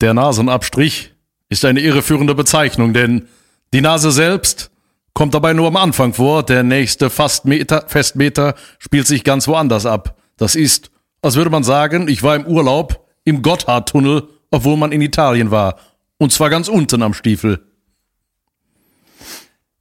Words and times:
Der 0.00 0.14
Nasenabstrich 0.14 1.14
ist 1.48 1.64
eine 1.64 1.80
irreführende 1.80 2.34
Bezeichnung, 2.34 2.92
denn 2.92 3.26
die 3.72 3.80
Nase 3.80 4.12
selbst 4.12 4.70
kommt 5.12 5.34
dabei 5.34 5.52
nur 5.52 5.66
am 5.66 5.76
Anfang 5.76 6.14
vor. 6.14 6.44
Der 6.44 6.62
nächste 6.62 7.10
Fastmeter, 7.10 7.84
Festmeter 7.88 8.54
spielt 8.78 9.08
sich 9.08 9.24
ganz 9.24 9.48
woanders 9.48 9.86
ab. 9.86 10.16
Das 10.36 10.54
ist, 10.54 10.90
als 11.20 11.34
würde 11.34 11.50
man 11.50 11.64
sagen, 11.64 12.06
ich 12.06 12.22
war 12.22 12.36
im 12.36 12.46
Urlaub 12.46 13.08
im 13.24 13.42
Gotthardtunnel, 13.42 14.28
obwohl 14.50 14.76
man 14.76 14.92
in 14.92 15.00
Italien 15.00 15.50
war. 15.50 15.76
Und 16.16 16.32
zwar 16.32 16.48
ganz 16.48 16.68
unten 16.68 17.02
am 17.02 17.12
Stiefel. 17.14 17.67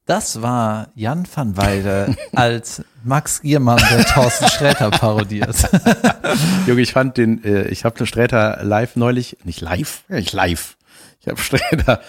Das 0.08 0.42
war 0.42 0.88
Jan 0.96 1.28
van 1.32 1.58
Weide 1.58 2.16
als 2.34 2.82
Max 3.04 3.42
Giermann, 3.42 3.78
der 3.92 4.06
Thorsten 4.06 4.48
Sträter 4.48 4.90
parodiert. 4.90 5.70
Junge, 6.66 6.82
ich 6.82 6.94
fand 6.94 7.18
den, 7.18 7.44
äh, 7.44 7.68
ich 7.68 7.84
habe 7.84 7.98
den 7.98 8.08
Sträter 8.08 8.64
live 8.64 8.96
neulich, 8.96 9.38
nicht 9.44 9.60
live, 9.60 10.06
nicht 10.08 10.32
live. 10.32 10.78
Ich 11.20 11.28
habe 11.28 11.42
Sträter, 11.42 12.00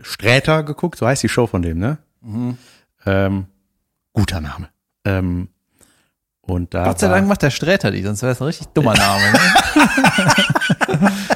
Sträter 0.00 0.62
geguckt, 0.62 0.96
so 0.96 1.08
heißt 1.08 1.24
die 1.24 1.28
Show 1.28 1.48
von 1.48 1.62
dem, 1.62 1.78
ne? 1.78 1.98
Mhm. 2.20 2.56
Ähm, 3.04 3.46
guter 4.12 4.40
Name. 4.40 4.68
Ähm, 5.04 5.48
und 6.40 6.72
da 6.72 6.84
Gott 6.84 7.00
sei 7.00 7.08
Dank 7.08 7.26
macht 7.26 7.42
der 7.42 7.50
Sträter 7.50 7.90
die, 7.90 8.02
sonst 8.04 8.22
wäre 8.22 8.32
es 8.32 8.40
ein 8.40 8.44
richtig 8.44 8.68
dummer 8.68 8.94
Name. 8.94 9.32
Ne? 9.32 11.12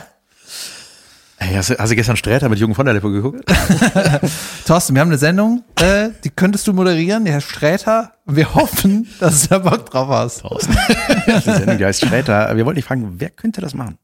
Hast, 1.57 1.71
du, 1.71 1.79
hast 1.79 1.91
du 1.91 1.97
gestern 1.97 2.17
Sträter 2.17 2.49
mit 2.49 2.59
Jürgen 2.59 2.75
von 2.75 2.85
der 2.85 2.95
Lippe 2.95 3.11
geguckt? 3.11 3.45
Thorsten, 4.67 4.95
wir 4.95 5.01
haben 5.01 5.09
eine 5.09 5.19
Sendung, 5.19 5.65
äh, 5.81 6.11
die 6.25 6.31
könntest 6.31 6.67
du 6.67 6.73
moderieren, 6.73 7.25
der 7.25 7.35
Herr 7.35 7.41
Sträter. 7.41 8.13
Wir 8.27 8.55
hoffen, 8.55 9.09
dass 9.21 9.43
du 9.43 9.49
da 9.49 9.59
Bock 9.59 9.91
drauf 9.91 10.09
hast. 10.09 10.43
Die 10.45 11.51
Sendung, 11.51 11.79
die 11.79 11.85
heißt 11.85 12.05
Sträter. 12.05 12.55
Wir 12.57 12.67
wollten 12.67 12.77
dich 12.77 12.85
fragen, 12.85 13.15
wer 13.19 13.31
könnte 13.31 13.61
das 13.61 13.75
machen? 13.75 13.99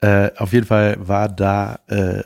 Äh, 0.00 0.30
auf 0.36 0.52
jeden 0.52 0.66
Fall 0.66 0.96
war 1.00 1.28
da, 1.28 1.80
äh, 1.88 2.20
äh, 2.20 2.24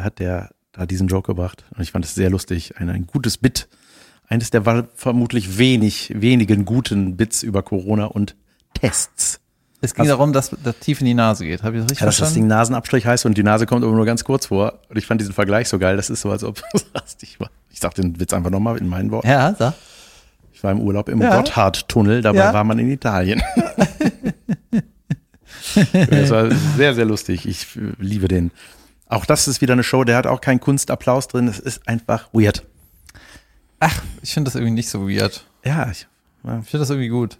hat 0.00 0.18
der 0.18 0.50
da 0.72 0.86
diesen 0.86 1.08
Joke 1.08 1.26
gebracht. 1.26 1.64
Und 1.74 1.82
ich 1.82 1.92
fand 1.92 2.04
es 2.04 2.14
sehr 2.14 2.30
lustig. 2.30 2.78
Ein, 2.78 2.88
ein 2.88 3.06
gutes 3.06 3.36
Bit. 3.36 3.68
Eines 4.26 4.50
der 4.50 4.62
vermutlich 4.94 5.58
wenig, 5.58 6.12
wenigen 6.14 6.64
guten 6.64 7.16
Bits 7.16 7.42
über 7.42 7.62
Corona 7.62 8.06
und 8.06 8.34
Tests. 8.72 9.41
Es 9.84 9.94
ging 9.94 10.04
Was? 10.04 10.08
darum, 10.10 10.32
dass 10.32 10.50
das 10.62 10.78
tief 10.78 11.00
in 11.00 11.06
die 11.06 11.14
Nase 11.14 11.44
geht. 11.44 11.62
Habe 11.64 11.76
ich 11.76 11.82
das 11.82 11.90
richtig 11.90 12.00
Ja, 12.00 12.06
dass 12.06 12.14
das 12.16 12.28
verstanden? 12.28 12.48
Ding 12.48 12.56
Nasenabstrich 12.56 13.04
heißt 13.04 13.26
und 13.26 13.36
die 13.36 13.42
Nase 13.42 13.66
kommt 13.66 13.84
aber 13.84 13.92
nur 13.92 14.06
ganz 14.06 14.22
kurz 14.24 14.46
vor. 14.46 14.78
Und 14.88 14.96
ich 14.96 15.06
fand 15.06 15.20
diesen 15.20 15.34
Vergleich 15.34 15.68
so 15.68 15.78
geil. 15.78 15.96
Das 15.96 16.08
ist 16.08 16.20
so, 16.20 16.30
als 16.30 16.44
ob 16.44 16.62
sagst, 16.94 17.22
ich 17.22 17.38
war. 17.40 17.50
Ich 17.70 17.80
sag 17.80 17.94
den 17.94 18.18
Witz 18.20 18.32
einfach 18.32 18.50
nochmal 18.50 18.78
in 18.78 18.86
meinen 18.88 19.10
Worten. 19.10 19.26
Ja, 19.28 19.54
sag. 19.58 19.74
Ich 20.52 20.62
war 20.62 20.70
im 20.70 20.80
Urlaub 20.80 21.08
im 21.08 21.20
Ja. 21.20 21.36
Gotthardtunnel, 21.36 22.22
dabei 22.22 22.38
Ja. 22.38 22.52
war 22.54 22.62
man 22.62 22.78
in 22.78 22.90
Italien. 22.90 23.42
das 25.92 26.30
war 26.30 26.50
sehr, 26.76 26.94
sehr 26.94 27.04
lustig. 27.04 27.46
Ich 27.46 27.76
äh, 27.76 27.80
liebe 27.98 28.28
den. 28.28 28.50
Auch 29.08 29.24
das 29.26 29.48
ist 29.48 29.60
wieder 29.60 29.72
eine 29.72 29.82
Show, 29.82 30.04
der 30.04 30.16
hat 30.16 30.26
auch 30.26 30.40
keinen 30.40 30.60
Kunstapplaus 30.60 31.28
drin. 31.28 31.48
Es 31.48 31.58
ist 31.58 31.86
einfach 31.88 32.28
weird. 32.32 32.64
Ach, 33.80 34.02
ich 34.22 34.32
finde 34.32 34.48
das 34.48 34.54
irgendwie 34.54 34.74
nicht 34.74 34.88
so 34.88 35.08
weird. 35.08 35.44
Ja, 35.64 35.90
ich, 35.90 36.06
ja, 36.44 36.60
Ich 36.60 36.68
finde 36.68 36.78
das 36.80 36.90
irgendwie 36.90 37.08
gut. 37.08 37.38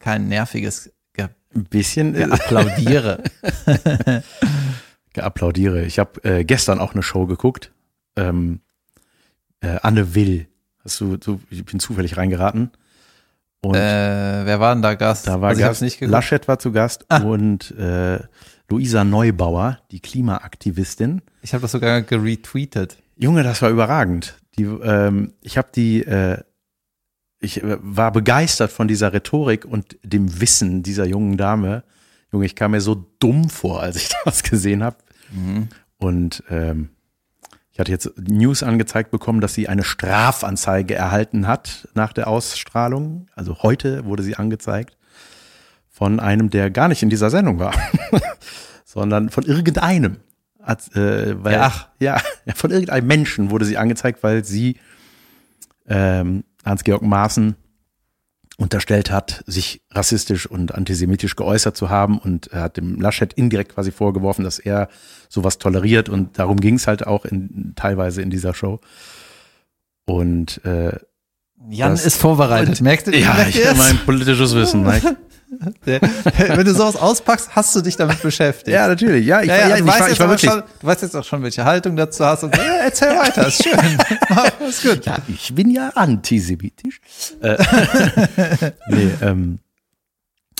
Kein 0.00 0.28
nerviges 0.28 0.84
Ge 0.84 0.92
ein 1.56 1.64
bisschen 1.64 2.14
äh, 2.14 2.24
Applaudiere. 2.24 3.22
applaudiere. 5.16 5.84
Ich 5.84 5.98
habe 5.98 6.22
äh, 6.24 6.44
gestern 6.44 6.78
auch 6.78 6.92
eine 6.92 7.02
Show 7.02 7.26
geguckt. 7.26 7.72
Ähm, 8.16 8.60
äh, 9.60 9.78
Anne 9.82 10.14
Will. 10.14 10.46
Hast 10.84 11.00
du, 11.00 11.16
du, 11.16 11.40
ich 11.50 11.64
bin 11.64 11.80
zufällig 11.80 12.16
reingeraten. 12.16 12.70
Und 13.62 13.74
äh, 13.74 13.78
wer 14.46 14.60
war 14.60 14.74
denn 14.74 14.82
da 14.82 14.94
Gast? 14.94 15.26
Da 15.26 15.40
war 15.40 15.48
Also 15.50 15.62
Gast, 15.62 15.82
nicht 15.82 15.98
geguckt. 15.98 16.12
Laschet 16.12 16.46
war 16.46 16.58
zu 16.58 16.70
Gast 16.72 17.06
Ah. 17.08 17.22
und 17.22 17.70
äh, 17.78 18.20
Luisa 18.68 19.04
Neubauer, 19.04 19.78
die 19.90 20.00
Klimaaktivistin. 20.00 21.22
Ich 21.42 21.54
habe 21.54 21.62
das 21.62 21.72
sogar 21.72 22.02
geretweetet. 22.02 22.98
Junge, 23.16 23.42
das 23.42 23.62
war 23.62 23.70
überragend. 23.70 24.34
Die, 24.58 24.64
ähm, 24.64 25.32
ich 25.40 25.56
habe 25.56 25.68
die, 25.74 26.02
äh, 26.04 26.38
ich 27.46 27.62
äh, 27.62 27.78
war 27.80 28.12
begeistert 28.12 28.70
von 28.70 28.88
dieser 28.88 29.12
Rhetorik 29.12 29.64
und 29.64 29.96
dem 30.02 30.40
Wissen 30.40 30.82
dieser 30.82 31.06
jungen 31.06 31.36
Dame. 31.36 31.82
Junge, 32.32 32.44
ich 32.46 32.54
kam 32.56 32.72
mir 32.72 32.80
so 32.80 33.06
dumm 33.18 33.48
vor, 33.48 33.82
als 33.82 33.96
ich 33.96 34.10
das 34.24 34.42
gesehen 34.42 34.82
habe. 34.84 34.96
Und 35.98 36.42
ähm, 36.50 36.90
ich 37.72 37.80
hatte 37.80 37.90
jetzt 37.92 38.10
News 38.18 38.62
angezeigt 38.62 39.10
bekommen, 39.10 39.40
dass 39.40 39.54
sie 39.54 39.68
eine 39.68 39.84
Strafanzeige 39.84 40.94
erhalten 40.94 41.46
hat 41.46 41.88
nach 41.94 42.12
der 42.12 42.28
Ausstrahlung. 42.28 43.28
Also 43.34 43.62
heute 43.62 44.04
wurde 44.04 44.22
sie 44.22 44.36
angezeigt 44.36 44.96
von 45.88 46.20
einem, 46.20 46.50
der 46.50 46.70
gar 46.70 46.88
nicht 46.88 47.02
in 47.02 47.10
dieser 47.10 47.30
Sendung 47.30 47.58
war, 47.58 47.74
sondern 48.84 49.30
von 49.30 49.44
irgendeinem. 49.44 50.18
Hat, 50.62 50.94
äh, 50.96 51.42
weil, 51.44 51.52
Ja, 51.54 51.62
ach. 51.66 51.88
ja, 52.00 52.20
ja, 52.44 52.54
von 52.54 52.70
irgendeinem 52.70 53.06
Menschen 53.06 53.50
wurde 53.50 53.64
sie 53.64 53.78
angezeigt, 53.78 54.22
weil 54.22 54.44
sie 54.44 54.78
ähm, 55.88 56.44
Hans-Georg 56.66 57.02
Maaßen 57.02 57.56
unterstellt 58.58 59.10
hat, 59.10 59.44
sich 59.46 59.82
rassistisch 59.90 60.46
und 60.46 60.74
antisemitisch 60.74 61.36
geäußert 61.36 61.76
zu 61.76 61.90
haben 61.90 62.18
und 62.18 62.48
er 62.48 62.62
hat 62.62 62.76
dem 62.78 63.00
Laschet 63.00 63.32
indirekt 63.34 63.74
quasi 63.74 63.92
vorgeworfen, 63.92 64.44
dass 64.44 64.58
er 64.58 64.88
sowas 65.28 65.58
toleriert 65.58 66.08
und 66.08 66.38
darum 66.38 66.58
ging 66.58 66.74
es 66.76 66.86
halt 66.86 67.06
auch 67.06 67.26
in, 67.26 67.74
teilweise 67.76 68.22
in 68.22 68.30
dieser 68.30 68.54
Show. 68.54 68.80
Und 70.06 70.64
äh, 70.64 70.98
Jan 71.68 71.92
Das- 71.92 72.04
ist 72.06 72.16
vorbereitet. 72.16 72.80
Merkst 72.80 73.06
du, 73.08 73.16
ja, 73.16 73.34
merkt 73.34 73.50
ich 73.56 73.64
es? 73.64 73.76
mein 73.76 73.98
politisches 74.04 74.54
Wissen. 74.54 74.84
Der- 75.86 76.00
Wenn 76.02 76.64
du 76.66 76.74
sowas 76.74 76.96
auspackst, 76.96 77.54
hast 77.54 77.74
du 77.76 77.80
dich 77.80 77.96
damit 77.96 78.20
beschäftigt. 78.20 78.68
Ja, 78.74 78.88
natürlich. 78.88 79.24
Ja, 79.24 79.40
ich, 79.40 79.48
Ja, 79.48 79.56
ja, 79.56 79.68
ja, 79.68 79.76
du, 79.78 79.84
ich, 79.86 79.94
jetzt 79.98 80.12
ich 80.12 80.20
war 80.20 80.28
wirklich. 80.28 80.50
schon, 80.50 80.62
du 80.80 80.86
weißt 80.86 81.02
jetzt 81.02 81.14
auch 81.16 81.24
schon, 81.24 81.42
welche 81.42 81.64
Haltung 81.64 81.96
dazu 81.96 82.24
hast. 82.24 82.42
Und 82.44 82.56
ja, 82.56 82.62
erzähl 82.84 83.08
weiter, 83.16 83.46
ist 83.46 83.62
schön. 83.62 83.72
ist 84.68 84.82
gut. 84.82 85.06
Ja, 85.06 85.18
ich 85.28 85.54
bin 85.54 85.70
ja 85.70 85.90
antisemitisch. 85.94 87.00
Äh, 87.40 87.56
nee, 88.88 89.10
ähm, 89.22 89.60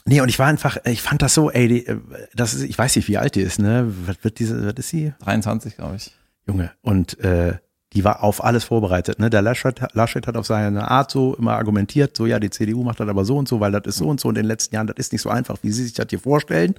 nee, 0.06 0.20
und 0.20 0.28
ich 0.28 0.38
war 0.38 0.46
einfach, 0.46 0.78
ich 0.84 1.02
fand 1.02 1.20
das 1.20 1.34
so, 1.34 1.50
ey, 1.50 1.68
die, 1.68 1.86
äh, 1.86 1.98
das 2.34 2.54
ist, 2.54 2.62
ich 2.62 2.78
weiß 2.78 2.94
nicht, 2.96 3.08
wie 3.08 3.18
alt 3.18 3.34
die 3.34 3.42
ist, 3.42 3.58
ne? 3.58 3.92
Was 4.06 4.16
wird 4.22 4.38
diese, 4.38 4.64
was 4.66 4.74
ist 4.78 4.88
sie? 4.90 5.12
23, 5.20 5.76
glaube 5.76 5.96
ich. 5.96 6.12
Junge. 6.46 6.70
Und 6.82 7.18
äh, 7.20 7.54
die 7.96 8.04
war 8.04 8.22
auf 8.22 8.44
alles 8.44 8.64
vorbereitet. 8.64 9.18
Ne? 9.18 9.30
Der 9.30 9.40
Laschet, 9.40 9.80
Laschet 9.94 10.26
hat 10.26 10.36
auf 10.36 10.46
seine 10.46 10.90
Art 10.90 11.10
so 11.10 11.34
immer 11.34 11.54
argumentiert, 11.54 12.14
so 12.14 12.26
ja, 12.26 12.38
die 12.38 12.50
CDU 12.50 12.84
macht 12.84 13.00
das 13.00 13.08
aber 13.08 13.24
so 13.24 13.38
und 13.38 13.48
so, 13.48 13.58
weil 13.58 13.72
das 13.72 13.86
ist 13.86 13.96
so 13.96 14.06
und 14.06 14.20
so 14.20 14.28
in 14.28 14.34
den 14.34 14.44
letzten 14.44 14.74
Jahren, 14.74 14.86
das 14.86 14.98
ist 14.98 15.12
nicht 15.12 15.22
so 15.22 15.30
einfach, 15.30 15.56
wie 15.62 15.72
sie 15.72 15.84
sich 15.84 15.94
das 15.94 16.06
hier 16.10 16.18
vorstellen. 16.18 16.74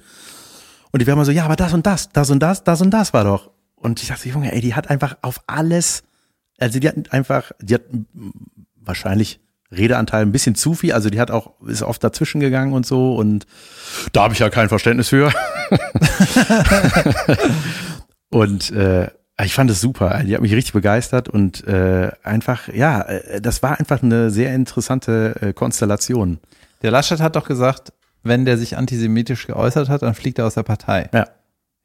Und 0.92 1.02
die 1.02 1.06
wären 1.08 1.16
immer 1.16 1.24
so, 1.24 1.32
ja, 1.32 1.44
aber 1.44 1.56
das 1.56 1.74
und 1.74 1.86
das, 1.86 2.10
das 2.10 2.30
und 2.30 2.38
das, 2.38 2.62
das 2.62 2.80
und 2.80 2.90
das 2.90 3.12
war 3.12 3.24
doch. 3.24 3.50
Und 3.74 4.00
ich 4.00 4.08
dachte, 4.08 4.28
Junge, 4.28 4.52
ey, 4.52 4.60
die 4.60 4.76
hat 4.76 4.90
einfach 4.90 5.16
auf 5.22 5.40
alles, 5.48 6.04
also 6.56 6.78
die 6.78 6.88
hat 6.88 7.12
einfach, 7.12 7.50
die 7.60 7.74
hat 7.74 7.82
wahrscheinlich 8.76 9.40
Redeanteil 9.72 10.22
ein 10.22 10.30
bisschen 10.30 10.54
zu 10.54 10.74
viel, 10.74 10.92
also 10.92 11.10
die 11.10 11.18
hat 11.18 11.32
auch, 11.32 11.60
ist 11.66 11.82
oft 11.82 12.02
dazwischen 12.04 12.40
gegangen 12.40 12.72
und 12.72 12.86
so 12.86 13.16
und 13.16 13.44
da 14.12 14.22
habe 14.22 14.34
ich 14.34 14.38
ja 14.38 14.50
kein 14.50 14.68
Verständnis 14.68 15.08
für. 15.08 15.32
und 18.30 18.70
äh, 18.70 19.08
ich 19.44 19.54
fand 19.54 19.70
es 19.70 19.80
super. 19.80 20.22
Die 20.24 20.34
hat 20.34 20.42
mich 20.42 20.52
richtig 20.52 20.72
begeistert 20.72 21.28
und 21.28 21.66
äh, 21.66 22.10
einfach, 22.22 22.68
ja, 22.68 23.02
äh, 23.02 23.40
das 23.40 23.62
war 23.62 23.78
einfach 23.78 24.02
eine 24.02 24.30
sehr 24.30 24.54
interessante 24.54 25.34
äh, 25.40 25.52
Konstellation. 25.52 26.38
Der 26.82 26.90
Laschet 26.90 27.20
hat 27.20 27.36
doch 27.36 27.46
gesagt, 27.46 27.92
wenn 28.22 28.44
der 28.44 28.58
sich 28.58 28.76
antisemitisch 28.76 29.46
geäußert 29.46 29.88
hat, 29.88 30.02
dann 30.02 30.14
fliegt 30.14 30.38
er 30.38 30.46
aus 30.46 30.54
der 30.54 30.62
Partei. 30.64 31.08
Ja. 31.12 31.26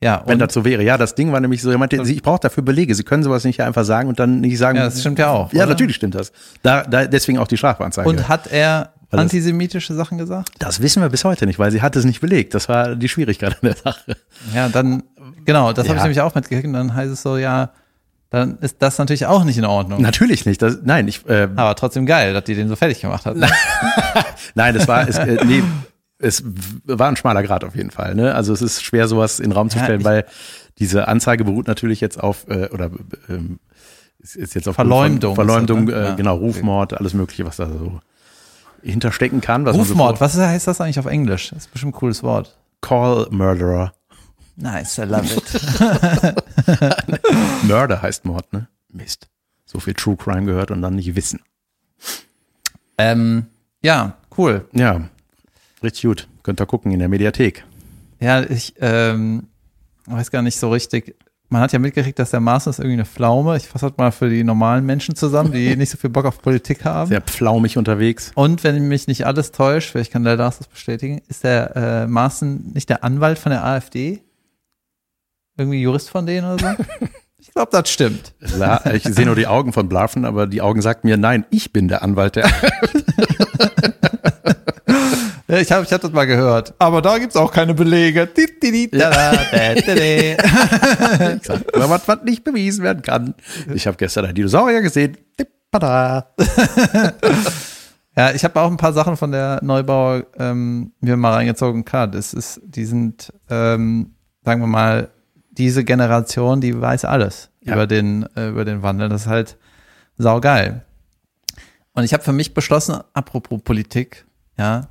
Ja, 0.03 0.21
Wenn 0.25 0.37
das 0.37 0.53
so 0.53 0.65
wäre. 0.65 0.83
Ja, 0.83 0.97
das 0.97 1.15
Ding 1.15 1.31
war 1.31 1.39
nämlich 1.39 1.61
so, 1.61 1.71
er 1.71 1.77
meinte, 1.77 1.95
ich 1.95 2.21
brauche 2.21 2.41
dafür 2.41 2.61
Belege. 2.61 2.93
Sie 2.93 3.03
können 3.03 3.23
sowas 3.23 3.45
nicht 3.45 3.61
einfach 3.61 3.85
sagen 3.85 4.09
und 4.09 4.19
dann 4.19 4.41
nicht 4.41 4.57
sagen. 4.57 4.77
ja 4.77 4.83
das 4.83 4.99
stimmt 4.99 5.17
ja 5.17 5.29
auch. 5.29 5.53
Ja, 5.53 5.59
oder? 5.59 5.67
natürlich 5.67 5.95
stimmt 5.95 6.15
das. 6.15 6.33
Da, 6.61 6.83
da 6.83 7.05
deswegen 7.05 7.37
auch 7.37 7.47
die 7.47 7.55
Strafanzeige. 7.55 8.09
Und 8.09 8.27
hat 8.27 8.51
er 8.51 8.91
das- 9.09 9.21
antisemitische 9.21 9.93
Sachen 9.93 10.17
gesagt? 10.17 10.49
das 10.59 10.81
wissen 10.81 11.01
wir 11.01 11.07
bis 11.07 11.23
heute 11.23 11.45
nicht, 11.45 11.57
weil 11.57 11.71
sie 11.71 11.81
hat 11.81 11.95
es 11.95 12.03
nicht 12.03 12.19
belegt. 12.19 12.53
Das 12.53 12.67
war 12.67 12.97
die 12.97 13.07
Schwierigkeit 13.07 13.53
an 13.53 13.59
der 13.61 13.75
Sache. 13.77 14.17
Ja, 14.53 14.67
dann, 14.67 15.03
genau, 15.45 15.73
das 15.73 15.85
habe 15.88 15.95
Ja. 15.95 16.01
ich 16.01 16.03
nämlich 16.03 16.21
auch 16.21 16.35
mitgekriegt. 16.35 16.68
Und 16.68 16.73
dann 16.73 16.94
heißt 16.94 17.12
es 17.12 17.21
so, 17.21 17.38
ja, 17.38 17.69
dann 18.29 18.57
ist 18.59 18.77
das 18.79 18.97
natürlich 18.97 19.25
auch 19.27 19.44
nicht 19.44 19.57
in 19.57 19.65
Ordnung. 19.65 20.01
Natürlich 20.01 20.45
nicht. 20.45 20.62
Das, 20.62 20.79
nein, 20.83 21.07
ich, 21.07 21.27
äh, 21.29 21.47
Aber 21.56 21.75
trotzdem 21.75 22.06
geil, 22.06 22.33
dass 22.33 22.44
die 22.45 22.56
den 22.56 22.68
so 22.68 22.75
fertig 22.75 23.01
gemacht 23.01 23.25
hat. 23.25 23.35
nein, 24.56 24.75
es 24.75 24.88
war, 24.88 25.07
es, 25.07 25.18
äh, 25.19 25.38
nee, 25.45 25.63
es 26.19 26.44
war 26.85 27.09
ein 27.09 27.15
schmaler 27.15 27.44
Grad 27.44 27.63
auf 27.63 27.75
jeden 27.75 27.91
Fall. 27.91 28.15
Ne? 28.15 28.33
Also 28.33 28.53
es 28.53 28.62
ist 28.62 28.81
schwer, 28.83 29.07
sowas 29.07 29.39
in 29.39 29.50
den 29.50 29.51
Raum 29.53 29.69
zu 29.69 29.77
Ja, 29.77 29.83
stellen, 29.83 30.03
weil 30.03 30.25
diese 30.79 31.07
Anzeige 31.07 31.44
beruht 31.44 31.68
natürlich 31.68 32.01
jetzt 32.01 32.19
auf 32.21 32.47
äh, 32.47 32.69
oder 32.69 32.89
ähm, 33.29 33.59
ist 34.19 34.56
jetzt 34.56 34.68
auf 34.68 34.75
Verleumdung 34.75 35.35
Verleumdung, 35.35 35.85
das, 35.85 35.95
ne? 35.95 36.01
äh, 36.01 36.06
Ja. 36.09 36.15
genau, 36.15 36.35
Rufmord, 36.38 36.94
alles 36.94 37.13
Mögliche, 37.13 37.45
was 37.45 37.57
da 37.57 37.68
so 37.68 38.00
hinterstecken 38.81 39.41
kann. 39.41 39.65
Was 39.65 39.75
Rufmord, 39.75 40.18
so 40.18 40.21
was 40.21 40.38
heißt 40.38 40.65
das 40.68 40.81
eigentlich 40.81 41.00
auf 41.00 41.06
Englisch? 41.06 41.50
Das 41.50 41.59
ist 41.59 41.71
bestimmt 41.71 41.94
ein 41.94 41.97
cooles 42.00 42.23
Wort. 42.23 42.57
Call 42.81 43.27
Murderer. 43.29 43.94
Nice, 44.55 45.00
I 45.00 45.03
love 45.03 45.25
it. 45.25 45.44
Murder 47.63 48.01
heißt 48.01 48.25
Mord, 48.25 48.51
ne? 48.53 48.67
Mist. 48.89 49.27
So 49.65 49.79
viel 49.79 49.94
True 49.94 50.15
Crime 50.15 50.45
gehört 50.45 50.69
und 50.71 50.81
dann 50.81 50.95
nicht 50.95 51.15
wissen. 51.15 51.39
ähm, 52.97 53.47
ja, 53.81 54.17
cool. 54.38 54.67
Ja, 54.73 55.09
richtig 55.81 56.03
gut. 56.03 56.27
Könnt 56.44 56.61
ihr 56.61 56.65
gucken 56.65 56.91
in 56.91 57.00
der 57.00 57.09
Mediathek. 57.09 57.65
Ja, 58.19 58.41
ich, 58.41 58.75
ähm, 58.79 59.47
weiß 60.05 60.31
gar 60.31 60.41
nicht 60.41 60.57
so 60.57 60.69
richtig. 60.69 61.15
Man 61.49 61.61
hat 61.61 61.71
ja 61.71 61.79
mitgekriegt, 61.79 62.17
dass 62.17 62.31
der 62.31 62.39
ist 62.39 62.79
irgendwie 62.79 62.94
eine 62.94 63.06
Pflaume. 63.06 63.57
Ich 63.57 63.67
fasse 63.67 63.89
das 63.89 63.97
mal 63.97 64.11
für 64.11 64.29
die 64.29 64.44
normalen 64.44 64.85
Menschen 64.85 65.15
zusammen, 65.15 65.51
die 65.51 65.75
nicht 65.75 65.91
so 65.91 65.97
viel 65.97 66.09
Bock 66.09 66.25
auf 66.25 66.41
Politik 66.41 66.83
haben. 66.83 67.09
Sehr 67.09 67.21
pflaumig 67.21 67.77
unterwegs. 67.77 68.31
Und 68.33 68.63
wenn 68.63 68.88
mich 68.88 69.07
nicht 69.07 69.27
alles 69.27 69.51
täuscht, 69.51 69.91
vielleicht 69.91 70.11
kann 70.11 70.23
der 70.23 70.35
Lars 70.35 70.57
das 70.57 70.67
bestätigen, 70.67 71.21
ist 71.27 71.44
der 71.44 71.75
äh, 71.75 72.07
Maaßen 72.07 72.71
nicht 72.73 72.89
der 72.89 73.03
Anwalt 73.03 73.38
von 73.38 73.51
der 73.51 73.63
AfD? 73.63 74.23
Irgendwie 75.57 75.81
Jurist 75.81 76.09
von 76.09 76.25
denen 76.25 76.53
oder 76.53 76.75
so? 76.77 76.83
Ich 77.38 77.53
glaube, 77.53 77.69
das 77.71 77.88
stimmt. 77.88 78.33
La 78.57 78.83
ich 78.95 79.03
sehe 79.03 79.27
nur 79.27 79.35
die 79.35 79.45
Augen 79.45 79.73
von 79.73 79.88
Blarfen, 79.88 80.25
aber 80.25 80.47
die 80.47 80.61
Augen 80.63 80.81
sagten 80.81 81.07
mir, 81.07 81.17
nein, 81.17 81.45
ich 81.51 81.71
bin 81.71 81.88
der 81.88 82.01
Anwalt 82.01 82.35
der. 82.35 82.50
Ja, 85.53 85.59
ich 85.59 85.71
habe 85.71 85.85
ich 85.85 85.94
hab 85.94 86.01
das 86.01 86.11
mal 86.11 86.25
gehört. 86.25 86.73
Aber 86.79 87.03
da 87.03 87.19
gibt's 87.19 87.35
auch 87.35 87.51
keine 87.51 87.75
Belege. 87.75 88.27
Aber 91.75 91.89
was, 91.89 92.07
was 92.07 92.23
nicht 92.23 92.44
bewiesen 92.44 92.83
werden 92.83 93.03
kann. 93.03 93.35
Ich 93.71 93.85
habe 93.85 93.95
gestern 93.97 94.25
einen 94.25 94.33
Dinosaurier 94.33 94.81
gesehen. 94.81 95.15
Ja, 98.15 98.31
ich 98.31 98.44
habe 98.44 98.61
auch 98.61 98.69
ein 98.69 98.77
paar 98.77 98.94
Sachen 98.94 99.17
von 99.17 99.31
der 99.31 99.59
Neubauer 99.63 100.27
ähm, 100.38 100.91
mir 100.99 101.17
mal 101.17 101.33
reingezogen. 101.33 101.83
Klar, 101.83 102.07
das 102.07 102.35
ist, 102.35 102.61
die 102.63 102.85
sind, 102.85 103.33
ähm, 103.49 104.13
sagen 104.45 104.61
wir 104.61 104.67
mal, 104.67 105.09
diese 105.57 105.83
Generation, 105.83 106.61
die 106.61 106.79
weiß 106.79 107.05
alles 107.05 107.50
Ja. 107.61 107.73
über 107.75 107.88
den 107.88 108.25
äh, 108.35 108.50
über 108.50 108.65
den 108.65 108.81
Wandel. 108.81 109.09
Das 109.09 109.21
ist 109.21 109.27
halt 109.27 109.57
saugeil. 110.17 110.83
Und 111.94 112.03
ich 112.03 112.13
habe 112.13 112.23
für 112.23 112.33
mich 112.33 112.53
beschlossen, 112.53 113.00
apropos 113.13 113.61
Politik, 113.63 114.25
ja, 114.57 114.89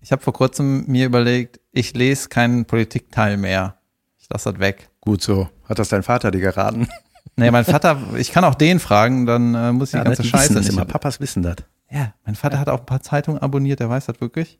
ich 0.00 0.12
habe 0.12 0.22
vor 0.22 0.32
kurzem 0.32 0.84
mir 0.86 1.06
überlegt, 1.06 1.60
ich 1.72 1.94
lese 1.94 2.28
keinen 2.28 2.64
Politikteil 2.64 3.36
mehr. 3.36 3.76
Ich 4.18 4.28
lasse 4.30 4.52
das 4.52 4.60
weg. 4.60 4.88
Gut 5.00 5.22
so. 5.22 5.48
Hat 5.68 5.78
das 5.78 5.88
dein 5.88 6.02
Vater 6.02 6.30
dir 6.30 6.40
geraten? 6.40 6.88
Nee, 7.38 7.50
mein 7.50 7.66
Vater, 7.66 7.98
ich 8.16 8.32
kann 8.32 8.44
auch 8.44 8.54
den 8.54 8.78
fragen, 8.78 9.26
dann 9.26 9.54
äh, 9.54 9.70
muss 9.70 9.92
ich 9.92 9.98
die 10.00 10.04
ganze 10.04 10.24
Scheiße 10.24 10.54
wissen 10.54 10.58
nicht. 10.60 10.68
immer. 10.72 10.86
Papas 10.86 11.20
wissen 11.20 11.42
das. 11.42 11.56
Ja, 11.90 12.14
mein 12.24 12.34
Vater 12.34 12.58
hat 12.58 12.70
auch 12.70 12.78
ein 12.80 12.86
paar 12.86 13.02
Zeitungen 13.02 13.42
abonniert, 13.42 13.80
der 13.80 13.90
weiß 13.90 14.06
das 14.06 14.22
wirklich. 14.22 14.58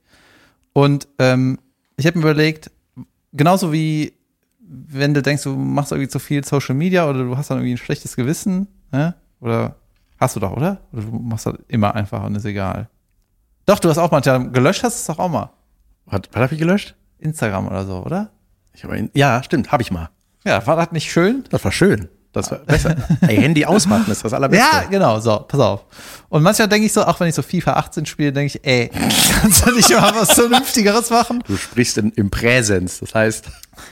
Und 0.74 1.08
ähm, 1.18 1.58
ich 1.96 2.06
habe 2.06 2.18
mir 2.18 2.24
überlegt, 2.24 2.70
genauso 3.32 3.72
wie 3.72 4.12
wenn 4.68 5.14
du 5.14 5.22
denkst, 5.22 5.44
du 5.44 5.56
machst 5.56 5.92
irgendwie 5.92 6.08
zu 6.08 6.18
viel 6.18 6.44
Social 6.44 6.74
Media 6.74 7.08
oder 7.08 7.24
du 7.24 7.36
hast 7.36 7.50
dann 7.50 7.58
irgendwie 7.58 7.74
ein 7.74 7.78
schlechtes 7.78 8.16
Gewissen, 8.16 8.66
ne? 8.92 9.14
Oder 9.40 9.76
hast 10.18 10.36
du 10.36 10.40
doch, 10.40 10.52
oder? 10.52 10.80
Oder 10.92 11.02
du 11.02 11.10
machst 11.18 11.46
das 11.46 11.54
immer 11.68 11.94
einfach 11.94 12.24
und 12.24 12.34
ist 12.34 12.44
egal. 12.44 12.88
Doch, 13.66 13.78
du 13.78 13.88
hast 13.88 13.98
auch 13.98 14.10
manchmal 14.10 14.50
gelöscht, 14.50 14.82
hast 14.82 14.96
du 14.96 15.12
es 15.12 15.16
doch 15.16 15.22
auch 15.22 15.28
mal. 15.28 15.50
Was, 16.06 16.22
was 16.32 16.42
habe 16.42 16.54
ich 16.54 16.60
gelöscht? 16.60 16.94
Instagram 17.18 17.66
oder 17.66 17.84
so, 17.84 18.04
oder? 18.04 18.30
Ich 18.72 18.84
hab 18.84 18.92
ja, 19.14 19.42
stimmt, 19.42 19.72
habe 19.72 19.82
ich 19.82 19.90
mal. 19.90 20.10
Ja, 20.44 20.64
war 20.66 20.76
das 20.76 20.92
nicht 20.92 21.10
schön? 21.10 21.44
Das 21.50 21.64
war 21.64 21.72
schön. 21.72 22.08
Das 22.36 22.50
war 22.50 22.58
besser. 22.58 22.94
Ey, 23.22 23.36
Handy 23.36 23.64
ausmachen 23.64 24.10
ist 24.12 24.22
das 24.24 24.32
allerbeste. 24.34 24.64
Ja, 24.70 24.82
genau, 24.90 25.18
so, 25.20 25.38
pass 25.48 25.58
auf. 25.58 25.84
Und 26.28 26.42
manchmal 26.42 26.68
denke 26.68 26.86
ich 26.86 26.92
so, 26.92 27.02
auch 27.04 27.18
wenn 27.18 27.28
ich 27.28 27.34
so 27.34 27.40
FIFA 27.42 27.72
18 27.74 28.04
spiele, 28.06 28.32
denke 28.32 28.58
ich, 28.58 28.66
ey, 28.66 28.90
kannst 29.40 29.66
du 29.66 29.74
nicht 29.74 29.90
mal 29.90 30.12
was 30.14 30.32
Vernünftigeres 30.34 31.08
machen? 31.10 31.42
Du 31.46 31.56
sprichst 31.56 31.96
in, 31.98 32.10
im 32.12 32.28
Präsens. 32.30 33.00
Das 33.00 33.14
heißt, 33.14 33.46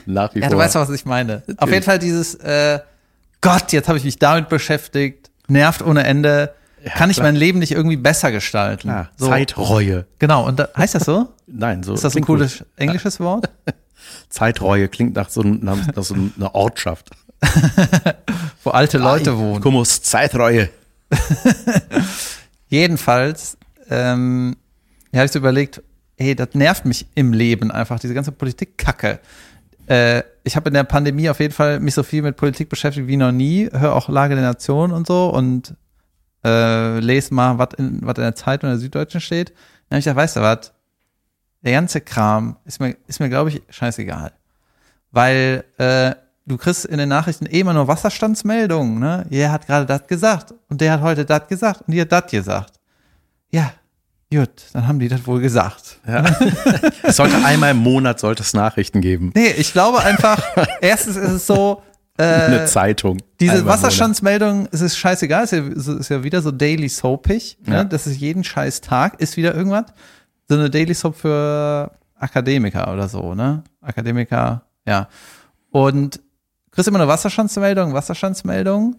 nach 0.05 0.35
wie 0.35 0.39
Ja, 0.39 0.45
vor. 0.47 0.51
du 0.55 0.57
weißt 0.61 0.75
doch, 0.75 0.81
was 0.81 0.89
ich 0.91 1.05
meine. 1.05 1.41
Auf 1.57 1.71
jeden 1.71 1.83
Fall 1.83 1.97
dieses, 1.97 2.35
äh, 2.35 2.79
Gott, 3.41 3.71
jetzt 3.71 3.87
habe 3.87 3.97
ich 3.97 4.03
mich 4.03 4.19
damit 4.19 4.47
beschäftigt, 4.49 5.31
nervt 5.47 5.81
ohne 5.81 6.03
Ende. 6.03 6.53
Kann 6.95 7.09
ich 7.09 7.15
klar. 7.17 7.27
mein 7.29 7.35
Leben 7.35 7.57
nicht 7.57 7.71
irgendwie 7.71 7.97
besser 7.97 8.31
gestalten? 8.31 8.89
Klar, 8.89 9.09
so. 9.17 9.27
Zeitreue. 9.27 10.05
Genau, 10.19 10.45
und 10.45 10.59
da, 10.59 10.69
heißt 10.77 10.93
das 10.93 11.05
so? 11.05 11.29
Nein, 11.47 11.81
so. 11.81 11.95
Ist 11.95 12.03
das 12.03 12.11
ein 12.15 12.23
klingt 12.23 12.27
gut. 12.27 12.37
cooles 12.37 12.63
englisches 12.75 13.19
Wort? 13.19 13.49
Zeitreue 14.29 14.87
klingt 14.87 15.15
nach 15.15 15.29
so, 15.29 15.41
einem- 15.41 15.61
nach 15.63 15.77
so 16.03 16.13
einer 16.13 16.53
Ortschaft. 16.53 17.09
Wo 18.63 18.71
alte 18.71 18.97
Leute 18.97 19.37
wohnen. 19.37 19.61
Kummus, 19.61 20.01
Zeitreue. 20.01 20.69
Jedenfalls, 22.69 23.57
ähm, 23.89 24.55
habe 25.13 25.25
ich 25.25 25.31
so 25.31 25.39
überlegt, 25.39 25.81
hey, 26.17 26.35
das 26.35 26.49
nervt 26.53 26.85
mich 26.85 27.07
im 27.15 27.33
Leben 27.33 27.71
einfach, 27.71 27.99
diese 27.99 28.13
ganze 28.13 28.31
Politik-Kacke. 28.31 29.19
Äh, 29.87 30.23
ich 30.43 30.55
habe 30.55 30.69
in 30.69 30.73
der 30.73 30.83
Pandemie 30.83 31.29
auf 31.29 31.39
jeden 31.39 31.53
Fall 31.53 31.79
mich 31.79 31.93
so 31.93 32.03
viel 32.03 32.21
mit 32.21 32.37
Politik 32.37 32.69
beschäftigt 32.69 33.07
wie 33.07 33.17
noch 33.17 33.31
nie, 33.31 33.69
höre 33.71 33.93
auch 33.93 34.09
Lage 34.09 34.35
der 34.35 34.43
Nation 34.43 34.91
und 34.91 35.07
so 35.07 35.29
und 35.29 35.75
äh, 36.43 36.99
lese 36.99 37.33
mal, 37.33 37.57
was 37.57 37.69
in, 37.77 37.99
was 38.03 38.15
in 38.17 38.23
der 38.23 38.35
Zeitung 38.35 38.69
der 38.69 38.79
Süddeutschen 38.79 39.21
steht. 39.21 39.49
Dann 39.89 39.97
habe 39.97 39.99
ich 39.99 40.05
gedacht, 40.05 40.17
weißt 40.17 40.35
du 40.37 40.41
was, 40.41 40.73
der 41.61 41.73
ganze 41.73 42.01
Kram 42.01 42.57
ist 42.65 42.79
mir, 42.79 42.95
ist 43.07 43.19
mir 43.19 43.29
glaube 43.29 43.49
ich, 43.49 43.61
scheißegal. 43.69 44.31
Weil 45.11 45.65
äh, 45.77 46.15
du 46.45 46.57
kriegst 46.57 46.85
in 46.85 46.97
den 46.97 47.09
Nachrichten 47.09 47.45
eh 47.45 47.59
immer 47.59 47.73
nur 47.73 47.87
Wasserstandsmeldungen, 47.87 48.99
ne? 48.99 49.25
Der 49.29 49.51
hat 49.51 49.65
gerade 49.67 49.85
das 49.85 50.07
gesagt 50.07 50.53
und 50.69 50.81
der 50.81 50.93
hat 50.93 51.01
heute 51.01 51.25
das 51.25 51.47
gesagt 51.47 51.81
und 51.87 51.93
die 51.93 52.01
hat 52.01 52.11
das 52.11 52.27
gesagt. 52.27 52.73
Ja, 53.51 53.71
gut, 54.31 54.49
dann 54.73 54.87
haben 54.87 54.99
die 54.99 55.07
das 55.07 55.25
wohl 55.25 55.41
gesagt. 55.41 55.99
Ja. 56.07 56.23
es 57.03 57.15
sollte 57.15 57.43
einmal 57.43 57.71
im 57.71 57.77
Monat 57.77 58.19
sollte 58.19 58.43
es 58.43 58.53
Nachrichten 58.53 59.01
geben. 59.01 59.31
Nee, 59.35 59.51
ich 59.57 59.71
glaube 59.73 60.01
einfach, 60.01 60.41
erstens 60.81 61.15
ist 61.15 61.31
es 61.31 61.47
so, 61.47 61.81
Eine 62.17 62.63
äh, 62.63 62.65
Zeitung. 62.65 63.17
diese. 63.39 63.65
Wasserstandsmeldung, 63.65 64.67
es 64.71 64.81
ist 64.81 64.97
scheißegal, 64.97 65.43
es 65.43 65.51
ist 65.51 65.87
ja, 65.87 65.93
ist 65.95 66.09
ja 66.09 66.23
wieder 66.23 66.41
so 66.41 66.51
daily 66.51 66.89
soapig, 66.89 67.57
ne? 67.65 67.75
Ja. 67.75 67.83
das 67.83 68.07
ist 68.07 68.17
jeden 68.19 68.43
scheiß 68.43 68.81
Tag, 68.81 69.19
ist 69.19 69.35
wieder 69.37 69.55
irgendwas. 69.55 69.85
So 70.47 70.55
eine 70.55 70.69
Daily 70.69 70.93
Soap 70.93 71.15
für 71.15 71.91
Akademiker 72.19 72.93
oder 72.93 73.09
so, 73.09 73.33
ne? 73.33 73.63
Akademiker, 73.81 74.61
ja. 74.85 75.07
Und 75.71 76.19
kriegst 76.75 76.87
immer 76.87 76.99
eine 76.99 77.07
Wasserstandsmeldung, 77.07 77.93
Wasserstandsmeldung, 77.93 78.97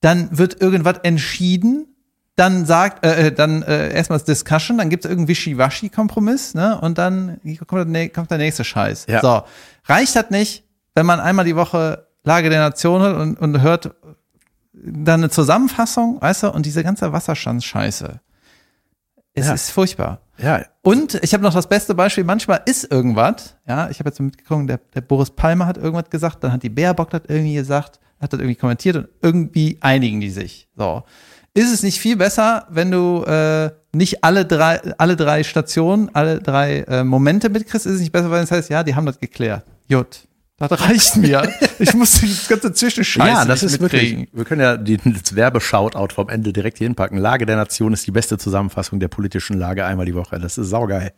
dann 0.00 0.36
wird 0.36 0.60
irgendwas 0.60 0.98
entschieden, 1.02 1.88
dann 2.36 2.66
sagt, 2.66 3.04
äh, 3.04 3.28
äh, 3.28 3.32
dann 3.32 3.62
äh, 3.62 3.94
erstmal 3.94 4.18
das 4.18 4.26
Discussion, 4.26 4.76
dann 4.78 4.90
gibt 4.90 5.04
es 5.04 5.10
irgendeinen 5.10 5.28
Wischiwaschi-Kompromiss, 5.28 6.54
ne? 6.54 6.78
Und 6.80 6.98
dann 6.98 7.40
kommt 7.66 8.12
kommt 8.14 8.30
der 8.30 8.38
nächste 8.38 8.62
Scheiß. 8.62 9.06
Ja. 9.08 9.20
So. 9.22 9.42
Reicht 9.86 10.14
das 10.14 10.28
nicht, 10.30 10.64
wenn 10.94 11.06
man 11.06 11.18
einmal 11.18 11.46
die 11.46 11.56
Woche 11.56 12.06
Lage 12.24 12.50
der 12.50 12.60
Nation 12.60 13.00
hört 13.00 13.18
und, 13.18 13.38
und 13.40 13.62
hört 13.62 13.94
dann 14.74 15.20
eine 15.20 15.30
Zusammenfassung, 15.30 16.20
weißt 16.20 16.42
du, 16.42 16.50
und 16.50 16.66
diese 16.66 16.84
ganze 16.84 17.10
Wasserstandsscheiße. 17.12 18.20
Es 19.32 19.46
Ja. 19.46 19.54
ist 19.54 19.70
furchtbar. 19.70 20.20
Ja, 20.38 20.64
Und 20.82 21.14
ich 21.22 21.32
habe 21.32 21.42
noch 21.42 21.54
das 21.54 21.68
beste 21.68 21.94
Beispiel, 21.94 22.24
manchmal 22.24 22.60
ist 22.66 22.90
irgendwas, 22.90 23.56
ja, 23.66 23.88
ich 23.90 23.98
habe 23.98 24.10
jetzt 24.10 24.20
mitgekommen, 24.20 24.66
der, 24.66 24.80
der 24.94 25.00
Boris 25.00 25.30
Palmer 25.30 25.66
hat 25.66 25.78
irgendwas 25.78 26.10
gesagt, 26.10 26.44
dann 26.44 26.52
hat 26.52 26.62
die 26.62 26.68
Baerbock 26.68 27.10
das 27.10 27.22
irgendwie 27.28 27.54
gesagt, 27.54 28.00
hat 28.20 28.32
das 28.32 28.40
irgendwie 28.40 28.56
kommentiert 28.56 28.96
und 28.96 29.08
irgendwie 29.22 29.78
einigen 29.80 30.20
die 30.20 30.30
sich. 30.30 30.68
So. 30.76 31.02
Ist 31.54 31.72
es 31.72 31.82
nicht 31.82 32.00
viel 32.00 32.16
besser, 32.16 32.66
wenn 32.68 32.90
du 32.90 33.24
äh, 33.24 33.70
nicht 33.94 34.22
alle 34.22 34.44
drei, 34.44 34.78
alle 34.98 35.16
drei 35.16 35.42
Stationen, 35.42 36.10
alle 36.14 36.38
drei 36.40 36.80
äh, 36.80 37.02
Momente 37.02 37.48
mitkriegst? 37.48 37.86
Ist 37.86 37.94
es 37.94 38.00
nicht 38.00 38.12
besser, 38.12 38.30
wenn 38.30 38.44
es 38.44 38.50
heißt, 38.50 38.68
ja, 38.68 38.82
die 38.82 38.94
haben 38.94 39.06
das 39.06 39.18
geklärt. 39.18 39.64
Jut. 39.88 40.28
Das 40.58 40.80
reicht 40.80 41.16
mir. 41.16 41.52
Ich 41.78 41.92
muss 41.92 42.12
die 42.20 42.34
ganze 42.48 42.72
Zwischenscheiße 42.72 43.28
ja, 43.28 43.44
das 43.44 43.62
ist 43.62 43.80
mitkriegen. 43.80 44.20
wirklich. 44.20 44.36
Wir 44.38 44.44
können 44.44 44.60
ja 44.62 44.76
die, 44.78 44.96
das 44.96 45.34
Werbeshoutout 45.36 46.14
vom 46.14 46.30
Ende 46.30 46.52
direkt 46.52 46.78
hier 46.78 46.86
hinpacken. 46.86 47.18
Lage 47.18 47.44
der 47.44 47.56
Nation 47.56 47.92
ist 47.92 48.06
die 48.06 48.10
beste 48.10 48.38
Zusammenfassung 48.38 48.98
der 48.98 49.08
politischen 49.08 49.58
Lage 49.58 49.84
einmal 49.84 50.06
die 50.06 50.14
Woche. 50.14 50.38
Das 50.38 50.56
ist 50.56 50.70
saugeil. 50.70 51.12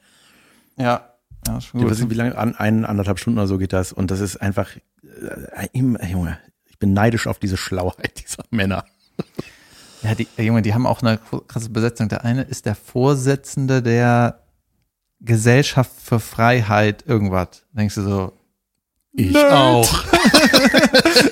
Ja. 0.76 1.14
ja 1.47 1.59
ist 1.59 1.71
gut. 1.71 1.88
weiß 1.88 2.00
nicht, 2.00 2.11
wie 2.11 2.14
lange, 2.14 2.37
an, 2.37 2.57
ein, 2.57 2.85
anderthalb 2.85 3.21
Stunden 3.21 3.38
oder 3.38 3.47
so 3.47 3.59
geht 3.59 3.73
das. 3.73 3.92
Und 3.92 4.11
das 4.11 4.18
ist 4.18 4.38
einfach, 4.38 4.71
äh, 5.04 5.68
Junge, 5.73 6.38
ich 6.66 6.78
bin 6.80 6.92
neidisch 6.92 7.28
auf 7.28 7.38
diese 7.38 7.57
Schlauheit 7.57 8.21
dieser 8.21 8.42
Männer. 8.50 8.85
Ja, 10.02 10.14
die 10.14 10.26
äh, 10.37 10.42
Junge, 10.42 10.62
die 10.62 10.75
haben 10.75 10.87
auch 10.87 11.02
eine 11.02 11.18
krasse 11.47 11.71
Besetzung. 11.71 12.09
Der 12.09 12.25
eine 12.25 12.42
ist 12.42 12.66
der 12.66 12.75
Vorsitzende 12.75 13.83
der 13.83 14.40
Gesellschaft 15.21 15.92
für 16.00 16.21
Freiheit, 16.21 17.04
irgendwas. 17.07 17.64
Denkst 17.73 17.97
du 17.97 18.02
so, 18.02 18.38
Ich 19.12 19.32
Nerd. 19.32 19.52
auch. 19.52 20.04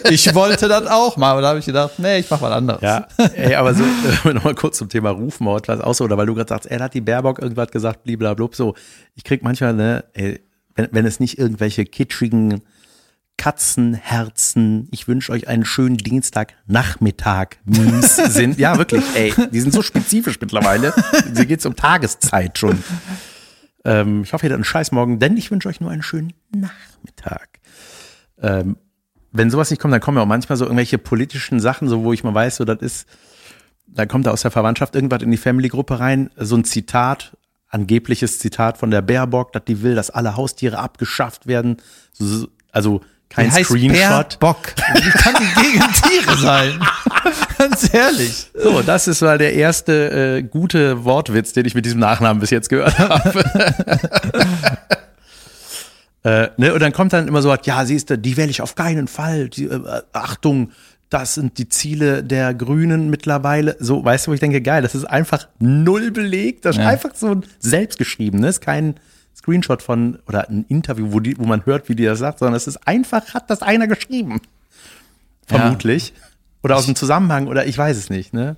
ich 0.10 0.34
wollte 0.34 0.66
das 0.66 0.86
auch 0.86 1.16
mal, 1.16 1.32
aber 1.32 1.42
da 1.42 1.48
habe 1.48 1.58
ich 1.58 1.66
gedacht, 1.66 1.98
nee, 1.98 2.18
ich 2.18 2.30
mach 2.30 2.40
was 2.40 2.52
anderes. 2.52 2.80
Ja, 2.80 3.06
ey, 3.34 3.54
aber 3.54 3.74
so, 3.74 3.84
äh, 4.24 4.32
nochmal 4.32 4.54
kurz 4.54 4.78
zum 4.78 4.88
Thema 4.88 5.10
Rufmord, 5.10 5.68
was 5.68 5.80
auch 5.80 5.94
so, 5.94 6.04
oder 6.04 6.16
weil 6.16 6.26
du 6.26 6.34
gerade 6.34 6.48
sagst, 6.48 6.70
da 6.70 6.80
hat 6.80 6.94
die 6.94 7.00
Baerbock 7.00 7.38
irgendwas 7.38 7.70
gesagt, 7.70 8.04
blablabla, 8.04 8.48
so. 8.52 8.74
Ich 9.14 9.24
krieg 9.24 9.42
manchmal, 9.42 9.74
ne, 9.74 10.04
ey, 10.14 10.40
wenn, 10.74 10.88
wenn 10.92 11.06
es 11.06 11.20
nicht 11.20 11.38
irgendwelche 11.38 11.84
kitschigen 11.84 12.62
Katzenherzen, 13.36 14.88
ich 14.90 15.06
wünsche 15.06 15.30
euch 15.30 15.46
einen 15.46 15.66
schönen 15.66 15.98
Dienstagnachmittag 15.98 17.56
Memes 17.64 18.16
sind. 18.32 18.58
Ja, 18.58 18.78
wirklich, 18.78 19.04
ey, 19.14 19.34
die 19.52 19.60
sind 19.60 19.74
so 19.74 19.82
spezifisch 19.82 20.40
mittlerweile. 20.40 20.94
Hier 21.34 21.44
geht's 21.46 21.66
um 21.66 21.76
Tageszeit 21.76 22.58
schon. 22.58 22.82
Ähm, 23.84 24.22
ich 24.24 24.32
hoffe, 24.32 24.46
ihr 24.46 24.50
habt 24.50 24.54
einen 24.56 24.64
scheiß 24.64 24.90
Morgen, 24.92 25.18
denn 25.18 25.36
ich 25.36 25.50
wünsche 25.50 25.68
euch 25.68 25.80
nur 25.80 25.90
einen 25.90 26.02
schönen 26.02 26.32
Nachmittag. 26.54 27.60
Ähm, 28.42 28.76
wenn 29.32 29.50
sowas 29.50 29.70
nicht 29.70 29.80
kommt, 29.80 29.92
dann 29.92 30.00
kommen 30.00 30.16
ja 30.18 30.22
auch 30.22 30.26
manchmal 30.28 30.56
so 30.56 30.64
irgendwelche 30.64 30.98
politischen 30.98 31.60
Sachen, 31.60 31.88
so 31.88 32.04
wo 32.04 32.12
ich 32.12 32.24
mal 32.24 32.34
weiß, 32.34 32.56
so 32.56 32.64
das 32.64 32.80
ist, 32.80 33.06
da 33.86 34.06
kommt 34.06 34.26
da 34.26 34.30
aus 34.30 34.42
der 34.42 34.50
Verwandtschaft 34.50 34.94
irgendwas 34.94 35.22
in 35.22 35.30
die 35.30 35.36
Family-Gruppe 35.36 36.00
rein, 36.00 36.30
so 36.36 36.56
ein 36.56 36.64
Zitat, 36.64 37.36
angebliches 37.68 38.38
Zitat 38.38 38.78
von 38.78 38.90
der 38.90 39.02
Baerbock, 39.02 39.52
dass 39.52 39.64
die 39.64 39.82
will, 39.82 39.94
dass 39.94 40.10
alle 40.10 40.36
Haustiere 40.36 40.78
abgeschafft 40.78 41.46
werden. 41.46 41.76
So, 42.12 42.24
so- 42.26 42.48
also 42.72 43.00
kein 43.28 43.50
die 43.54 43.64
Screenshot. 43.64 44.38
Bock. 44.38 44.58
Wie 44.94 45.10
kann 45.10 45.34
die 45.34 45.60
gegen 45.62 45.84
Tiere 45.92 46.36
sein? 46.38 46.80
Ganz 47.58 47.92
ehrlich. 47.92 48.50
So, 48.54 48.82
das 48.82 49.08
ist 49.08 49.20
mal 49.20 49.36
der 49.38 49.54
erste 49.54 50.36
äh, 50.38 50.42
gute 50.42 51.04
Wortwitz, 51.04 51.52
den 51.52 51.66
ich 51.66 51.74
mit 51.74 51.84
diesem 51.84 51.98
Nachnamen 51.98 52.38
bis 52.40 52.50
jetzt 52.50 52.68
gehört 52.68 52.96
habe. 52.98 53.44
äh, 56.26 56.48
ne, 56.56 56.74
und 56.74 56.80
dann 56.80 56.92
kommt 56.92 57.12
dann 57.12 57.28
immer 57.28 57.42
so, 57.42 57.54
ja, 57.54 57.84
siehst 57.84 58.10
du, 58.10 58.18
die 58.18 58.36
wähle 58.36 58.50
ich 58.50 58.60
auf 58.62 58.74
keinen 58.74 59.06
Fall. 59.08 59.48
Die, 59.48 59.64
äh, 59.66 60.02
Achtung, 60.12 60.70
das 61.08 61.34
sind 61.34 61.58
die 61.58 61.68
Ziele 61.68 62.24
der 62.24 62.52
Grünen 62.54 63.10
mittlerweile. 63.10 63.76
So, 63.78 64.04
weißt 64.04 64.26
du, 64.26 64.30
wo 64.30 64.34
ich 64.34 64.40
denke, 64.40 64.60
geil, 64.60 64.82
das 64.82 64.94
ist 64.94 65.04
einfach 65.04 65.46
null 65.60 66.10
belegt. 66.10 66.64
Das 66.64 66.76
ist 66.76 66.82
Ja. 66.82 66.88
einfach 66.88 67.14
so 67.14 67.28
ein 67.30 67.44
selbstgeschriebenes, 67.60 68.60
kein 68.60 68.96
Screenshot 69.36 69.82
von 69.82 70.18
oder 70.26 70.48
ein 70.48 70.64
Interview, 70.68 71.12
wo, 71.12 71.20
die, 71.20 71.38
wo 71.38 71.44
man 71.44 71.64
hört, 71.64 71.88
wie 71.88 71.94
die 71.94 72.04
das 72.04 72.18
sagt, 72.18 72.40
sondern 72.40 72.56
es 72.56 72.66
ist 72.66 72.86
einfach, 72.88 73.32
hat 73.34 73.48
das 73.50 73.62
einer 73.62 73.86
geschrieben. 73.86 74.40
Ja. 75.50 75.58
Vermutlich. 75.58 76.12
Oder 76.64 76.76
aus 76.76 76.86
dem 76.86 76.96
Zusammenhang, 76.96 77.46
oder 77.46 77.66
ich 77.66 77.78
weiß 77.78 77.96
es 77.96 78.10
nicht, 78.10 78.34
ne? 78.34 78.56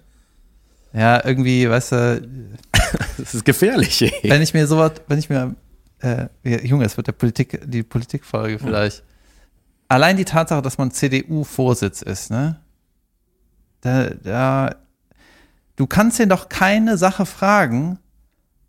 Ja, 0.94 1.22
irgendwie, 1.22 1.68
weißt 1.68 1.92
du, 1.92 2.28
Das 3.18 3.34
ist 3.34 3.44
gefährlich, 3.44 4.00
ey. 4.00 4.30
wenn 4.30 4.40
ich 4.40 4.54
mir 4.54 4.66
sowas, 4.66 4.92
wenn 5.08 5.18
ich 5.18 5.28
mir, 5.28 5.54
äh, 6.00 6.28
Junge, 6.44 6.84
es 6.84 6.96
wird 6.96 7.06
der 7.06 7.12
Politik, 7.12 7.60
die 7.64 7.82
Politikfolge 7.82 8.58
vielleicht. 8.58 9.02
Allein 9.88 10.16
die 10.16 10.24
Tatsache, 10.24 10.62
dass 10.62 10.78
man 10.78 10.90
CDU-Vorsitz 10.90 12.02
ist, 12.02 12.30
ne? 12.30 12.60
Da, 13.80 14.10
da, 14.10 14.74
du 15.76 15.86
kannst 15.86 16.18
ihn 16.18 16.28
doch 16.28 16.48
keine 16.48 16.98
Sache 16.98 17.24
fragen, 17.26 17.98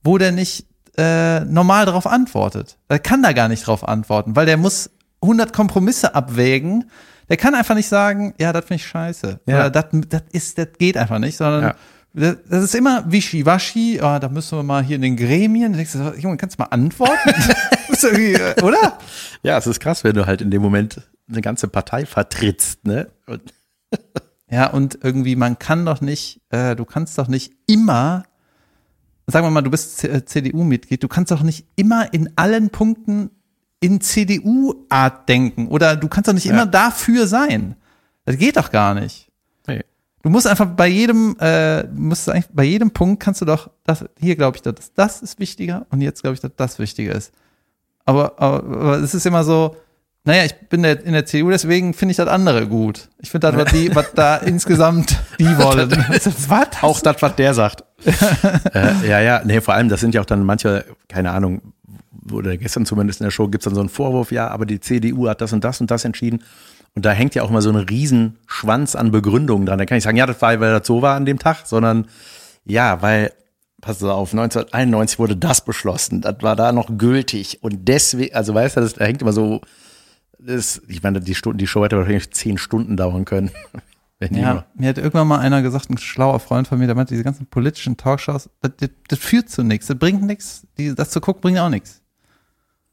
wo 0.03 0.17
der 0.17 0.31
nicht 0.31 0.65
äh, 0.97 1.41
normal 1.41 1.85
darauf 1.85 2.07
antwortet. 2.07 2.77
Der 2.89 2.99
kann 2.99 3.23
da 3.23 3.33
gar 3.33 3.47
nicht 3.47 3.65
drauf 3.65 3.87
antworten, 3.87 4.35
weil 4.35 4.45
der 4.45 4.57
muss 4.57 4.89
100 5.21 5.51
Kompromisse 5.51 6.15
abwägen. 6.15 6.89
Der 7.27 7.37
kann 7.37 7.53
einfach 7.55 7.75
nicht 7.75 7.89
sagen, 7.89 8.33
ja, 8.39 8.53
das 8.53 8.65
finde 8.65 8.75
ich 8.75 8.87
scheiße. 8.87 9.39
Ja. 9.45 9.67
Oder 9.67 9.69
das 9.69 9.85
ist, 10.31 10.57
das 10.57 10.67
geht 10.77 10.97
einfach 10.97 11.19
nicht, 11.19 11.37
sondern 11.37 11.63
Ja. 11.63 11.75
Das, 12.19 12.63
ist 12.65 12.75
immer 12.75 13.03
wischiwaschi. 13.11 13.99
Oh, 14.01 14.19
da 14.19 14.29
müssen 14.29 14.57
wir 14.57 14.63
mal 14.63 14.83
hier 14.83 14.95
in 14.97 15.01
den 15.01 15.15
Gremien. 15.17 15.71
Da 15.73 15.77
denkst 15.77 15.93
du, 15.93 16.13
Junge, 16.19 16.37
kannst 16.37 16.57
du 16.59 16.63
mal 16.63 16.67
antworten? 16.69 17.33
Äh, 18.01 18.61
Oder? 18.61 18.97
Ja, 19.43 19.57
es 19.57 19.67
ist 19.67 19.81
krass, 19.81 20.05
wenn 20.05 20.13
du 20.15 20.25
halt 20.25 20.41
in 20.41 20.51
dem 20.51 20.61
Moment 20.61 21.01
eine 21.29 21.41
ganze 21.41 21.67
Partei 21.67 22.05
vertrittst, 22.05 22.85
ne? 22.85 23.09
Und 23.27 23.41
Ja, 24.49 24.67
und 24.67 24.99
irgendwie, 25.03 25.35
man 25.35 25.59
kann 25.59 25.85
doch 25.85 25.99
nicht, 25.99 26.39
äh, 26.49 26.77
du 26.77 26.85
kannst 26.85 27.17
doch 27.17 27.27
nicht 27.27 27.51
immer, 27.67 28.23
sagen 29.27 29.45
wir 29.45 29.51
mal, 29.51 29.61
du 29.61 29.69
bist 29.69 29.97
C- 29.97 30.07
äh, 30.07 30.23
CDU-Mitglied, 30.23 31.03
du 31.03 31.07
kannst 31.09 31.31
doch 31.31 31.43
nicht 31.43 31.65
immer 31.75 32.13
in 32.13 32.29
allen 32.37 32.69
Punkten 32.69 33.31
in 33.81 33.99
CDU-Art 34.01 35.27
denken 35.27 35.67
oder 35.67 35.95
du 35.97 36.07
kannst 36.07 36.29
doch 36.29 36.33
nicht 36.33 36.45
immer 36.47 36.65
dafür 36.65 37.27
sein. 37.27 37.75
Das 38.25 38.37
geht 38.37 38.55
doch 38.57 38.71
gar 38.71 38.93
nicht. 38.93 39.28
Du 40.21 40.29
musst 40.29 40.47
einfach 40.47 40.65
bei 40.65 40.87
jedem, 40.87 41.35
äh, 41.39 41.83
musst 41.83 42.27
du 42.27 42.31
eigentlich, 42.31 42.49
bei 42.51 42.63
jedem 42.63 42.91
Punkt 42.91 43.21
kannst 43.21 43.41
du 43.41 43.45
doch, 43.45 43.69
das, 43.85 44.05
hier 44.19 44.35
glaube 44.35 44.57
ich, 44.57 44.61
dass 44.61 44.93
das 44.93 45.21
ist 45.21 45.39
wichtiger 45.39 45.85
und 45.91 46.01
jetzt 46.01 46.21
glaube 46.21 46.33
ich, 46.33 46.41
dass 46.41 46.51
das 46.55 46.79
wichtiger 46.79 47.15
ist. 47.15 47.31
Aber, 48.05 48.33
aber, 48.37 48.57
aber 48.57 48.97
es 48.99 49.13
ist 49.13 49.25
immer 49.25 49.43
so, 49.43 49.75
naja, 50.25 50.43
ich 50.43 50.55
bin 50.67 50.83
der, 50.83 51.03
in 51.03 51.13
der 51.13 51.25
CDU, 51.25 51.49
deswegen 51.49 51.93
finde 51.93 52.11
ich 52.11 52.17
das 52.17 52.27
andere 52.27 52.67
gut. 52.67 53.07
Ich 53.19 53.31
finde 53.31 53.51
das, 53.51 53.65
was, 53.65 53.71
die, 53.71 53.95
was 53.95 54.13
da 54.13 54.35
insgesamt 54.45 55.17
die 55.39 55.57
wollen. 55.57 55.89
was? 56.47 56.67
Auch 56.81 56.99
das, 56.99 57.21
was 57.21 57.35
der 57.35 57.53
sagt. 57.53 57.83
äh, 58.05 59.07
ja, 59.07 59.21
ja, 59.21 59.41
nee, 59.45 59.61
vor 59.61 59.73
allem, 59.73 59.89
das 59.89 60.01
sind 60.01 60.13
ja 60.13 60.21
auch 60.21 60.25
dann 60.25 60.43
manche, 60.45 60.85
keine 61.07 61.31
Ahnung, 61.31 61.61
oder 62.31 62.57
gestern 62.57 62.85
zumindest 62.85 63.21
in 63.21 63.25
der 63.25 63.31
Show 63.31 63.47
gibt's 63.47 63.65
dann 63.65 63.75
so 63.75 63.79
einen 63.79 63.89
Vorwurf, 63.89 64.31
ja, 64.31 64.49
aber 64.49 64.65
die 64.65 64.79
CDU 64.79 65.27
hat 65.27 65.41
das 65.41 65.53
und 65.53 65.63
das 65.63 65.79
und 65.81 65.89
das 65.89 66.05
entschieden. 66.05 66.43
Und 66.95 67.05
da 67.05 67.11
hängt 67.11 67.35
ja 67.35 67.43
auch 67.43 67.49
mal 67.49 67.61
so 67.61 67.69
ein 67.69 67.75
Riesenschwanz 67.75 68.95
an 68.95 69.11
Begründungen 69.11 69.65
dran. 69.65 69.79
Da 69.79 69.85
kann 69.85 69.97
ich 69.97 70.03
sagen, 70.03 70.17
ja, 70.17 70.25
das 70.25 70.41
war, 70.41 70.59
weil 70.59 70.77
das 70.79 70.87
so 70.87 71.01
war 71.01 71.15
an 71.15 71.25
dem 71.25 71.39
Tag, 71.39 71.65
sondern 71.65 72.07
ja, 72.65 73.01
weil, 73.01 73.31
pass 73.81 74.03
auf, 74.03 74.31
1991 74.31 75.19
wurde 75.19 75.35
das 75.35 75.63
beschlossen. 75.63 76.21
Das 76.21 76.35
war 76.41 76.55
da 76.55 76.71
noch 76.71 76.97
gültig. 76.97 77.59
Und 77.61 77.87
deswegen, 77.87 78.35
also 78.35 78.53
weißt 78.53 78.77
du, 78.77 78.81
das, 78.81 78.93
da 78.93 79.05
hängt 79.05 79.21
immer 79.21 79.33
so, 79.33 79.61
das, 80.39 80.81
ich 80.87 81.03
meine, 81.03 81.19
die, 81.19 81.35
Stunden, 81.35 81.57
die 81.57 81.67
Show 81.67 81.83
hätte 81.83 81.97
wahrscheinlich 81.97 82.31
zehn 82.31 82.57
Stunden 82.57 82.97
dauern 82.97 83.25
können. 83.25 83.51
Ja, 84.31 84.65
mir 84.75 84.89
hat 84.89 84.97
irgendwann 84.97 85.29
mal 85.29 85.39
einer 85.39 85.61
gesagt, 85.61 85.89
ein 85.89 85.97
schlauer 85.97 86.41
Freund 86.41 86.67
von 86.67 86.77
mir, 86.77 86.87
der 86.87 86.95
meinte, 86.95 87.13
diese 87.13 87.23
ganzen 87.23 87.45
politischen 87.45 87.95
Talkshows, 87.95 88.49
das, 88.61 88.71
das, 88.77 88.89
das 89.07 89.19
führt 89.19 89.49
zu 89.49 89.63
nichts, 89.63 89.87
das 89.87 89.97
bringt 89.97 90.23
nichts. 90.23 90.67
Das 90.77 91.11
zu 91.11 91.21
gucken, 91.21 91.41
bringt 91.41 91.57
auch 91.57 91.69
nichts. 91.69 92.01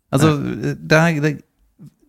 Also 0.08 0.40
äh, 0.40 0.76
da, 0.80 1.10
da, 1.10 1.28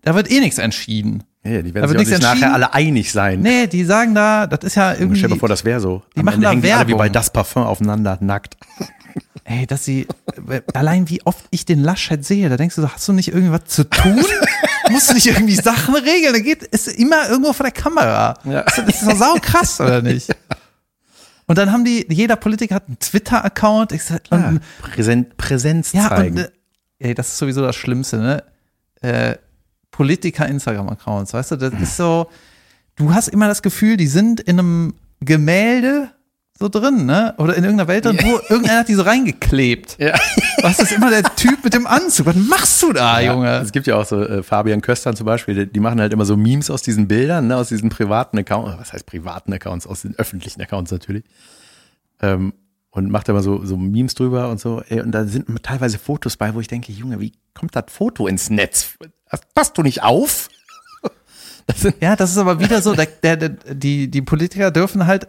da 0.07 0.15
wird 0.15 0.31
eh 0.31 0.39
nichts 0.39 0.57
entschieden. 0.57 1.23
Ja, 1.43 1.61
die 1.61 1.73
werden 1.73 1.97
sich 1.97 2.07
nicht 2.07 2.21
nachher 2.21 2.53
alle 2.53 2.73
einig 2.73 3.11
sein. 3.11 3.41
Nee, 3.41 3.67
die 3.67 3.83
sagen 3.83 4.15
da, 4.15 4.47
das 4.47 4.63
ist 4.63 4.75
ja 4.75 4.93
irgendwie. 4.93 5.17
Stell 5.17 5.31
dir 5.31 5.35
vor, 5.35 5.49
das 5.49 5.65
wäre 5.65 5.81
so. 5.81 6.01
die 6.15 6.19
Am 6.19 6.25
machen 6.25 6.35
Ende 6.35 6.45
da 6.45 6.51
die 6.51 6.71
alle 6.71 6.87
wie 6.87 6.91
Werbung. 6.91 6.97
bei 6.97 7.09
das 7.09 7.29
Parfum 7.29 7.63
aufeinander, 7.63 8.17
nackt. 8.21 8.55
Ey, 9.43 9.67
dass 9.67 9.83
sie, 9.83 10.07
allein 10.73 11.09
wie 11.09 11.25
oft 11.25 11.43
ich 11.51 11.65
den 11.65 11.79
Laschet 11.79 12.23
sehe, 12.23 12.47
da 12.47 12.55
denkst 12.55 12.75
du 12.75 12.81
so, 12.81 12.89
hast 12.89 13.05
du 13.07 13.13
nicht 13.13 13.33
irgendwas 13.33 13.65
zu 13.65 13.83
tun? 13.83 14.23
Musst 14.89 15.09
du 15.09 15.13
nicht 15.13 15.27
irgendwie 15.27 15.55
Sachen 15.55 15.95
regeln? 15.95 16.33
Da 16.33 16.39
geht, 16.39 16.63
ist 16.63 16.87
immer 16.87 17.27
irgendwo 17.29 17.51
vor 17.51 17.65
der 17.65 17.73
Kamera. 17.73 18.37
Ja. 18.45 18.63
Das 18.63 18.77
ist 18.77 19.05
doch 19.05 19.15
sau 19.15 19.35
krass, 19.41 19.81
oder 19.81 20.01
nicht? 20.01 20.33
Und 21.47 21.57
dann 21.57 21.73
haben 21.73 21.83
die, 21.83 22.05
jeder 22.09 22.37
Politiker 22.37 22.75
hat 22.75 22.87
einen 22.87 22.99
Twitter-Account. 22.99 23.91
Ja, 23.91 24.17
und, 24.29 24.61
Präsen 24.81 25.31
Präsenz 25.35 25.91
ja, 25.91 26.07
zeigen. 26.07 26.37
und, 26.37 26.43
äh, 26.45 26.49
ey, 26.99 27.13
das 27.13 27.27
ist 27.29 27.37
sowieso 27.37 27.61
das 27.61 27.75
Schlimmste, 27.75 28.17
ne? 28.17 28.43
Äh, 29.01 29.37
Politiker-Instagram-Accounts, 29.97 31.33
weißt 31.33 31.51
du, 31.51 31.55
das 31.55 31.73
ist 31.81 31.97
so, 31.97 32.27
du 32.95 33.13
hast 33.13 33.29
immer 33.29 33.47
das 33.47 33.63
Gefühl, 33.63 33.97
die 33.97 34.05
sind 34.05 34.39
in 34.39 34.59
einem 34.59 34.93
Gemälde 35.21 36.11
so 36.59 36.69
drin, 36.69 37.07
ne? 37.07 37.33
Oder 37.37 37.55
in 37.55 37.63
irgendeiner 37.63 37.87
Welt 37.87 38.05
drin, 38.05 38.19
wo 38.21 38.39
irgendeiner 38.49 38.79
hat 38.79 38.87
die 38.87 38.93
so 38.93 39.01
reingeklebt. 39.01 39.97
ja. 39.99 40.13
Was 40.61 40.79
ist 40.79 40.91
immer 40.91 41.09
der 41.09 41.23
Typ 41.35 41.63
mit 41.63 41.73
dem 41.73 41.87
Anzug? 41.87 42.27
Was 42.27 42.35
machst 42.35 42.81
du 42.83 42.93
da, 42.93 43.19
Junge? 43.21 43.57
Es 43.57 43.71
gibt 43.71 43.87
ja 43.87 43.95
auch 43.95 44.05
so 44.05 44.23
äh, 44.23 44.43
Fabian 44.43 44.81
Köstern 44.81 45.15
zum 45.15 45.25
Beispiel, 45.25 45.55
die, 45.55 45.71
die 45.71 45.79
machen 45.79 45.99
halt 45.99 46.13
immer 46.13 46.25
so 46.25 46.37
Memes 46.37 46.69
aus 46.69 46.83
diesen 46.83 47.07
Bildern, 47.07 47.47
ne, 47.47 47.57
aus 47.57 47.69
diesen 47.69 47.89
privaten 47.89 48.37
Accounts, 48.37 48.77
was 48.79 48.93
heißt 48.93 49.05
privaten 49.07 49.51
Accounts, 49.53 49.87
aus 49.87 50.03
den 50.03 50.15
öffentlichen 50.17 50.61
Accounts 50.61 50.91
natürlich. 50.91 51.23
Ähm, 52.21 52.53
und 52.89 53.11
macht 53.11 53.29
immer 53.29 53.43
so, 53.43 53.63
so 53.63 53.77
Memes 53.77 54.15
drüber 54.15 54.49
und 54.49 54.59
so. 54.59 54.81
Ey, 54.89 55.01
und 55.01 55.11
da 55.11 55.25
sind 55.25 55.45
teilweise 55.63 55.99
Fotos 55.99 56.37
bei, 56.37 56.55
wo 56.55 56.59
ich 56.59 56.67
denke, 56.67 56.91
Junge, 56.91 57.19
wie 57.19 57.33
kommt 57.53 57.75
das 57.75 57.85
Foto 57.89 58.27
ins 58.27 58.49
Netz? 58.49 58.95
Passt 59.55 59.77
du 59.77 59.84
nicht 59.84 60.03
auf? 60.03 60.50
Das 61.67 61.86
Ja, 62.00 62.15
das 62.15 62.31
ist 62.31 62.38
aber 62.38 62.60
wieder 62.60 62.81
so, 62.81 62.93
der, 62.96 63.07
der, 63.36 63.50
die, 63.50 64.10
die 64.10 64.22
Politiker 64.22 64.72
dürfen 64.72 65.05
halt 65.05 65.27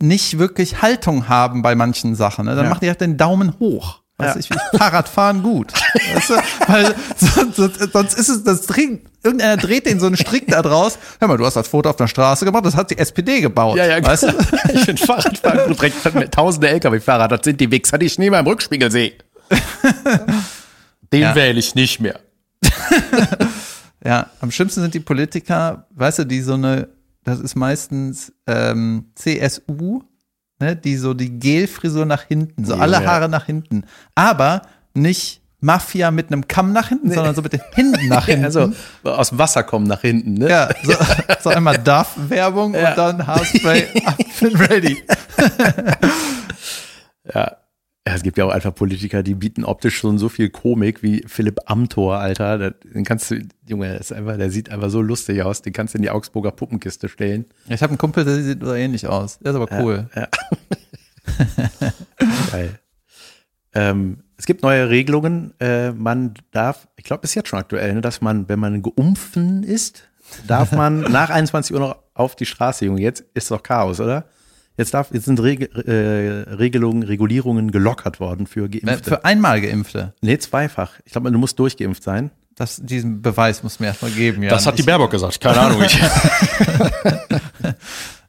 nicht 0.00 0.38
wirklich 0.38 0.82
Haltung 0.82 1.28
haben 1.28 1.62
bei 1.62 1.74
manchen 1.74 2.14
Sachen. 2.14 2.46
Ne? 2.46 2.54
Dann 2.54 2.64
Ja. 2.64 2.70
machen 2.70 2.80
die 2.82 2.88
halt 2.88 3.00
den 3.00 3.16
Daumen 3.16 3.58
hoch. 3.58 4.00
Ja. 4.20 4.36
ich, 4.36 4.50
ich 4.50 4.78
Fahrradfahren 4.78 5.42
gut. 5.42 5.72
Weißt 6.14 6.30
du? 6.30 6.34
Weil 6.68 6.94
sonst, 7.16 7.56
sonst, 7.56 7.92
sonst 7.92 8.18
ist 8.18 8.28
es, 8.28 8.44
das 8.44 8.66
dreht, 8.66 9.00
irgendeiner 9.22 9.56
dreht 9.56 9.86
den 9.86 9.98
so 9.98 10.06
einen 10.06 10.16
Strick 10.16 10.46
da 10.48 10.60
draus. 10.60 10.98
Hör 11.20 11.26
mal, 11.28 11.38
du 11.38 11.46
hast 11.46 11.54
das 11.56 11.66
Foto 11.68 11.88
auf 11.88 11.96
der 11.96 12.06
Straße 12.06 12.44
gemacht, 12.44 12.66
das 12.66 12.76
hat 12.76 12.90
die 12.90 12.98
SPD 12.98 13.40
gebaut. 13.40 13.76
ja, 13.78 13.86
ja, 13.86 14.04
weißt 14.04 14.24
du? 14.24 14.28
Ich 14.74 14.84
finde 14.84 15.04
Fahrradfahren 15.06 15.68
gut, 15.68 15.78
direkt 15.80 16.14
mit 16.14 16.32
tausende 16.32 16.68
LKW-Fahrer, 16.68 17.28
das 17.28 17.40
sind 17.44 17.60
die 17.60 17.70
Wichser, 17.70 17.96
die 17.98 18.06
ich 18.06 18.18
nie 18.18 18.28
mehr 18.30 18.40
im 18.40 18.46
Rückspiegel 18.46 18.90
sehe. 18.90 19.12
Den 21.12 21.22
Ja. 21.22 21.34
wähle 21.34 21.58
ich 21.58 21.74
nicht 21.74 22.00
mehr. 22.00 22.20
Ja, 24.04 24.30
am 24.40 24.50
schlimmsten 24.50 24.80
sind 24.80 24.94
die 24.94 25.00
Politiker, 25.00 25.86
weißt 25.90 26.20
du, 26.20 26.24
die 26.24 26.40
so 26.40 26.54
eine, 26.54 26.88
das 27.22 27.38
ist 27.38 27.54
meistens 27.54 28.32
ähm, 28.46 29.10
CSU, 29.14 30.00
ne, 30.58 30.74
die 30.74 30.96
so 30.96 31.12
die 31.12 31.38
Gelfrisur 31.38 32.06
nach 32.06 32.22
hinten, 32.22 32.64
so 32.64 32.76
Ja, 32.76 32.80
alle 32.80 33.02
ja. 33.02 33.04
Haare 33.04 33.28
nach 33.28 33.44
hinten. 33.44 33.84
Aber 34.14 34.62
nicht 34.94 35.42
Mafia 35.60 36.10
mit 36.10 36.28
einem 36.32 36.48
Kamm 36.48 36.72
nach 36.72 36.88
hinten, 36.88 37.12
sondern 37.12 37.34
so 37.34 37.42
mit 37.42 37.52
den 37.52 37.60
Händen 37.72 38.08
nach 38.08 38.24
hinten. 38.26 38.46
Also 38.46 38.72
aus 39.04 39.28
dem 39.28 39.38
Wasser 39.38 39.64
kommen 39.64 39.86
nach 39.86 40.00
hinten, 40.00 40.32
ne? 40.32 40.48
ja, 40.48 40.70
so, 40.82 40.94
so 41.42 41.50
einmal 41.50 41.76
Duff-Werbung 41.76 42.72
Ja. 42.72 42.88
und 42.92 42.96
dann 42.96 43.26
Haarspray, 43.26 43.86
up 44.06 44.16
and 44.40 44.70
ready. 44.70 45.04
Ja. 47.34 47.56
Ja, 48.10 48.16
es 48.16 48.24
gibt 48.24 48.38
ja 48.38 48.44
auch 48.44 48.50
einfach 48.50 48.74
Politiker, 48.74 49.22
die 49.22 49.34
bieten 49.34 49.64
optisch 49.64 49.96
schon 49.96 50.18
so 50.18 50.28
viel 50.28 50.50
Komik 50.50 51.00
wie 51.04 51.22
Philipp 51.28 51.60
Amthor, 51.66 52.18
Alter. 52.18 52.72
Den 52.72 53.04
kannst 53.04 53.30
du, 53.30 53.36
Junge, 53.68 53.86
der 53.86 54.00
ist 54.00 54.12
einfach, 54.12 54.36
der 54.36 54.50
sieht 54.50 54.68
einfach 54.68 54.90
so 54.90 55.00
lustig 55.00 55.44
aus. 55.44 55.62
Den 55.62 55.72
kannst 55.72 55.94
du 55.94 55.98
in 55.98 56.02
die 56.02 56.10
Augsburger 56.10 56.50
Puppenkiste 56.50 57.08
stellen. 57.08 57.44
Ich 57.68 57.80
habe 57.82 57.90
einen 57.90 57.98
Kumpel, 57.98 58.24
der 58.24 58.42
sieht 58.42 58.64
so 58.64 58.74
ähnlich 58.74 59.06
aus. 59.06 59.38
Der 59.38 59.52
ist 59.52 59.56
aber 59.56 59.68
cool. 59.80 60.10
Ja. 60.16 60.26
Geil. 62.50 62.80
Ähm, 63.74 64.24
es 64.36 64.46
gibt 64.46 64.64
neue 64.64 64.88
Regelungen. 64.90 65.54
Äh, 65.60 65.92
man 65.92 66.34
darf, 66.50 66.88
ich 66.96 67.04
glaube, 67.04 67.22
ist 67.22 67.36
jetzt 67.36 67.48
schon 67.48 67.60
aktuell, 67.60 67.94
ne, 67.94 68.00
dass 68.00 68.20
man, 68.20 68.48
wenn 68.48 68.58
man 68.58 68.82
geimpfen 68.82 69.62
ist, 69.62 70.08
darf 70.48 70.72
man 70.72 71.00
nach 71.12 71.30
21 71.30 71.74
Uhr 71.74 71.80
noch 71.80 71.96
auf 72.14 72.34
die 72.34 72.46
Straße, 72.46 72.86
Junge. 72.86 73.02
Jetzt 73.02 73.22
ist 73.34 73.52
doch 73.52 73.62
Chaos, 73.62 74.00
oder? 74.00 74.24
Jetzt 74.76 74.94
darf, 74.94 75.12
jetzt 75.12 75.26
sind 75.26 75.40
Reg 75.40 75.74
äh, 75.74 75.90
Regelungen, 76.54 77.02
Regulierungen 77.02 77.70
gelockert 77.70 78.18
worden 78.20 78.46
für 78.46 78.68
Geimpfte. 78.68 79.10
Für 79.10 79.24
einmal 79.24 79.60
Geimpfte. 79.60 80.14
Nee, 80.22 80.38
zweifach. 80.38 80.92
Ich 81.04 81.12
glaube, 81.12 81.30
du 81.30 81.38
musst 81.38 81.58
durchgeimpft 81.58 82.02
sein. 82.02 82.30
das, 82.54 82.76
diesen 82.82 83.20
Beweis 83.20 83.62
muss 83.62 83.78
mir 83.80 83.86
erstmal 83.86 84.10
geben. 84.10 84.42
Ja. 84.42 84.50
Das 84.50 84.66
hat 84.66 84.78
die 84.78 84.82
Baerbock 84.82 85.10
gesagt, 85.10 85.40
keine 85.40 85.60
Ahnung. 85.60 85.82
Ich, 85.82 85.98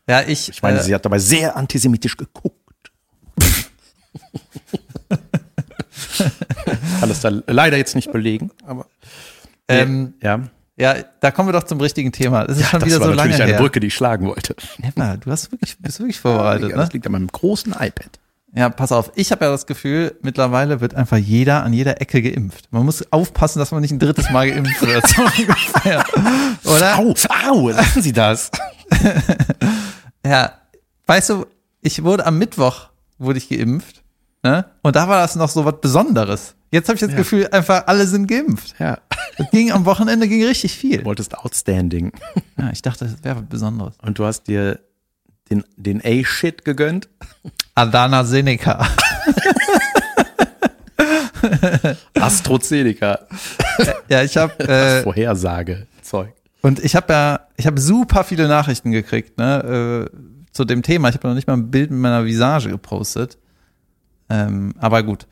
Ja, 0.07 0.21
ich, 0.27 0.49
ich 0.49 0.61
meine, 0.61 0.79
äh, 0.79 0.83
sie 0.83 0.93
hat 0.93 1.05
dabei 1.05 1.19
sehr 1.19 1.55
antisemitisch 1.55 2.17
geguckt. 2.17 2.57
Kann 6.99 7.09
das 7.09 7.21
da 7.21 7.29
leider 7.47 7.77
jetzt 7.77 7.95
nicht 7.95 8.11
belegen, 8.11 8.51
aber 8.65 8.87
ähm, 9.67 10.15
ja. 10.21 10.49
Ja, 10.81 10.95
da 11.19 11.31
kommen 11.31 11.47
wir 11.49 11.53
doch 11.53 11.63
zum 11.63 11.79
richtigen 11.79 12.11
Thema. 12.11 12.45
Das 12.45 12.57
ist 12.57 12.69
schon 12.69 12.79
das 12.79 12.87
wieder 12.89 12.99
war 12.99 13.07
so 13.07 13.13
lange 13.13 13.29
natürlich 13.29 13.43
eine 13.43 13.51
her. 13.53 13.59
Brücke, 13.61 13.79
die 13.79 13.87
ich 13.87 13.93
schlagen 13.93 14.27
wollte. 14.27 14.55
Emma, 14.81 15.15
du 15.17 15.29
hast 15.31 15.51
wirklich, 15.51 15.77
bist 15.79 15.99
wirklich 15.99 16.19
vorbereitet, 16.19 16.69
Ja, 16.71 16.75
ne? 16.75 16.81
das 16.83 16.91
liegt 16.93 17.05
an 17.05 17.11
meinem 17.11 17.27
großen 17.27 17.73
iPad. 17.73 18.19
Ja, 18.53 18.69
pass 18.69 18.91
auf. 18.91 19.11
Ich 19.15 19.31
habe 19.31 19.45
ja 19.45 19.51
das 19.51 19.65
Gefühl, 19.65 20.17
mittlerweile 20.23 20.81
wird 20.81 20.93
einfach 20.93 21.15
jeder 21.17 21.63
an 21.63 21.71
jeder 21.71 22.01
Ecke 22.01 22.21
geimpft. 22.21 22.67
Man 22.71 22.83
muss 22.83 23.09
aufpassen, 23.13 23.59
dass 23.59 23.71
man 23.71 23.79
nicht 23.81 23.91
ein 23.91 23.99
drittes 23.99 24.29
Mal 24.31 24.49
geimpft 24.51 24.81
wird. 24.81 25.05
So 25.15 25.21
ungefähr. 25.21 26.03
Oder? 26.65 26.97
Au, 26.99 27.13
au, 27.49 27.69
lassen 27.69 28.01
Sie 28.01 28.11
das. 28.11 28.51
Ja. 30.25 30.51
Weißt 31.07 31.29
du, 31.29 31.45
ich 31.81 32.03
wurde 32.03 32.25
am 32.25 32.37
Mittwoch 32.37 32.89
wurde 33.17 33.37
ich 33.39 33.49
geimpft. 33.49 34.03
Ne? 34.43 34.65
Und 34.81 34.95
da 34.95 35.07
war 35.07 35.19
das 35.21 35.35
noch 35.35 35.49
so 35.49 35.65
was 35.65 35.75
Besonderes. 35.81 36.55
Jetzt 36.71 36.87
habe 36.87 36.95
ich 36.95 37.01
das 37.01 37.11
Ja. 37.11 37.17
Gefühl, 37.17 37.47
einfach 37.51 37.87
alle 37.87 38.07
sind 38.07 38.27
geimpft. 38.27 38.75
Ja, 38.79 38.97
Das 39.37 39.49
ging 39.51 39.71
am 39.71 39.85
Wochenende 39.85 40.27
ging 40.27 40.43
richtig 40.45 40.75
viel. 40.75 40.99
du 40.99 41.05
wolltest 41.05 41.37
outstanding. 41.37 42.11
Ja, 42.57 42.69
ich 42.71 42.81
dachte, 42.81 43.05
das 43.05 43.23
wäre 43.23 43.37
was 43.37 43.45
Besonderes. 43.45 43.93
Und 44.01 44.19
du 44.19 44.25
hast 44.25 44.47
dir 44.47 44.79
den, 45.49 45.63
den 45.77 46.01
A-Shit 46.03 46.63
gegönnt. 46.65 47.09
Adana 47.75 48.23
Seneca. 48.23 48.87
AstraZeneca. 52.19 53.19
Ja, 54.09 54.23
ich 54.23 54.37
habe 54.37 54.59
äh, 54.67 55.01
Vorhersage. 55.03 55.87
Zeug. 56.01 56.33
Und 56.61 56.83
ich 56.83 56.95
habe 56.95 57.11
ja, 57.13 57.39
ich 57.57 57.65
habe 57.65 57.79
super 57.81 58.23
viele 58.23 58.47
Nachrichten 58.47 58.91
gekriegt, 58.91 59.37
ne, 59.37 60.09
äh, 60.11 60.17
zu 60.51 60.65
dem 60.65 60.83
Thema. 60.83 61.09
Ich 61.09 61.15
habe 61.15 61.27
noch 61.27 61.35
nicht 61.35 61.47
mal 61.47 61.53
ein 61.55 61.71
Bild 61.71 61.89
mit 61.89 61.99
meiner 61.99 62.25
Visage 62.25 62.69
gepostet. 62.69 63.37
Ähm, 64.29 64.73
aber 64.77 65.03
gut. 65.03 65.27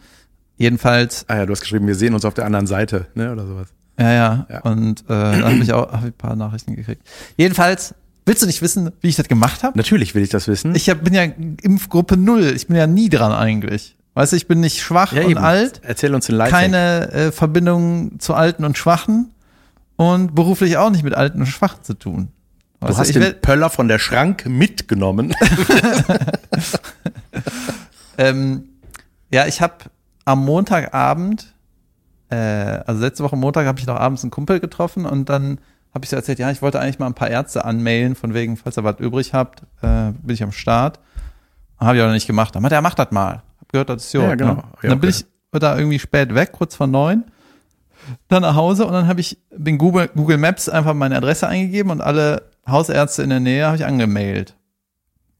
Jedenfalls, 0.57 1.25
Ah 1.29 1.37
ja, 1.37 1.45
du 1.45 1.51
hast 1.53 1.61
geschrieben, 1.61 1.87
wir 1.87 1.95
sehen 1.95 2.13
uns 2.13 2.25
auf 2.25 2.33
der 2.33 2.45
anderen 2.45 2.67
Seite, 2.67 3.07
ne, 3.13 3.31
oder 3.31 3.45
sowas. 3.45 3.67
Ja, 3.99 4.11
ja. 4.11 4.47
Ja. 4.49 4.61
Und 4.61 5.01
äh, 5.01 5.03
da 5.07 5.43
habe 5.43 5.55
ich 5.55 5.73
auch 5.73 5.91
hab 5.91 6.01
ich 6.01 6.07
ein 6.07 6.13
paar 6.13 6.35
Nachrichten 6.35 6.75
gekriegt. 6.75 7.01
Jedenfalls, 7.37 7.93
willst 8.25 8.41
du 8.41 8.47
nicht 8.47 8.61
wissen, 8.61 8.91
wie 9.01 9.09
ich 9.09 9.15
das 9.15 9.27
gemacht 9.27 9.63
habe? 9.63 9.77
Natürlich 9.77 10.15
will 10.15 10.23
ich 10.23 10.29
das 10.29 10.47
wissen. 10.47 10.73
Ich 10.75 10.89
hab, 10.89 11.03
bin 11.03 11.13
ja 11.13 11.23
Impfgruppe 11.23 12.17
null. 12.17 12.53
Ich 12.55 12.67
bin 12.67 12.75
ja 12.75 12.87
nie 12.87 13.09
dran 13.09 13.31
eigentlich. 13.31 13.97
Weißt 14.13 14.33
du, 14.33 14.37
ich 14.37 14.47
bin 14.47 14.59
nicht 14.59 14.81
schwach 14.81 15.13
ja, 15.13 15.23
und 15.23 15.31
eben. 15.31 15.39
alt. 15.39 15.81
Erzähl 15.83 16.13
uns 16.13 16.25
den 16.25 16.35
Lifehack. 16.35 16.61
keine 16.61 17.11
äh, 17.11 17.31
Verbindung 17.31 18.19
zu 18.19 18.33
Alten 18.33 18.65
und 18.65 18.77
Schwachen 18.77 19.31
und 19.95 20.35
beruflich 20.35 20.77
auch 20.77 20.89
nicht 20.89 21.03
mit 21.03 21.13
Alten 21.13 21.41
und 21.41 21.45
Schwachen 21.45 21.83
zu 21.83 21.93
tun. 21.93 22.29
Du 22.79 22.87
Weißt 22.87 22.99
hast 22.99 23.09
ich 23.09 23.17
den 23.17 23.41
Pöller 23.41 23.69
von 23.69 23.87
der 23.87 23.99
Schrank 23.99 24.45
mitgenommen. 24.45 25.35
ähm, 28.17 28.69
ja, 29.31 29.45
ich 29.45 29.61
habe 29.61 29.75
am 30.25 30.45
Montagabend, 30.45 31.53
äh, 32.29 32.35
also 32.85 33.01
letzte 33.01 33.23
Woche 33.23 33.35
Montag, 33.35 33.65
habe 33.65 33.79
ich 33.79 33.87
noch 33.87 33.95
abends 33.95 34.23
einen 34.23 34.31
Kumpel 34.31 34.59
getroffen 34.59 35.05
und 35.05 35.29
dann 35.29 35.59
habe 35.93 36.03
ich 36.03 36.09
so 36.09 36.15
erzählt, 36.15 36.39
ja, 36.39 36.51
ich 36.51 36.61
wollte 36.61 36.79
eigentlich 36.79 36.99
mal 36.99 37.07
ein 37.07 37.15
paar 37.15 37.29
Ärzte 37.29 37.65
anmailen, 37.65 38.15
von 38.15 38.33
wegen, 38.33 38.57
falls 38.57 38.77
ihr 38.77 38.83
was 38.83 38.99
übrig 38.99 39.33
habt, 39.33 39.63
äh, 39.81 40.11
bin 40.11 40.33
ich 40.33 40.43
am 40.43 40.51
Start. 40.51 40.99
Habe 41.79 41.97
ich 41.97 42.03
aber 42.03 42.11
nicht 42.11 42.27
gemacht. 42.27 42.53
Dann 42.53 42.61
meinte 42.61 42.75
er, 42.75 42.81
mach 42.81 42.93
das 42.93 43.11
mal. 43.11 43.41
Hab 43.59 43.69
gehört, 43.71 43.89
das 43.89 44.05
ist 44.05 44.13
jo. 44.13 44.21
Ja, 44.21 44.35
genau. 44.35 44.55
Ne? 44.55 44.63
Ja, 44.83 44.89
dann 44.89 44.99
bin 44.99 45.09
okay. 45.09 45.25
ich 45.53 45.59
da 45.59 45.77
irgendwie 45.77 45.99
spät 45.99 46.35
weg, 46.35 46.51
kurz 46.51 46.75
vor 46.75 46.87
neun. 46.87 47.23
Dann 48.27 48.41
nach 48.41 48.55
Hause 48.55 48.85
und 48.85 48.93
dann 48.93 49.07
habe 49.07 49.21
ich 49.21 49.37
bin 49.55 49.77
Google, 49.77 50.09
Google 50.15 50.37
Maps 50.37 50.69
einfach 50.69 50.93
meine 50.93 51.17
Adresse 51.17 51.47
eingegeben 51.47 51.91
und 51.91 52.01
alle 52.01 52.43
Hausärzte 52.67 53.23
in 53.23 53.29
der 53.29 53.39
Nähe 53.39 53.65
habe 53.65 53.77
ich 53.77 53.85
angemailt. 53.85 54.55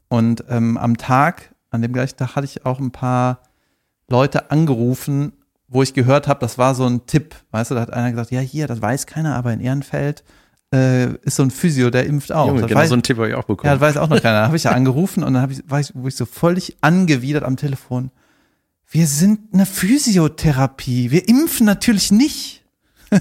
Und 0.07 0.43
ähm, 0.49 0.77
am 0.77 0.97
Tag, 0.97 1.53
an 1.69 1.81
dem 1.81 1.93
gleichen 1.93 2.17
Tag, 2.17 2.35
hatte 2.35 2.45
ich 2.45 2.65
auch 2.65 2.79
ein 2.79 2.91
paar 2.91 3.41
Leute 4.07 4.51
angerufen, 4.51 5.33
wo 5.69 5.83
ich 5.83 5.93
gehört 5.93 6.27
habe, 6.27 6.39
das 6.41 6.57
war 6.57 6.75
so 6.75 6.85
ein 6.85 7.05
Tipp. 7.05 7.35
Weißt 7.51 7.71
du, 7.71 7.75
da 7.75 7.81
hat 7.81 7.93
einer 7.93 8.11
gesagt, 8.11 8.31
ja, 8.31 8.39
hier, 8.39 8.67
das 8.67 8.81
weiß 8.81 9.05
keiner, 9.05 9.35
aber 9.35 9.53
in 9.53 9.61
Ehrenfeld 9.61 10.23
äh, 10.73 11.13
ist 11.21 11.35
so 11.35 11.43
ein 11.43 11.51
Physio, 11.51 11.89
der 11.89 12.05
impft 12.05 12.31
auch. 12.31 12.47
Junge, 12.47 12.63
genau 12.63 12.79
weiß, 12.79 12.89
so 12.89 12.93
einen 12.93 13.03
Tipp 13.03 13.17
habe 13.17 13.29
ich 13.29 13.35
auch 13.35 13.43
ja, 13.43 13.47
bekommen. 13.47 13.71
das 13.71 13.79
weiß 13.81 13.97
auch 13.97 14.09
noch 14.09 14.21
keiner. 14.21 14.41
Da 14.41 14.45
habe 14.47 14.57
ich 14.57 14.63
ja 14.63 14.71
angerufen 14.71 15.23
und 15.23 15.33
dann 15.33 15.41
hab 15.41 15.51
ich, 15.51 15.61
war 15.67 15.79
ich, 15.79 15.91
wo 15.93 16.07
ich 16.07 16.15
so 16.15 16.25
völlig 16.25 16.77
angewidert 16.81 17.43
am 17.43 17.57
Telefon. 17.57 18.11
Wir 18.91 19.05
sind 19.07 19.53
eine 19.53 19.65
Physiotherapie. 19.65 21.11
Wir 21.11 21.27
impfen 21.27 21.65
natürlich 21.65 22.11
nicht. 22.11 22.63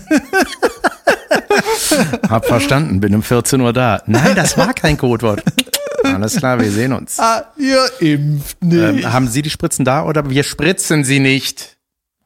Hab 2.28 2.46
verstanden, 2.46 3.00
bin 3.00 3.14
um 3.14 3.22
14 3.22 3.61
Uhr 3.61 3.72
da. 3.72 4.02
Nein, 4.06 4.34
das 4.34 4.56
war 4.56 4.72
kein 4.72 4.96
Codewort. 4.96 5.42
Alles 6.04 6.37
klar, 6.37 6.61
wir 6.61 6.70
sehen 6.70 6.92
uns. 6.92 7.18
Ah, 7.18 7.44
ihr 7.58 7.84
impft 8.00 8.62
nicht. 8.62 9.04
Ähm, 9.04 9.12
haben 9.12 9.28
Sie 9.28 9.42
die 9.42 9.50
Spritzen 9.50 9.84
da 9.84 10.04
oder 10.04 10.30
wir 10.30 10.42
spritzen 10.42 11.04
sie 11.04 11.20
nicht? 11.20 11.77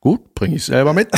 Gut, 0.03 0.35
bringe 0.35 0.57
ich 0.57 0.65
selber 0.65 0.93
mit. 0.93 1.11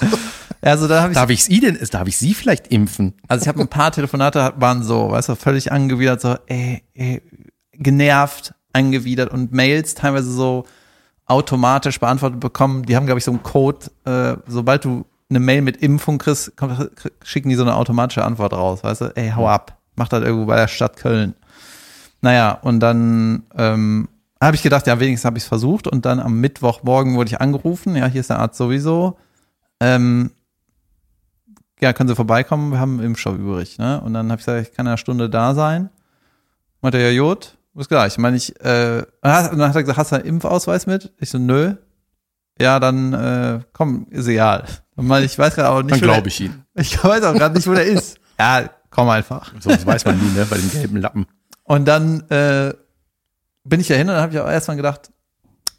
also 0.62 0.88
da 0.88 1.06
ich, 1.06 1.12
Darf 1.14 1.28
ich 1.28 1.44
Sie 1.44 1.60
denn, 1.60 1.78
darf 1.90 2.08
ich 2.08 2.16
Sie 2.16 2.32
vielleicht 2.32 2.68
impfen? 2.68 3.12
also 3.28 3.42
ich 3.42 3.48
habe 3.48 3.60
ein 3.60 3.68
paar 3.68 3.92
Telefonate 3.92 4.54
waren 4.56 4.82
so, 4.82 5.10
weißt 5.10 5.28
du, 5.28 5.34
völlig 5.36 5.70
angewidert, 5.70 6.22
so, 6.22 6.36
ey, 6.46 6.82
ey, 6.94 7.20
genervt, 7.74 8.54
angewidert 8.72 9.30
und 9.30 9.52
Mails 9.52 9.94
teilweise 9.94 10.32
so 10.32 10.64
automatisch 11.26 12.00
beantwortet 12.00 12.40
bekommen. 12.40 12.84
Die 12.84 12.96
haben, 12.96 13.04
glaube 13.04 13.18
ich, 13.18 13.24
so 13.24 13.32
einen 13.32 13.42
Code, 13.42 13.90
äh, 14.06 14.36
sobald 14.46 14.86
du 14.86 15.04
eine 15.28 15.38
Mail 15.38 15.60
mit 15.60 15.76
Impfung 15.76 16.16
kriegst, 16.16 16.56
kommt, 16.56 16.90
schicken 17.22 17.50
die 17.50 17.54
so 17.54 17.62
eine 17.62 17.76
automatische 17.76 18.24
Antwort 18.24 18.54
raus, 18.54 18.82
weißt 18.82 19.00
du, 19.02 19.04
ey, 19.14 19.30
hau 19.36 19.46
ab, 19.46 19.76
mach 19.94 20.08
das 20.08 20.24
irgendwo 20.24 20.46
bei 20.46 20.56
der 20.56 20.68
Stadt 20.68 20.96
Köln. 20.96 21.34
Naja, 22.22 22.52
und 22.52 22.80
dann 22.80 23.42
ähm, 23.58 24.08
habe 24.46 24.56
ich 24.56 24.62
gedacht, 24.62 24.86
ja, 24.86 24.98
wenigstens 24.98 25.24
habe 25.24 25.38
ich 25.38 25.44
es 25.44 25.48
versucht. 25.48 25.86
Und 25.86 26.04
dann 26.04 26.20
am 26.20 26.40
Mittwochmorgen 26.40 27.14
wurde 27.16 27.28
ich 27.28 27.40
angerufen, 27.40 27.96
ja, 27.96 28.06
hier 28.06 28.20
ist 28.20 28.30
der 28.30 28.38
Arzt 28.38 28.58
sowieso. 28.58 29.18
Ähm, 29.80 30.32
ja, 31.80 31.92
können 31.92 32.08
Sie 32.08 32.14
vorbeikommen, 32.14 32.70
wir 32.70 32.78
haben 32.78 32.98
einen 32.98 33.06
Impfstoff 33.06 33.36
übrig. 33.36 33.78
Ne? 33.78 34.00
Und 34.00 34.14
dann 34.14 34.30
habe 34.30 34.40
ich 34.40 34.46
gesagt, 34.46 34.68
ich 34.68 34.74
kann 34.74 34.86
in 34.86 34.90
einer 34.90 34.98
Stunde 34.98 35.28
da 35.28 35.54
sein. 35.54 35.90
Meinte 36.80 36.98
er, 36.98 37.10
ja, 37.10 37.16
Jod, 37.16 37.56
bis 37.74 37.88
gleich. 37.88 38.14
Ich 38.14 38.18
meine, 38.18 38.36
ich, 38.36 38.58
äh, 38.60 39.04
und 39.22 39.22
dann 39.22 39.68
hat 39.68 39.74
er 39.74 39.82
gesagt, 39.82 39.98
hast 39.98 40.12
du 40.12 40.16
einen 40.16 40.24
Impfausweis 40.24 40.86
mit? 40.86 41.12
Ich 41.18 41.30
so, 41.30 41.38
nö. 41.38 41.74
Ja, 42.60 42.78
dann, 42.78 43.12
äh, 43.12 43.60
komm, 43.72 44.06
ist 44.10 44.28
egal. 44.28 44.64
Und 44.94 45.06
meine, 45.06 45.24
ich 45.24 45.38
weiß 45.38 45.54
gerade 45.54 45.70
auch 45.70 45.82
nicht, 45.82 45.92
Dann 45.92 46.00
glaube 46.00 46.28
ich 46.28 46.40
Ihnen. 46.40 46.64
Ich 46.74 47.02
weiß 47.02 47.22
auch 47.24 47.34
gerade 47.34 47.54
nicht, 47.54 47.66
wo 47.66 47.74
der 47.74 47.84
ist. 47.84 48.18
Ja, 48.38 48.68
komm 48.90 49.08
einfach. 49.08 49.52
Sonst 49.60 49.84
weiß 49.84 50.04
man 50.04 50.18
nie, 50.18 50.38
ne, 50.38 50.46
bei 50.48 50.56
dem 50.56 50.70
gelben 50.70 50.96
Lappen. 50.98 51.26
Und 51.64 51.86
dann 51.86 52.22
äh, 52.30 52.74
bin 53.64 53.80
ich 53.80 53.88
da 53.88 53.94
hin 53.94 54.08
und 54.08 54.14
dann 54.14 54.22
habe 54.22 54.32
ich 54.32 54.40
auch 54.40 54.48
erstmal 54.48 54.76
gedacht, 54.76 55.10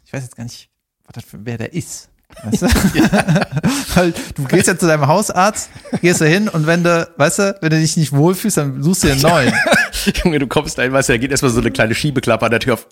ich 0.04 0.12
weiß 0.12 0.22
jetzt 0.22 0.36
gar 0.36 0.44
nicht, 0.44 0.70
was 1.06 1.14
das 1.14 1.24
für, 1.24 1.44
wer 1.44 1.58
der 1.58 1.72
ist. 1.72 2.10
Weißt 2.42 2.62
du? 2.62 2.66
Weil 3.94 4.14
du 4.34 4.44
gehst 4.44 4.68
ja 4.68 4.78
zu 4.78 4.86
deinem 4.86 5.06
Hausarzt, 5.06 5.70
gehst 6.00 6.20
da 6.20 6.24
hin 6.24 6.48
und 6.48 6.66
wenn 6.66 6.82
du, 6.82 7.08
weißt 7.16 7.38
du, 7.38 7.58
wenn 7.60 7.70
du 7.70 7.78
dich 7.78 7.96
nicht 7.96 8.12
wohlfühlst, 8.12 8.56
dann 8.56 8.82
suchst 8.82 9.04
du 9.04 9.08
dir 9.08 9.12
einen 9.14 9.22
neuen. 9.22 9.52
Junge, 10.24 10.38
du 10.38 10.46
kommst 10.46 10.78
da, 10.78 10.90
weißt 10.90 11.08
du, 11.08 11.12
da 11.14 11.18
geht 11.18 11.30
erstmal 11.30 11.52
so 11.52 11.60
eine 11.60 11.70
kleine 11.70 11.94
Schiebeklappe 11.94 12.44
an 12.44 12.50
der 12.50 12.60
Tür 12.60 12.74
auf. 12.74 12.86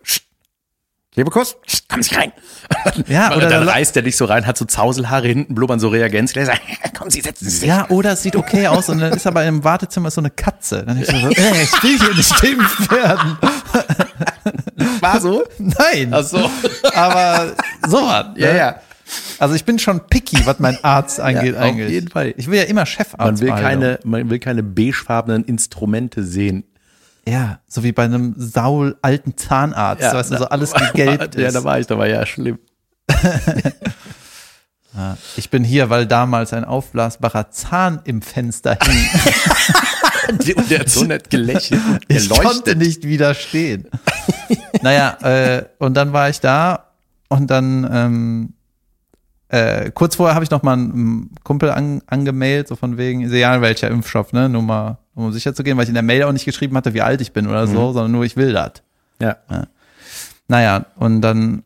Leberkuss, 1.14 1.58
komm 1.90 1.98
nicht 1.98 2.16
rein. 2.16 2.32
Ja, 3.06 3.36
oder 3.36 3.50
dann 3.50 3.68
reißt 3.68 3.94
der 3.94 4.02
dich 4.02 4.16
so 4.16 4.24
rein, 4.24 4.46
hat 4.46 4.56
so 4.56 4.64
Zauselhaare 4.64 5.28
hinten, 5.28 5.54
blubbern 5.54 5.78
so 5.78 5.88
Reagenzgläser. 5.88 6.54
Komm, 6.96 7.10
Sie 7.10 7.20
setzen 7.20 7.44
Sie 7.44 7.50
sich. 7.58 7.68
Ja, 7.68 7.90
oder 7.90 8.12
es 8.12 8.22
sieht 8.22 8.34
okay 8.34 8.66
aus 8.68 8.88
und 8.88 8.98
dann 8.98 9.12
ist 9.12 9.26
aber 9.26 9.44
im 9.44 9.62
Wartezimmer 9.62 10.10
so 10.10 10.22
eine 10.22 10.30
Katze. 10.30 10.84
Dann 10.86 10.98
du 10.98 11.04
so, 11.04 11.12
ey, 11.12 11.62
ich 11.64 11.82
will 11.82 11.98
hier 11.98 12.14
nicht 12.14 12.40
geimpft 12.40 12.90
werden. 12.90 13.36
War 15.02 15.20
so? 15.20 15.44
Nein, 15.58 16.08
Ach 16.12 16.22
so. 16.24 16.48
aber 16.94 17.52
sowas. 17.88 18.26
Ne? 18.36 18.40
Ja, 18.40 18.54
ja. 18.54 18.80
Also 19.38 19.54
ich 19.54 19.64
bin 19.64 19.78
schon 19.78 20.06
picky, 20.08 20.46
was 20.46 20.58
mein 20.58 20.82
Arzt 20.82 21.20
angeht 21.20 21.54
Ja, 21.54 21.60
auf 21.60 21.66
eigentlich. 21.66 21.90
jeden 21.90 22.08
Fall. 22.08 22.32
Ich 22.38 22.48
will 22.50 22.56
ja 22.58 22.64
immer 22.64 22.86
Chefarzt 22.86 23.18
Man 23.18 23.40
will 23.40 23.48
keine, 23.50 23.98
man 24.04 24.30
will 24.30 24.38
keine 24.38 24.62
beigefarbenen 24.62 25.44
Instrumente 25.44 26.22
sehen. 26.24 26.64
Ja, 27.28 27.60
so 27.68 27.82
wie 27.84 27.92
bei 27.92 28.04
einem 28.04 28.34
saul 28.38 28.96
alten 29.02 29.36
Zahnarzt, 29.36 30.02
weißt 30.02 30.32
du, 30.32 30.38
so 30.38 30.46
alles 30.46 30.72
gegelbt 30.72 31.34
Ja, 31.36 31.48
ist. 31.48 31.54
da 31.54 31.62
war 31.62 31.78
ich, 31.78 31.86
da 31.86 31.98
war 31.98 32.06
ja 32.06 32.24
schlimm. 32.26 32.58
Ja. 34.94 35.16
Ich 35.36 35.48
bin 35.48 35.64
hier, 35.64 35.88
weil 35.88 36.04
damals 36.06 36.52
ein 36.52 36.66
aufblasbarer 36.66 37.50
Zahn 37.50 38.00
im 38.04 38.20
Fenster 38.20 38.76
hing. 38.82 39.08
Und 40.28 40.70
der 40.70 40.80
hat 40.80 40.88
so 40.88 41.04
nett 41.04 41.30
gelächelt. 41.30 41.80
Ich 42.08 42.28
konnte 42.28 42.76
nicht 42.76 43.04
widerstehen. 43.04 43.88
naja, 44.82 45.18
äh, 45.22 45.64
und 45.78 45.94
dann 45.94 46.12
war 46.12 46.28
ich 46.28 46.40
da 46.40 46.90
und 47.28 47.50
dann 47.50 47.88
ähm, 47.90 48.52
äh, 49.48 49.90
kurz 49.90 50.16
vorher 50.16 50.34
habe 50.34 50.44
ich 50.44 50.50
noch 50.50 50.62
mal 50.62 50.74
einen 50.74 51.30
Kumpel 51.44 51.70
an, 51.70 52.02
angemeldet, 52.06 52.68
so 52.68 52.76
von 52.76 52.96
wegen, 52.96 53.30
egal 53.30 53.60
welcher 53.60 53.88
Impfstoff, 53.88 54.32
ne, 54.32 54.48
nur 54.48 54.62
mal, 54.62 54.98
um 55.14 55.32
sicher 55.32 55.54
zu 55.54 55.62
gehen, 55.62 55.76
weil 55.76 55.84
ich 55.84 55.90
in 55.90 55.94
der 55.94 56.02
Mail 56.02 56.24
auch 56.24 56.32
nicht 56.32 56.44
geschrieben 56.44 56.76
hatte, 56.76 56.94
wie 56.94 57.02
alt 57.02 57.20
ich 57.20 57.32
bin 57.32 57.46
oder 57.46 57.66
so, 57.66 57.92
sondern 57.92 58.12
nur 58.12 58.24
ich 58.24 58.36
will 58.36 58.52
das. 58.52 58.82
Ja. 59.20 59.36
Naja, 60.48 60.86
und 60.96 61.20
dann 61.20 61.62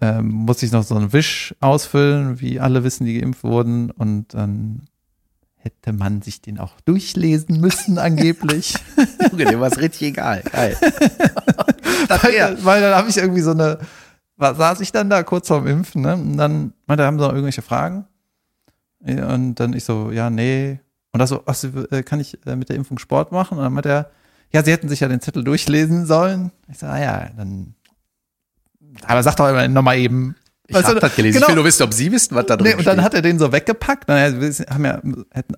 ähm, 0.00 0.28
musste 0.28 0.66
ich 0.66 0.72
noch 0.72 0.82
so 0.82 0.94
einen 0.94 1.12
Wisch 1.12 1.54
ausfüllen, 1.60 2.40
wie 2.40 2.60
alle 2.60 2.84
wissen, 2.84 3.06
die 3.06 3.18
geimpft 3.18 3.44
wurden. 3.44 3.90
Und 3.90 4.34
dann, 4.34 4.82
hätte 5.66 5.92
man 5.92 6.22
sich 6.22 6.40
den 6.40 6.58
auch 6.58 6.80
durchlesen 6.84 7.60
müssen, 7.60 7.98
angeblich. 8.08 8.74
Junge, 9.30 9.44
dem 9.44 9.60
war 9.60 9.68
es 9.68 9.78
richtig 9.78 10.08
egal. 10.08 10.42
Geil. 10.50 10.76
weil, 12.08 12.64
weil 12.64 12.80
dann 12.80 12.94
habe 12.94 13.08
ich 13.08 13.16
irgendwie 13.16 13.42
so 13.42 13.50
eine, 13.50 13.78
saß 14.38 14.80
ich 14.80 14.92
dann 14.92 15.10
da 15.10 15.22
kurz 15.22 15.48
vorm 15.48 15.66
Impfen, 15.66 16.02
ne? 16.02 16.14
Und 16.14 16.36
dann 16.36 16.72
meinte, 16.86 17.04
haben 17.04 17.18
sie 17.18 17.24
noch 17.24 17.32
irgendwelche 17.32 17.62
Fragen? 17.62 18.06
Und 19.00 19.56
dann 19.56 19.72
ich 19.72 19.84
so, 19.84 20.10
ja, 20.10 20.30
nee. 20.30 20.80
Und 21.12 21.20
da 21.20 21.26
so, 21.26 21.42
ach, 21.46 21.56
äh, 21.90 22.02
kann 22.02 22.20
ich 22.20 22.38
äh, 22.46 22.56
mit 22.56 22.68
der 22.68 22.76
Impfung 22.76 22.98
Sport 22.98 23.32
machen? 23.32 23.58
Und 23.58 23.64
dann 23.64 23.72
meinte 23.72 23.88
er, 23.88 24.10
ja, 24.52 24.62
sie 24.62 24.72
hätten 24.72 24.88
sich 24.88 25.00
ja 25.00 25.08
den 25.08 25.20
Zettel 25.20 25.44
durchlesen 25.44 26.06
sollen. 26.06 26.52
Ich 26.70 26.78
so, 26.78 26.86
ah 26.86 26.98
ja, 26.98 27.28
dann. 27.36 27.74
Aber 29.04 29.22
sag 29.22 29.36
doch 29.36 29.48
immer 29.48 29.66
nochmal 29.68 29.98
eben. 29.98 30.36
Ich 30.68 30.74
weißt 30.74 30.88
hab 30.88 31.00
das 31.00 31.14
gelesen. 31.14 31.34
Genau. 31.34 31.46
Ich 31.46 31.48
will 31.50 31.54
nur 31.56 31.64
wissen, 31.64 31.82
ob 31.82 31.94
Sie 31.94 32.10
wissen, 32.10 32.34
was 32.34 32.46
da 32.46 32.56
drin 32.56 32.72
nee, 32.72 32.74
Und 32.74 32.86
dann 32.86 33.02
hat 33.02 33.14
er 33.14 33.22
den 33.22 33.38
so 33.38 33.52
weggepackt. 33.52 34.08
Dann 34.08 34.34
haben, 34.70 34.84
ja, 34.84 35.00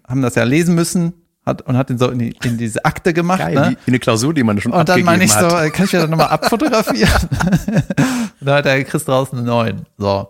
haben 0.06 0.22
das 0.22 0.34
ja 0.34 0.44
lesen 0.44 0.74
müssen 0.74 1.14
hat, 1.48 1.62
und 1.62 1.76
hat 1.76 1.88
den 1.88 1.98
so 1.98 2.10
in, 2.10 2.18
die, 2.18 2.36
in 2.44 2.58
diese 2.58 2.84
Akte 2.84 3.12
gemacht. 3.12 3.40
Geil, 3.40 3.54
ne? 3.54 3.76
wie 3.84 3.90
eine 3.90 3.98
Klausur, 3.98 4.34
die 4.34 4.44
man 4.44 4.60
schon 4.60 4.72
Und 4.72 4.88
dann 4.88 5.02
meine 5.02 5.24
ich 5.24 5.34
hat. 5.34 5.50
so, 5.50 5.56
kann 5.70 5.86
ich 5.86 5.92
mir 5.92 6.00
das 6.00 6.10
nochmal 6.10 6.28
abfotografieren? 6.28 7.10
und 7.66 8.46
dann 8.46 8.54
hat 8.56 8.66
er, 8.66 8.84
kriegst 8.84 9.08
draußen 9.08 9.38
einen 9.38 9.46
neuen. 9.46 9.86
So. 9.96 10.28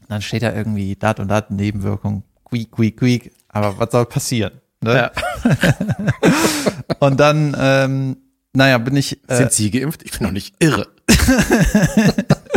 Und 0.00 0.10
dann 0.10 0.22
steht 0.22 0.42
da 0.42 0.54
irgendwie 0.54 0.96
dat 0.96 1.20
und 1.20 1.28
dat 1.28 1.50
Nebenwirkung, 1.50 2.22
quiek, 2.44 2.70
quiek, 2.70 2.96
quiek. 2.96 3.32
Aber 3.48 3.78
was 3.78 3.90
soll 3.90 4.06
passieren? 4.06 4.52
Ne? 4.80 4.94
Ja. 4.94 5.10
und 7.00 7.18
dann, 7.18 7.56
ähm, 7.58 8.16
naja, 8.52 8.78
bin 8.78 8.96
ich. 8.96 9.18
Äh, 9.28 9.36
Sind 9.36 9.52
Sie 9.52 9.70
geimpft? 9.70 10.02
Ich 10.04 10.12
bin 10.12 10.22
noch 10.22 10.32
nicht 10.32 10.54
irre. 10.60 10.86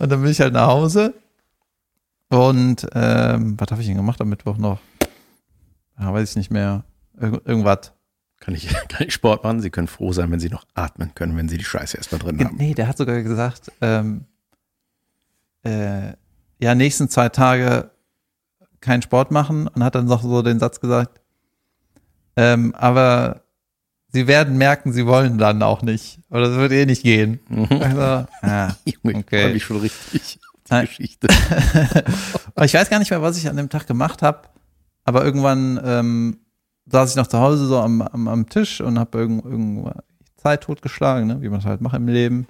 und 0.00 0.10
dann 0.10 0.22
bin 0.22 0.30
ich 0.30 0.40
halt 0.40 0.54
nach 0.54 0.68
Hause. 0.68 1.14
Und 2.30 2.86
ähm, 2.94 3.60
was 3.60 3.70
habe 3.70 3.80
ich 3.82 3.86
denn 3.86 3.96
gemacht 3.96 4.20
am 4.20 4.28
Mittwoch 4.28 4.56
noch? 4.56 4.80
Ja, 5.98 6.12
weiß 6.12 6.30
ich 6.30 6.36
nicht 6.36 6.50
mehr. 6.50 6.84
Irg 7.20 7.42
irgendwas. 7.44 7.92
Kann 8.38 8.54
ich, 8.54 8.68
kann 8.88 9.06
ich 9.06 9.12
Sport 9.12 9.44
machen? 9.44 9.60
Sie 9.60 9.70
können 9.70 9.88
froh 9.88 10.12
sein, 10.12 10.30
wenn 10.30 10.40
Sie 10.40 10.48
noch 10.48 10.64
atmen 10.74 11.14
können, 11.14 11.36
wenn 11.36 11.48
Sie 11.48 11.58
die 11.58 11.64
Scheiße 11.64 11.96
erstmal 11.96 12.20
drin 12.20 12.42
haben. 12.42 12.56
Nee, 12.56 12.72
der 12.72 12.88
hat 12.88 12.96
sogar 12.96 13.20
gesagt, 13.22 13.70
ähm, 13.82 14.24
äh, 15.64 16.14
ja, 16.58 16.74
nächsten 16.74 17.08
zwei 17.10 17.28
Tage 17.28 17.90
keinen 18.80 19.02
Sport 19.02 19.30
machen 19.30 19.68
und 19.68 19.84
hat 19.84 19.94
dann 19.94 20.06
noch 20.06 20.22
so 20.22 20.40
den 20.40 20.58
Satz 20.58 20.80
gesagt, 20.80 21.20
ähm, 22.36 22.74
aber 22.74 23.42
sie 24.12 24.26
werden 24.26 24.58
merken, 24.58 24.92
sie 24.92 25.06
wollen 25.06 25.38
dann 25.38 25.62
auch 25.62 25.82
nicht. 25.82 26.20
Oder 26.30 26.50
es 26.50 26.56
wird 26.56 26.72
eh 26.72 26.86
nicht 26.86 27.02
gehen. 27.02 27.40
Mhm. 27.48 27.68
Also, 27.70 28.26
ah, 28.42 28.68
okay. 29.04 29.48
ich 29.48 29.54
mich 29.54 29.64
schon 29.64 29.80
richtig 29.80 30.40
die 30.70 30.80
Geschichte. 30.80 31.28
ich 32.62 32.74
weiß 32.74 32.90
gar 32.90 32.98
nicht 32.98 33.10
mehr, 33.10 33.22
was 33.22 33.36
ich 33.36 33.48
an 33.48 33.56
dem 33.56 33.68
Tag 33.68 33.86
gemacht 33.86 34.22
habe, 34.22 34.42
aber 35.04 35.24
irgendwann 35.24 35.80
ähm, 35.84 36.38
saß 36.86 37.10
ich 37.10 37.16
noch 37.16 37.26
zu 37.26 37.38
Hause 37.38 37.66
so 37.66 37.78
am, 37.78 38.02
am, 38.02 38.28
am 38.28 38.48
Tisch 38.48 38.80
und 38.80 38.98
habe 38.98 39.18
irgend, 39.18 39.44
irgendwo 39.44 39.92
Zeit 40.36 40.62
totgeschlagen, 40.62 41.26
ne? 41.26 41.42
wie 41.42 41.48
man 41.48 41.60
es 41.60 41.66
halt 41.66 41.80
macht 41.80 41.96
im 41.96 42.08
Leben. 42.08 42.46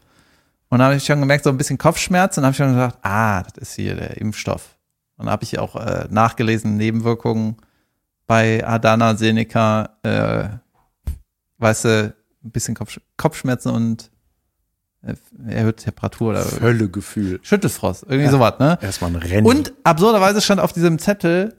Und 0.69 0.79
dann 0.79 0.83
habe 0.83 0.97
ich 0.97 1.05
schon 1.05 1.21
gemerkt, 1.21 1.45
so 1.45 1.51
ein 1.51 1.57
bisschen 1.57 1.79
Kopfschmerzen 1.79 2.41
und 2.41 2.45
habe 2.45 2.53
ich 2.53 2.59
schon 2.59 2.75
gesagt, 2.75 2.99
ah, 3.03 3.43
das 3.43 3.57
ist 3.57 3.75
hier 3.75 3.97
der 3.97 4.19
Impfstoff. 4.19 4.77
Und 5.17 5.29
habe 5.29 5.43
ich 5.43 5.59
auch 5.59 5.77
äh, 5.77 6.07
nachgelesen, 6.11 6.77
Nebenwirkungen 6.77 7.57
bei 8.27 8.65
Adana 8.65 9.17
Seneca, 9.17 9.91
äh, 10.03 10.49
weißt 11.61 11.85
du, 11.85 12.15
ein 12.45 12.51
bisschen 12.51 12.75
Kopf, 12.75 12.99
Kopfschmerzen 13.17 13.71
und 13.71 14.11
äh, 15.03 15.15
erhöhte 15.49 15.85
Temperatur 15.85 16.31
oder 16.31 16.43
Völlegefühl. 16.43 17.41
Schüttelfrost, 17.43 18.05
irgendwie 18.05 18.25
ja, 18.25 18.31
sowas, 18.31 18.59
ne? 18.59 18.79
Erstmal 18.83 19.11
ein 19.11 19.17
Rennen. 19.17 19.47
Und 19.47 19.73
absurderweise 19.85 20.41
stand 20.41 20.61
auf 20.61 20.73
diesem 20.73 20.99
Zettel, 20.99 21.57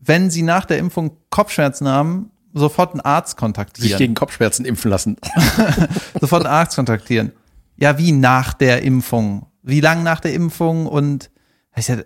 wenn 0.00 0.30
sie 0.30 0.42
nach 0.42 0.64
der 0.64 0.78
Impfung 0.78 1.16
Kopfschmerzen 1.30 1.88
haben, 1.88 2.30
sofort 2.52 2.92
einen 2.92 3.00
Arzt 3.00 3.36
kontaktieren. 3.36 3.88
Sich 3.88 3.98
gegen 3.98 4.14
Kopfschmerzen 4.14 4.64
impfen 4.64 4.90
lassen. 4.90 5.16
sofort 6.20 6.44
einen 6.44 6.54
Arzt 6.54 6.76
kontaktieren. 6.76 7.32
Ja, 7.76 7.98
wie 7.98 8.12
nach 8.12 8.54
der 8.54 8.82
Impfung? 8.82 9.46
Wie 9.62 9.80
lang 9.80 10.02
nach 10.02 10.20
der 10.20 10.32
Impfung? 10.32 10.86
Und 10.86 11.30
äh, 11.74 12.04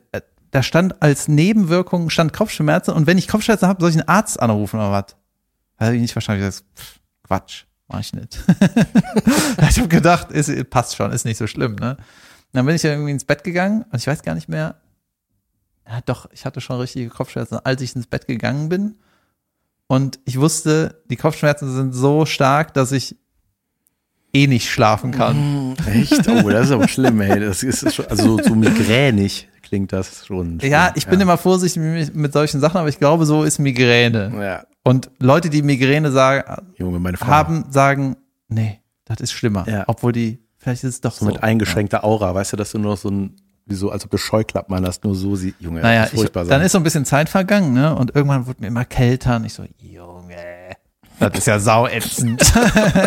da 0.50 0.62
stand 0.62 1.02
als 1.02 1.26
Nebenwirkung 1.26 2.10
stand 2.10 2.32
Kopfschmerzen 2.32 2.92
und 2.92 3.06
wenn 3.06 3.18
ich 3.18 3.26
Kopfschmerzen 3.26 3.66
habe, 3.66 3.80
soll 3.80 3.90
ich 3.90 3.96
einen 3.96 4.08
Arzt 4.08 4.40
anrufen 4.40 4.76
oder 4.78 4.92
was? 4.92 5.16
Habe 5.78 5.96
ich 5.96 6.00
nicht 6.00 6.12
verstanden. 6.12 6.42
Ich 6.42 6.46
gesagt, 6.46 6.64
Quatsch, 7.34 7.64
mach 7.88 8.00
ich 8.00 8.12
nicht. 8.12 8.38
ich 9.68 9.78
habe 9.78 9.88
gedacht, 9.88 10.30
ist, 10.30 10.70
passt 10.70 10.94
schon, 10.94 11.10
ist 11.10 11.24
nicht 11.24 11.38
so 11.38 11.46
schlimm, 11.48 11.74
ne? 11.74 11.96
dann 12.52 12.64
bin 12.64 12.76
ich 12.76 12.84
ja 12.84 12.92
irgendwie 12.92 13.10
ins 13.10 13.24
Bett 13.24 13.42
gegangen 13.42 13.84
und 13.90 13.98
ich 13.98 14.06
weiß 14.06 14.22
gar 14.22 14.36
nicht 14.36 14.48
mehr. 14.48 14.76
Ja, 15.88 16.00
doch, 16.06 16.30
ich 16.32 16.44
hatte 16.44 16.60
schon 16.60 16.78
richtige 16.78 17.08
Kopfschmerzen, 17.10 17.58
als 17.64 17.82
ich 17.82 17.96
ins 17.96 18.06
Bett 18.06 18.28
gegangen 18.28 18.68
bin. 18.68 18.94
Und 19.88 20.20
ich 20.24 20.38
wusste, 20.38 21.02
die 21.10 21.16
Kopfschmerzen 21.16 21.74
sind 21.74 21.92
so 21.92 22.24
stark, 22.24 22.72
dass 22.72 22.92
ich 22.92 23.16
eh 24.32 24.46
nicht 24.46 24.70
schlafen 24.70 25.10
kann. 25.10 25.72
Mm, 25.72 25.74
echt? 25.86 26.28
Oh, 26.28 26.48
das 26.48 26.66
ist 26.66 26.72
aber 26.72 26.88
schlimm, 26.88 27.20
ey. 27.20 27.40
Das 27.40 27.64
ist 27.64 27.92
schon, 27.92 28.06
also 28.06 28.38
so 28.40 28.54
migränig 28.54 29.48
klingt 29.62 29.92
das 29.92 30.26
schon. 30.26 30.60
Ja, 30.60 30.92
ich 30.94 31.06
bin 31.06 31.18
ja. 31.18 31.24
immer 31.24 31.36
vorsichtig 31.36 31.82
mit 32.14 32.32
solchen 32.32 32.60
Sachen, 32.60 32.78
aber 32.78 32.88
ich 32.88 32.98
glaube, 32.98 33.26
so 33.26 33.42
ist 33.42 33.58
Migräne. 33.58 34.32
Ja. 34.40 34.64
Und 34.84 35.10
Leute, 35.18 35.48
die 35.48 35.62
Migräne 35.62 36.12
sagen, 36.12 36.66
Junge, 36.76 37.18
haben, 37.20 37.64
sagen, 37.70 38.16
nee, 38.48 38.80
das 39.06 39.20
ist 39.20 39.32
schlimmer. 39.32 39.66
Ja. 39.66 39.84
Obwohl 39.86 40.12
die, 40.12 40.38
vielleicht 40.58 40.84
ist 40.84 40.94
es 40.94 41.00
doch 41.00 41.12
so. 41.12 41.24
So 41.24 41.32
mit 41.32 41.42
eingeschränkter 41.42 42.04
Aura, 42.04 42.34
weißt 42.34 42.52
du, 42.52 42.56
dass 42.56 42.70
du 42.72 42.78
nur 42.78 42.92
noch 42.92 42.98
so 42.98 43.10
ein, 43.10 43.36
wie 43.64 43.74
so, 43.74 43.90
als 43.90 44.04
ob 44.04 44.10
du 44.10 44.18
Scheuklappen 44.18 44.86
hast, 44.86 45.02
nur 45.04 45.14
so 45.14 45.36
sieht, 45.36 45.54
Junge, 45.58 45.80
naja, 45.80 46.08
ich, 46.12 46.30
dann 46.30 46.60
ist 46.60 46.72
so 46.72 46.78
ein 46.78 46.84
bisschen 46.84 47.06
Zeit 47.06 47.30
vergangen, 47.30 47.72
ne? 47.72 47.96
Und 47.96 48.14
irgendwann 48.14 48.46
wurde 48.46 48.60
mir 48.60 48.66
immer 48.66 48.84
kälter 48.84 49.36
und 49.36 49.46
ich 49.46 49.54
so, 49.54 49.64
Junge. 49.78 50.36
Das 51.18 51.38
ist 51.38 51.46
ja 51.46 51.58
sauätzend. 51.58 52.52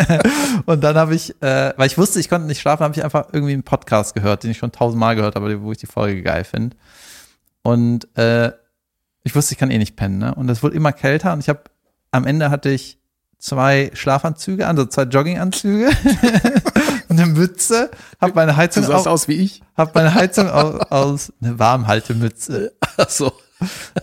und 0.66 0.82
dann 0.82 0.96
habe 0.96 1.14
ich, 1.14 1.40
äh, 1.42 1.74
weil 1.76 1.86
ich 1.86 1.96
wusste, 1.96 2.18
ich 2.18 2.28
konnte 2.28 2.48
nicht 2.48 2.60
schlafen, 2.60 2.82
habe 2.82 2.94
ich 2.94 3.04
einfach 3.04 3.28
irgendwie 3.32 3.52
einen 3.52 3.62
Podcast 3.62 4.14
gehört, 4.14 4.42
den 4.42 4.50
ich 4.50 4.58
schon 4.58 4.72
tausendmal 4.72 5.14
gehört 5.14 5.36
habe, 5.36 5.62
wo 5.62 5.70
ich 5.70 5.78
die 5.78 5.86
Folge 5.86 6.22
geil 6.22 6.42
finde. 6.44 6.76
Und 7.62 8.08
äh, 8.16 8.50
ich 9.28 9.34
wusste, 9.34 9.52
ich 9.52 9.58
kann 9.58 9.70
eh 9.70 9.76
nicht 9.76 9.94
pennen, 9.94 10.16
ne? 10.16 10.34
Und 10.34 10.48
es 10.48 10.62
wurde 10.62 10.74
immer 10.74 10.90
kälter 10.90 11.34
und 11.34 11.40
ich 11.40 11.50
habe, 11.50 11.64
am 12.12 12.26
Ende 12.26 12.50
hatte 12.50 12.70
ich 12.70 12.98
zwei 13.38 13.90
Schlafanzüge, 13.92 14.66
also 14.66 14.86
zwei 14.86 15.02
Jogginganzüge, 15.02 15.90
eine 17.10 17.26
Mütze, 17.26 17.90
habe 18.22 18.32
meine 18.34 18.56
Heizung 18.56 18.84
du 18.84 18.88
sahst 18.88 19.06
aus, 19.06 19.24
aus 19.24 19.28
wie 19.28 19.34
ich, 19.34 19.62
habe 19.76 19.90
meine 19.94 20.14
Heizung 20.14 20.48
aus, 20.48 20.80
aus 20.90 21.32
eine 21.42 21.58
Warmhaltemütze. 21.58 22.72
Ach 22.96 23.10
so. 23.10 23.32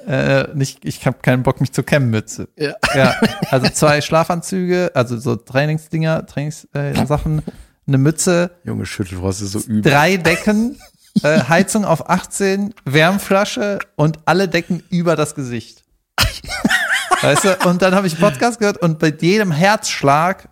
äh, 0.06 0.48
nicht, 0.54 0.86
ich 0.86 1.08
habe 1.08 1.18
keinen 1.24 1.42
Bock, 1.42 1.60
mich 1.60 1.72
zu 1.72 1.82
kämmen 1.82 2.12
Mütze. 2.12 2.48
Ja. 2.56 2.76
ja. 2.94 3.16
Also 3.50 3.68
zwei 3.70 4.02
Schlafanzüge, 4.02 4.92
also 4.94 5.18
so 5.18 5.36
Trainingsdinger, 5.36 6.28
Trainingssachen, 6.28 7.40
äh, 7.40 7.52
eine 7.88 7.98
Mütze. 7.98 8.52
Junge 8.64 8.86
Schüttelfrost 8.86 9.42
ist 9.42 9.54
so 9.54 9.60
übel. 9.60 9.92
Drei 9.92 10.18
Decken, 10.18 10.78
äh, 11.24 11.42
Heizung 11.48 11.86
auf 11.86 12.10
18, 12.10 12.74
Wärmflasche 12.86 13.80
und 13.96 14.20
alle 14.26 14.48
Decken 14.48 14.84
über 14.90 15.16
das 15.16 15.36
Gesicht. 15.36 15.84
weißt 17.22 17.44
du? 17.46 17.58
Und 17.68 17.82
dann 17.82 17.96
habe 17.96 18.08
ich 18.08 18.14
einen 18.14 18.22
Podcast 18.22 18.60
gehört 18.60 18.78
und 18.78 19.00
bei 19.00 19.14
jedem 19.20 19.52
Herzschlag 19.52 20.50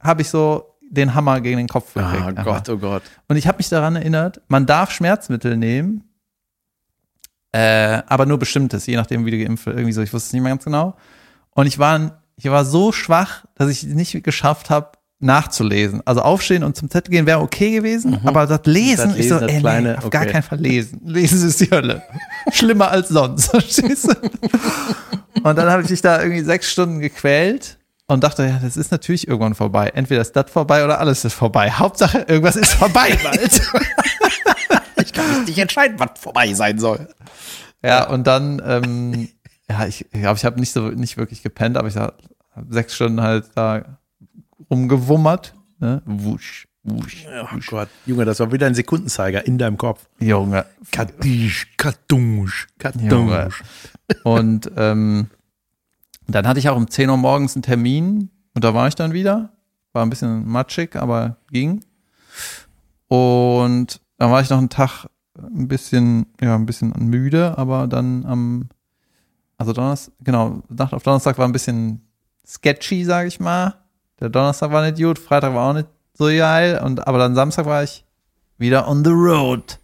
habe 0.00 0.22
ich 0.22 0.30
so 0.30 0.76
den 0.90 1.14
Hammer 1.14 1.40
gegen 1.40 1.56
den 1.56 1.68
Kopf 1.68 1.94
gekriegt. 1.94 2.38
Oh 2.38 2.42
Gott, 2.42 2.68
oh 2.68 2.78
Gott. 2.78 3.02
Und 3.28 3.36
ich 3.36 3.46
habe 3.46 3.58
mich 3.58 3.68
daran 3.68 3.96
erinnert, 3.96 4.40
man 4.48 4.66
darf 4.66 4.90
Schmerzmittel 4.90 5.56
nehmen, 5.56 6.04
äh, 7.52 8.02
aber 8.06 8.26
nur 8.26 8.38
bestimmtes, 8.38 8.86
je 8.86 8.96
nachdem, 8.96 9.24
wie 9.24 9.30
du 9.30 9.38
geimpft 9.38 9.66
irgendwie 9.66 9.92
so. 9.92 10.02
Ich 10.02 10.12
wusste 10.12 10.28
es 10.28 10.32
nicht 10.32 10.42
mehr 10.42 10.52
ganz 10.52 10.64
genau. 10.64 10.96
Und 11.50 11.66
ich 11.66 11.78
war, 11.78 12.22
ich 12.36 12.44
war 12.46 12.64
so 12.64 12.92
schwach, 12.92 13.44
dass 13.54 13.70
ich 13.70 13.84
es 13.84 13.94
nicht 13.94 14.22
geschafft 14.24 14.70
habe, 14.70 14.92
nachzulesen. 15.24 16.02
Also 16.04 16.20
aufstehen 16.20 16.62
und 16.62 16.76
zum 16.76 16.90
Zettel 16.90 17.10
gehen 17.10 17.26
wäre 17.26 17.40
okay 17.40 17.70
gewesen, 17.70 18.12
mhm. 18.12 18.28
aber 18.28 18.46
das 18.46 18.60
Lesen, 18.64 19.08
das 19.08 19.16
Lesen 19.16 19.20
ich 19.20 19.28
so, 19.28 19.38
ey, 19.38 19.60
kleine, 19.60 19.92
nee, 19.92 19.98
auf 19.98 20.04
okay. 20.04 20.18
gar 20.18 20.26
keinen 20.26 20.42
Fall 20.42 20.60
lesen. 20.60 21.00
Lesen 21.04 21.46
ist 21.48 21.60
die 21.60 21.70
Hölle. 21.70 22.02
Schlimmer 22.52 22.90
als 22.90 23.08
sonst, 23.08 23.46
verstehst 23.50 24.04
du? 24.04 24.14
und 25.42 25.56
dann 25.56 25.68
habe 25.70 25.82
ich 25.82 25.90
mich 25.90 26.02
da 26.02 26.20
irgendwie 26.20 26.42
sechs 26.42 26.70
Stunden 26.70 27.00
gequält 27.00 27.78
und 28.06 28.22
dachte, 28.22 28.44
ja, 28.44 28.58
das 28.62 28.76
ist 28.76 28.92
natürlich 28.92 29.26
irgendwann 29.26 29.54
vorbei. 29.54 29.90
Entweder 29.94 30.20
ist 30.20 30.36
das 30.36 30.50
vorbei 30.50 30.84
oder 30.84 31.00
alles 31.00 31.24
ist 31.24 31.34
vorbei. 31.34 31.70
Hauptsache, 31.70 32.18
irgendwas 32.28 32.56
ist 32.56 32.74
vorbei 32.74 33.18
bald. 33.24 33.62
ich 35.02 35.12
kann 35.12 35.44
nicht 35.44 35.58
entscheiden, 35.58 35.98
was 35.98 36.20
vorbei 36.20 36.52
sein 36.52 36.78
soll. 36.78 37.08
Ja, 37.82 38.08
und 38.08 38.26
dann, 38.26 38.62
ähm, 38.64 39.28
ja, 39.70 39.86
ich 39.86 40.06
glaube, 40.12 40.36
ich 40.36 40.44
habe 40.44 40.60
nicht 40.60 40.72
so 40.72 40.88
nicht 40.88 41.16
wirklich 41.16 41.42
gepennt, 41.42 41.76
aber 41.78 41.88
ich 41.88 41.96
habe 41.96 42.14
sechs 42.68 42.94
Stunden 42.94 43.22
halt 43.22 43.46
da 43.54 43.98
rumgewummert. 44.70 45.54
Ne? 45.78 46.02
Wusch, 46.04 46.68
wusch, 46.82 47.26
Oh 47.52 47.58
Gott, 47.66 47.88
Junge, 48.06 48.24
das 48.24 48.40
war 48.40 48.52
wieder 48.52 48.66
ein 48.66 48.74
Sekundenzeiger 48.74 49.46
in 49.46 49.58
deinem 49.58 49.76
Kopf. 49.76 50.06
Junge. 50.20 50.66
Kadisch, 50.90 51.68
Kartunsch, 51.76 52.68
Kartunsch. 52.78 53.62
Und 54.24 54.70
ähm, 54.76 55.28
dann 56.26 56.46
hatte 56.46 56.58
ich 56.58 56.68
auch 56.68 56.76
um 56.76 56.88
10 56.88 57.10
Uhr 57.10 57.16
morgens 57.16 57.54
einen 57.54 57.62
Termin 57.62 58.30
und 58.54 58.64
da 58.64 58.74
war 58.74 58.88
ich 58.88 58.94
dann 58.94 59.12
wieder. 59.12 59.50
War 59.92 60.04
ein 60.04 60.10
bisschen 60.10 60.46
matschig, 60.48 60.96
aber 60.96 61.36
ging. 61.50 61.84
Und 63.08 64.00
dann 64.18 64.30
war 64.30 64.40
ich 64.40 64.50
noch 64.50 64.58
einen 64.58 64.70
Tag 64.70 65.06
ein 65.38 65.68
bisschen, 65.68 66.26
ja, 66.40 66.54
ein 66.54 66.66
bisschen 66.66 66.92
müde, 66.96 67.58
aber 67.58 67.86
dann 67.86 68.24
am 68.24 68.68
Also 69.56 69.72
Donnerstag, 69.72 70.14
genau, 70.20 70.62
Nacht 70.68 70.94
auf 70.94 71.02
Donnerstag 71.02 71.38
war 71.38 71.46
ein 71.46 71.52
bisschen 71.52 72.00
sketchy, 72.46 73.04
sage 73.04 73.28
ich 73.28 73.40
mal. 73.40 73.74
Der 74.20 74.28
Donnerstag 74.28 74.70
war 74.70 74.82
nicht 74.82 75.02
gut, 75.02 75.18
Freitag 75.18 75.54
war 75.54 75.70
auch 75.70 75.74
nicht 75.74 75.88
so 76.14 76.26
geil. 76.26 76.80
Und, 76.82 77.06
aber 77.06 77.18
dann 77.18 77.34
Samstag 77.34 77.66
war 77.66 77.82
ich 77.82 78.04
wieder 78.58 78.88
on 78.88 79.04
the 79.04 79.10
road. 79.10 79.78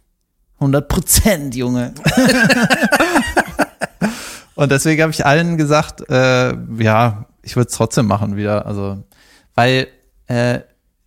100 0.55 0.87
Prozent, 0.87 1.55
Junge. 1.55 1.93
und 4.55 4.71
deswegen 4.71 5.01
habe 5.01 5.11
ich 5.11 5.25
allen 5.25 5.57
gesagt, 5.57 6.07
äh, 6.09 6.55
ja, 6.77 7.25
ich 7.41 7.55
würde 7.55 7.69
es 7.69 7.75
trotzdem 7.75 8.05
machen 8.05 8.35
wieder. 8.35 8.65
Also, 8.65 9.03
weil 9.55 9.87
äh, 10.27 10.59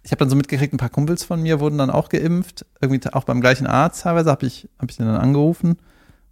ich 0.03 0.11
habe 0.11 0.19
dann 0.19 0.29
so 0.29 0.37
mitgekriegt, 0.37 0.75
ein 0.75 0.79
paar 0.79 0.91
Kumpels 0.91 1.25
von 1.25 1.41
mir 1.41 1.61
wurden 1.61 1.79
dann 1.79 1.91
auch 1.91 2.09
geimpft, 2.09 2.67
irgendwie 2.81 3.01
auch 3.13 3.25
beim 3.25 3.41
gleichen 3.41 3.67
Arzt 3.67 4.03
teilweise, 4.03 4.31
habe 4.31 4.45
ich, 4.45 4.69
hab 4.79 4.91
ich 4.91 4.97
den 4.97 5.07
dann 5.07 5.17
angerufen 5.17 5.79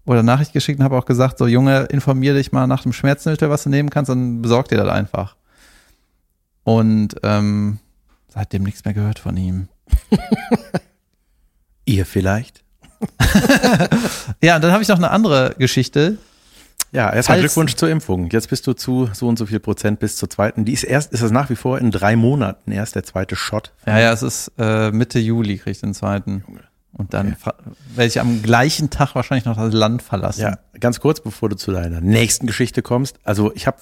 oder 0.04 0.22
Nachricht 0.22 0.52
geschickt 0.52 0.78
und 0.78 0.84
habe 0.84 0.98
auch 0.98 1.06
gesagt, 1.06 1.38
so 1.38 1.46
Junge, 1.46 1.84
informier 1.84 2.34
dich 2.34 2.52
mal 2.52 2.66
nach 2.66 2.82
dem 2.82 2.92
Schmerzmittel, 2.92 3.48
was 3.50 3.62
du 3.62 3.70
nehmen 3.70 3.88
kannst, 3.88 4.10
dann 4.10 4.42
besorg 4.42 4.68
dir 4.68 4.76
das 4.76 4.88
einfach. 4.88 5.36
Und 6.64 7.16
ähm, 7.22 7.78
seitdem 8.28 8.62
nichts 8.62 8.84
mehr 8.84 8.94
gehört 8.94 9.18
von 9.18 9.36
ihm. 9.36 9.68
Ihr 11.84 12.06
vielleicht? 12.06 12.62
ja, 14.42 14.56
und 14.56 14.62
dann 14.62 14.72
habe 14.72 14.82
ich 14.82 14.88
noch 14.88 14.96
eine 14.96 15.10
andere 15.10 15.54
Geschichte. 15.58 16.18
Ja, 16.92 17.10
erstmal 17.10 17.40
Glückwunsch 17.40 17.74
zur 17.74 17.88
Impfung. 17.88 18.28
Jetzt 18.30 18.50
bist 18.50 18.66
du 18.66 18.74
zu 18.74 19.08
so 19.14 19.26
und 19.26 19.38
so 19.38 19.46
viel 19.46 19.60
Prozent 19.60 19.98
bis 19.98 20.16
zur 20.16 20.28
zweiten. 20.28 20.64
Die 20.64 20.74
ist 20.74 20.84
erst, 20.84 21.12
ist 21.12 21.22
das 21.22 21.30
nach 21.30 21.48
wie 21.48 21.56
vor 21.56 21.78
in 21.78 21.90
drei 21.90 22.16
Monaten 22.16 22.70
erst 22.70 22.94
der 22.94 23.02
zweite 23.02 23.34
Shot. 23.34 23.72
Ja, 23.86 23.98
ja, 23.98 24.12
es 24.12 24.22
ist 24.22 24.52
äh, 24.58 24.90
Mitte 24.92 25.18
Juli 25.18 25.56
krieg 25.56 25.72
ich 25.72 25.80
den 25.80 25.94
zweiten. 25.94 26.44
Junge. 26.46 26.60
Und 26.94 27.14
dann 27.14 27.36
okay. 27.40 27.52
werde 27.94 28.08
ich 28.08 28.20
am 28.20 28.42
gleichen 28.42 28.90
Tag 28.90 29.14
wahrscheinlich 29.14 29.46
noch 29.46 29.56
das 29.56 29.72
Land 29.72 30.02
verlassen. 30.02 30.42
Ja, 30.42 30.58
ganz 30.78 31.00
kurz, 31.00 31.20
bevor 31.20 31.48
du 31.48 31.56
zu 31.56 31.72
deiner 31.72 32.02
nächsten 32.02 32.46
Geschichte 32.46 32.82
kommst. 32.82 33.18
Also 33.24 33.52
ich 33.54 33.66
habe 33.66 33.78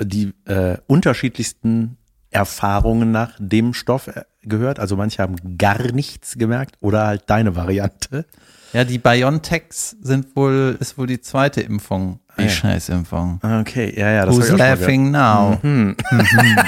die 0.00 0.34
äh, 0.46 0.76
unterschiedlichsten 0.88 1.96
Erfahrungen 2.30 3.10
nach 3.10 3.32
dem 3.38 3.74
Stoff 3.74 4.08
äh, 4.08 4.24
gehört. 4.42 4.78
Also 4.78 4.96
manche 4.96 5.22
haben 5.22 5.36
gar 5.58 5.92
nichts 5.92 6.36
gemerkt 6.38 6.76
oder 6.80 7.06
halt 7.06 7.24
deine 7.26 7.56
Variante. 7.56 8.24
Ja, 8.72 8.84
die 8.84 8.98
BioNTechs 8.98 9.96
sind 10.00 10.36
wohl, 10.36 10.76
ist 10.78 10.96
wohl 10.96 11.08
die 11.08 11.20
zweite 11.20 11.60
Impfung. 11.60 12.20
Die 12.38 12.42
ah, 12.42 12.44
ja. 12.44 12.50
Scheißimpfung. 12.50 13.40
Okay, 13.42 13.92
ja, 13.98 14.10
ja. 14.10 14.26
Das 14.26 14.36
Who's 14.36 14.50
laughing 14.50 15.10
now? 15.10 15.58
Mhm. 15.62 15.96
Mhm. 16.12 16.58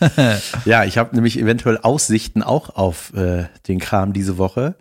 ja, 0.66 0.84
ich 0.84 0.98
habe 0.98 1.14
nämlich 1.14 1.38
eventuell 1.38 1.78
Aussichten 1.78 2.42
auch 2.42 2.76
auf 2.76 3.14
äh, 3.14 3.46
den 3.66 3.80
Kram 3.80 4.12
diese 4.12 4.36
Woche. 4.36 4.74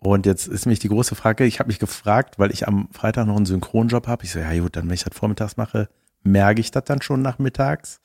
Und 0.00 0.26
jetzt 0.26 0.48
ist 0.48 0.66
mich 0.66 0.80
die 0.80 0.88
große 0.88 1.14
Frage, 1.14 1.44
ich 1.44 1.60
habe 1.60 1.68
mich 1.68 1.78
gefragt, 1.78 2.40
weil 2.40 2.50
ich 2.50 2.66
am 2.66 2.88
Freitag 2.90 3.28
noch 3.28 3.36
einen 3.36 3.46
Synchronjob 3.46 4.08
habe. 4.08 4.24
Ich 4.24 4.32
so, 4.32 4.40
ja 4.40 4.52
gut, 4.58 4.74
dann 4.74 4.88
wenn 4.88 4.94
ich 4.94 5.04
das 5.04 5.16
vormittags 5.16 5.56
mache, 5.56 5.88
merke 6.24 6.60
ich 6.60 6.72
das 6.72 6.84
dann 6.84 7.02
schon 7.02 7.22
nachmittags? 7.22 8.00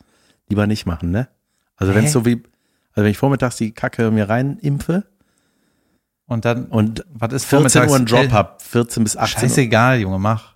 Lieber 0.50 0.68
nicht 0.68 0.86
machen, 0.86 1.12
ne? 1.12 1.28
Also 1.76 1.94
wenn 1.94 2.06
es 2.06 2.12
so 2.12 2.26
wie, 2.26 2.44
also 2.94 3.04
wenn 3.04 3.12
ich 3.12 3.18
vormittags 3.18 3.58
die 3.58 3.72
Kacke 3.72 4.12
mir 4.12 4.30
rein 4.30 4.58
impfe, 4.60 5.06
und 6.28 6.44
dann, 6.44 6.66
und 6.66 7.06
was 7.14 7.32
ist 7.32 7.46
14 7.46 7.88
Uhr 7.90 7.96
einen 7.96 8.06
Job 8.06 8.32
hab, 8.32 8.62
14 8.62 9.04
bis 9.04 9.16
18 9.16 9.42
Scheißegal, 9.42 10.00
Junge, 10.00 10.20
mach. 10.20 10.56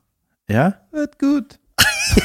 Ja? 0.50 0.82
Wird 0.92 1.18
gut. 1.18 1.60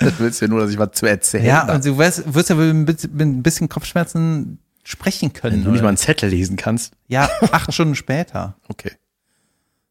du 0.00 0.18
willst 0.18 0.40
ja 0.40 0.48
nur, 0.48 0.60
dass 0.60 0.70
ich 0.70 0.78
was 0.78 0.90
zu 0.92 1.06
erzählen 1.06 1.44
Ja, 1.44 1.62
habe. 1.62 1.74
und 1.74 1.84
du 1.84 1.96
wirst, 1.98 2.34
wirst 2.34 2.48
ja 2.48 2.56
mit, 2.56 2.86
mit 2.86 3.20
ein 3.20 3.42
bisschen 3.44 3.68
Kopfschmerzen 3.68 4.58
sprechen 4.82 5.32
können. 5.32 5.58
Wenn 5.58 5.64
du 5.64 5.70
nicht 5.70 5.82
mal 5.82 5.88
einen 5.88 5.96
Zettel 5.98 6.30
lesen 6.30 6.56
kannst. 6.56 6.94
Ja, 7.06 7.28
acht 7.52 7.72
Stunden 7.72 7.94
später. 7.94 8.56
Okay. 8.68 8.92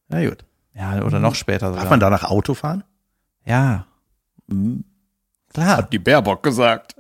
Na 0.10 0.28
gut. 0.28 0.46
Ja, 0.74 1.04
oder 1.04 1.20
noch 1.20 1.36
später 1.36 1.68
sogar. 1.68 1.82
Darf 1.82 1.90
man 1.90 2.00
danach 2.00 2.24
Auto 2.24 2.54
fahren? 2.54 2.84
Ja. 3.46 3.86
Mhm. 4.48 4.84
Klar. 5.58 5.78
Hat 5.78 5.92
die 5.92 5.98
Baerbock 5.98 6.44
gesagt. 6.44 6.96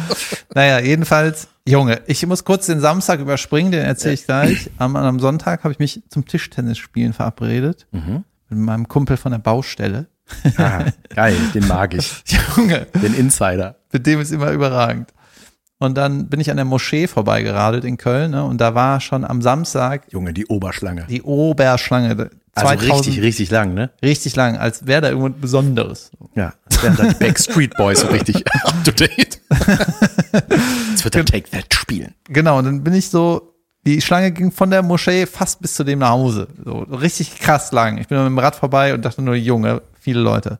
naja, 0.54 0.80
jedenfalls, 0.80 1.48
Junge, 1.66 2.00
ich 2.06 2.26
muss 2.26 2.42
kurz 2.42 2.64
den 2.64 2.80
Samstag 2.80 3.20
überspringen, 3.20 3.70
den 3.70 3.82
erzähle 3.82 4.14
ich 4.14 4.24
gleich. 4.24 4.70
Am, 4.78 4.96
am 4.96 5.20
Sonntag 5.20 5.62
habe 5.62 5.72
ich 5.72 5.78
mich 5.78 6.02
zum 6.08 6.24
Tischtennisspielen 6.24 7.12
verabredet. 7.12 7.86
Mhm. 7.90 8.24
Mit 8.48 8.58
meinem 8.60 8.88
Kumpel 8.88 9.18
von 9.18 9.32
der 9.32 9.40
Baustelle. 9.40 10.06
Ah, 10.56 10.86
geil, 11.14 11.36
den 11.52 11.68
mag 11.68 11.92
ich. 11.92 12.24
Junge. 12.56 12.86
Den 12.94 13.12
Insider. 13.12 13.76
Mit 13.92 14.06
dem 14.06 14.20
ist 14.20 14.32
immer 14.32 14.52
überragend. 14.52 15.12
Und 15.78 15.98
dann 15.98 16.28
bin 16.28 16.40
ich 16.40 16.50
an 16.50 16.56
der 16.56 16.64
Moschee 16.64 17.08
vorbeigeradelt 17.08 17.84
in 17.84 17.98
Köln 17.98 18.30
ne, 18.30 18.42
und 18.42 18.58
da 18.58 18.74
war 18.74 19.00
schon 19.02 19.22
am 19.24 19.42
Samstag. 19.42 20.10
Junge, 20.10 20.32
die 20.32 20.46
Oberschlange. 20.46 21.04
Die 21.10 21.22
Oberschlange. 21.22 22.30
2000, 22.54 22.90
also 22.90 22.94
richtig, 22.94 23.22
richtig 23.22 23.50
lang, 23.50 23.74
ne? 23.74 23.90
Richtig 24.02 24.36
lang, 24.36 24.56
als 24.56 24.86
wäre 24.86 25.00
da 25.02 25.10
irgendwas 25.10 25.40
Besonderes. 25.40 26.10
Ja, 26.34 26.54
als 26.64 26.82
wären 26.82 26.96
da 26.96 27.08
die 27.08 27.14
Backstreet 27.14 27.76
Boys 27.76 28.00
so 28.00 28.08
richtig 28.08 28.44
up 28.64 28.84
to 28.84 28.90
date. 28.92 29.40
Jetzt 30.90 31.04
wird 31.04 31.14
der 31.14 31.24
Take 31.24 31.50
That 31.50 31.72
spielen. 31.72 32.14
Genau, 32.28 32.58
und 32.58 32.64
dann 32.64 32.84
bin 32.84 32.94
ich 32.94 33.08
so, 33.08 33.54
die 33.86 34.00
Schlange 34.00 34.32
ging 34.32 34.52
von 34.52 34.70
der 34.70 34.82
Moschee 34.82 35.26
fast 35.26 35.60
bis 35.60 35.74
zu 35.74 35.84
dem 35.84 36.00
nach 36.00 36.10
Hause. 36.10 36.48
So 36.64 36.78
richtig 36.78 37.38
krass 37.38 37.72
lang. 37.72 37.98
Ich 37.98 38.08
bin 38.08 38.18
mit 38.18 38.26
dem 38.26 38.38
Rad 38.38 38.56
vorbei 38.56 38.92
und 38.94 39.04
dachte 39.04 39.22
nur, 39.22 39.34
Junge, 39.34 39.82
viele 39.98 40.20
Leute. 40.20 40.58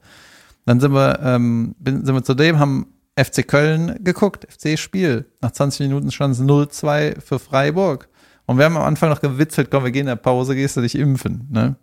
Dann 0.65 0.81
sind 0.81 0.93
wir, 0.93 1.19
ähm, 1.23 1.75
sind 1.85 2.15
wir 2.15 2.23
zu 2.23 2.35
dem, 2.35 2.59
haben 2.59 2.87
FC 3.17 3.47
Köln 3.47 3.99
geguckt, 4.05 4.47
FC-Spiel. 4.51 5.27
Nach 5.41 5.51
20 5.51 5.81
Minuten 5.81 6.11
stand 6.11 6.35
es 6.35 6.41
0-2 6.41 7.21
für 7.21 7.39
Freiburg. 7.39 8.09
Und 8.49 8.57
wir 8.57 8.65
haben 8.65 8.79
am 8.79 8.83
Anfang 8.83 9.11
noch 9.11 9.21
gewitzelt, 9.21 9.71
komm, 9.71 9.85
wir 9.85 9.91
gehen 9.91 10.01
in 10.01 10.07
der 10.07 10.17
Pause, 10.17 10.55
gehst 10.55 10.75
du 10.75 10.81
dich 10.81 10.95
impfen, 10.95 11.47
ne? 11.51 11.77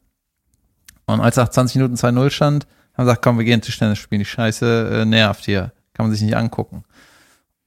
Und 1.05 1.21
als 1.21 1.35
nach 1.35 1.49
20 1.49 1.75
Minuten 1.75 1.93
2-0 1.93 2.31
stand, 2.31 2.65
haben 2.65 2.71
wir 2.97 3.03
gesagt, 3.05 3.21
komm, 3.21 3.37
wir 3.37 3.45
gehen 3.45 3.61
Tischtennis 3.61 3.99
spielen, 3.99 4.17
die 4.17 4.25
Scheiße 4.25 5.01
äh, 5.01 5.05
nervt 5.05 5.45
hier, 5.45 5.73
kann 5.93 6.07
man 6.07 6.11
sich 6.11 6.23
nicht 6.23 6.35
angucken. 6.35 6.83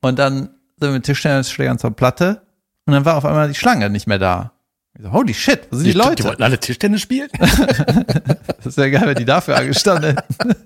Und 0.01 0.19
dann 0.19 0.37
sind 0.37 0.51
wir 0.81 0.91
mit 0.91 1.05
Tischtennisschlägern 1.05 1.79
zur 1.79 1.93
Platte 1.93 2.43
und 2.87 2.93
dann 2.93 3.05
war 3.05 3.17
auf 3.17 3.25
einmal 3.25 3.47
die 3.47 3.55
Schlange 3.55 3.89
nicht 3.89 4.09
mehr 4.09 4.19
da. 4.19 4.51
Ich 4.97 5.05
so, 5.05 5.13
holy 5.13 5.33
shit, 5.33 5.69
wo 5.71 5.77
sind 5.77 5.87
die, 5.87 5.93
die 5.93 5.99
Leute? 5.99 6.17
Die 6.17 6.25
wollten 6.25 6.43
alle 6.43 6.59
Tischtennis 6.59 7.01
spielen? 7.01 7.29
das 8.65 8.77
wäre 8.77 8.91
geil, 8.91 9.07
wenn 9.07 9.15
die 9.15 9.25
dafür 9.25 9.59
angestanden 9.59 10.17
hätten. 10.17 10.57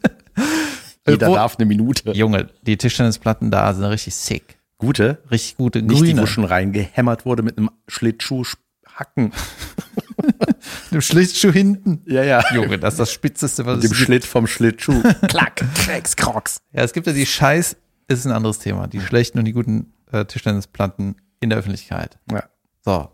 Jeder 1.06 1.26
wo, 1.26 1.34
darf 1.34 1.56
eine 1.56 1.66
Minute. 1.66 2.12
Junge, 2.12 2.48
die 2.62 2.78
Tischtennisplatten 2.78 3.50
da 3.50 3.74
sind 3.74 3.84
richtig 3.84 4.14
sick. 4.14 4.56
Gute? 4.82 5.22
Richtig 5.30 5.56
gute, 5.56 5.78
grüne. 5.80 5.92
Nicht 6.00 6.12
die, 6.12 6.20
wo 6.20 6.26
schon 6.26 6.42
reingehämmert 6.44 7.24
wurde 7.24 7.44
mit 7.44 7.56
einem 7.56 7.70
Schlittschuh 7.86 8.44
Hacken. 8.96 9.32
dem 10.90 11.00
Schlittschuh 11.00 11.52
hinten. 11.52 12.02
Ja, 12.04 12.24
ja. 12.24 12.42
Junge, 12.52 12.80
das 12.80 12.94
ist 12.94 12.98
das 12.98 13.12
Spitzeste, 13.12 13.64
was 13.64 13.76
mit 13.76 13.84
es 13.84 13.90
dem 13.90 13.96
gibt. 13.96 14.06
Schlitt 14.06 14.24
vom 14.24 14.48
Schlittschuh. 14.48 15.00
Klack, 15.28 15.62
Cracks, 15.76 16.16
Crocs. 16.16 16.60
Ja, 16.72 16.82
es 16.82 16.92
gibt 16.92 17.06
ja 17.06 17.12
die 17.12 17.24
Scheiß, 17.24 17.76
ist 18.08 18.26
ein 18.26 18.32
anderes 18.32 18.58
Thema. 18.58 18.88
Die 18.88 19.00
schlechten 19.00 19.38
und 19.38 19.44
die 19.44 19.52
guten 19.52 19.92
äh, 20.10 20.24
Tischtennisplatten 20.24 21.14
in 21.38 21.50
der 21.50 21.60
Öffentlichkeit. 21.60 22.18
Ja. 22.30 22.42
So. 22.84 23.08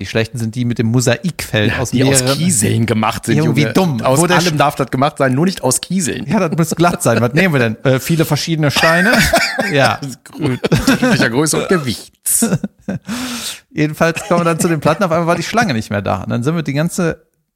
Die 0.00 0.06
schlechten 0.06 0.38
sind 0.38 0.54
die 0.54 0.64
mit 0.64 0.78
dem 0.78 0.86
Mosaikfeld 0.86 1.72
ja, 1.72 1.78
aus 1.78 1.90
die 1.90 2.04
mehreren, 2.04 2.28
aus 2.28 2.36
Kieseln 2.36 2.86
gemacht 2.86 3.26
sind. 3.26 3.38
Irgendwie 3.38 3.62
Junge. 3.62 3.72
dumm. 3.72 4.00
Aus 4.00 4.20
Wo 4.20 4.26
allem 4.26 4.56
darf 4.56 4.76
das 4.76 4.92
gemacht 4.92 5.18
sein, 5.18 5.34
nur 5.34 5.44
nicht 5.44 5.62
aus 5.62 5.80
Kieseln. 5.80 6.24
Ja, 6.28 6.48
das 6.48 6.56
muss 6.56 6.76
glatt 6.76 7.02
sein. 7.02 7.20
Was 7.20 7.32
nehmen 7.32 7.52
wir 7.52 7.58
denn? 7.58 7.84
Äh, 7.84 7.98
viele 7.98 8.24
verschiedene 8.24 8.70
Steine. 8.70 9.12
ja. 9.72 9.98
Unterschiedlicher 10.38 11.30
Größe 11.30 11.62
und 11.62 11.68
Gewichts. 11.68 12.48
Jedenfalls 13.70 14.22
kommen 14.28 14.40
wir 14.40 14.44
dann 14.44 14.60
zu 14.60 14.68
den 14.68 14.78
Platten. 14.78 15.02
Auf 15.02 15.10
einmal 15.10 15.26
war 15.26 15.36
die 15.36 15.42
Schlange 15.42 15.74
nicht 15.74 15.90
mehr 15.90 16.02
da. 16.02 16.22
Und 16.22 16.30
dann 16.30 16.44
sind 16.44 16.54
wir 16.54 16.62
den 16.62 16.76
ganzen 16.76 17.14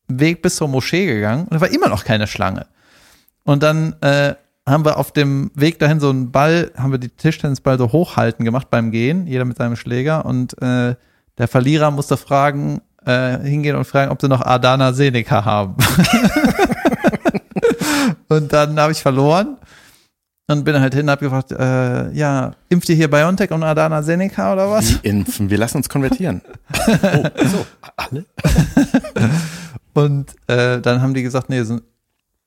Weg 0.08 0.42
bis 0.42 0.56
zur 0.56 0.66
Moschee 0.66 1.06
gegangen 1.06 1.44
und 1.44 1.54
da 1.54 1.60
war 1.60 1.70
immer 1.70 1.88
noch 1.88 2.04
keine 2.04 2.26
Schlange. 2.26 2.66
Und 3.44 3.62
dann 3.62 3.94
äh, 4.00 4.34
haben 4.66 4.84
wir 4.84 4.98
auf 4.98 5.12
dem 5.12 5.52
Weg 5.54 5.78
dahin 5.78 6.00
so 6.00 6.10
einen 6.10 6.32
Ball, 6.32 6.72
haben 6.76 6.90
wir 6.90 6.98
die 6.98 7.08
Tischtennisball 7.08 7.78
so 7.78 7.92
hochhalten 7.92 8.44
gemacht 8.44 8.68
beim 8.68 8.90
Gehen, 8.90 9.28
jeder 9.28 9.44
mit 9.44 9.56
seinem 9.56 9.76
Schläger 9.76 10.24
und 10.24 10.60
äh, 10.60 10.96
der 11.38 11.48
Verlierer 11.48 11.90
musste 11.90 12.16
fragen, 12.16 12.82
äh, 13.04 13.38
hingehen 13.38 13.76
und 13.76 13.84
fragen, 13.84 14.10
ob 14.10 14.20
sie 14.20 14.28
noch 14.28 14.40
Adana 14.40 14.92
Seneca 14.92 15.44
haben. 15.44 15.76
und 18.28 18.52
dann 18.52 18.78
habe 18.78 18.92
ich 18.92 19.02
verloren 19.02 19.56
und 20.48 20.64
bin 20.64 20.78
halt 20.78 20.94
hin 20.94 21.04
und 21.04 21.10
habe 21.10 21.24
gefragt, 21.24 21.52
äh, 21.52 22.10
ja, 22.12 22.52
impft 22.68 22.88
ihr 22.88 22.96
hier 22.96 23.10
BioNTech 23.10 23.50
und 23.50 23.62
Adana 23.62 24.02
Seneca 24.02 24.52
oder 24.52 24.70
was? 24.70 25.02
Wie 25.02 25.08
impfen? 25.08 25.50
Wir 25.50 25.58
lassen 25.58 25.78
uns 25.78 25.88
konvertieren. 25.88 26.42
oh, 26.86 27.46
so, 27.46 27.66
alle? 27.96 28.26
und 29.94 30.34
äh, 30.48 30.80
dann 30.80 31.00
haben 31.00 31.14
die 31.14 31.22
gesagt, 31.22 31.48
nee, 31.48 31.62
so, 31.62 31.80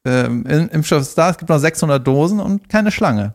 äh, 0.06 0.26
Impfstoff 0.26 1.02
ist 1.02 1.18
da, 1.18 1.32
es 1.32 1.38
gibt 1.38 1.50
noch 1.50 1.58
600 1.58 2.06
Dosen 2.06 2.40
und 2.40 2.70
keine 2.70 2.92
Schlange. 2.92 3.34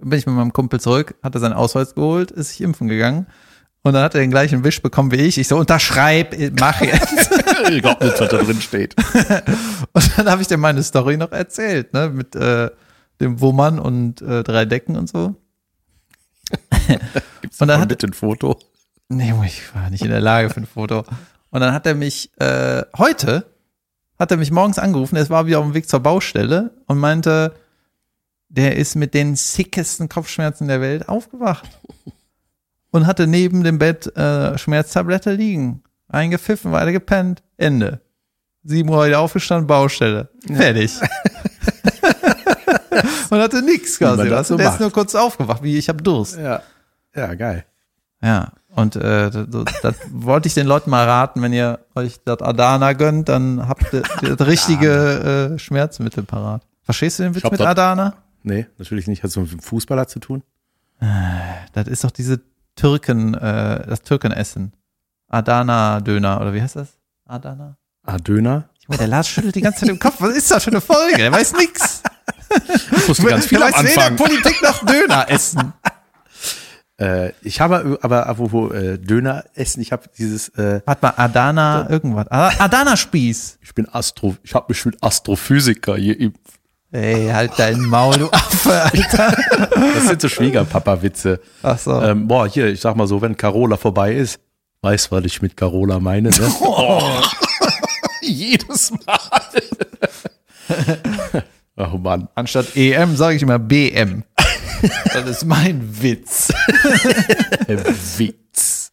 Bin 0.00 0.18
ich 0.18 0.26
mit 0.26 0.34
meinem 0.34 0.52
Kumpel 0.52 0.80
zurück, 0.80 1.14
hat 1.22 1.34
er 1.34 1.40
seinen 1.40 1.54
Ausweis 1.54 1.94
geholt, 1.94 2.30
ist 2.30 2.50
sich 2.50 2.60
impfen 2.60 2.88
gegangen 2.88 3.26
und 3.84 3.92
dann 3.92 4.02
hat 4.02 4.14
er 4.14 4.22
den 4.22 4.30
gleichen 4.30 4.64
Wisch 4.64 4.80
bekommen 4.80 5.12
wie 5.12 5.16
ich. 5.16 5.36
Ich 5.36 5.46
so, 5.46 5.58
unterschreib, 5.58 6.34
mach 6.58 6.80
jetzt. 6.80 7.30
ich 7.70 7.82
glaube 7.82 8.04
nicht, 8.06 8.18
was 8.18 8.30
da 8.30 8.38
drin 8.38 8.60
steht. 8.60 8.96
und 9.92 10.18
dann 10.18 10.30
habe 10.30 10.40
ich 10.40 10.48
dir 10.48 10.56
meine 10.56 10.82
Story 10.82 11.18
noch 11.18 11.32
erzählt, 11.32 11.92
ne? 11.92 12.08
Mit 12.08 12.34
äh, 12.34 12.70
dem 13.20 13.40
Wummern 13.40 13.78
und 13.78 14.22
äh, 14.22 14.42
drei 14.42 14.64
Decken 14.64 14.96
und 14.96 15.10
so. 15.10 15.34
Gibt's 17.42 17.60
und 17.60 17.68
dann 17.68 17.80
hat, 17.80 17.90
bitte 17.90 18.06
ein 18.06 18.14
Foto? 18.14 18.58
Nee, 19.10 19.34
ich 19.44 19.74
war 19.74 19.90
nicht 19.90 20.02
in 20.02 20.10
der 20.10 20.20
Lage 20.20 20.48
für 20.48 20.60
ein 20.60 20.66
Foto. 20.66 21.04
Und 21.50 21.60
dann 21.60 21.74
hat 21.74 21.86
er 21.86 21.94
mich 21.94 22.30
äh, 22.40 22.82
heute 22.96 23.46
hat 24.18 24.30
er 24.30 24.36
mich 24.36 24.50
morgens 24.50 24.78
angerufen, 24.78 25.16
es 25.16 25.28
war 25.28 25.46
wieder 25.46 25.58
auf 25.58 25.64
dem 25.64 25.74
Weg 25.74 25.88
zur 25.88 26.00
Baustelle 26.00 26.70
und 26.86 26.98
meinte, 26.98 27.52
der 28.48 28.76
ist 28.76 28.94
mit 28.94 29.12
den 29.12 29.34
sickesten 29.34 30.08
Kopfschmerzen 30.08 30.68
der 30.68 30.80
Welt 30.80 31.08
aufgewacht 31.08 31.68
und 32.94 33.08
hatte 33.08 33.26
neben 33.26 33.64
dem 33.64 33.80
Bett 33.80 34.16
äh, 34.16 34.56
Schmerztablette 34.56 35.32
liegen. 35.32 35.82
Eingepfiffen, 36.06 36.70
weiter 36.70 36.92
gepennt, 36.92 37.42
Ende. 37.56 38.00
Sieben 38.62 38.88
Uhr 38.88 39.04
wieder 39.04 39.18
aufgestanden, 39.18 39.66
Baustelle. 39.66 40.28
Fertig. 40.46 40.92
und 43.30 43.40
hatte 43.40 43.62
nichts 43.62 43.98
quasi. 43.98 44.30
weißt 44.30 44.48
so 44.48 44.56
der 44.56 44.70
ist 44.70 44.78
nur 44.78 44.92
kurz 44.92 45.16
aufgewacht, 45.16 45.64
wie 45.64 45.76
ich 45.76 45.88
hab 45.88 46.04
Durst. 46.04 46.38
Ja. 46.38 46.62
Ja, 47.16 47.34
geil. 47.34 47.64
Ja, 48.22 48.52
und 48.76 48.94
äh, 48.94 49.28
das, 49.28 49.64
das 49.82 49.96
wollte 50.12 50.46
ich 50.46 50.54
den 50.54 50.68
Leuten 50.68 50.90
mal 50.90 51.04
raten, 51.04 51.42
wenn 51.42 51.52
ihr 51.52 51.80
euch 51.96 52.20
das 52.24 52.42
Adana 52.42 52.92
gönnt, 52.92 53.28
dann 53.28 53.66
habt 53.66 53.92
ihr 53.92 54.02
das 54.36 54.46
richtige 54.46 55.54
äh, 55.54 55.58
Schmerzmittel 55.58 56.22
parat. 56.22 56.62
Verstehst 56.84 57.18
du 57.18 57.24
den 57.24 57.34
Witz 57.34 57.42
mit 57.42 57.60
Adana? 57.60 58.14
Nee, 58.44 58.68
natürlich 58.78 59.08
nicht. 59.08 59.24
Hat 59.24 59.32
so 59.32 59.40
mit 59.40 59.50
dem 59.50 59.58
Fußballer 59.58 60.06
zu 60.06 60.20
tun? 60.20 60.44
Das 61.72 61.88
ist 61.88 62.04
doch 62.04 62.12
diese 62.12 62.40
Türken, 62.76 63.34
äh, 63.34 63.86
das 63.86 64.02
Türkenessen. 64.02 64.72
Adana-Döner, 65.28 66.40
oder 66.40 66.54
wie 66.54 66.62
heißt 66.62 66.76
das? 66.76 66.88
Adana? 67.26 67.76
Ah, 68.06 68.18
Döner? 68.18 68.68
Junge, 68.86 68.98
der 68.98 69.06
Lars 69.08 69.28
schüttelt 69.28 69.54
die 69.54 69.62
ganze 69.62 69.80
Zeit 69.80 69.88
im 69.88 69.98
Kopf. 69.98 70.16
Was 70.18 70.36
ist 70.36 70.50
das 70.50 70.64
für 70.64 70.70
eine 70.70 70.80
Folge? 70.80 71.16
Der 71.16 71.32
weiß 71.32 71.54
nix. 71.54 72.02
Ich 72.76 73.08
wusste 73.08 73.24
ganz 73.24 73.46
viel 73.46 73.58
der 73.58 73.68
am 73.68 73.72
weiß 73.74 73.82
weder 73.92 74.02
Anfang. 74.06 74.16
Politik 74.16 74.62
noch 74.62 74.84
Döner 74.84 75.28
essen. 75.30 75.72
Äh, 77.00 77.32
ich 77.42 77.60
habe 77.60 77.98
aber, 78.02 78.26
apropos 78.28 78.72
äh, 78.72 78.98
Döner 78.98 79.44
essen, 79.54 79.80
ich 79.80 79.90
habe 79.90 80.04
dieses, 80.16 80.50
äh, 80.50 80.80
Warte 80.84 81.06
mal, 81.06 81.14
Adana 81.16 81.88
irgendwas. 81.90 82.28
Ada- 82.28 82.60
Adana-Spieß. 82.62 83.58
ich 83.62 83.74
bin 83.74 83.88
Astro, 83.88 84.36
ich 84.44 84.54
habe 84.54 84.66
mich 84.68 84.84
mit 84.84 85.02
Astrophysiker 85.02 85.96
hier 85.96 86.20
im 86.20 86.34
Ey, 86.94 87.28
halt 87.28 87.50
dein 87.56 87.80
Maul, 87.80 88.16
du 88.16 88.30
Affe, 88.30 88.72
Alter. 88.72 89.36
Das 89.94 90.06
sind 90.06 90.20
so 90.20 90.28
Schwiegerpapa-Witze. 90.28 91.40
Ach 91.64 91.76
so. 91.76 92.00
Ähm, 92.00 92.28
boah, 92.28 92.46
hier, 92.46 92.68
ich 92.68 92.80
sag 92.80 92.94
mal 92.94 93.08
so, 93.08 93.20
wenn 93.20 93.36
Carola 93.36 93.76
vorbei 93.76 94.14
ist, 94.14 94.38
weiß, 94.82 95.10
was 95.10 95.24
ich 95.24 95.42
mit 95.42 95.56
Carola 95.56 95.98
meine, 95.98 96.30
ne? 96.30 96.54
Oh. 96.60 97.20
Jedes 98.22 98.92
Mal. 99.04 99.18
oh 101.76 101.98
Mann. 101.98 102.28
Anstatt 102.36 102.76
EM 102.76 103.16
sage 103.16 103.34
ich 103.34 103.42
immer 103.42 103.58
BM. 103.58 104.22
Das 105.12 105.26
ist 105.26 105.44
mein 105.46 106.00
Witz. 106.00 106.52
Witz. 108.18 108.92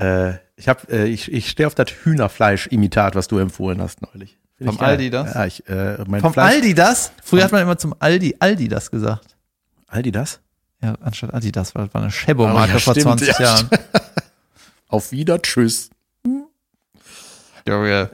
Äh, 0.00 0.32
ich 0.56 0.66
hab, 0.66 0.90
äh, 0.90 1.04
ich, 1.04 1.30
ich 1.30 1.48
stehe 1.48 1.68
auf 1.68 1.76
das 1.76 1.90
Hühnerfleisch-Imitat, 1.90 3.14
was 3.14 3.28
du 3.28 3.38
empfohlen 3.38 3.80
hast 3.80 4.02
neulich. 4.02 4.36
Find 4.56 4.70
Vom 4.70 4.78
geil. 4.78 4.90
Aldi 4.90 5.10
das? 5.10 5.34
Ja, 5.34 5.46
ich, 5.46 5.68
äh, 5.68 5.96
mein 6.06 6.20
Vom 6.20 6.32
Fleisch, 6.32 6.54
Aldi 6.54 6.74
das? 6.74 7.12
Früher 7.22 7.44
hat 7.44 7.52
man 7.52 7.62
immer 7.62 7.76
zum 7.76 7.94
Aldi 7.98 8.36
Aldi 8.38 8.68
das 8.68 8.90
gesagt. 8.90 9.36
Aldi 9.88 10.12
das? 10.12 10.40
Ja, 10.82 10.94
anstatt 11.00 11.32
Aldi 11.34 11.50
das, 11.52 11.74
weil 11.74 11.86
das 11.86 11.94
war 11.94 12.02
eine 12.02 12.10
Chebo-Marke 12.10 12.72
Oh 12.72 12.74
ja, 12.74 12.78
vor 12.80 12.94
stimmt, 12.94 13.20
20 13.20 13.28
ja, 13.28 13.40
Jahren. 13.40 13.68
Auf 14.88 15.10
wieder, 15.12 15.40
tschüss. 15.42 15.90
Junge. 17.66 18.10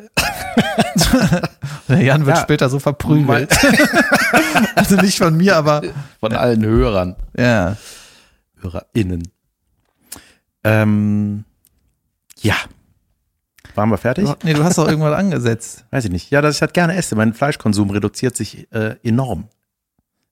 Der 1.88 2.00
Jan 2.02 2.24
wird 2.24 2.36
Ja. 2.36 2.42
später 2.42 2.68
so 2.70 2.78
verprügelt. 2.78 3.52
also 4.76 4.94
nicht 4.96 5.18
von 5.18 5.36
mir, 5.36 5.56
aber 5.56 5.82
Von 6.20 6.32
allen 6.32 6.64
Hörern, 6.64 7.16
ja. 7.36 7.76
HörerInnen. 8.60 9.28
Ähm, 10.62 11.44
ja. 12.40 12.54
Waren 13.74 13.90
wir 13.90 13.98
fertig? 13.98 14.28
Nee, 14.42 14.54
du 14.54 14.64
hast 14.64 14.78
doch 14.78 14.88
irgendwas 14.88 15.16
angesetzt. 15.18 15.84
Weiß 15.90 16.04
ich 16.04 16.10
nicht. 16.10 16.30
Ja, 16.30 16.40
dass 16.42 16.56
ich 16.56 16.60
halt 16.62 16.74
gerne 16.74 16.96
esse. 16.96 17.14
Mein 17.16 17.32
Fleischkonsum 17.34 17.90
reduziert 17.90 18.36
sich 18.36 18.66
äh, 18.72 18.96
enorm 19.02 19.48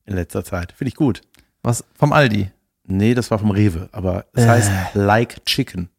in 0.05 0.14
letzter 0.14 0.44
Zeit. 0.44 0.72
Finde 0.77 0.88
ich 0.88 0.94
gut. 0.94 1.20
Was 1.62 1.85
vom 1.98 2.12
Aldi. 2.12 2.51
Nee, 2.85 3.14
das 3.14 3.31
war 3.31 3.38
vom 3.38 3.51
Rewe, 3.51 3.88
aber 3.92 4.24
es 4.33 4.46
heißt 4.46 4.70
like 4.94 5.44
chicken. 5.44 5.90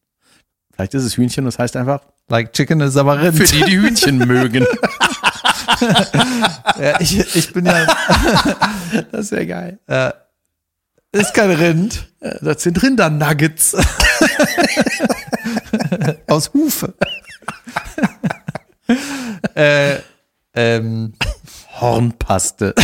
Vielleicht 0.74 0.94
ist 0.96 1.04
es 1.04 1.18
Hühnchen, 1.18 1.46
das 1.46 1.60
heißt 1.60 1.76
einfach 1.76 2.02
Like 2.32 2.54
Chicken 2.54 2.80
ist 2.82 2.96
aber 2.96 3.20
Rind. 3.22 3.38
für 3.38 3.44
die, 3.44 3.64
die 3.64 3.80
Hühnchen 3.80 4.18
mögen. 4.28 4.66
Ja, 6.80 7.00
ich, 7.00 7.36
ich 7.36 7.54
bin 7.54 7.66
ja, 7.66 7.88
Das 9.12 9.32
wäre 9.32 9.48
geil. 9.48 9.80
äh, 9.88 10.12
ist 11.12 11.34
kein 11.34 11.52
Rind. 11.52 12.08
Äh, 12.20 12.36
Das 12.42 12.64
sind 12.64 12.82
Rindernuggets. 12.82 13.76
Aus 16.28 16.52
Hufe. 16.54 16.94
äh, 19.56 19.98
ähm, 20.54 21.14
Hornpaste. 21.80 22.74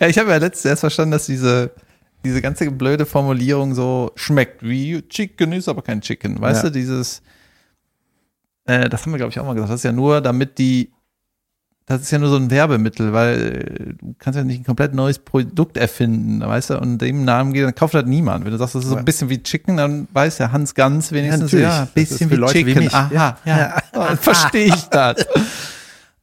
ja, 0.00 0.06
ich 0.08 0.18
habe 0.18 0.30
ja 0.30 0.36
letztens 0.36 0.64
erst 0.66 0.80
verstanden, 0.80 1.12
dass 1.12 1.26
diese, 1.26 1.72
diese 2.24 2.40
ganze 2.42 2.70
blöde 2.70 3.06
Formulierung 3.06 3.74
so 3.74 4.12
schmeckt 4.14 4.62
wie 4.62 5.02
Chicken 5.08 5.52
ist 5.52 5.68
aber 5.68 5.82
kein 5.82 6.00
Chicken. 6.00 6.40
Weißt 6.40 6.62
Ja. 6.64 6.70
du, 6.70 6.78
dieses, 6.78 7.22
äh, 8.66 8.88
das 8.88 9.02
haben 9.02 9.12
wir, 9.12 9.18
glaube 9.18 9.30
ich, 9.30 9.40
auch 9.40 9.44
mal 9.44 9.54
gesagt. 9.54 9.72
Das 9.72 9.80
ist 9.80 9.84
ja 9.84 9.92
nur, 9.92 10.20
damit 10.20 10.58
die, 10.58 10.92
das 11.86 12.02
ist 12.02 12.10
ja 12.10 12.18
nur 12.18 12.28
so 12.28 12.36
ein 12.36 12.50
Werbemittel, 12.50 13.12
weil 13.12 13.40
äh, 13.40 13.94
du 14.04 14.14
kannst 14.18 14.36
ja 14.36 14.42
nicht 14.44 14.60
ein 14.60 14.64
komplett 14.64 14.92
neues 14.92 15.20
Produkt 15.20 15.76
erfinden, 15.76 16.40
weißt 16.40 16.70
du, 16.70 16.80
und 16.80 16.98
dem 16.98 17.24
Namen 17.24 17.52
geht, 17.52 17.64
dann 17.64 17.74
kauft 17.74 17.94
das 17.94 18.04
niemand. 18.06 18.44
Wenn 18.44 18.50
du 18.52 18.58
sagst, 18.58 18.74
das 18.74 18.82
ist 18.84 18.90
so 18.90 18.96
ein 18.96 19.04
bisschen 19.04 19.28
wie 19.28 19.40
Chicken, 19.42 19.76
dann 19.76 20.08
weiß 20.12 20.38
ja 20.38 20.50
Hans 20.50 20.74
Ganz 20.74 21.12
wenigstens, 21.12 21.52
natürlich. 21.52 21.64
ja, 21.64 21.82
ein 21.82 21.88
bisschen 21.94 22.30
wie 22.30 22.34
Leute 22.34 22.54
wie 22.54 22.64
Chicken. 22.64 22.84
mich. 22.84 22.94
Aha, 22.94 23.10
ja, 23.12 23.38
Ja. 23.44 23.82
Dann 23.92 24.18
verstehe 24.18 24.66
ich 24.66 24.82
das. 24.86 25.26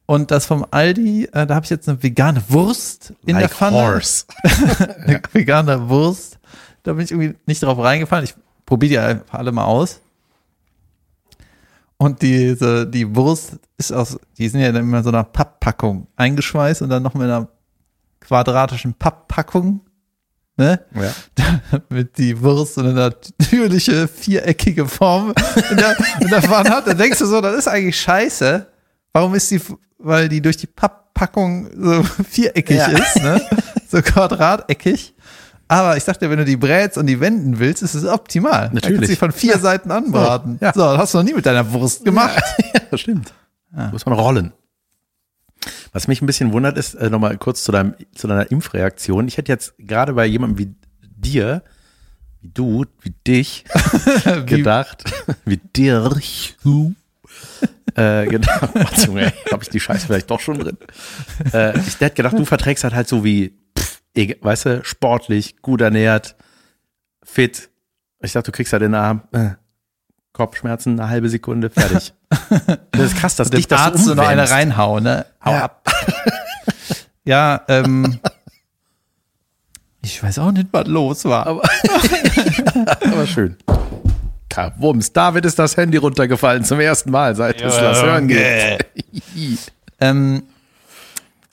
Und 0.06 0.30
das 0.30 0.44
vom 0.44 0.66
Aldi, 0.70 1.30
äh, 1.32 1.46
da 1.46 1.54
habe 1.54 1.64
ich 1.64 1.70
jetzt 1.70 1.88
eine 1.88 2.02
vegane 2.02 2.42
Wurst 2.48 3.14
in 3.24 3.36
der 3.36 3.44
like 3.44 3.54
Pfanne. 3.54 3.76
horse. 3.76 4.26
Eine 5.06 5.22
vegane 5.32 5.88
Wurst. 5.88 6.38
Da 6.82 6.92
bin 6.92 7.04
ich 7.06 7.10
irgendwie 7.10 7.36
nicht 7.46 7.62
drauf 7.62 7.78
reingefallen. 7.78 8.24
Ich 8.26 8.34
probiere 8.66 8.90
die 8.90 8.98
einfach 8.98 9.38
alle 9.38 9.50
mal 9.50 9.64
aus. 9.64 10.02
Und 12.04 12.20
diese, 12.20 12.86
die 12.86 13.16
Wurst 13.16 13.52
ist 13.78 13.90
aus, 13.90 14.18
die 14.36 14.46
sind 14.50 14.60
ja 14.60 14.70
dann 14.72 14.82
immer 14.82 14.98
in 14.98 15.04
so 15.04 15.08
einer 15.08 15.24
Papppackung 15.24 16.06
eingeschweißt 16.16 16.82
und 16.82 16.90
dann 16.90 17.02
noch 17.02 17.14
mit 17.14 17.22
einer 17.24 17.48
quadratischen 18.20 18.92
Papppackung. 18.92 19.80
Ne? 20.58 20.84
Ja. 20.94 21.14
Damit 21.88 22.18
die 22.18 22.38
Wurst 22.42 22.74
so 22.74 22.82
eine 22.82 22.92
natürliche 22.92 24.06
viereckige 24.06 24.86
Form 24.86 25.32
in 25.70 25.78
der, 25.78 25.96
in 26.20 26.28
der 26.28 26.42
Pfanne 26.42 26.68
hat. 26.70 26.86
Dann 26.86 26.98
denkst 26.98 27.20
du 27.20 27.24
so, 27.26 27.40
das 27.40 27.56
ist 27.56 27.68
eigentlich 27.68 27.98
scheiße. 27.98 28.66
Warum 29.14 29.34
ist 29.34 29.50
die, 29.50 29.60
weil 29.96 30.28
die 30.28 30.42
durch 30.42 30.58
die 30.58 30.66
Papppackung 30.66 31.70
so 31.74 32.02
viereckig 32.28 32.76
Ja. 32.76 32.88
ist, 32.88 33.16
ne? 33.22 33.40
So 33.88 34.02
quadrateckig. 34.02 35.14
Aber 35.68 35.96
ich 35.96 36.04
dachte, 36.04 36.28
wenn 36.30 36.38
du 36.38 36.44
die 36.44 36.56
brätst 36.56 36.98
und 36.98 37.06
die 37.06 37.20
wenden 37.20 37.58
willst, 37.58 37.82
ist 37.82 37.94
es 37.94 38.04
optimal. 38.04 38.70
Natürlich. 38.72 38.82
kannst 38.82 39.02
du 39.02 39.06
sie 39.06 39.16
von 39.16 39.32
vier 39.32 39.58
Seiten 39.58 39.90
anbraten. 39.90 40.58
Ja. 40.60 40.72
So, 40.72 40.80
das 40.80 40.98
hast 40.98 41.14
du 41.14 41.18
noch 41.18 41.24
nie 41.24 41.34
mit 41.34 41.46
deiner 41.46 41.72
Wurst 41.72 42.04
gemacht. 42.04 42.42
Ja, 42.58 42.80
das 42.90 43.00
stimmt. 43.00 43.32
Muss 43.90 44.06
man 44.06 44.14
rollen. 44.14 44.52
Was 45.92 46.08
mich 46.08 46.20
ein 46.20 46.26
bisschen 46.26 46.52
wundert, 46.52 46.76
ist 46.76 46.94
äh, 46.94 47.10
nochmal 47.10 47.36
kurz 47.38 47.64
zu, 47.64 47.72
deinem, 47.72 47.94
zu 48.14 48.26
deiner 48.26 48.50
Impfreaktion. 48.50 49.26
Ich 49.28 49.36
hätte 49.36 49.50
jetzt 49.50 49.74
gerade 49.78 50.12
bei 50.12 50.26
jemandem 50.26 50.58
wie 50.58 50.74
dir, 51.00 51.62
wie 52.40 52.48
du, 52.48 52.84
wie 53.00 53.14
dich, 53.26 53.64
gedacht, 54.46 55.04
wie 55.44 55.56
dir, 55.56 56.10
äh, 57.94 58.26
gedacht, 58.26 58.70
oh, 58.74 59.06
Junge, 59.06 59.32
habe 59.50 59.62
ich 59.62 59.70
die 59.70 59.80
Scheiße 59.80 60.06
vielleicht 60.06 60.30
doch 60.30 60.40
schon 60.40 60.58
drin. 60.58 60.76
Äh, 61.52 61.78
ich 61.78 62.00
hätte 62.00 62.16
gedacht, 62.16 62.38
du 62.38 62.44
verträgst 62.44 62.84
halt 62.84 62.94
halt 62.94 63.08
so 63.08 63.24
wie, 63.24 63.54
weißt 64.14 64.64
du, 64.66 64.84
sportlich, 64.84 65.60
gut 65.62 65.80
ernährt, 65.80 66.36
fit. 67.22 67.70
Ich 68.20 68.32
dachte, 68.32 68.50
du 68.50 68.56
kriegst 68.56 68.72
halt 68.72 68.82
in 68.82 68.92
den 68.92 69.00
Arm, 69.00 69.22
äh, 69.32 69.50
Kopfschmerzen, 70.32 70.98
eine 70.98 71.08
halbe 71.08 71.28
Sekunde, 71.28 71.70
fertig. 71.70 72.12
Das 72.90 73.12
ist 73.12 73.16
krass, 73.16 73.36
dass 73.36 73.50
dich 73.50 73.68
das 73.68 73.80
Arzt 73.80 74.04
so 74.04 74.14
noch 74.14 74.26
eine 74.26 74.50
reinhauen, 74.50 75.04
ne? 75.04 75.26
Hau 75.44 75.52
Ja. 75.52 75.64
ab. 75.64 75.88
ja, 77.24 77.62
ähm. 77.68 78.18
Ich 80.02 80.22
weiß 80.22 80.38
auch 80.40 80.52
nicht, 80.52 80.68
was 80.70 80.86
los 80.86 81.24
war. 81.24 81.46
Aber, 81.46 81.62
aber 83.04 83.26
schön. 83.26 83.56
Wumms, 84.76 85.12
David 85.14 85.46
ist 85.46 85.58
das 85.58 85.76
Handy 85.78 85.96
runtergefallen 85.96 86.62
zum 86.62 86.78
ersten 86.78 87.10
Mal, 87.10 87.34
seit 87.34 87.60
es 87.62 87.74
das 87.74 88.02
Hören 88.02 88.28
geht. 88.28 88.86
Ähm, 90.00 90.42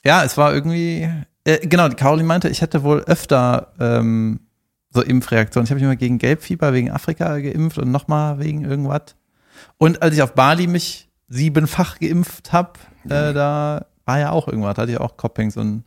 ja, 0.03 0.23
es 0.25 0.35
war 0.37 0.53
irgendwie, 0.53 1.09
äh, 1.45 1.65
genau, 1.67 1.87
die 1.89 1.95
Caroline 1.95 2.27
meinte, 2.27 2.49
ich 2.49 2.61
hätte 2.61 2.83
wohl 2.83 3.01
öfter 3.01 3.71
ähm, 3.79 4.41
so 4.93 5.01
Impfreaktionen. 5.01 5.65
Ich 5.65 5.71
habe 5.71 5.75
mich 5.75 5.83
immer 5.85 5.95
gegen 5.95 6.17
Gelbfieber 6.17 6.73
wegen 6.73 6.91
Afrika 6.91 7.37
geimpft 7.39 7.77
und 7.77 7.91
nochmal 7.91 8.39
wegen 8.39 8.63
irgendwas. 8.65 9.15
Und 9.77 10.01
als 10.01 10.15
ich 10.15 10.21
auf 10.21 10.33
Bali 10.33 10.67
mich 10.67 11.09
siebenfach 11.27 11.99
geimpft 11.99 12.51
habe, 12.51 12.73
äh, 13.05 13.33
da 13.33 13.85
war 14.05 14.19
ja 14.19 14.31
auch 14.31 14.47
irgendwas, 14.47 14.77
hatte 14.77 14.91
ich 14.91 14.99
auch 14.99 15.15
Coppings 15.17 15.55
und 15.57 15.83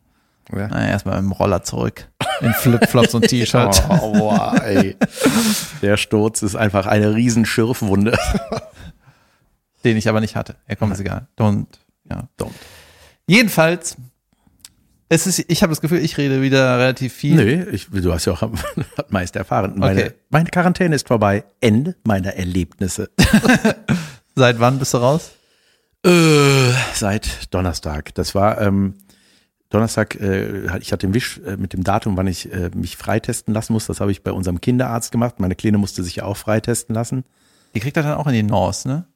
Ja. 0.51 0.69
naja, 0.69 0.89
erstmal 0.89 1.19
im 1.19 1.33
Roller 1.33 1.63
zurück. 1.63 2.09
In 2.41 2.53
Flipflops 2.55 3.15
und 3.15 3.23
T-Shirt. 3.29 3.83
Oh, 3.89 4.13
boah, 4.13 4.55
ey. 4.65 4.97
Der 5.83 5.97
Sturz 5.97 6.43
ist 6.43 6.57
einfach 6.57 6.87
eine 6.87 7.15
riesen 7.15 7.45
Schürfwunde. 7.47 8.17
den 9.85 9.97
ich 9.97 10.09
aber 10.09 10.21
nicht 10.21 10.35
hatte. 10.37 10.57
Ja, 10.69 10.75
komm, 10.77 10.93
ist 10.93 11.01
egal. 11.01 11.27
Don't, 11.39 11.67
ja. 12.11 12.25
Don't. 12.39 12.53
Jedenfalls, 13.27 13.97
es 15.09 15.27
ist, 15.27 15.45
ich 15.49 15.63
habe 15.63 15.71
das 15.71 15.81
Gefühl, 15.81 15.99
ich 15.99 16.17
rede 16.19 16.43
wieder 16.43 16.79
relativ 16.79 17.13
viel. 17.13 17.35
Nö, 17.37 17.67
ich, 17.71 17.89
du 17.91 18.13
hast 18.13 18.25
ja 18.25 18.33
auch 18.33 18.43
am 18.43 18.55
meist 19.09 19.37
erfahren. 19.37 19.75
Meine, 19.77 20.01
Okay. 20.05 20.13
meine 20.31 20.49
Quarantäne 20.51 20.95
ist 20.97 21.07
vorbei. 21.09 21.45
Ende 21.61 21.95
meiner 22.05 22.35
Erlebnisse. 22.35 23.11
Seit 24.35 24.59
wann 24.61 24.79
bist 24.79 24.95
du 24.95 24.99
raus? 24.99 25.33
Äh, 26.05 26.73
seit 26.93 27.55
Donnerstag. 27.55 28.15
Das 28.15 28.35
war 28.35 28.61
ähm, 28.61 28.95
Donnerstag, 29.71 30.17
äh, 30.21 30.77
ich 30.79 30.93
hatte 30.93 31.07
den 31.07 31.15
Wisch 31.15 31.41
äh, 31.47 31.57
mit 31.57 31.73
dem 31.73 31.83
Datum, 31.83 32.17
wann 32.17 32.27
ich 32.27 32.53
äh, 32.53 32.71
mich 32.75 32.97
freitesten 32.97 33.55
lassen 33.55 33.73
muss. 33.73 33.87
Das 33.87 34.01
habe 34.01 34.11
ich 34.11 34.23
bei 34.23 34.33
unserem 34.33 34.61
Kinderarzt 34.61 35.13
gemacht. 35.13 35.41
Meine 35.41 35.55
Kleine 35.55 35.79
musste 35.79 36.03
sich 36.03 36.17
ja 36.17 36.25
auch 36.25 36.37
freitesten 36.37 36.95
lassen. 36.95 37.25
Die 37.75 37.81
kriegt 37.81 37.97
das 37.97 38.05
dann 38.05 38.15
auch 38.19 38.27
in 38.27 38.35
die 38.35 38.43
Norse, 38.43 38.87
ne? 38.89 39.07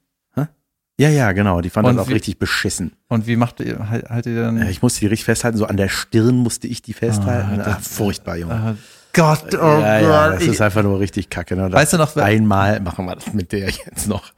Ja, 0.99 1.09
ja, 1.09 1.31
genau. 1.31 1.61
Die 1.61 1.69
fand 1.69 1.87
Und 1.87 1.95
das 1.95 2.05
auch 2.05 2.09
wie- 2.09 2.13
richtig 2.13 2.39
beschissen. 2.39 2.91
Und 3.07 3.25
wie 3.25 3.35
macht 3.37 3.59
ihr, 3.61 3.89
halt- 3.89 4.09
haltet 4.09 4.35
ihr 4.35 4.41
dann? 4.43 4.57
Ja, 4.57 4.65
Ich 4.69 4.81
musste 4.81 4.99
die 4.99 5.07
richtig 5.07 5.25
festhalten. 5.25 5.57
So 5.57 5.65
an 5.65 5.77
der 5.77 5.87
Stirn 5.89 6.35
musste 6.35 6.67
ich 6.67 6.81
die 6.81 6.93
festhalten. 6.93 7.61
Ah, 7.61 7.63
Ah, 7.63 7.75
das- 7.77 7.87
furchtbar, 7.87 8.35
Junge. 8.37 8.75
Äh, 8.77 9.17
Gott, 9.17 9.53
oh 9.53 9.57
ja, 9.57 9.99
ja, 10.01 10.27
Gott. 10.29 10.41
das 10.41 10.47
ist 10.47 10.61
einfach 10.61 10.83
nur 10.83 10.99
richtig 10.99 11.29
kacke. 11.29 11.55
Ne? 11.55 11.71
Weißt 11.71 11.93
du 11.93 11.97
noch, 11.97 12.15
einmal 12.17 12.79
machen 12.81 13.05
wir 13.05 13.15
das 13.15 13.33
mit 13.33 13.51
der 13.53 13.69
jetzt 13.69 14.07
noch. 14.07 14.31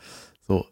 So. 0.47 0.65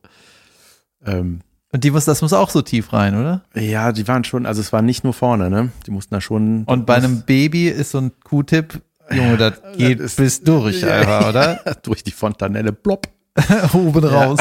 Ähm, 1.05 1.41
und 1.71 1.83
die 1.83 1.91
muss, 1.91 2.05
das 2.05 2.21
muss 2.21 2.33
auch 2.33 2.49
so 2.49 2.61
tief 2.61 2.93
rein, 2.93 3.15
oder? 3.19 3.43
ja, 3.55 3.91
die 3.91 4.07
waren 4.07 4.23
schon, 4.23 4.45
also 4.45 4.61
es 4.61 4.71
war 4.71 4.81
nicht 4.81 5.03
nur 5.03 5.13
vorne, 5.13 5.49
ne? 5.49 5.71
Die 5.85 5.91
mussten 5.91 6.13
da 6.13 6.21
schon. 6.21 6.63
Und 6.65 6.85
bei 6.85 6.95
einem 6.95 7.23
Baby 7.23 7.67
ist 7.67 7.91
so 7.91 7.97
ein 7.99 8.11
Q-Tip, 8.23 8.81
Junge, 9.11 9.37
das 9.37 9.53
geht 9.77 9.99
ist- 9.99 10.17
bis 10.17 10.41
durch, 10.43 10.85
einfach, 10.85 11.29
oder? 11.29 11.59
durch 11.83 12.03
die 12.03 12.11
Fontanelle, 12.11 12.71
plopp. 12.73 13.07
Oben 13.73 14.03
raus. 14.05 14.39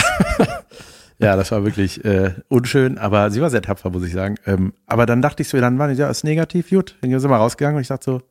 Ja, 1.20 1.34
das 1.34 1.50
war 1.50 1.64
wirklich 1.64 2.04
äh, 2.04 2.34
unschön, 2.48 2.96
aber 2.96 3.30
sie 3.30 3.40
war 3.40 3.50
sehr 3.50 3.62
tapfer, 3.62 3.90
muss 3.90 4.04
ich 4.04 4.12
sagen. 4.12 4.36
Ähm, 4.46 4.72
aber 4.86 5.04
dann 5.04 5.20
dachte 5.20 5.42
ich 5.42 5.48
so, 5.48 5.58
dann 5.60 5.78
war 5.78 5.90
ich, 5.90 5.98
ja, 5.98 6.08
ist 6.08 6.22
negativ, 6.22 6.70
gut. 6.70 6.96
Dann 7.00 7.18
sind 7.18 7.30
wir 7.30 7.36
rausgegangen 7.36 7.76
und 7.76 7.82
ich 7.82 7.88
dachte 7.88 8.04
so, 8.04 8.22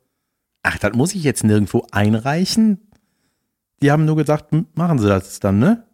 ach, 0.62 0.78
das 0.78 0.94
muss 0.94 1.14
ich 1.14 1.22
jetzt 1.22 1.44
nirgendwo 1.44 1.86
einreichen. 1.92 2.88
Die 3.82 3.92
haben 3.92 4.06
nur 4.06 4.16
gesagt, 4.16 4.52
"M, 4.52 4.66
machen 4.74 4.98
Sie 4.98 5.06
das 5.06 5.38
dann, 5.38 5.58
ne? 5.58 5.84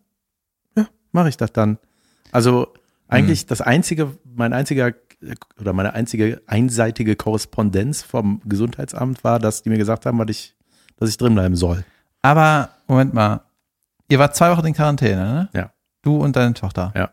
Ja, 0.77 0.87
mache 1.13 1.29
ich 1.29 1.37
das 1.37 1.53
dann. 1.53 1.79
Also 2.31 2.73
eigentlich 3.09 3.47
das 3.47 3.61
einzige, 3.61 4.17
mein 4.25 4.53
einziger 4.53 4.95
oder 5.61 5.73
meine 5.73 5.95
einzige 5.95 6.43
einseitige 6.47 7.17
Korrespondenz 7.17 8.03
vom 8.03 8.41
Gesundheitsamt 8.45 9.23
war, 9.25 9.39
dass 9.39 9.63
die 9.63 9.69
mir 9.71 9.79
gesagt 9.79 10.07
haben, 10.07 10.19
was 10.19 10.29
ich, 10.31 10.57
dass 10.97 11.09
ich 11.09 11.17
drin 11.17 11.35
bleiben 11.35 11.57
soll. 11.57 11.85
Aber, 12.23 12.71
Moment 12.87 13.15
mal. 13.15 13.43
Ihr 14.09 14.19
wart 14.19 14.35
zwei 14.37 14.51
Wochen 14.51 14.67
in 14.67 14.75
Quarantäne, 14.75 15.17
ne? 15.25 15.49
Ja. 15.55 15.71
Du 16.05 16.17
und 16.19 16.37
deine 16.37 16.55
Tochter. 16.55 16.93
Ja. 16.97 17.11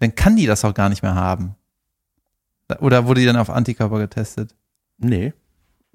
Dann 0.00 0.14
kann 0.14 0.36
die 0.36 0.46
das 0.46 0.64
auch 0.64 0.74
gar 0.74 0.88
nicht 0.88 1.02
mehr 1.02 1.14
haben. 1.14 1.54
Oder 2.80 3.06
wurde 3.06 3.20
die 3.20 3.26
dann 3.26 3.36
auf 3.36 3.50
Antikörper 3.50 3.98
getestet? 3.98 4.54
Nee, 4.98 5.32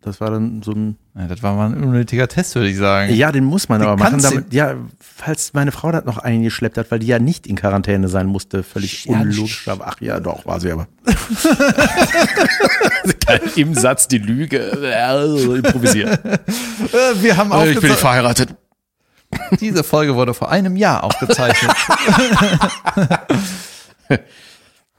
das 0.02 0.20
war 0.20 0.32
dann 0.32 0.62
so 0.64 0.72
ein 0.72 0.98
Ja, 1.16 1.28
das 1.28 1.44
war 1.44 1.56
mal 1.56 1.68
ein 1.68 1.82
unnötiger 1.84 2.28
Test, 2.28 2.56
würde 2.56 2.70
ich 2.70 2.78
sagen. 2.78 3.14
Ja, 3.14 3.32
den 3.32 3.44
muss 3.46 3.70
man 3.70 3.80
Den 3.80 3.88
aber 3.90 3.98
machen. 3.98 4.12
kannst 4.14 4.26
du- 4.32 4.36
Damit, 4.36 4.54
ja, 4.54 4.76
falls 5.00 5.54
meine 5.54 5.72
Frau 5.72 5.92
das 5.92 6.04
noch 6.06 6.18
eingeschleppt 6.18 6.78
hat, 6.78 6.92
weil 6.92 7.00
die 7.00 7.08
ja 7.08 7.20
nicht 7.20 7.48
in 7.48 7.56
Quarantäne 7.56 8.08
sein 8.10 8.28
musste, 8.28 8.64
völlig 8.64 9.06
Ja, 9.06 9.22
unlogisch. 9.22 9.68
Aber 9.68 9.88
ach 9.88 10.02
ja, 10.02 10.20
doch, 10.20 10.46
war 10.46 10.60
sie 10.60 10.72
aber. 10.72 10.88
Im 13.56 13.74
Satz 13.74 14.08
die 14.08 14.18
Lüge 14.18 14.58
improvisiert. 14.58 16.26
Äh, 16.26 17.22
Wir 17.22 17.38
haben 17.38 17.52
ich 17.70 17.80
bin 17.80 17.92
verheiratet. 17.92 18.56
Diese 19.60 19.84
Folge 19.84 20.16
wurde 20.16 20.34
vor 20.34 20.50
einem 20.50 20.76
Jahr 20.76 21.04
aufgezeichnet. 21.04 21.72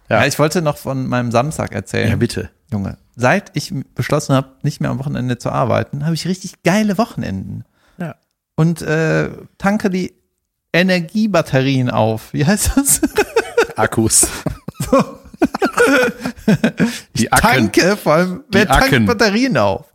ja. 0.09 0.26
ich 0.26 0.39
wollte 0.39 0.62
noch 0.62 0.76
von 0.76 1.07
meinem 1.07 1.30
Samstag 1.30 1.72
erzählen. 1.72 2.11
Ja, 2.11 2.16
bitte. 2.16 2.51
Junge, 2.70 2.99
seit 3.14 3.51
ich 3.55 3.72
beschlossen 3.95 4.35
habe, 4.35 4.51
nicht 4.62 4.80
mehr 4.80 4.91
am 4.91 4.99
Wochenende 4.99 5.39
zu 5.39 5.51
arbeiten, 5.51 6.05
habe 6.05 6.14
ich 6.14 6.26
richtig 6.26 6.62
geile 6.62 6.99
Wochenenden. 6.99 7.64
Ja. 7.99 8.16
Und 8.57 8.82
äh, 8.82 9.30
tanke 9.59 9.91
die 9.91 10.14
Energiebatterien 10.72 11.91
auf. 11.91 12.32
Wie 12.32 12.45
heißt 12.45 12.72
das? 12.76 13.01
Akkus. 13.76 14.26
die 17.16 17.30
Acken. 17.30 17.43
Tanke, 17.72 17.97
vor 17.97 18.14
allem, 18.14 18.45
wer 18.51 18.66
tankt. 18.66 19.07
Batterien 19.07 19.57
auf? 19.57 19.87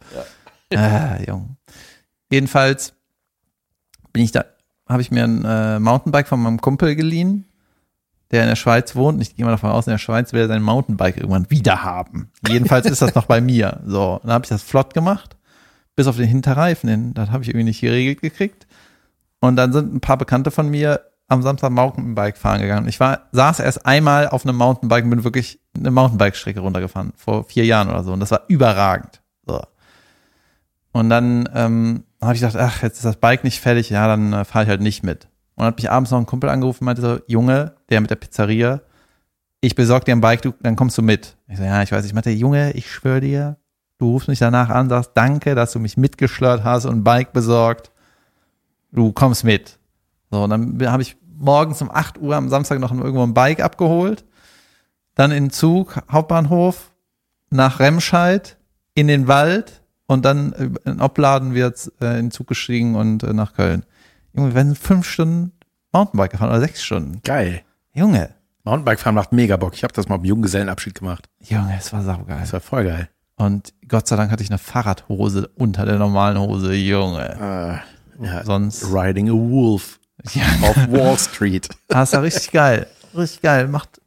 Ah, 0.74 1.18
Junge. 1.26 1.58
Jedenfalls 2.32 2.94
bin 4.14 4.24
ich 4.24 4.32
da, 4.32 4.46
habe 4.88 5.02
ich 5.02 5.12
mir 5.12 5.24
ein 5.24 5.46
äh, 5.46 5.80
Mountainbike 5.80 6.28
von 6.28 6.42
meinem 6.42 6.62
Kumpel 6.62 6.96
geliehen, 6.96 7.46
der 8.32 8.44
in 8.44 8.50
der 8.50 8.56
Schweiz 8.56 8.96
wohnt. 8.96 9.22
Ich 9.22 9.36
gehe 9.36 9.46
mal 9.46 9.52
davon 9.52 9.72
aus, 9.72 9.88
in 9.88 9.92
der 9.92 9.98
Schweiz 9.98 10.34
will 10.34 10.42
er 10.42 10.48
sein 10.48 10.64
Mountainbike 10.64 11.18
irgendwann 11.18 11.50
wieder 11.50 11.84
haben. 11.84 12.32
Jedenfalls 12.48 12.86
ist 12.86 13.02
das 13.02 13.16
noch 13.16 13.26
bei 13.26 13.42
mir. 13.42 13.82
So, 13.86 14.20
dann 14.24 14.32
habe 14.32 14.46
ich 14.46 14.50
das 14.50 14.64
flott 14.64 14.94
gemacht, 14.94 15.38
bis 15.96 16.08
auf 16.08 16.18
den 16.18 16.28
Hinterreifen. 16.28 16.88
Den, 16.88 17.14
das 17.14 17.30
habe 17.32 17.44
ich 17.44 17.50
irgendwie 17.50 17.66
nicht 17.66 17.82
geregelt 17.82 18.22
gekriegt. 18.22 18.68
Und 19.42 19.56
dann 19.56 19.72
sind 19.72 19.94
ein 19.94 20.02
paar 20.02 20.18
Bekannte 20.18 20.52
von 20.52 20.70
mir 20.70 21.02
am 21.28 21.44
Samstag 21.44 21.72
Mountainbike 21.72 22.38
fahren 22.38 22.62
gegangen. 22.62 22.88
Ich 22.88 23.00
war, 23.00 23.28
saß 23.32 23.60
erst 23.60 23.86
einmal 23.86 24.28
auf 24.28 24.46
einem 24.46 24.58
Mountainbike 24.58 25.04
und 25.04 25.12
bin 25.12 25.24
wirklich 25.24 25.60
eine 25.78 25.92
Mountainbike-Strecke 25.92 26.60
runtergefahren, 26.60 27.14
vor 27.16 27.44
vier 27.46 27.66
Jahren 27.66 27.90
oder 27.90 28.04
so. 28.04 28.12
Und 28.12 28.20
das 28.20 28.32
war 28.32 28.42
überragend. 28.48 29.22
So. 29.46 29.62
Und 30.92 31.10
dann 31.10 31.48
ähm, 31.54 32.04
habe 32.22 32.34
ich 32.34 32.42
gedacht, 32.42 32.58
ach, 32.58 32.84
jetzt 32.84 32.98
ist 32.98 33.06
das 33.06 33.18
Bike 33.18 33.44
nicht 33.44 33.60
fertig, 33.60 33.90
ja, 33.90 34.08
dann 34.08 34.34
äh, 34.34 34.46
fahre 34.46 34.66
ich 34.66 34.70
halt 34.70 34.82
nicht 34.82 35.04
mit. 35.04 35.26
Und 35.56 35.64
dann 35.64 35.68
hat 35.68 35.78
mich 35.78 35.90
abends 35.90 36.12
noch 36.12 36.20
ein 36.20 36.26
Kumpel 36.26 36.50
angerufen 36.50 36.84
und 36.84 36.86
meinte 36.86 37.02
so, 37.02 37.20
Junge, 37.28 37.74
der 37.90 38.02
mit 38.02 38.10
der 38.10 38.16
Pizzeria, 38.16 38.82
ich 39.62 39.76
besorge 39.76 40.06
dir 40.06 40.14
ein 40.14 40.22
Bike, 40.22 40.42
du, 40.42 40.54
dann 40.62 40.76
kommst 40.76 40.98
du 40.98 41.02
mit. 41.02 41.36
Ich 41.48 41.58
so, 41.58 41.64
ja, 41.64 41.82
ich 41.82 41.92
weiß. 41.92 42.06
Ich 42.06 42.14
meinte, 42.14 42.30
Junge, 42.30 42.72
ich 42.72 42.90
schwöre 42.92 43.22
dir, 43.22 43.58
du 43.98 44.12
rufst 44.12 44.30
mich 44.30 44.40
danach 44.40 44.70
an, 44.70 44.90
sagst, 44.90 45.12
danke, 45.16 45.56
dass 45.56 45.74
du 45.74 45.80
mich 45.80 45.98
mitgeschlört 45.98 46.64
hast 46.64 46.86
und 46.86 46.98
ein 47.00 47.04
Bike 47.04 47.34
besorgt. 47.34 47.92
Du 48.92 49.12
kommst 49.12 49.44
mit. 49.44 49.78
So, 50.32 50.44
und 50.44 50.50
dann 50.50 50.92
habe 50.92 51.02
ich 51.02 51.18
morgens 51.38 51.82
um 51.82 51.92
8 51.92 52.20
Uhr 52.20 52.36
am 52.36 52.50
Samstag 52.50 52.80
noch 52.80 52.92
irgendwo 52.92 53.24
ein 53.24 53.34
Bike 53.34 53.62
abgeholt. 53.62 54.24
Dann 55.16 55.32
in 55.32 55.50
Zug, 55.50 56.02
Hauptbahnhof, 56.10 56.92
nach 57.50 57.80
Remscheid, 57.80 58.58
in 58.94 59.08
den 59.08 59.28
Wald 59.28 59.82
und 60.10 60.26
dann 60.26 60.54
äh, 60.54 60.90
in 60.90 61.02
Opladen 61.02 61.54
wird 61.54 61.92
äh, 62.02 62.18
in 62.18 62.26
den 62.26 62.32
Zug 62.32 62.48
gestiegen 62.48 62.96
und 62.96 63.22
äh, 63.22 63.32
nach 63.32 63.54
Köln. 63.54 63.86
Junge, 64.34 64.50
wir 64.50 64.56
werden 64.56 64.76
fünf 64.76 65.08
Stunden 65.08 65.52
Mountainbike 65.92 66.32
gefahren 66.32 66.50
oder 66.50 66.60
sechs 66.60 66.84
Stunden. 66.84 67.22
Geil. 67.24 67.62
Junge, 67.94 68.32
Mountainbike 68.64 69.00
fahren 69.00 69.14
macht 69.14 69.34
mega 69.34 69.56
Bock. 69.56 69.76
Ich 69.76 69.84
habe 69.84 69.94
das 69.94 70.10
mal 70.10 70.18
beim 70.18 70.26
Junggesellenabschied 70.26 70.96
gemacht. 70.96 71.30
Junge, 71.42 71.76
es 71.78 71.94
war 71.94 72.02
saugeil. 72.02 72.40
Das 72.40 72.54
war 72.54 72.60
voll 72.60 72.86
geil. 72.86 73.10
Und 73.36 73.72
Gott 73.88 74.08
sei 74.08 74.16
Dank 74.16 74.32
hatte 74.32 74.42
ich 74.42 74.50
eine 74.50 74.58
Fahrradhose 74.58 75.48
unter 75.56 75.86
der 75.86 76.00
normalen 76.00 76.40
Hose, 76.40 76.74
Junge. 76.74 77.84
Äh, 78.20 78.26
ja, 78.26 78.44
Sonst, 78.44 78.86
Riding 78.92 79.30
a 79.30 79.34
Wolf 79.34 80.00
ja, 80.34 80.44
auf 80.64 80.76
Wall 80.92 81.20
Street. 81.20 81.70
das 81.88 82.14
war 82.14 82.24
richtig 82.24 82.52
geil. 82.52 82.88
Richtig 83.16 83.44
geil. 83.44 83.68
Macht, 83.68 84.02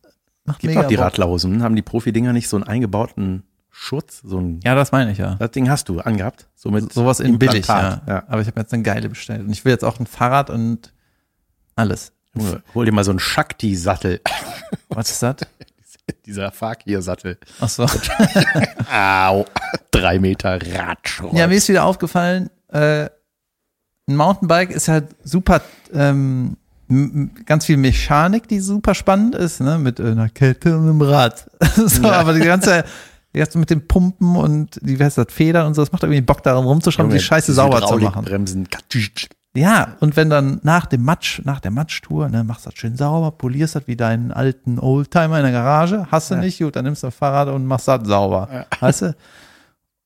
macht 0.45 0.59
Gibt 0.59 0.71
mega 0.71 0.83
doch 0.83 0.89
die. 0.89 0.97
Radlausen. 0.97 1.63
Haben 1.63 1.77
die 1.77 1.83
Profi-Dinger 1.83 2.33
nicht 2.33 2.49
so 2.49 2.57
einen 2.57 2.65
eingebauten 2.65 3.45
Schutz? 3.75 4.21
So 4.23 4.39
ein, 4.39 4.61
Ja, 4.63 4.75
das 4.75 4.93
meine 4.93 5.11
ich 5.13 5.19
ja. 5.19 5.35
das 5.37 5.51
Ding 5.51 5.69
hast 5.71 5.89
du 5.89 6.01
angehabt. 6.01 6.47
So 6.55 6.71
mit 6.71 6.93
Sowas 6.93 7.21
in 7.21 7.39
billig, 7.39 7.67
ja. 7.67 8.03
Ja. 8.07 8.23
Aber 8.29 8.41
ich 8.43 8.47
habe 8.47 8.61
jetzt 8.61 8.73
eine 8.73 8.83
geile 8.83 9.09
bestellt. 9.09 9.41
Und 9.41 9.51
ich 9.51 9.65
will 9.65 9.73
jetzt 9.73 9.83
auch 9.85 9.99
ein 9.99 10.07
Fahrrad 10.07 10.51
und 10.51 10.93
alles. 11.75 12.13
Junge, 12.35 12.63
hol 12.75 12.85
dir 12.85 12.93
mal 12.93 13.03
so 13.05 13.11
einen 13.11 13.19
Shakti-Sattel. 13.19 14.21
Was 14.89 15.11
ist 15.11 15.23
das? 15.23 15.37
Dieser 16.27 16.53
Fakir-Sattel. 16.53 17.39
Ach 17.61 17.69
so. 17.69 17.87
Au. 18.93 19.47
Drei 19.91 20.19
Meter 20.19 20.59
Radschrott. 20.75 21.33
Ja, 21.35 21.47
mir 21.47 21.55
ist 21.57 21.69
wieder 21.69 21.85
aufgefallen, 21.85 22.51
äh, 22.69 23.05
ein 24.09 24.17
Mountainbike 24.17 24.71
ist 24.71 24.89
halt 24.89 25.07
super, 25.25 25.63
ähm, 25.95 26.57
ganz 27.47 27.67
viel 27.67 27.77
Mechanik, 27.77 28.49
die 28.49 28.61
super 28.61 28.95
spannend 28.95 29.35
ist, 29.35 29.61
ne, 29.61 29.79
mit 29.79 30.01
einer 30.01 30.29
Kette 30.29 30.77
und 30.77 30.83
einem 30.89 31.03
Rad. 31.03 31.49
so, 31.77 32.03
Ja. 32.03 32.13
aber 32.13 32.33
die 32.35 32.41
ganze, 32.41 32.85
ganze 33.39 33.59
mit 33.59 33.71
den 33.71 33.87
Pumpen 33.87 34.37
und 34.37 34.79
die, 34.83 34.99
wie 34.99 35.05
heißt 35.05 35.19
das, 35.19 35.27
Federn 35.31 35.67
und 35.67 35.75
so, 35.75 35.83
das 35.83 35.93
macht 35.93 36.03
irgendwie 36.03 36.21
Bock 36.21 36.43
daran 36.43 36.65
rumzuschrauben, 36.65 37.13
die 37.13 37.21
Scheiße 37.21 37.53
sauber 37.53 37.87
zu 37.87 37.97
machen. 37.99 38.25
Bremsen. 38.25 38.69
Ja, 39.55 39.97
und 40.01 40.17
wenn 40.17 40.31
dann 40.31 40.61
nach 40.63 40.87
dem 40.87 41.03
Matsch, 41.05 41.43
nach 41.45 41.61
der 41.61 41.71
Matschtour, 41.71 42.29
ne, 42.31 42.43
machst 42.43 42.67
das 42.67 42.75
schön 42.75 42.97
sauber, 42.97 43.33
polierst 43.33 43.75
das 43.75 43.87
wie 43.87 43.97
deinen 43.97 44.33
alten 44.33 44.79
Oldtimer 44.79 45.39
in 45.39 45.43
der 45.45 45.53
Garage, 45.53 46.07
hast 46.11 46.31
du 46.31 46.37
nicht, 46.37 46.59
gut, 46.59 46.77
dann 46.77 46.85
nimmst 46.85 47.03
du 47.03 47.09
das 47.09 47.15
Fahrrad 47.15 47.49
und 47.49 47.67
machst 47.67 47.87
das 47.87 48.07
sauber. 48.07 48.67
Weißt 48.81 49.03
du? 49.03 49.17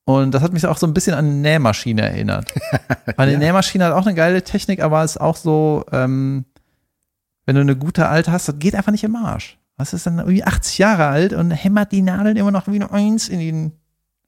Und 0.04 0.32
das 0.32 0.42
hat 0.42 0.52
mich 0.52 0.66
auch 0.66 0.78
so 0.78 0.86
ein 0.86 0.94
bisschen 0.94 1.14
an 1.14 1.24
eine 1.26 1.34
Nähmaschine 1.34 2.02
erinnert. 2.02 2.52
Weil 3.16 3.28
eine 3.28 3.38
Nähmaschine 3.38 3.84
hat 3.84 3.92
auch 3.92 4.06
eine 4.06 4.14
geile 4.14 4.42
Technik, 4.42 4.80
aber 4.80 5.02
ist 5.02 5.20
auch 5.20 5.36
so, 5.36 5.84
ähm, 5.92 6.44
wenn 7.44 7.56
du 7.56 7.60
eine 7.60 7.76
gute 7.76 8.08
alte 8.08 8.30
hast, 8.32 8.48
das 8.48 8.58
geht 8.58 8.74
einfach 8.74 8.92
nicht 8.92 9.04
im 9.04 9.16
Arsch. 9.16 9.58
Was 9.76 9.92
ist 9.92 10.06
dann 10.06 10.18
irgendwie 10.18 10.44
80 10.44 10.78
Jahre 10.78 11.06
alt 11.08 11.32
und 11.34 11.50
hämmert 11.50 11.92
die 11.92 12.02
Nadeln 12.02 12.36
immer 12.36 12.50
noch 12.50 12.66
wie 12.66 12.76
eine 12.76 12.90
Eins 12.90 13.28
in, 13.28 13.38
den, 13.40 13.72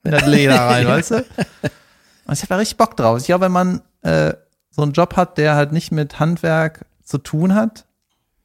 in 0.04 0.10
das 0.10 0.26
Leder 0.26 0.60
rein, 0.60 0.86
weißt 0.86 1.10
du? 1.12 1.16
Und 1.16 2.34
ich 2.34 2.40
habe 2.42 2.48
da 2.48 2.56
richtig 2.56 2.76
Bock 2.76 2.96
drauf. 2.96 3.18
Ich 3.18 3.26
glaube, 3.26 3.46
wenn 3.46 3.52
man 3.52 3.80
äh, 4.02 4.34
so 4.70 4.82
einen 4.82 4.92
Job 4.92 5.16
hat, 5.16 5.38
der 5.38 5.54
halt 5.54 5.72
nicht 5.72 5.90
mit 5.90 6.20
Handwerk 6.20 6.84
zu 7.02 7.16
tun 7.18 7.54
hat, 7.54 7.86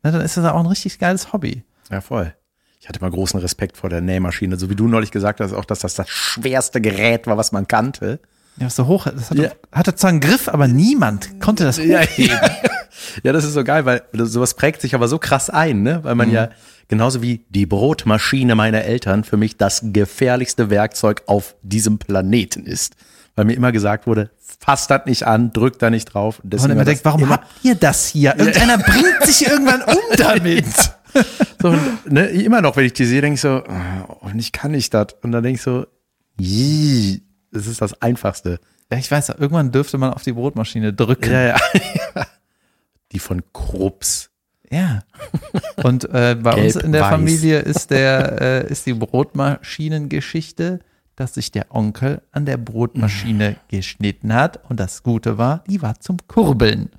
ne, 0.03 0.11
dann 0.13 0.21
ist 0.21 0.37
das 0.37 0.45
auch 0.45 0.59
ein 0.59 0.65
richtig 0.65 0.97
geiles 0.99 1.33
Hobby. 1.33 1.63
Ja, 1.91 1.99
voll. 1.99 2.33
Ich 2.79 2.87
hatte 2.89 3.01
mal 3.01 3.11
großen 3.11 3.39
Respekt 3.39 3.75
vor 3.77 3.89
der 3.89 4.01
Nähmaschine, 4.01 4.57
so 4.57 4.69
wie 4.69 4.75
du 4.75 4.87
neulich 4.87 5.11
gesagt 5.11 5.41
hast, 5.41 5.53
auch 5.53 5.65
dass 5.65 5.79
das 5.79 5.95
das 5.95 6.09
schwerste 6.09 6.79
Gerät 6.81 7.27
war, 7.27 7.37
was 7.37 7.51
man 7.51 7.67
kannte. 7.67 8.19
Ja, 8.57 8.67
was 8.67 8.75
so 8.75 8.87
hoch, 8.87 9.07
das 9.13 9.29
hatte, 9.29 9.43
Ja. 9.43 9.51
hatte 9.71 9.95
zwar 9.95 10.09
einen 10.11 10.19
Griff, 10.21 10.47
aber 10.47 10.67
niemand 10.67 11.41
konnte 11.41 11.65
das 11.65 11.79
hochheben. 11.79 12.37
Ja, 13.23 13.33
das 13.33 13.43
ist 13.43 13.53
so 13.53 13.63
geil, 13.63 13.85
weil 13.85 14.03
sowas 14.13 14.53
prägt 14.53 14.79
sich 14.81 14.95
aber 14.95 15.07
so 15.07 15.17
krass 15.19 15.49
ein, 15.49 15.81
ne? 15.83 16.03
Weil 16.03 16.15
man 16.15 16.29
Mhm. 16.29 16.35
ja 16.35 16.49
genauso 16.87 17.21
wie 17.21 17.45
die 17.49 17.65
Brotmaschine 17.65 18.55
meiner 18.55 18.81
Eltern 18.81 19.23
für 19.23 19.37
mich 19.37 19.57
das 19.57 19.81
gefährlichste 19.83 20.69
Werkzeug 20.69 21.23
auf 21.27 21.55
diesem 21.61 21.97
Planeten 21.97 22.65
ist. 22.65 22.95
Weil 23.35 23.45
mir 23.45 23.53
immer 23.53 23.71
gesagt 23.71 24.05
wurde, 24.05 24.29
fasst 24.59 24.91
das 24.91 25.05
nicht 25.05 25.25
an, 25.25 25.51
drückt 25.53 25.81
da 25.81 25.89
nicht 25.89 26.05
drauf. 26.13 26.39
Und 26.43 26.53
deswegen 26.53 26.75
das 26.75 26.85
denkt, 26.85 27.05
warum 27.05 27.23
immer, 27.23 27.33
habt 27.33 27.47
ihr 27.63 27.75
das 27.75 28.07
hier? 28.07 28.35
Irgendeiner 28.37 28.77
bringt 28.77 29.23
sich 29.23 29.47
irgendwann 29.47 29.81
um 29.81 29.97
damit. 30.17 30.65
so, 31.61 31.69
und, 31.69 32.11
ne, 32.11 32.27
immer 32.27 32.61
noch, 32.61 32.75
wenn 32.75 32.85
ich 32.85 32.93
die 32.93 33.05
sehe, 33.05 33.21
denke 33.21 33.35
ich 33.35 33.41
so, 33.41 33.63
oh, 33.67 34.27
und 34.27 34.37
ich 34.37 34.51
kann 34.51 34.71
nicht 34.71 34.93
das. 34.93 35.07
Und 35.23 35.31
dann 35.31 35.43
denke 35.43 35.57
ich 35.57 35.63
so, 35.63 35.85
"Jii, 36.39 37.23
das 37.51 37.67
ist 37.67 37.81
das 37.81 37.99
Einfachste. 38.01 38.59
Ja, 38.91 38.97
ich 38.97 39.09
weiß, 39.09 39.29
irgendwann 39.29 39.71
dürfte 39.71 39.97
man 39.97 40.13
auf 40.13 40.23
die 40.23 40.33
Brotmaschine 40.33 40.93
drücken. 40.93 41.31
Ja, 41.31 41.41
ja. 41.41 41.57
Die 43.11 43.19
von 43.19 43.41
Krups. 43.53 44.29
Ja. 44.73 45.03
Und 45.83 46.05
äh, 46.05 46.35
bei 46.41 46.55
uns 46.63 46.75
in 46.75 46.91
der 46.91 47.01
Gelb-weiß. 47.01 47.09
Familie 47.09 47.59
ist 47.59 47.91
der 47.91 48.41
äh, 48.41 48.71
ist 48.71 48.85
die 48.85 48.93
Brotmaschinengeschichte, 48.93 50.79
dass 51.15 51.35
sich 51.35 51.51
der 51.51 51.67
Onkel 51.69 52.21
an 52.31 52.45
der 52.45 52.57
Brotmaschine 52.57 53.57
geschnitten 53.67 54.33
hat 54.33 54.59
und 54.69 54.79
das 54.79 55.03
Gute 55.03 55.37
war, 55.37 55.63
die 55.67 55.81
war 55.81 55.99
zum 55.99 56.17
Kurbeln. 56.27 56.89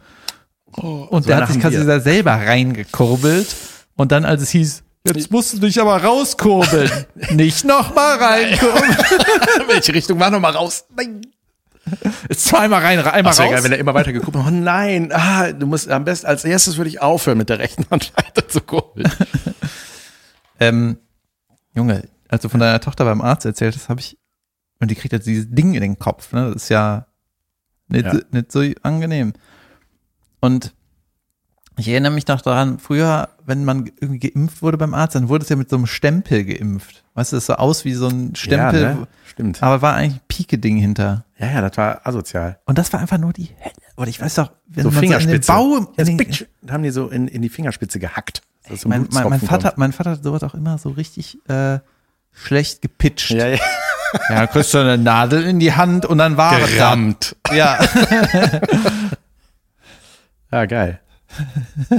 und 0.77 1.23
so 1.25 1.29
der 1.29 1.39
hat 1.39 1.49
sich 1.49 1.61
quasi 1.61 1.85
da 1.85 1.99
selber 1.99 2.33
reingekurbelt 2.33 3.57
und 3.97 4.13
dann 4.13 4.25
als 4.25 4.43
es 4.43 4.51
hieß, 4.51 4.85
jetzt 5.05 5.33
musst 5.33 5.55
du 5.55 5.59
dich 5.59 5.81
aber 5.81 6.03
rauskurbeln, 6.03 6.91
nicht 7.31 7.65
nochmal 7.65 8.19
reinkurbeln. 8.19 8.97
Welche 9.69 9.95
Richtung 9.95 10.21
war 10.21 10.31
noch 10.31 10.41
mal 10.41 10.53
raus? 10.53 10.85
Nein. 10.97 11.23
Ist 12.29 12.45
zweimal 12.45 12.83
rein, 12.83 12.99
einmal 12.99 13.33
Ach, 13.35 13.39
raus. 13.41 13.47
egal, 13.51 13.65
wenn 13.65 13.73
er 13.73 13.79
immer 13.79 13.95
weiter 13.95 14.13
geguckt 14.13 14.37
hat. 14.37 14.47
Oh 14.47 14.51
nein, 14.51 15.11
ah, 15.13 15.53
du 15.53 15.67
musst 15.67 15.89
am 15.91 16.05
besten 16.05 16.27
als 16.27 16.45
erstes 16.45 16.77
würde 16.77 16.89
ich 16.89 17.01
aufhören, 17.03 17.39
mit 17.39 17.49
der 17.51 17.59
rechten 17.59 17.85
Hand 17.91 18.13
weiter 18.17 18.49
zu 18.49 18.61
kurbeln. 18.61 19.11
Ähm, 20.61 20.99
Junge, 21.75 22.09
als 22.29 22.43
du 22.43 22.49
von 22.49 22.61
deiner 22.61 22.81
Tochter 22.81 23.05
beim 23.05 23.21
Arzt 23.21 23.45
erzählt 23.45 23.75
hast, 23.75 23.89
habe 23.89 24.01
ich, 24.01 24.17
und 24.81 24.91
die 24.91 24.95
kriegt 24.95 25.13
jetzt 25.13 25.27
dieses 25.27 25.47
Ding 25.51 25.75
in 25.75 25.81
den 25.81 25.99
Kopf, 25.99 26.33
ne? 26.33 26.53
Das 26.53 26.65
ist 26.65 26.69
ja 26.69 27.07
nicht, 27.89 28.07
Ja. 28.07 28.13
So, 28.15 28.21
nicht 28.31 28.53
so 28.53 28.63
angenehm. 28.83 29.33
Und 30.41 30.75
ich 31.77 31.89
erinnere 31.89 32.13
mich 32.13 32.27
noch 32.29 32.41
daran, 32.41 32.79
früher, 32.79 33.31
wenn 33.45 33.65
man 33.65 33.91
irgendwie 34.01 34.31
geimpft 34.31 34.63
wurde 34.63 34.79
beim 34.79 34.95
Arzt, 34.95 35.17
dann 35.17 35.29
wurde 35.29 35.43
es 35.43 35.49
ja 35.49 35.57
mit 35.57 35.69
so 35.69 35.77
einem 35.77 35.87
Stempel 35.87 36.45
geimpft. 36.45 37.05
Weißt 37.15 37.33
du, 37.33 37.37
das 37.37 37.47
sah 37.47 37.55
aus 37.57 37.85
wie 37.85 37.95
so 37.95 38.07
ein 38.09 38.37
Stempel, 38.37 38.81
Ja, 38.83 38.95
ne? 38.95 39.09
Stimmt. 39.27 39.61
aber 39.63 39.83
war 39.83 39.95
eigentlich 39.95 40.21
ein 40.21 40.27
Pike-Ding 40.29 40.77
hinter. 40.77 41.25
Ja, 41.39 41.47
ja, 41.51 41.61
das 41.69 41.77
war 41.77 42.07
asozial. 42.07 42.61
Und 42.65 42.79
das 42.79 42.93
war 42.93 43.01
einfach 43.01 43.19
nur 43.19 43.33
die 43.33 43.49
Hölle. 43.61 43.75
Oder 43.97 44.09
ich 44.09 44.21
weiß 44.21 44.37
doch, 44.37 44.53
wenn 44.67 44.85
So 44.85 44.91
man 44.91 45.01
Fingerspitze. 45.01 45.53
so 45.53 45.77
in 45.77 45.85
den 45.85 45.85
Bau, 45.87 45.93
in 45.97 46.07
den, 46.07 46.17
bitch, 46.17 46.45
haben 46.71 46.83
die 46.85 46.91
so 46.91 47.09
in, 47.09 47.27
in 47.29 47.43
die 47.43 47.49
Fingerspitze 47.49 47.99
gehackt. 47.99 48.43
so 48.69 48.89
ein 48.89 48.91
mein, 48.91 49.09
mein, 49.11 49.29
mein 49.31 49.41
Vater, 49.41 49.69
kommt. 49.71 49.79
mein 49.79 49.93
Vater 49.93 50.11
hat 50.13 50.23
sowas 50.23 50.43
auch 50.45 50.55
immer 50.55 50.79
so 50.79 50.91
richtig 50.91 51.39
äh, 51.49 51.79
schlecht 52.33 52.83
gepitcht. 52.83 53.31
Ja, 53.31 53.47
ja. 53.49 53.59
Ja, 54.29 54.47
kriegst 54.47 54.73
du 54.73 54.79
eine 54.79 54.97
Nadel 54.97 55.43
in 55.43 55.59
die 55.59 55.73
Hand 55.73 56.07
und 56.07 56.19
dann 56.19 56.37
war 56.37 56.57
es. 56.61 56.71
Gerammt. 56.73 57.35
Ja. 57.53 57.81
Ja, 60.53 60.67
geil. 60.67 61.01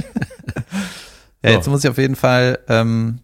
ja, 1.42 1.50
jetzt 1.50 1.68
muss 1.68 1.84
ich 1.84 1.90
auf 1.90 1.98
jeden 1.98 2.16
Fall, 2.16 2.58
ähm, 2.68 3.20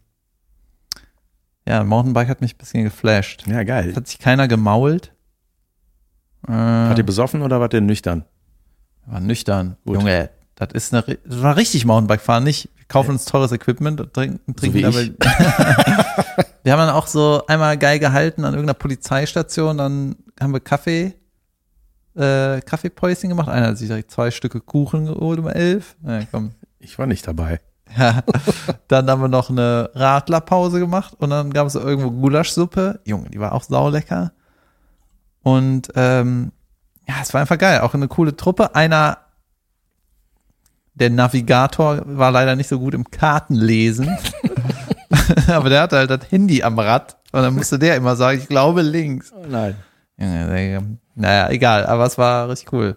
ja, 1.67 1.83
Mountainbike 1.85 2.29
hat 2.29 2.41
mich 2.43 2.55
ein 2.55 2.59
bisschen 2.59 2.85
geflasht. 2.85 3.45
Ja, 3.47 3.63
geil. 3.63 3.89
Es 3.91 3.97
hat 3.97 4.07
sich 4.09 4.19
keiner 4.19 4.47
gemault. 4.49 5.13
Äh, 6.47 6.53
Wart 6.53 6.99
ihr 6.99 7.07
besoffen 7.07 7.43
oder 7.43 7.61
wart 7.61 7.75
ihr 7.75 7.81
nüchtern? 7.81 8.25
war 9.07 9.21
nüchtern. 9.21 9.77
Gut. 9.85 9.97
Junge, 9.97 10.31
das 10.55 10.69
ist 10.73 10.95
eine, 10.95 11.19
das 11.25 11.43
war 11.43 11.57
richtig 11.57 11.85
Mountainbike 11.85 12.21
fahren, 12.21 12.45
nicht? 12.45 12.69
Wir 12.77 12.87
kaufen 12.87 13.13
uns 13.13 13.25
teures 13.25 13.53
Equipment 13.53 14.01
und 14.01 14.13
trinken, 14.13 14.55
trinken 14.55 14.79
ich. 14.79 14.85
wir 15.25 16.73
haben 16.73 16.79
dann 16.79 16.91
auch 16.91 17.07
so 17.07 17.43
einmal 17.47 17.77
geil 17.79 17.99
gehalten 17.99 18.45
an 18.45 18.55
irgendeiner 18.55 18.79
Polizeistation, 18.79 19.79
dann 19.79 20.17
haben 20.41 20.53
wir 20.53 20.61
Kaffee, 20.61 21.15
äh, 22.15 22.61
Kaffeepäuschen 22.61 23.29
gemacht. 23.29 23.49
Einer 23.49 23.69
hat 23.69 23.79
sich 23.79 23.89
direkt 23.89 24.11
zwei 24.11 24.31
Stücke 24.31 24.61
Kuchen 24.61 25.07
geholt 25.07 25.39
um 25.39 25.49
elf. 25.49 25.97
Ja, 26.07 26.21
komm. 26.31 26.53
Ich 26.79 26.99
war 26.99 27.07
nicht 27.07 27.27
dabei. 27.27 27.61
Ja. 27.97 28.23
Dann 28.89 29.09
haben 29.09 29.21
wir 29.21 29.29
noch 29.29 29.51
eine 29.51 29.91
Radlerpause 29.95 30.79
gemacht 30.79 31.15
und 31.19 31.31
dann 31.31 31.53
gab 31.53 31.67
es 31.67 31.75
irgendwo 31.75 32.11
Gulaschsuppe. 32.11 33.01
Junge, 33.05 33.29
die 33.31 33.41
war 33.41 33.53
auch 33.53 33.63
saulecker. 33.63 34.33
Und 35.43 35.89
ähm, 35.97 36.53
ja, 37.09 37.15
es 37.23 37.33
war 37.35 37.41
einfach 37.41 37.59
geil. 37.59 37.81
Auch 37.81 37.95
eine 37.95 38.09
coole 38.09 38.37
Truppe. 38.37 38.75
Einer, 38.75 39.19
der 40.95 41.11
Navigator 41.11 42.03
war 42.05 42.31
leider 42.31 42.55
nicht 42.57 42.69
so 42.69 42.79
gut 42.79 42.95
im 42.95 43.11
Kartenlesen. 43.11 44.17
Aber 45.49 45.69
der 45.69 45.83
hatte 45.83 45.97
halt 45.97 46.11
das 46.11 46.31
Handy 46.31 46.63
am 46.63 46.79
Rad. 46.79 47.17
Und 47.33 47.43
dann 47.43 47.55
musste 47.55 47.79
der 47.79 47.97
immer 47.97 48.15
sagen, 48.17 48.39
ich 48.39 48.49
glaube 48.49 48.83
links. 48.83 49.33
Oh 49.33 49.45
nein. 49.49 49.77
Naja, 51.15 51.51
egal, 51.51 51.87
aber 51.87 52.07
es 52.07 52.17
war 52.17 52.49
richtig 52.49 52.73
cool. 52.73 52.97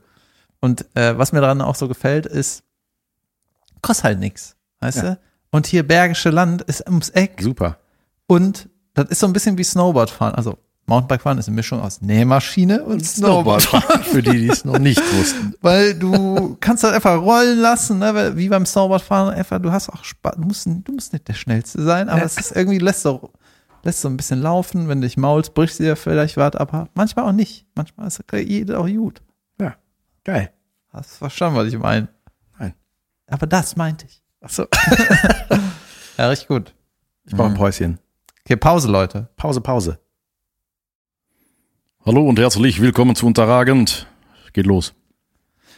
Und 0.59 0.85
äh, 0.95 1.17
was 1.17 1.31
mir 1.31 1.41
daran 1.41 1.61
auch 1.61 1.75
so 1.75 1.87
gefällt, 1.87 2.25
ist, 2.25 2.63
kostet 3.81 4.03
halt 4.05 4.19
nix, 4.19 4.55
weißt 4.81 4.97
Ja. 4.97 5.03
du? 5.03 5.19
Und 5.51 5.65
hier 5.67 5.87
Bergische 5.87 6.29
Land 6.29 6.61
ist 6.63 6.85
ums 6.85 7.09
Eck 7.09 7.41
Super. 7.41 7.77
und 8.27 8.69
das 8.93 9.09
ist 9.09 9.19
so 9.19 9.27
ein 9.27 9.33
bisschen 9.33 9.57
wie 9.57 9.63
Snowboard 9.63 10.09
fahren. 10.09 10.35
Also 10.35 10.57
Mountainbike 10.87 11.21
fahren 11.21 11.37
ist 11.39 11.47
eine 11.47 11.55
Mischung 11.55 11.79
aus 11.81 12.01
Nähmaschine 12.01 12.83
und 12.83 13.03
Snowboard 13.03 13.63
fahren. 13.63 14.03
Für 14.03 14.21
die, 14.21 14.31
die 14.39 14.49
es 14.49 14.65
noch 14.65 14.77
nicht 14.77 15.01
wussten. 15.17 15.55
Weil 15.61 15.95
du 15.97 16.57
kannst 16.59 16.83
halt 16.83 16.93
einfach 16.93 17.19
rollen 17.19 17.57
lassen, 17.59 17.99
ne? 17.99 18.33
wie 18.37 18.49
beim 18.49 18.65
Snowboardfahren 18.65 19.33
einfach, 19.33 19.59
du 19.59 19.71
hast 19.71 19.89
auch 19.89 20.03
Spaß, 20.03 20.35
du 20.35 20.41
musst, 20.43 20.65
du 20.67 20.91
musst 20.91 21.11
nicht 21.13 21.27
der 21.27 21.33
Schnellste 21.33 21.81
sein, 21.81 22.07
aber 22.07 22.19
Ja. 22.19 22.25
es 22.25 22.37
ist 22.37 22.55
irgendwie, 22.55 22.77
lässt 22.77 23.01
so, 23.01 23.31
lässt 23.83 24.01
so 24.01 24.07
ein 24.09 24.15
bisschen 24.17 24.41
laufen, 24.41 24.87
wenn 24.87 25.01
du 25.01 25.07
dich 25.07 25.17
maulst, 25.17 25.53
brichst 25.55 25.79
dir 25.79 25.95
vielleicht 25.95 26.37
was, 26.37 26.55
aber 26.55 26.87
manchmal 26.93 27.25
auch 27.25 27.31
nicht. 27.31 27.65
Manchmal 27.75 28.07
ist 28.07 28.21
jeder 28.31 28.79
auch 28.79 28.87
gut. 28.87 29.21
Ja, 29.59 29.75
geil. 30.23 30.51
Hast 30.93 31.13
du 31.13 31.17
verstanden, 31.17 31.57
was 31.57 31.67
ich 31.67 31.77
meine? 31.79 32.07
Nein. 32.59 32.73
Aber 33.27 33.47
das 33.47 33.75
meinte 33.75 34.05
ich. 34.05 34.21
Ach 34.41 34.49
so. 34.49 34.65
Ja, 36.17 36.29
richtig 36.29 36.47
gut. 36.47 36.73
Ich 37.25 37.33
brauche 37.35 37.49
ein 37.49 37.55
Päuschen. 37.55 37.99
Okay, 38.45 38.55
Pause, 38.55 38.89
Leute. 38.89 39.27
Pause, 39.35 39.59
Pause. 39.59 39.99
Hallo 42.07 42.21
und 42.29 42.37
herzlich 42.37 42.81
willkommen 42.81 43.15
zu 43.15 43.25
Unterragend. 43.25 44.05
Geht 44.53 44.67
los. 44.67 44.93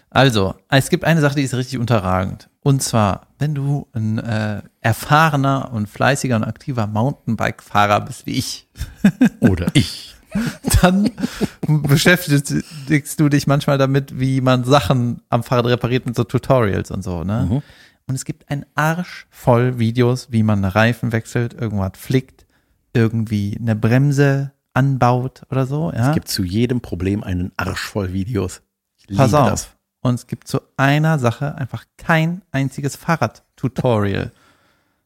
Also, 0.10 0.56
es 0.68 0.90
gibt 0.90 1.06
eine 1.06 1.22
Sache, 1.22 1.36
die 1.36 1.44
ist 1.44 1.54
richtig 1.54 1.80
unterragend. 1.80 2.50
Und 2.60 2.84
zwar, 2.84 3.28
wenn 3.40 3.56
du 3.56 3.88
ein 3.94 4.18
äh, 4.18 4.62
erfahrener 4.82 5.72
und 5.72 5.88
fleißiger 5.88 6.36
und 6.36 6.44
aktiver 6.44 6.86
Mountainbike-Fahrer 6.86 8.02
bist 8.02 8.26
wie 8.26 8.34
ich, 8.34 8.68
Oder 9.40 9.68
ich. 9.72 10.18
dann 10.82 11.12
beschäftigst 11.66 13.20
du 13.22 13.30
dich 13.30 13.48
manchmal 13.48 13.78
damit, 13.78 14.20
wie 14.20 14.42
man 14.42 14.66
Sachen 14.66 15.22
am 15.30 15.44
Fahrrad 15.44 15.68
repariert 15.68 16.06
mit 16.08 16.18
so 16.18 16.26
Tutorials 16.26 16.92
und 16.92 17.04
so, 17.04 17.24
ne? 17.24 17.48
Und 18.06 18.16
es 18.16 18.26
gibt 18.26 18.52
ein 18.52 18.66
Arsch 18.76 19.28
voll 19.30 19.80
Videos, 19.80 20.28
wie 20.30 20.44
man 20.44 20.62
einen 20.62 20.74
Reifen 20.74 21.14
wechselt, 21.14 21.54
irgendwas 21.54 21.94
flickt, 21.96 22.46
irgendwie 22.94 23.58
eine 23.58 23.78
Bremse 23.78 24.52
anbaut 24.78 25.42
oder 25.50 25.66
so, 25.66 25.92
ja? 25.92 26.10
Es 26.10 26.14
gibt 26.14 26.28
zu 26.28 26.44
jedem 26.44 26.82
Problem 26.82 27.24
einen 27.24 27.52
Arsch 27.58 27.82
voll 27.82 28.14
Videos. 28.14 28.62
Ich 29.08 29.18
Pass 29.18 29.34
auf. 29.34 29.50
das. 29.50 29.70
Und 30.02 30.16
es 30.16 30.28
gibt 30.28 30.48
zu 30.48 30.62
einer 30.78 31.18
Sache 31.18 31.56
einfach 31.56 31.86
kein 31.98 32.44
einziges 32.52 32.96
Fahrrad-Tutorial. 32.96 34.32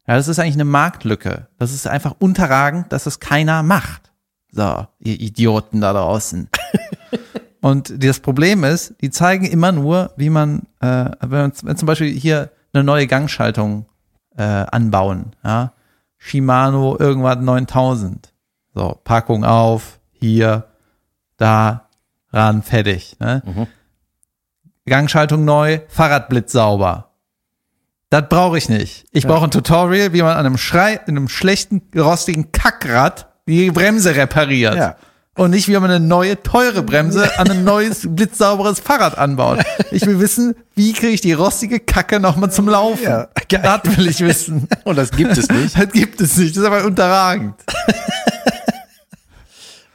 Ja, 0.08 0.16
das 0.16 0.28
ist 0.28 0.40
eigentlich 0.40 0.56
eine 0.56 0.66
Marktlücke. 0.66 1.48
Das 1.58 1.72
ist 1.72 1.88
einfach 1.88 2.16
unterragend, 2.20 2.92
dass 2.92 3.06
es 3.06 3.22
keiner 3.22 3.64
macht. 3.64 4.12
So, 4.52 4.86
ihr 5.00 5.20
Idioten 5.20 5.80
da 5.80 5.94
draußen. 5.94 6.50
Und 7.62 8.04
das 8.04 8.20
Problem 8.20 8.66
ist, 8.66 8.96
die 9.02 9.12
zeigen 9.12 9.46
immer 9.46 9.72
nur, 9.72 10.12
wie 10.18 10.30
man, 10.30 10.64
äh, 10.82 11.12
wenn, 11.22 11.30
man 11.30 11.54
wenn 11.64 11.78
zum 11.78 11.86
Beispiel 11.86 12.12
hier 12.12 12.52
eine 12.74 12.84
neue 12.84 13.08
Gangschaltung 13.08 13.86
äh, 14.36 14.44
anbauen, 14.44 15.36
ja, 15.44 15.72
Shimano 16.18 16.98
irgendwas 17.00 17.38
9000. 17.38 18.31
So, 18.74 19.00
Packung 19.04 19.44
auf, 19.44 20.00
hier, 20.14 20.66
da, 21.38 21.90
ran, 22.32 22.64
fertig. 22.64 23.18
Ne? 23.20 23.68
Gangschaltung 24.86 25.46
neu, 25.46 25.80
Fahrradblitz 25.88 26.52
sauber. 26.52 27.12
Das 28.10 28.28
brauche 28.28 28.58
ich 28.58 28.68
nicht. 28.68 29.06
Ich 29.12 29.26
brauche 29.26 29.46
ein 29.46 29.52
Tutorial, 29.52 30.12
wie 30.12 30.22
man 30.22 30.34
an 30.34 30.46
einem 30.46 30.58
Schrei, 30.58 31.00
in 31.08 31.18
einem 31.18 31.30
schlechten, 31.30 31.82
rostigen 31.96 32.52
Kackrad 32.52 33.28
die 33.48 33.72
Bremse 33.72 34.16
repariert. 34.16 34.76
Ja. 34.76 34.96
Und 35.38 35.52
nicht, 35.52 35.70
wie 35.70 35.74
man 35.74 35.86
eine 35.86 36.06
neue, 36.06 36.44
teure 36.44 36.84
Bremse 36.84 37.40
an 37.40 37.50
ein 37.50 37.64
neues, 37.64 38.02
blitzsauberes 38.10 38.82
Fahrrad 38.82 39.18
anbaut. 39.18 39.60
Ich 39.92 40.06
will 40.06 40.20
wissen, 40.20 40.56
wie 40.76 40.92
kriege 40.92 41.14
ich 41.14 41.22
die 41.22 41.32
rostige 41.32 41.80
Kacke 41.80 42.20
nochmal 42.20 42.52
zum 42.52 42.68
Laufen? 42.68 43.06
Ja, 43.06 43.30
das 43.50 43.98
will 43.98 44.08
ich 44.08 44.20
wissen. 44.20 44.68
Und 44.84 44.98
das 44.98 45.12
gibt 45.12 45.38
es 45.38 45.48
nicht. 45.50 45.78
Das 45.78 45.92
gibt 45.92 46.20
es 46.20 46.38
nicht. 46.38 46.56
Das 46.56 46.64
ist 46.64 46.68
aber 46.68 46.84
unterragend. 46.84 47.56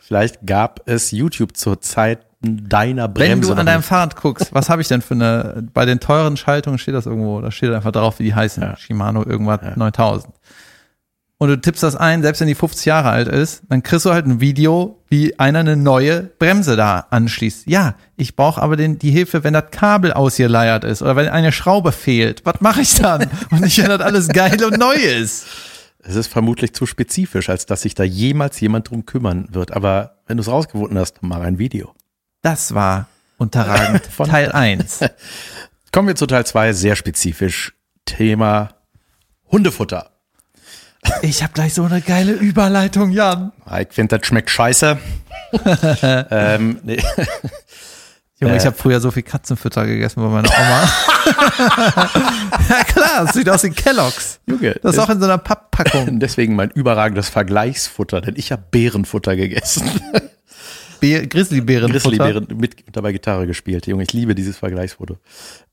Vielleicht 0.07 0.47
gab 0.47 0.83
es 0.87 1.11
YouTube 1.11 1.57
zur 1.57 1.81
Zeit 1.81 2.21
deiner 2.41 3.09
Bremse. 3.09 3.33
Wenn 3.33 3.41
du 3.41 3.61
an 3.61 3.67
deinem. 3.67 3.83
Fahrrad 3.83 4.15
guckst, 4.15 4.55
was 4.55 4.69
habe 4.69 4.81
ich 4.81 4.87
denn 4.87 5.03
für 5.03 5.15
eine, 5.15 5.67
bei 5.75 5.85
den 5.85 5.99
teuren 5.99 6.37
Schaltungen 6.37 6.79
steht 6.79 6.95
das 6.95 7.07
irgendwo, 7.07 7.41
da 7.41 7.51
steht 7.51 7.73
einfach 7.73 7.91
drauf, 7.91 8.21
wie 8.21 8.25
die 8.25 8.35
heißen. 8.35 8.63
Ja. 8.63 8.77
Shimano 8.77 9.25
irgendwas 9.25 9.61
9000. 9.75 10.33
Und 11.39 11.49
du 11.49 11.61
tippst 11.61 11.83
das 11.83 11.97
ein, 11.97 12.23
selbst 12.23 12.41
wenn 12.41 12.47
die 12.47 12.55
50 12.55 12.87
Jahre 12.87 13.11
alt 13.11 13.27
ist, 13.27 13.63
dann 13.69 13.83
kriegst 13.83 14.07
du 14.07 14.13
halt 14.13 14.27
ein 14.27 14.41
Video, 14.41 15.03
wie 15.09 15.39
einer 15.41 15.59
eine 15.59 15.77
neue 15.77 16.23
Bremse 16.23 16.77
da 16.77 17.09
anschließt. 17.11 17.67
Ja, 17.67 17.97
ich 18.17 18.37
brauche 18.37 18.63
aber 18.63 18.77
den, 18.77 19.01
die 19.01 19.11
Hilfe, 19.11 19.43
wenn 19.43 19.55
das 19.55 19.73
Kabel 19.73 20.13
ausgeleiert 20.13 20.85
ist 20.85 21.03
oder 21.03 21.17
wenn 21.17 21.29
eine 21.29 21.51
Schraube 21.51 21.91
fehlt. 21.91 22.43
Was 22.47 22.61
mache 22.61 22.81
ich 22.81 22.95
dann? 22.95 23.27
Und 23.51 23.63
nicht, 23.63 23.77
wenn 23.79 23.89
das 23.89 24.01
alles 24.01 24.29
geil 24.29 24.63
und 24.65 24.79
neu 24.79 24.95
ist. 24.95 25.47
Es 25.99 26.15
ist 26.15 26.29
vermutlich 26.29 26.73
zu 26.75 26.87
spezifisch, 26.87 27.49
als 27.49 27.67
dass 27.67 27.83
sich 27.83 27.95
da 27.95 28.05
jemals 28.05 28.61
jemand 28.61 28.91
drum 28.91 29.07
kümmern 29.07 29.49
wird. 29.51 29.73
Aber 29.73 30.19
wenn 30.27 30.37
du 30.37 30.43
es 30.43 30.49
rausgefunden 30.49 30.99
hast, 30.99 31.19
mach 31.23 31.41
ein 31.41 31.59
Video. 31.59 31.95
Das 32.43 32.75
war 32.75 33.09
unterragend. 33.39 34.07
Von- 34.11 34.29
Teil 34.31 34.53
1. 34.53 35.01
Kommen 35.93 36.09
wir 36.09 36.15
zu 36.17 36.27
Teil 36.27 36.45
zwei 36.47 36.73
sehr 36.73 36.95
spezifisch. 36.97 37.73
Thema 38.05 38.75
Hundefutter. 39.51 40.11
Ich 41.23 41.43
habe 41.43 41.53
gleich 41.53 41.75
so 41.75 41.85
eine 41.85 42.01
geile 42.01 42.33
Überleitung, 42.33 43.11
Jan. 43.11 43.53
Ich 43.81 43.89
finde, 43.93 44.19
das 44.19 44.27
schmeckt 44.27 44.51
scheiße. 44.51 44.99
ähm, 46.31 46.79
nee. 46.83 47.01
Junge, 48.39 48.57
ich 48.57 48.63
Äh. 48.65 48.67
habe 48.67 48.77
früher 48.77 49.01
so 49.01 49.11
viel 49.11 49.23
Katzenfutter 49.23 49.87
gegessen 49.87 50.21
bei 50.23 50.29
meiner 50.29 50.51
Oma. 50.51 50.89
Ja 53.17 53.25
das 53.25 53.35
sieht 53.35 53.49
aus 53.49 53.63
wie 53.65 53.71
Kelloggs. 53.71 54.41
Junge, 54.47 54.77
Das 54.83 54.95
ist 54.95 54.99
auch 54.99 55.11
in 55.11 55.19
so 55.19 55.25
einer 55.25 55.39
Papppackung. 55.39 56.21
deswegen 56.21 56.55
mein 56.55 56.71
überragendes 56.71 57.29
Vergleichsfutter, 57.29 58.21
denn 58.21 58.35
ich 58.37 58.53
habe 58.53 58.65
Beerenfutter 58.71 59.37
gegessen. 59.37 59.89
Be 61.01 61.27
Grizzlybeerenfutter. 61.27 62.17
Grizzlybeeren 62.17 62.59
mit 62.59 62.85
dabei 62.93 63.13
Gitarre 63.13 63.47
gespielt. 63.47 63.87
Junge, 63.87 64.05
ich 64.05 64.13
liebe 64.13 64.35
dieses 64.35 64.57
Vergleichsfoto. 64.57 65.19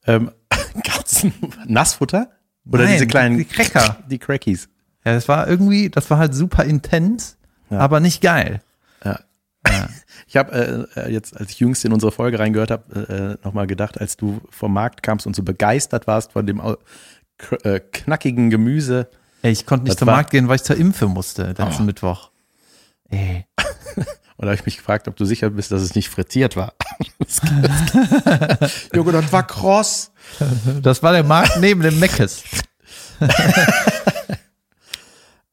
Ähm, 0.05 0.31
Katzen, 0.83 1.33
Nassfutter? 1.65 2.31
Oder 2.69 2.83
Nein, 2.83 2.93
diese 2.93 3.07
kleinen 3.07 3.37
die 3.37 3.45
Cracker. 3.45 3.97
Die 4.09 4.19
Crackies. 4.19 4.69
Ja, 5.05 5.13
das 5.13 5.27
war 5.27 5.47
irgendwie, 5.47 5.89
das 5.89 6.09
war 6.09 6.17
halt 6.17 6.33
super 6.33 6.63
intens, 6.63 7.37
aber 7.69 7.99
nicht 7.99 8.21
geil. 8.21 8.61
Ja. 9.03 9.19
Ich 10.27 10.37
habe 10.37 10.87
äh, 10.95 10.99
äh, 10.99 11.11
jetzt, 11.11 11.37
als 11.39 11.51
ich 11.51 11.59
jüngst 11.59 11.85
in 11.85 11.93
unsere 11.93 12.11
Folge 12.11 12.39
reingehört 12.39 12.71
habe, 12.71 13.37
äh, 13.41 13.45
nochmal 13.45 13.67
gedacht, 13.67 13.99
als 13.99 14.17
du 14.17 14.41
vom 14.49 14.73
Markt 14.73 15.03
kamst 15.03 15.27
und 15.27 15.35
so 15.35 15.43
begeistert 15.43 16.07
warst 16.07 16.33
von 16.33 16.45
dem 16.45 16.61
äh, 17.63 17.79
knackigen 17.79 18.49
Gemüse. 18.49 19.09
Ey, 19.41 19.51
ich 19.51 19.65
konnte 19.65 19.83
nicht 19.85 19.93
Das 19.93 19.99
zum 19.99 20.07
war- 20.07 20.15
Markt 20.15 20.31
gehen, 20.31 20.47
weil 20.47 20.55
ich 20.57 20.63
zur 20.63 20.77
Impfe 20.77 21.07
musste, 21.07 21.43
letzten 21.47 21.83
Oh. 21.83 21.85
Mittwoch. 21.85 22.29
Ey. 23.09 23.45
Und 24.37 24.47
da 24.47 24.47
habe 24.47 24.55
ich 24.55 24.65
mich 24.65 24.77
gefragt, 24.77 25.07
ob 25.07 25.15
du 25.15 25.25
sicher 25.25 25.49
bist, 25.51 25.71
dass 25.71 25.81
es 25.81 25.95
nicht 25.95 26.09
frittiert 26.09 26.55
war. 26.55 26.73
Junge, 28.93 29.11
das 29.11 29.31
war 29.31 29.45
kross. 29.45 30.11
Das 30.81 31.03
war 31.03 31.13
der 31.13 31.23
Markt 31.23 31.57
neben 31.59 31.81
dem 31.81 31.99
Meckes. 31.99 32.43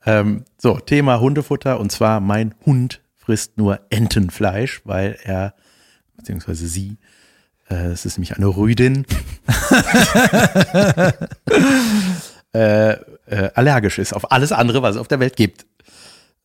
Ähm, 0.06 0.44
so, 0.56 0.78
Thema 0.80 1.20
Hundefutter 1.20 1.78
und 1.78 1.92
zwar 1.92 2.20
mein 2.20 2.54
Hund 2.64 3.02
frisst 3.16 3.58
nur 3.58 3.80
Entenfleisch, 3.90 4.80
weil 4.84 5.18
er, 5.24 5.54
beziehungsweise 6.16 6.66
sie, 6.68 6.96
es 7.76 8.04
ist 8.04 8.18
nämlich 8.18 8.36
eine 8.36 8.46
Rüdin, 8.46 9.06
äh, 12.54 12.90
äh, 12.92 12.96
allergisch 13.54 13.98
ist 13.98 14.12
auf 14.12 14.32
alles 14.32 14.52
andere, 14.52 14.82
was 14.82 14.96
es 14.96 15.00
auf 15.00 15.08
der 15.08 15.20
Welt 15.20 15.36
gibt. 15.36 15.66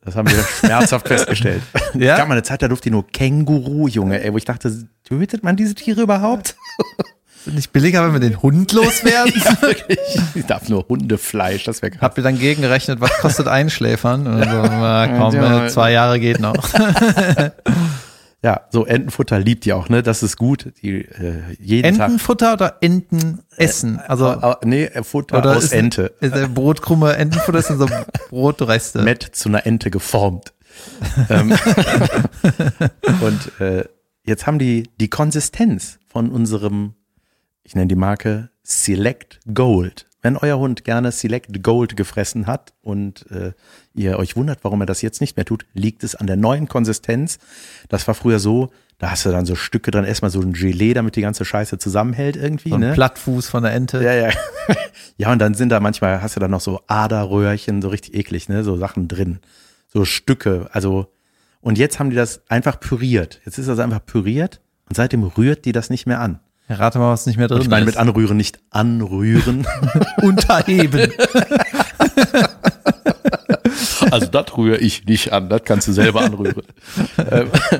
Das 0.03 0.15
haben 0.15 0.29
wir 0.29 0.43
schmerzhaft 0.43 1.07
festgestellt. 1.07 1.61
Ja? 1.95 2.13
Es 2.13 2.19
gab 2.19 2.27
mal 2.27 2.33
eine 2.35 2.43
Zeit, 2.43 2.61
da 2.61 2.67
durfte 2.67 2.89
die 2.89 2.91
nur 2.91 3.07
Känguru, 3.07 3.87
Junge, 3.87 4.21
ey, 4.21 4.33
wo 4.33 4.37
ich 4.37 4.43
dachte, 4.45 4.85
tötet 5.05 5.43
man 5.43 5.55
diese 5.55 5.75
Tiere 5.75 6.01
überhaupt? 6.01 6.55
Nicht 7.45 7.71
billiger, 7.71 8.03
wenn 8.05 8.13
wir 8.13 8.19
den 8.19 8.41
Hund 8.41 8.71
loswerden? 8.73 9.33
Wirklich? 9.61 9.99
Ich 10.33 10.45
darf 10.45 10.67
nur 10.67 10.85
Hundefleisch, 10.89 11.63
das 11.63 11.81
wäre 11.81 11.91
krass. 11.91 12.01
Hab 12.01 12.17
mir 12.17 12.23
dann 12.23 12.37
gegengerechnet, 12.39 12.99
was 13.01 13.11
kostet 13.19 13.47
Einschläfern? 13.47 14.25
Und 14.27 14.43
so, 14.43 14.61
na, 14.63 15.07
komm, 15.07 15.35
Ja. 15.35 15.65
äh, 15.65 15.69
zwei 15.69 15.91
Jahre 15.91 16.19
geht 16.19 16.39
noch. 16.39 16.67
Ja, 18.45 18.61
so 18.69 18.85
Entenfutter 18.85 19.39
liebt 19.39 19.65
ihr 19.65 19.75
auch, 19.75 19.89
ne? 19.89 20.03
Das 20.03 20.21
ist 20.21 20.37
gut. 20.37 20.71
Die, 20.83 20.97
äh, 21.03 21.41
jeden 21.59 21.97
Tag. 21.97 22.09
Entenfutter 22.09 22.53
oder 22.53 22.77
Entenessen? 22.79 23.99
Also, 24.07 24.27
Au- 24.27 24.51
au- 24.51 24.55
nee, 24.63 24.83
äh, 24.83 25.01
Futter 25.03 25.39
oder 25.39 25.55
aus 25.57 25.63
ist, 25.63 25.71
Ente. 25.73 26.13
Ist 26.19 26.35
der 26.35 26.47
Brotkrumme 26.47 27.15
Entenfutter 27.15 27.63
sind 27.63 27.79
so 27.79 27.87
Brotreste. 28.29 29.01
Nett 29.01 29.23
zu 29.23 29.49
einer 29.49 29.65
Ente 29.65 29.89
geformt. 29.89 30.53
ähm, 31.31 31.55
und 33.21 33.59
äh, 33.59 33.85
jetzt 34.25 34.45
haben 34.45 34.59
die 34.59 34.89
die 34.99 35.09
Konsistenz 35.09 35.97
von 36.05 36.29
unserem, 36.29 36.93
ich 37.63 37.73
nenne 37.73 37.87
die 37.87 37.95
Marke 37.95 38.51
Select 38.61 39.39
Gold. 39.53 40.05
Wenn 40.25 40.37
euer 40.37 40.57
Hund 40.57 40.83
gerne 40.83 41.11
Select 41.11 41.61
Gold 41.61 41.95
gefressen 41.95 42.47
hat 42.47 42.73
und 42.81 43.29
äh, 43.29 43.51
ihr 43.93 44.17
euch 44.17 44.35
wundert, 44.35 44.63
warum 44.63 44.81
er 44.81 44.87
das 44.87 45.03
jetzt 45.03 45.21
nicht 45.21 45.37
mehr 45.37 45.45
tut, 45.45 45.67
liegt 45.75 46.03
es 46.03 46.15
an 46.15 46.25
der 46.25 46.35
neuen 46.35 46.67
Konsistenz. 46.67 47.37
Das 47.89 48.07
war 48.07 48.15
früher 48.15 48.39
so, 48.39 48.71
da 48.97 49.11
hast 49.11 49.27
du 49.27 49.29
dann 49.29 49.45
so 49.45 49.53
Stücke 49.53 49.91
dran, 49.91 50.03
erstmal 50.03 50.31
so 50.31 50.41
ein 50.41 50.53
Gelee, 50.53 50.95
damit 50.95 51.15
die 51.15 51.21
ganze 51.21 51.45
Scheiße 51.45 51.77
zusammenhält 51.77 52.37
irgendwie. 52.37 52.69
so 52.69 52.75
ein 52.75 52.81
ne? 52.81 52.93
Plattfuß 52.93 53.47
von 53.47 53.61
der 53.61 53.73
Ente. 53.73 54.03
Ja, 54.03 54.15
ja. 54.15 54.29
Ja, 55.17 55.31
und 55.31 55.37
dann 55.37 55.53
sind 55.53 55.69
da 55.69 55.79
manchmal, 55.79 56.23
hast 56.23 56.35
du 56.35 56.39
da 56.39 56.47
noch 56.47 56.59
so 56.59 56.81
Aderröhrchen, 56.87 57.83
so 57.83 57.89
richtig 57.89 58.15
eklig, 58.15 58.49
ne? 58.49 58.63
So 58.63 58.77
Sachen 58.77 59.07
drin. 59.07 59.37
So 59.93 60.05
Stücke. 60.05 60.69
Also, 60.71 61.13
und 61.61 61.77
jetzt 61.77 61.99
haben 61.99 62.09
die 62.09 62.15
das 62.15 62.41
einfach 62.49 62.79
püriert. 62.79 63.41
Jetzt 63.45 63.59
ist 63.59 63.69
das 63.69 63.77
einfach 63.77 64.03
püriert 64.03 64.59
und 64.89 64.95
seitdem 64.95 65.23
rührt 65.23 65.65
die 65.65 65.71
das 65.71 65.91
nicht 65.91 66.07
mehr 66.07 66.19
an. 66.19 66.39
Rate 66.67 66.97
mal, 66.99 67.11
was 67.11 67.25
nicht 67.27 67.37
mehr 67.37 67.47
drin 67.47 67.57
Und 67.57 67.63
ich 67.63 67.69
meine 67.69 67.85
mit 67.85 67.95
ist. 67.95 67.99
anrühren 67.99 68.37
nicht 68.37 68.59
anrühren. 68.71 69.67
Unterheben. 70.21 71.11
also 74.11 74.27
das 74.27 74.57
rühre 74.57 74.77
ich 74.77 75.05
nicht 75.05 75.31
an, 75.33 75.49
das 75.49 75.63
kannst 75.63 75.87
du 75.87 75.93
selber 75.93 76.21
anrühren. 76.21 76.63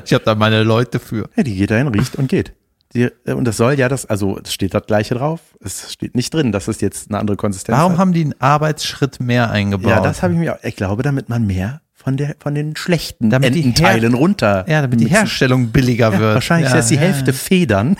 Ich 0.04 0.12
habe 0.12 0.24
da 0.24 0.34
meine 0.34 0.62
Leute 0.62 0.98
für. 1.00 1.28
Ja, 1.36 1.42
die 1.42 1.56
geht 1.56 1.70
dahin, 1.70 1.88
riecht 1.88 2.16
und 2.16 2.28
geht. 2.28 2.52
Die, 2.94 3.08
äh, 3.24 3.32
und 3.32 3.44
das 3.44 3.56
soll 3.56 3.74
ja 3.78 3.88
das, 3.88 4.06
also 4.06 4.38
es 4.42 4.52
steht 4.52 4.72
das 4.74 4.86
gleiche 4.86 5.14
drauf. 5.16 5.40
Es 5.60 5.92
steht 5.92 6.14
nicht 6.14 6.32
drin, 6.32 6.52
dass 6.52 6.68
es 6.68 6.80
jetzt 6.80 7.10
eine 7.10 7.18
andere 7.18 7.36
Konsistenz 7.36 7.76
Warum 7.76 7.92
hat. 7.94 7.98
haben 7.98 8.12
die 8.12 8.22
einen 8.22 8.40
Arbeitsschritt 8.40 9.18
mehr 9.20 9.50
eingebaut? 9.50 9.90
Ja, 9.90 10.00
das 10.00 10.22
habe 10.22 10.34
ich 10.34 10.38
mir 10.38 10.54
auch. 10.54 10.58
Ich 10.62 10.76
glaube, 10.76 11.02
damit 11.02 11.28
man 11.28 11.46
mehr 11.46 11.80
von 11.92 12.16
der 12.16 12.36
von 12.38 12.54
den 12.54 12.76
schlechten 12.76 13.30
Damit 13.30 13.54
die 13.54 13.64
Ententeilen 13.64 14.12
Her- 14.12 14.20
runter. 14.20 14.64
Ja, 14.68 14.82
damit 14.82 15.00
die. 15.00 15.08
Herstellung 15.08 15.68
billiger 15.68 16.12
Ja, 16.12 16.18
wird. 16.20 16.34
wahrscheinlich 16.34 16.70
ja, 16.70 16.78
ist 16.78 16.90
die 16.90 16.94
ja, 16.94 17.00
Hälfte. 17.00 17.32
Federn. 17.32 17.96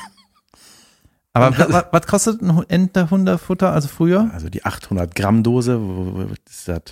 Aber 1.37 1.59
wa- 1.59 1.73
wa- 1.73 1.89
was 1.93 2.07
kostet 2.07 2.43
ein 2.43 2.65
Ente-Hunderfutter, 2.69 3.73
also 3.73 3.89
früher? 3.89 4.31
Also 4.33 4.49
die 4.49 4.65
800 4.65 5.15
Gramm 5.15 5.43
Dose, 5.43 5.81
ist 6.49 6.69
das? 6.69 6.83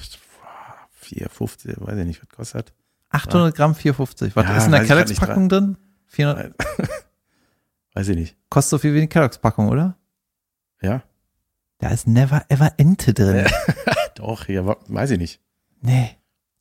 4,50, 1.03 1.75
weiß 1.87 1.99
ich 1.99 2.07
nicht, 2.07 2.23
was 2.23 2.29
kostet. 2.29 2.73
800 3.11 3.55
Gramm 3.55 3.73
4,50. 3.75 4.33
Was 4.35 4.45
Ja, 4.47 4.57
ist 4.57 4.67
in 4.67 4.73
der 4.73 4.85
Kelloggs-Packung 4.85 5.49
drin? 5.49 5.77
400, 6.07 6.55
Weiß 7.95 8.09
ich 8.09 8.17
nicht. 8.17 8.37
kostet 8.51 8.71
so 8.71 8.79
viel 8.79 8.93
wie 8.95 8.99
eine 8.99 9.09
Kelloggs-Packung, 9.09 9.69
oder? 9.69 9.97
Ja? 10.83 11.03
Da 11.79 11.89
ist 11.89 12.07
never 12.07 12.45
ever 12.49 12.73
Ente 12.77 13.13
drin. 13.15 13.47
Doch, 14.15 14.49
ja, 14.49 14.65
weiß 14.89 15.11
ich 15.13 15.19
nicht. 15.19 15.41
Nee. 15.83 16.11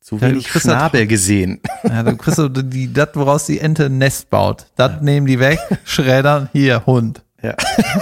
Zu 0.00 0.16
Ja, 0.16 0.28
du 0.28 0.34
wenig 0.34 0.48
Schnabel 0.50 1.06
gesehen. 1.06 1.60
Ja, 1.84 2.02
du 2.02 2.16
kriegst 2.16 2.36
so 2.36 2.48
die, 2.48 2.92
das, 2.92 3.10
woraus 3.14 3.46
die 3.46 3.60
Ente 3.60 3.86
ein 3.86 3.98
Nest 3.98 4.30
baut. 4.30 4.66
Das 4.76 5.00
nehmen 5.02 5.26
die 5.26 5.38
weg, 5.38 5.58
schreddern, 5.84 6.48
hier, 6.52 6.84
Hund. 6.86 7.22
Ja. 7.44 7.54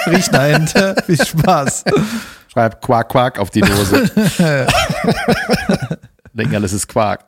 Riecht 0.06 0.32
nach 0.32 0.44
Ente, 0.44 0.94
viel 1.06 1.22
Spaß. 1.24 1.84
Schreib 2.52 2.80
Quark, 2.80 3.08
Quark 3.08 3.38
auf 3.38 3.50
die 3.50 3.60
Dose. 3.62 4.08
Denken 6.32 6.54
alles 6.54 6.72
ist 6.72 6.86
Quark. 6.88 7.24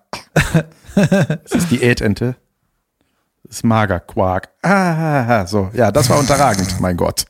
Das 0.95 1.53
ist 1.53 1.71
Diätente. 1.71 2.37
Das 3.43 3.57
ist 3.57 3.65
Magerquark. 3.65 4.49
Ah, 4.63 5.47
so. 5.47 5.71
Ja, 5.75 5.91
das 5.93 6.09
war 6.09 6.19
unterragend, 6.19 6.81
mein 6.81 6.97
Gott. 6.97 7.25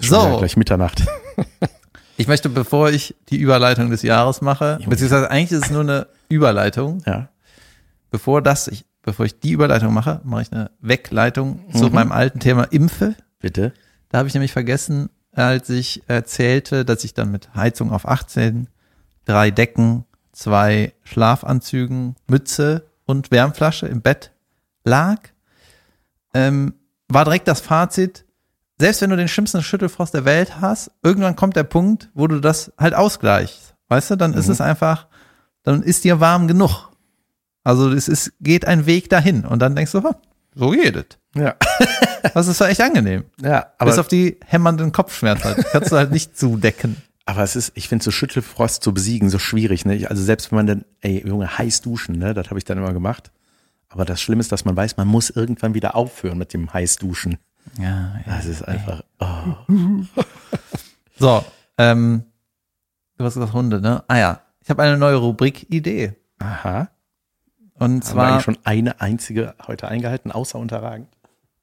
Schon 0.00 0.20
So, 0.32 0.38
Gleich 0.38 0.56
Mitternacht. 0.56 1.06
ich 2.16 2.26
möchte, 2.28 2.48
bevor 2.48 2.90
ich 2.90 3.14
die 3.30 3.38
Überleitung 3.38 3.90
des 3.90 4.02
Jahres 4.02 4.40
mache, 4.42 4.78
beziehungsweise 4.86 5.30
eigentlich 5.30 5.52
ist 5.52 5.66
es 5.66 5.70
nur 5.70 5.80
eine 5.82 6.06
Überleitung, 6.28 7.02
Ja. 7.06 7.28
bevor 8.10 8.42
das 8.42 8.68
ich, 8.68 8.84
bevor 9.02 9.24
ich 9.24 9.40
die 9.40 9.52
Überleitung 9.52 9.94
mache, 9.94 10.20
mache 10.24 10.42
ich 10.42 10.52
eine 10.52 10.70
Wegleitung 10.80 11.64
zu 11.74 11.88
meinem 11.88 12.12
alten 12.12 12.40
Thema 12.40 12.64
Impfe. 12.64 13.14
Bitte. 13.38 13.72
Da 14.08 14.18
habe 14.18 14.28
ich 14.28 14.34
nämlich 14.34 14.52
vergessen, 14.52 15.10
als 15.32 15.68
ich 15.70 16.02
erzählte, 16.06 16.84
dass 16.84 17.04
ich 17.04 17.14
dann 17.14 17.30
mit 17.30 17.54
Heizung 17.54 17.92
auf 17.92 18.08
18, 18.08 18.68
drei 19.24 19.50
Decken, 19.50 20.04
zwei 20.32 20.94
Schlafanzügen, 21.02 22.16
Mütze 22.26 22.86
und 23.04 23.30
Wärmflasche 23.30 23.86
im 23.86 24.02
Bett 24.02 24.32
lag, 24.84 25.18
ähm, 26.34 26.74
war 27.08 27.24
direkt 27.24 27.48
das 27.48 27.60
Fazit, 27.60 28.24
selbst 28.78 29.00
wenn 29.00 29.10
du 29.10 29.16
den 29.16 29.28
schlimmsten 29.28 29.62
Schüttelfrost 29.62 30.14
der 30.14 30.24
Welt 30.24 30.60
hast, 30.60 30.90
irgendwann 31.02 31.36
kommt 31.36 31.56
der 31.56 31.64
Punkt, 31.64 32.10
wo 32.14 32.26
du 32.26 32.40
das 32.40 32.72
halt 32.78 32.94
ausgleichst. 32.94 33.74
Weißt 33.88 34.10
du, 34.10 34.16
dann 34.16 34.34
ist 34.34 34.48
es 34.48 34.60
einfach, 34.60 35.06
dann 35.62 35.82
ist 35.82 36.04
dir 36.04 36.20
warm 36.20 36.48
genug. 36.48 36.90
Also 37.64 37.90
es 37.90 38.08
ist, 38.08 38.32
geht 38.40 38.66
ein 38.66 38.86
Weg 38.86 39.08
dahin 39.08 39.44
und 39.44 39.60
dann 39.60 39.74
denkst 39.74 39.92
du, 39.92 39.98
oh, 39.98 40.14
so 40.56 40.70
geht 40.70 40.96
es. 40.96 41.06
Ja. 41.36 41.54
Das 42.34 42.48
ist 42.48 42.60
echt 42.60 42.80
angenehm. 42.80 43.24
Ja, 43.40 43.60
Bis 43.78 43.92
aber, 43.92 44.00
auf 44.00 44.08
die 44.08 44.36
hämmernden 44.44 44.90
Kopfschmerzen. 44.90 45.44
halt. 45.44 45.64
Kannst 45.70 45.92
du 45.92 45.96
halt 45.96 46.10
nicht 46.10 46.36
zudecken. 46.36 46.96
aber 47.24 47.44
es 47.44 47.54
ist, 47.54 47.70
ich 47.76 47.88
finde 47.88 48.04
so 48.04 48.10
Schüttelfrost 48.10 48.82
zu 48.82 48.92
besiegen 48.92 49.30
so 49.30 49.38
schwierig, 49.38 49.84
ne? 49.84 50.08
Also 50.10 50.24
selbst 50.24 50.50
wenn 50.50 50.56
man 50.56 50.66
dann, 50.66 50.84
ey, 51.02 51.24
Junge, 51.24 51.56
heiß 51.56 51.82
duschen, 51.82 52.18
ne? 52.18 52.34
Das 52.34 52.48
habe 52.48 52.58
ich 52.58 52.64
dann 52.64 52.78
immer 52.78 52.92
gemacht. 52.92 53.30
Aber 53.88 54.04
das 54.04 54.20
Schlimme 54.20 54.40
ist, 54.40 54.50
dass 54.50 54.64
man 54.64 54.76
weiß, 54.76 54.96
man 54.96 55.06
muss 55.06 55.30
irgendwann 55.30 55.74
wieder 55.74 55.94
aufhören 55.94 56.36
mit 56.36 56.52
dem 56.52 56.74
Heißduschen. 56.74 57.38
Ja, 57.78 58.16
ja. 58.26 58.36
Das 58.36 58.46
ist 58.46 58.62
einfach, 58.66 59.02
oh. 59.20 59.54
So, 61.18 61.44
ähm, 61.78 62.24
du 63.18 63.24
hast 63.24 63.34
gesagt 63.34 63.52
Hunde, 63.52 63.80
ne? 63.80 64.02
Ah 64.08 64.18
ja, 64.18 64.40
ich 64.60 64.68
habe 64.68 64.82
eine 64.82 64.98
neue 64.98 65.16
Rubrik-Idee. 65.16 66.14
aha. 66.40 66.88
Und 67.78 67.82
Haben 67.82 67.94
wir 67.96 68.02
zwar, 68.02 68.26
eigentlich 68.32 68.42
schon 68.44 68.58
eine 68.64 69.00
einzige 69.00 69.54
heute 69.66 69.88
eingehalten, 69.88 70.30
außer 70.32 70.58
unterragend. 70.58 71.08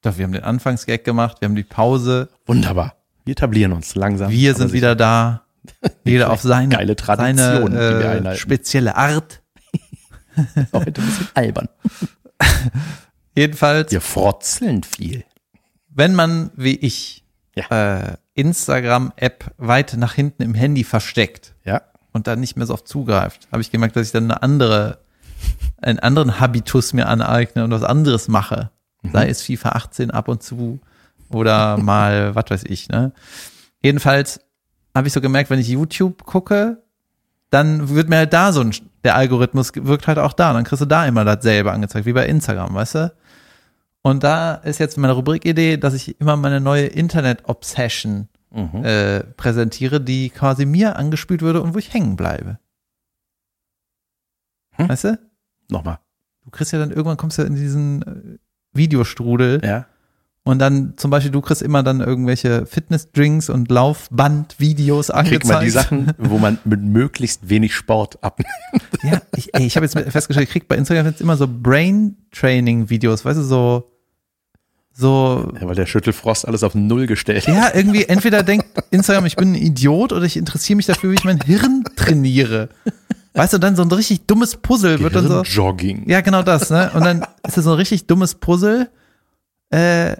doch, 0.02 0.16
wir 0.16 0.24
haben 0.24 0.32
den 0.32 0.44
Anfangsgag 0.44 1.02
gemacht, 1.04 1.40
wir 1.40 1.48
haben 1.48 1.56
die 1.56 1.64
Pause, 1.64 2.28
Wunderbar. 2.46 2.94
Wir 3.24 3.32
etablieren 3.32 3.72
uns 3.72 3.94
langsam. 3.94 4.30
wir 4.30 4.54
sind 4.54 4.72
wieder 4.72 4.94
da. 4.94 5.42
Jeder 6.04 6.30
auf 6.30 6.42
seine, 6.42 6.68
Geile 6.76 6.94
Tradition, 6.94 7.72
seine 7.72 8.30
äh, 8.32 8.36
spezielle 8.36 8.96
Art. 8.96 9.40
Heute 10.72 11.00
ein 11.00 11.06
bisschen 11.06 11.28
albern. 11.34 11.68
Jedenfalls, 13.36 13.90
Wir 13.92 14.00
frotzeln 14.00 14.82
viel. 14.82 15.24
wenn 15.88 16.14
man 16.14 16.50
wie 16.56 16.76
ich 16.76 17.24
Ja. 17.56 17.98
äh, 17.98 18.16
Instagram-App 18.34 19.52
weit 19.58 19.94
nach 19.96 20.12
hinten 20.14 20.42
im 20.42 20.54
Handy 20.54 20.84
versteckt 20.84 21.54
Ja. 21.64 21.82
und 22.12 22.26
dann 22.26 22.40
nicht 22.40 22.56
mehr 22.56 22.66
so 22.66 22.74
oft 22.74 22.86
zugreift, 22.88 23.48
habe 23.52 23.62
ich 23.62 23.70
gemerkt, 23.70 23.96
dass 23.96 24.06
ich 24.08 24.12
dann 24.12 24.24
eine 24.30 24.42
andere, 24.42 24.98
einen 25.82 25.98
anderen 25.98 26.40
Habitus 26.40 26.92
mir 26.92 27.08
aneigne 27.08 27.64
und 27.64 27.70
was 27.70 27.82
anderes 27.82 28.28
mache. 28.28 28.70
Sei 29.12 29.28
es 29.28 29.42
FIFA 29.42 29.70
18 29.70 30.10
ab 30.10 30.28
und 30.28 30.42
zu 30.42 30.80
oder 31.30 31.76
mal, 31.76 32.34
was 32.34 32.44
weiß 32.48 32.64
ich, 32.64 32.88
ne? 32.88 33.12
Jedenfalls 33.82 34.40
habe 34.94 35.06
ich 35.08 35.12
so 35.12 35.20
gemerkt, 35.20 35.50
wenn 35.50 35.58
ich 35.58 35.68
YouTube 35.68 36.24
gucke, 36.24 36.82
dann 37.50 37.90
wird 37.90 38.08
mir 38.08 38.16
halt 38.16 38.32
da 38.32 38.52
so 38.52 38.60
ein, 38.62 38.74
der 39.04 39.14
Algorithmus 39.14 39.72
wirkt 39.74 40.06
halt 40.06 40.18
auch 40.18 40.32
da. 40.32 40.52
Dann 40.54 40.64
kriegst 40.64 40.80
du 40.80 40.86
da 40.86 41.06
immer 41.06 41.24
dasselbe 41.24 41.70
angezeigt, 41.72 42.06
wie 42.06 42.12
bei 42.14 42.26
Instagram, 42.26 42.74
weißt 42.74 42.94
du? 42.94 43.14
Und 44.02 44.22
da 44.24 44.54
ist 44.54 44.78
jetzt 44.78 44.96
meine 44.98 45.12
Rubrikidee, 45.12 45.76
dass 45.76 45.94
ich 45.94 46.18
immer 46.20 46.36
meine 46.36 46.60
neue 46.60 46.86
Internet-Obsession 46.86 48.28
Mhm. 48.54 48.84
äh, 48.84 49.24
präsentiere, 49.24 50.00
die 50.00 50.30
quasi 50.30 50.64
mir 50.64 50.94
angespült 50.94 51.42
würde 51.42 51.60
und 51.60 51.74
wo 51.74 51.78
ich 51.78 51.92
hängen 51.92 52.14
bleibe. 52.14 52.60
Hm? 54.76 54.88
Weißt 54.88 55.04
du? 55.04 55.18
Nochmal. 55.70 55.98
Du 56.44 56.50
kriegst 56.50 56.72
ja 56.72 56.78
dann 56.78 56.90
irgendwann 56.90 57.16
kommst 57.16 57.38
du 57.38 57.42
in 57.42 57.54
diesen 57.54 58.02
äh, 58.02 58.38
Videostrudel 58.74 59.60
Ja. 59.64 59.86
und 60.42 60.58
dann 60.58 60.94
zum 60.96 61.10
Beispiel 61.10 61.30
du 61.32 61.40
kriegst 61.40 61.62
immer 61.62 61.82
dann 61.82 62.00
irgendwelche 62.00 62.66
Fitnessdrinks 62.66 63.48
und 63.48 63.70
Laufband-Videos 63.70 65.10
angezeigt. 65.10 65.42
Kriegt 65.42 65.52
man 65.54 65.64
die 65.64 65.70
Sachen, 65.70 66.12
wo 66.18 66.38
man 66.38 66.58
mit 66.64 66.82
möglichst 66.82 67.48
wenig 67.48 67.74
Sport 67.74 68.22
abnimmt. 68.22 68.50
Ja, 69.02 69.22
ich, 69.36 69.54
ey, 69.54 69.64
ich 69.66 69.76
habe 69.76 69.86
jetzt 69.86 69.98
festgestellt, 70.10 70.48
ich 70.48 70.52
krieg 70.52 70.68
bei 70.68 70.76
Instagram 70.76 71.06
jetzt 71.06 71.20
immer 71.20 71.36
so 71.36 71.46
Brain-Training-Videos, 71.48 73.24
weißt 73.24 73.38
du, 73.38 73.42
so 73.42 73.90
so 74.96 75.52
Ja, 75.60 75.66
weil 75.66 75.74
der 75.74 75.86
Schüttelfrost 75.86 76.46
alles 76.46 76.62
auf 76.62 76.74
Null 76.76 77.06
gestellt 77.06 77.48
hat. 77.48 77.54
Ja, 77.54 77.70
irgendwie 77.74 78.04
entweder 78.04 78.42
denkt 78.44 78.66
Instagram, 78.92 79.26
ich 79.26 79.34
bin 79.34 79.52
ein 79.52 79.54
Idiot 79.56 80.12
oder 80.12 80.24
ich 80.24 80.36
interessiere 80.36 80.76
mich 80.76 80.86
dafür, 80.86 81.10
wie 81.10 81.14
ich 81.16 81.24
mein 81.24 81.40
Hirn 81.40 81.82
trainiere. 81.96 82.68
Weißt 83.34 83.52
du, 83.52 83.58
dann 83.58 83.74
so 83.76 83.82
ein 83.82 83.90
richtig 83.90 84.26
dummes 84.26 84.56
Puzzle 84.56 85.00
wird 85.00 85.14
dann 85.16 85.26
so. 85.28 85.42
Jogging. 85.42 86.08
Ja, 86.08 86.20
genau 86.20 86.42
das, 86.42 86.70
ne? 86.70 86.90
Und 86.94 87.04
dann 87.04 87.22
ist 87.46 87.56
das 87.56 87.64
so 87.64 87.72
ein 87.72 87.76
richtig 87.76 88.06
dummes 88.06 88.36
Puzzle, 88.36 88.88
äh, 89.70 90.16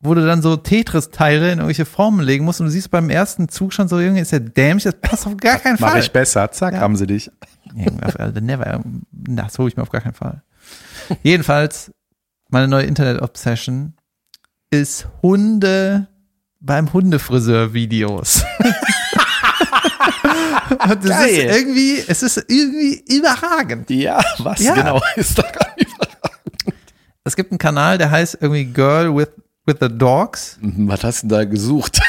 wo 0.00 0.14
du 0.14 0.24
dann 0.24 0.40
so 0.42 0.56
Tetris-Teile 0.56 1.46
in 1.50 1.58
irgendwelche 1.58 1.84
Formen 1.86 2.20
legen 2.20 2.44
musst 2.44 2.60
und 2.60 2.66
du 2.66 2.70
siehst 2.72 2.90
beim 2.90 3.10
ersten 3.10 3.48
Zug 3.48 3.72
schon 3.72 3.88
so, 3.88 3.98
Junge, 4.00 4.20
ist 4.20 4.30
ja 4.32 4.38
dämlich, 4.38 4.84
das 4.84 4.94
passt 5.00 5.26
auf 5.26 5.36
gar 5.38 5.58
keinen 5.58 5.78
Mach 5.80 5.90
Fall. 5.92 6.00
ich 6.00 6.12
besser. 6.12 6.50
Zack, 6.52 6.74
Ja. 6.74 6.80
haben 6.80 6.94
sie 6.96 7.06
dich. 7.06 7.30
Also 8.18 8.38
never, 8.40 8.82
das 9.10 9.58
hole 9.58 9.68
ich 9.68 9.76
mir 9.76 9.82
auf 9.82 9.90
gar 9.90 10.02
keinen 10.02 10.14
Fall. 10.14 10.42
Jedenfalls, 11.22 11.90
meine 12.50 12.68
neue 12.68 12.84
Internet-Obsession 12.84 13.94
ist 14.70 15.08
Hunde 15.22 16.06
beim 16.60 16.92
Hundefriseur-Videos. 16.92 18.44
Und 20.70 21.04
das 21.04 21.10
Geil. 21.10 21.28
ist 21.30 21.56
irgendwie, 21.58 22.04
es 22.06 22.22
ist 22.22 22.36
irgendwie 22.48 23.04
überragend. 23.08 23.90
Ja, 23.90 24.20
was 24.38 24.60
Ja. 24.60 24.74
genau 24.74 25.00
ist 25.16 25.38
da 25.38 25.42
gar 25.42 25.74
nicht. 25.76 25.90
Es 27.24 27.36
gibt 27.36 27.52
einen 27.52 27.58
Kanal, 27.58 27.98
der 27.98 28.10
heißt 28.10 28.38
irgendwie 28.40 28.66
Girl 28.66 29.14
with, 29.16 29.28
with 29.66 29.76
the 29.80 29.88
Dogs. 29.88 30.58
Was 30.60 31.02
hast 31.04 31.22
du 31.24 31.28
da 31.28 31.44
gesucht? 31.44 32.00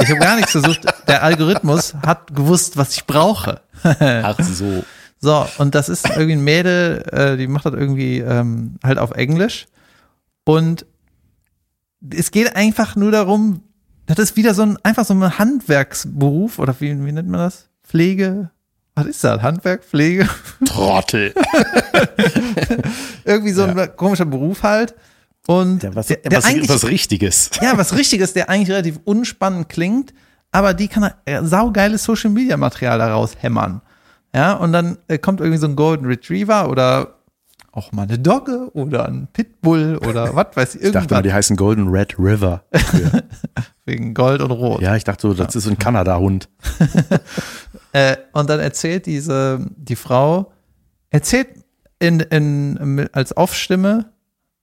Ich 0.00 0.08
habe 0.10 0.20
gar 0.20 0.36
nichts 0.36 0.52
versucht. 0.52 0.80
Der 1.08 1.22
Algorithmus 1.22 1.94
hat 2.06 2.34
gewusst, 2.34 2.76
was 2.76 2.94
ich 2.94 3.04
brauche. 3.04 3.60
Ach 3.82 4.38
so. 4.40 4.84
So, 5.22 5.46
und 5.58 5.74
das 5.74 5.88
ist 5.88 6.08
irgendwie 6.08 6.32
ein 6.32 6.44
Mädel, 6.44 7.02
äh, 7.12 7.36
die 7.36 7.46
macht 7.46 7.66
das 7.66 7.74
irgendwie 7.74 8.18
ähm, 8.20 8.76
halt 8.82 8.98
auf 8.98 9.10
Englisch. 9.10 9.66
Und 10.44 10.86
es 12.14 12.30
geht 12.30 12.56
einfach 12.56 12.96
nur 12.96 13.10
darum, 13.10 13.62
das 14.06 14.18
ist 14.18 14.36
wieder 14.36 14.54
so 14.54 14.62
ein, 14.62 14.78
einfach 14.82 15.04
so 15.04 15.12
ein 15.14 15.38
Handwerksberuf, 15.38 16.58
oder 16.58 16.74
wie, 16.80 16.90
wie 17.04 17.12
nennt 17.12 17.28
man 17.28 17.40
das? 17.40 17.68
Pflege? 17.90 18.50
Was 18.94 19.06
ist 19.06 19.24
das? 19.24 19.42
Handwerk, 19.42 19.82
Pflege? 19.82 20.28
Trottel. 20.64 21.34
Irgendwie 23.24 23.50
so 23.50 23.64
ein 23.64 23.96
komischer 23.96 24.26
Beruf 24.26 24.62
halt. 24.62 24.94
Und 25.48 25.82
Ja, 25.82 25.92
was, 25.92 26.06
der, 26.06 26.18
der 26.18 26.38
was, 26.38 26.44
eigentlich, 26.44 26.68
was 26.68 26.86
Richtiges. 26.86 27.50
ja, 27.60 27.76
was 27.76 27.96
Richtiges, 27.96 28.32
der 28.32 28.48
eigentlich 28.48 28.70
relativ 28.70 29.00
unspannend 29.02 29.68
klingt, 29.68 30.14
aber 30.52 30.72
die 30.72 30.86
kann 30.86 31.10
äh, 31.24 31.42
saugeiles 31.42 32.04
Social 32.04 32.30
Media 32.30 32.56
Material 32.56 32.98
daraus 32.98 33.32
hämmern. 33.40 33.82
Ja, 34.32 34.52
und 34.52 34.72
dann 34.72 34.98
äh, 35.08 35.18
kommt 35.18 35.40
irgendwie 35.40 35.58
so 35.58 35.66
ein 35.66 35.74
Golden 35.74 36.06
Retriever 36.06 36.68
oder 36.70 37.16
auch 37.72 37.90
mal 37.90 38.02
eine 38.02 38.20
Dogge 38.20 38.70
oder 38.72 39.06
ein 39.06 39.26
Pitbull 39.32 39.98
oder 40.08 40.32
was 40.36 40.54
weiß 40.54 40.74
ich, 40.76 40.82
Ich 40.82 40.92
dachte 40.92 41.12
mal, 41.12 41.22
die 41.22 41.32
heißen 41.32 41.56
Golden 41.56 41.88
Red 41.88 42.20
River. 42.20 42.62
wegen 43.84 44.14
Gold 44.14 44.40
und 44.40 44.52
Rot. 44.52 44.80
Ja, 44.80 44.94
ich 44.94 45.04
dachte 45.04 45.22
so, 45.22 45.34
das 45.34 45.56
ist 45.56 45.64
so 45.64 45.70
ein 45.70 45.78
Kanada-Hund. 45.78 46.48
Äh, 47.92 48.16
und 48.32 48.48
dann 48.48 48.60
erzählt 48.60 49.06
diese, 49.06 49.66
die 49.76 49.96
Frau, 49.96 50.52
erzählt 51.10 51.48
in, 51.98 52.20
in, 52.20 53.08
als 53.12 53.36
Off-Stimme, 53.36 54.12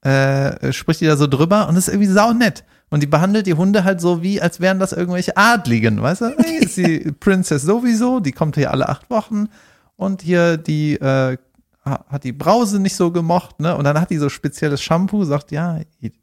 äh, 0.01 0.71
spricht 0.71 1.01
die 1.01 1.05
da 1.07 1.17
so 1.17 1.27
drüber 1.27 1.67
und 1.67 1.75
ist 1.75 1.87
irgendwie 1.89 2.07
saunett. 2.07 2.63
Und 2.89 3.03
die 3.03 3.07
behandelt 3.07 3.47
die 3.47 3.53
Hunde 3.55 3.83
halt 3.83 3.99
so 3.99 4.23
wie, 4.23 4.41
als 4.41 4.61
wären 4.61 4.79
das 4.79 4.93
irgendwelche 4.93 5.35
Adligen, 5.35 6.01
weißt 6.01 6.21
du? 6.21 6.25
Hey, 6.37 6.57
ist 6.63 6.77
die 6.77 7.11
Princess 7.19 7.63
sowieso, 7.63 8.19
die 8.21 8.31
kommt 8.31 8.55
hier 8.55 8.71
alle 8.71 8.87
acht 8.87 9.09
Wochen 9.09 9.49
und 9.97 10.21
hier 10.21 10.55
die, 10.55 10.93
äh, 10.95 11.37
ha- 11.83 12.05
hat 12.07 12.23
die 12.23 12.31
Brause 12.31 12.79
nicht 12.79 12.95
so 12.95 13.11
gemocht, 13.11 13.59
ne? 13.59 13.75
Und 13.75 13.83
dann 13.83 13.99
hat 13.99 14.09
die 14.09 14.17
so 14.17 14.29
spezielles 14.29 14.81
Shampoo, 14.81 15.25
sagt, 15.25 15.51
ja, 15.51 15.79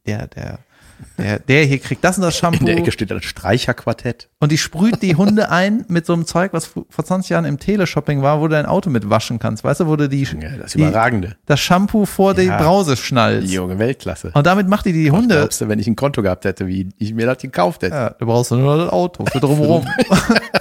der, 0.07 0.27
der, 0.29 0.59
der, 1.19 1.39
der 1.39 1.65
hier 1.65 1.79
kriegt 1.79 2.03
das 2.05 2.17
und 2.17 2.23
das 2.23 2.37
Shampoo. 2.37 2.61
In 2.61 2.67
der 2.67 2.77
Ecke 2.77 2.91
steht 2.93 3.11
ein 3.13 3.23
Streicherquartett. 3.23 4.29
Und 4.41 4.51
die 4.53 4.59
sprüht 4.59 5.01
die 5.03 5.15
Hunde 5.17 5.51
ein 5.51 5.85
mit 5.89 6.07
so 6.07 6.13
einem 6.13 6.27
Zeug, 6.27 6.53
was 6.53 6.67
vor 6.67 7.05
20 7.05 7.31
Jahren 7.31 7.45
im 7.45 7.59
Teleshopping 7.59 8.23
war, 8.23 8.41
wo 8.41 8.49
du 8.49 8.55
dein 8.55 8.67
Auto 8.67 8.91
mit 8.91 9.09
waschen 9.11 9.39
kannst. 9.39 9.65
Weißt 9.65 9.81
du, 9.81 9.87
wo 9.87 9.97
du 9.97 10.09
die, 10.09 10.23
Ja, 10.25 10.57
das 10.61 10.73
die 10.73 10.81
überragende. 10.81 11.37
das 11.47 11.61
Shampoo 11.61 12.05
vor 12.07 12.35
die 12.35 12.43
Ja. 12.43 12.57
Brause 12.59 12.97
schnallst. 12.97 13.53
Junge 13.53 13.79
Weltklasse. 13.79 14.33
Und 14.35 14.47
damit 14.47 14.69
macht 14.69 14.87
die 14.87 14.93
die 14.93 15.11
Was 15.13 15.19
Hunde. 15.19 15.35
glaubst 15.37 15.61
du, 15.61 15.69
wenn 15.69 15.79
ich 15.79 15.87
ein 15.87 15.97
Konto 15.97 16.23
gehabt 16.23 16.45
hätte, 16.45 16.67
wie 16.67 16.89
ich 16.99 17.15
mir 17.15 17.27
das 17.27 17.39
gekauft 17.39 17.83
hätte? 17.83 17.95
Ja, 17.95 18.11
du 18.11 18.27
brauchst 18.27 18.51
nur 18.51 18.77
das 18.77 18.91
Auto 18.91 19.25
für 19.27 19.41
drumherum. 19.41 19.87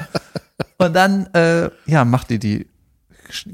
und 0.78 0.96
dann, 0.96 1.28
äh, 1.34 1.70
ja, 1.86 2.06
macht 2.06 2.30
die 2.30 2.40
die, 2.40 2.68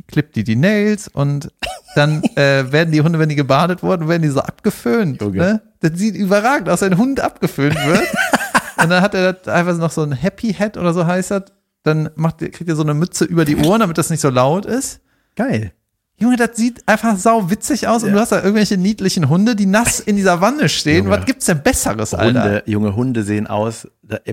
klippt 0.07 0.35
die 0.35 0.43
die 0.43 0.55
Nails 0.55 1.07
und 1.07 1.51
dann 1.95 2.23
äh, 2.35 2.71
werden 2.71 2.91
die 2.91 3.01
Hunde, 3.01 3.17
wenn 3.19 3.29
die 3.29 3.35
gebadet 3.35 3.81
wurden, 3.83 4.07
werden 4.07 4.21
die 4.21 4.27
so 4.29 4.41
abgeföhnt. 4.41 5.21
Junge. 5.21 5.37
Ne? 5.37 5.61
Das 5.79 5.91
sieht 5.95 6.15
überragend 6.15 6.69
aus, 6.69 6.81
wenn 6.81 6.93
ein 6.93 6.97
Hund 6.97 7.19
abgeföhnt 7.19 7.75
wird. 7.85 8.01
und 8.77 8.89
dann 8.89 9.01
hat 9.01 9.13
er 9.13 9.33
das 9.33 9.47
einfach 9.53 9.77
noch 9.77 9.91
so 9.91 10.03
ein 10.03 10.11
Happy 10.11 10.53
Head 10.53 10.77
oder 10.77 10.93
so 10.93 11.05
heißt 11.05 11.31
das. 11.31 11.43
Dann 11.83 12.09
macht, 12.15 12.39
kriegt 12.39 12.67
er 12.67 12.75
so 12.75 12.83
eine 12.83 12.93
Mütze 12.93 13.23
über 13.23 13.45
die 13.45 13.55
Ohren, 13.55 13.79
damit 13.79 13.97
das 13.97 14.09
nicht 14.09 14.19
so 14.19 14.29
laut 14.29 14.65
ist. 14.65 14.99
Geil. 15.35 15.71
Junge, 16.17 16.35
das 16.35 16.57
sieht 16.57 16.85
einfach 16.85 17.15
sau 17.15 17.49
witzig 17.49 17.87
aus 17.87 18.03
und 18.03 18.11
du 18.11 18.19
hast 18.19 18.33
da 18.33 18.39
irgendwelche 18.39 18.77
niedlichen 18.77 19.29
Hunde, 19.29 19.55
die 19.55 19.65
nass 19.65 20.01
in 20.01 20.17
dieser 20.17 20.41
Wanne 20.41 20.67
stehen. 20.67 21.05
Junge. 21.05 21.17
Was 21.17 21.25
gibt's 21.25 21.45
denn 21.45 21.63
Besseres, 21.63 22.13
Alter? 22.13 22.43
Hunde, 22.43 22.63
junge 22.65 22.95
Hunde 22.95 23.23
sehen 23.23 23.47
aus, 23.47 23.87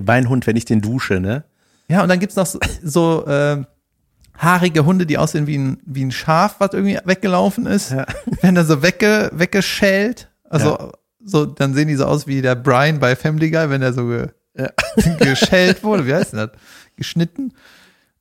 mein 0.04 0.28
Hund, 0.28 0.48
wenn 0.48 0.56
ich 0.56 0.64
den 0.64 0.80
dusche, 0.80 1.20
ne? 1.20 1.44
Ja, 1.86 2.02
und 2.02 2.08
dann 2.08 2.18
gibt's 2.18 2.34
noch 2.34 2.46
so, 2.46 2.58
so 2.82 3.24
äh, 3.26 3.62
haarige 4.36 4.84
Hunde, 4.84 5.06
die 5.06 5.16
aussehen 5.16 5.46
wie 5.46 5.58
ein, 5.58 5.78
wie 5.86 6.04
ein 6.04 6.10
Schaf, 6.10 6.56
was 6.58 6.72
irgendwie 6.72 6.98
weggelaufen 7.04 7.66
ist. 7.66 7.92
Ja. 7.92 8.06
Werden 8.42 8.56
dann 8.56 8.66
so 8.66 8.82
wegge, 8.82 9.30
weggeschält 9.32 10.28
Also, 10.50 10.92
so, 11.26 11.44
dann 11.44 11.74
sehen 11.74 11.88
die 11.88 11.96
so 11.96 12.06
aus 12.06 12.26
wie 12.26 12.40
der 12.40 12.54
Brian 12.54 13.00
bei 13.00 13.16
Family 13.16 13.50
Guy, 13.50 13.68
wenn 13.68 13.82
er 13.82 13.92
so 13.92 14.06
ge 14.06 14.28
geschält 15.18 15.84
wurde. 15.84 16.06
Wie 16.06 16.14
heißt 16.14 16.32
denn 16.32 16.38
das? 16.38 16.50
Geschnitten. 16.96 17.52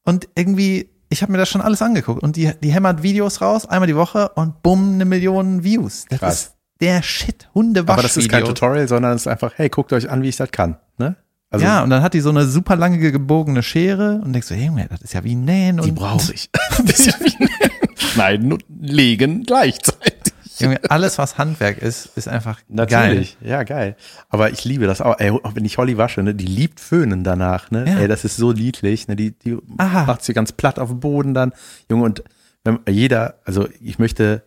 Und 0.03 0.27
irgendwie, 0.35 0.89
ich 1.09 1.21
habe 1.21 1.31
mir 1.31 1.37
das 1.37 1.49
schon 1.49 1.61
alles 1.61 1.81
angeguckt. 1.81 2.21
Und 2.21 2.35
die, 2.35 2.51
die 2.61 2.73
hämmert 2.73 3.03
Videos 3.03 3.41
raus, 3.41 3.65
einmal 3.65 3.87
die 3.87 3.95
Woche 3.95 4.29
und 4.29 4.61
bumm, 4.61 4.95
eine 4.95 5.05
Million 5.05 5.63
Views. 5.63 6.05
Das 6.09 6.19
Krass. 6.19 6.41
ist 6.41 6.55
der 6.81 7.01
Shit. 7.03 7.47
Hundewaschvideo. 7.53 7.93
Aber 7.93 8.01
das 8.01 8.17
ist 8.17 8.29
kein 8.29 8.43
Tutorial, 8.43 8.87
sondern 8.87 9.15
es 9.15 9.21
ist 9.21 9.27
einfach, 9.27 9.53
hey, 9.55 9.69
guckt 9.69 9.93
euch 9.93 10.09
an, 10.09 10.21
wie 10.23 10.29
ich 10.29 10.35
das 10.35 10.51
kann. 10.51 10.77
Ne? 10.97 11.15
Also, 11.49 11.65
ja, 11.65 11.83
und 11.83 11.89
dann 11.89 12.01
hat 12.01 12.13
die 12.13 12.19
so 12.19 12.29
eine 12.29 12.45
super 12.45 12.75
lange 12.75 12.97
gebogene 12.97 13.63
Schere 13.63 14.21
und 14.23 14.33
denkst 14.33 14.47
so, 14.47 14.55
hey, 14.55 14.69
das 14.89 15.01
ist 15.01 15.13
ja 15.13 15.23
wie 15.23 15.35
Nähen 15.35 15.77
die 15.77 15.91
brauche 15.91 16.33
ich. 16.33 16.49
das 16.85 16.99
ist 16.99 17.05
ja 17.05 17.13
wie 17.21 17.47
Schneiden 17.95 18.51
und 18.51 18.65
legen 18.69 19.43
gleichzeitig. 19.43 20.24
Junge, 20.59 20.79
alles 20.89 21.17
was 21.17 21.37
Handwerk 21.37 21.77
ist, 21.79 22.09
ist 22.15 22.27
einfach 22.27 22.59
Natürlich, 22.67 23.37
ja, 23.41 23.63
geil. 23.63 23.95
Aber 24.29 24.51
ich 24.51 24.63
liebe 24.63 24.85
das 24.87 25.01
auch. 25.01 25.19
Ey, 25.19 25.31
wenn 25.53 25.65
ich 25.65 25.77
Holly 25.77 25.97
wasche, 25.97 26.23
ne, 26.23 26.33
die 26.33 26.45
liebt 26.45 26.79
Föhnen 26.79 27.23
danach, 27.23 27.71
ne? 27.71 27.85
Ja. 27.87 27.99
Ey, 27.99 28.07
das 28.07 28.23
ist 28.23 28.37
so 28.37 28.53
niedlich, 28.53 29.07
ne? 29.07 29.15
Die, 29.15 29.31
die 29.31 29.57
Aha. 29.77 30.05
macht 30.05 30.23
sie 30.23 30.33
ganz 30.33 30.51
platt 30.51 30.79
auf 30.79 30.89
dem 30.89 30.99
Boden 30.99 31.33
dann. 31.33 31.53
Junge, 31.89 32.03
und 32.03 32.23
wenn 32.63 32.79
jeder, 32.89 33.35
also 33.43 33.67
ich 33.81 33.99
möchte, 33.99 34.43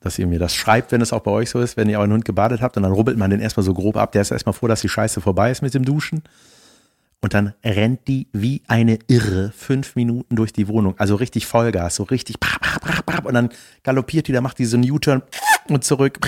dass 0.00 0.18
ihr 0.18 0.26
mir 0.26 0.38
das 0.38 0.54
schreibt, 0.54 0.92
wenn 0.92 1.00
es 1.00 1.12
auch 1.12 1.20
bei 1.20 1.30
euch 1.30 1.50
so 1.50 1.60
ist, 1.60 1.76
wenn 1.76 1.88
ihr 1.88 1.98
euren 1.98 2.12
Hund 2.12 2.24
gebadet 2.24 2.60
habt 2.60 2.76
und 2.76 2.82
dann 2.82 2.92
rubbelt 2.92 3.16
man 3.16 3.30
den 3.30 3.40
erstmal 3.40 3.64
so 3.64 3.74
grob 3.74 3.96
ab. 3.96 4.12
Der 4.12 4.22
ist 4.22 4.30
erstmal 4.30 4.52
froh, 4.52 4.68
dass 4.68 4.80
die 4.80 4.88
Scheiße 4.88 5.20
vorbei 5.20 5.50
ist 5.50 5.62
mit 5.62 5.74
dem 5.74 5.84
Duschen. 5.84 6.22
Und 7.22 7.34
dann 7.34 7.54
rennt 7.64 8.08
die 8.08 8.26
wie 8.32 8.62
eine 8.66 8.98
Irre 9.06 9.52
fünf 9.56 9.94
Minuten 9.94 10.34
durch 10.34 10.52
die 10.52 10.66
Wohnung. 10.66 10.96
Also 10.98 11.14
richtig 11.14 11.46
Vollgas, 11.46 11.94
so 11.94 12.02
richtig. 12.02 12.36
Und 13.22 13.34
dann 13.34 13.50
galoppiert 13.84 14.26
die, 14.26 14.32
da 14.32 14.40
macht 14.40 14.58
die 14.58 14.64
so 14.64 14.76
einen 14.76 14.90
U-Turn 14.90 15.22
und 15.68 15.84
zurück. 15.84 16.18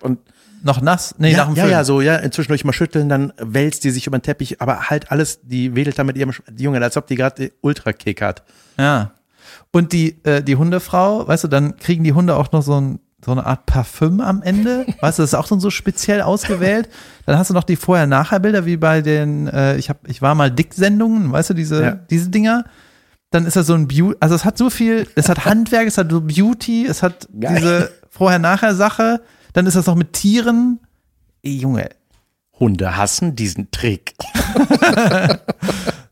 Und 0.00 0.20
Noch 0.62 0.80
nass? 0.80 1.16
Nee, 1.18 1.32
ja, 1.32 1.38
nach 1.38 1.46
dem 1.46 1.56
ja, 1.56 1.62
Föhn. 1.64 1.72
ja, 1.72 1.84
so, 1.84 2.00
ja, 2.00 2.16
inzwischendurch 2.16 2.64
mal 2.64 2.72
schütteln, 2.72 3.08
dann 3.08 3.32
wälzt 3.36 3.82
die 3.82 3.90
sich 3.90 4.06
über 4.06 4.16
den 4.16 4.22
Teppich, 4.22 4.62
aber 4.62 4.90
halt 4.90 5.10
alles, 5.10 5.40
die 5.42 5.74
wedelt 5.74 5.98
da 5.98 6.04
mit 6.04 6.16
ihrem 6.16 6.32
Junge, 6.56 6.80
als 6.80 6.96
ob 6.96 7.08
die 7.08 7.16
gerade 7.16 7.50
Ultra-Kick 7.60 8.22
hat. 8.22 8.44
Ja. 8.78 9.10
Und 9.72 9.92
die, 9.92 10.24
äh, 10.24 10.42
die 10.42 10.54
Hundefrau, 10.54 11.26
weißt 11.26 11.44
du, 11.44 11.48
dann 11.48 11.76
kriegen 11.76 12.04
die 12.04 12.12
Hunde 12.12 12.36
auch 12.36 12.52
noch 12.52 12.62
so, 12.62 12.80
ein, 12.80 13.00
so 13.24 13.32
eine 13.32 13.46
Art 13.46 13.66
Parfüm 13.66 14.20
am 14.20 14.42
Ende. 14.42 14.86
Weißt 15.00 15.18
du, 15.18 15.22
das 15.22 15.30
ist 15.30 15.34
auch 15.34 15.46
so, 15.46 15.58
so 15.58 15.70
speziell 15.70 16.20
ausgewählt. 16.22 16.88
Dann 17.26 17.38
hast 17.38 17.50
du 17.50 17.54
noch 17.54 17.64
die 17.64 17.76
Vorher-Nachher-Bilder, 17.76 18.66
wie 18.66 18.76
bei 18.76 19.00
den, 19.00 19.46
äh, 19.48 19.76
ich 19.76 19.88
hab, 19.90 20.06
ich 20.08 20.20
war 20.22 20.34
mal 20.34 20.50
Dick-Sendungen, 20.50 21.32
weißt 21.32 21.50
du, 21.50 21.54
diese, 21.54 21.82
Ja. 21.82 21.90
diese 22.10 22.28
Dinger. 22.30 22.64
Dann 23.30 23.46
ist 23.46 23.56
das 23.56 23.66
so 23.66 23.74
ein 23.74 23.88
Beauty, 23.88 24.16
also 24.20 24.34
es 24.34 24.44
hat 24.44 24.56
so 24.58 24.70
viel, 24.70 25.08
es 25.16 25.28
hat 25.28 25.44
Handwerk, 25.44 25.86
es 25.88 25.98
hat 25.98 26.10
so 26.10 26.20
Beauty, 26.20 26.86
es 26.86 27.02
hat 27.02 27.28
Geil. 27.40 27.56
diese 27.56 27.90
Vorher-Nachher-Sache. 28.10 29.22
Dann 29.54 29.66
ist 29.66 29.74
das 29.76 29.86
noch 29.86 29.96
mit 29.96 30.12
Tieren. 30.12 30.80
Ey, 31.42 31.56
Junge. 31.56 31.88
Hunde 32.60 32.96
hassen 32.96 33.34
diesen 33.34 33.70
Trick. 33.70 34.14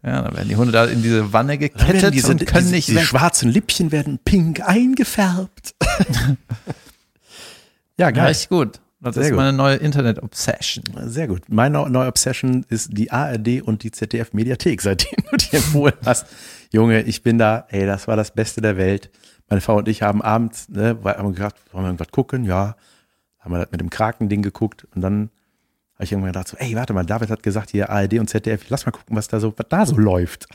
Ja, 0.05 0.21
dann 0.23 0.35
werden 0.37 0.49
die 0.49 0.57
Hunde 0.57 0.73
da 0.73 0.85
in 0.87 1.01
diese 1.01 1.33
Wanne 1.33 1.59
gekettet 1.59 2.13
diese, 2.13 2.33
und 2.33 2.45
können 2.45 2.65
diese, 2.65 2.75
nicht 2.75 2.89
die 2.89 2.99
schwarzen 2.99 3.49
Lippchen 3.53 3.93
werden 3.93 4.19
pink 4.25 4.61
eingefärbt. 4.61 5.77
ja, 8.03 8.09
Ja, 8.09 8.11
geil. 8.11 8.27
richtig 8.29 8.49
gut. 8.49 8.81
Das 9.01 9.17
Sehr 9.17 9.25
ist 9.25 9.31
gut. 9.31 9.39
meine 9.39 9.53
neue 9.53 9.77
Internet-Obsession. 9.77 10.85
Sehr 11.09 11.27
gut. 11.27 11.43
Meine 11.49 11.89
neue 11.91 12.07
Obsession 12.07 12.65
ist 12.69 12.91
die 12.97 13.11
ARD 13.11 13.61
und 13.63 13.83
die 13.83 13.91
ZDF 13.91 14.33
Mediathek, 14.33 14.81
seitdem 14.83 15.25
du 15.31 15.37
die 15.37 15.57
empfohlen 15.57 15.95
hast. 16.07 16.27
Junge, 16.71 17.03
ich 17.03 17.23
bin 17.23 17.37
da, 17.39 17.67
ey, 17.71 17.85
das 17.85 18.07
war 18.07 18.17
das 18.17 18.31
Beste 18.33 18.61
der 18.61 18.77
Welt. 18.77 19.11
Meine 19.49 19.61
Frau 19.61 19.77
und 19.79 19.89
ich 19.89 20.03
haben 20.03 20.23
abends, 20.23 20.69
ne, 20.69 20.97
haben 21.05 21.35
gedacht, 21.35 21.57
wollen 21.73 21.85
wir 21.85 21.89
irgendwas 21.89 22.13
gucken? 22.13 22.45
Ja. 22.45 22.77
Haben 23.41 23.55
wir 23.55 23.59
das 23.59 23.73
mit 23.73 23.81
dem 23.81 23.91
Kraken-Ding 23.91 24.43
geguckt 24.43 24.87
und 24.95 25.01
dann 25.03 25.31
habe 25.95 26.05
ich 26.05 26.13
irgendwann 26.13 26.33
gedacht, 26.33 26.49
so, 26.49 26.57
ey, 26.59 26.77
warte 26.77 26.93
mal, 26.95 27.05
David 27.05 27.29
hat 27.31 27.43
gesagt, 27.43 27.71
hier 27.71 27.91
ARD 27.91 28.15
und 28.21 28.31
ZDF, 28.31 28.67
lass 28.69 28.87
mal 28.87 28.93
gucken, 28.93 29.17
was 29.17 29.27
da 29.27 29.41
so, 29.41 29.53
was 29.57 29.67
da 29.69 29.85
so 29.85 29.97
läuft. 29.97 30.47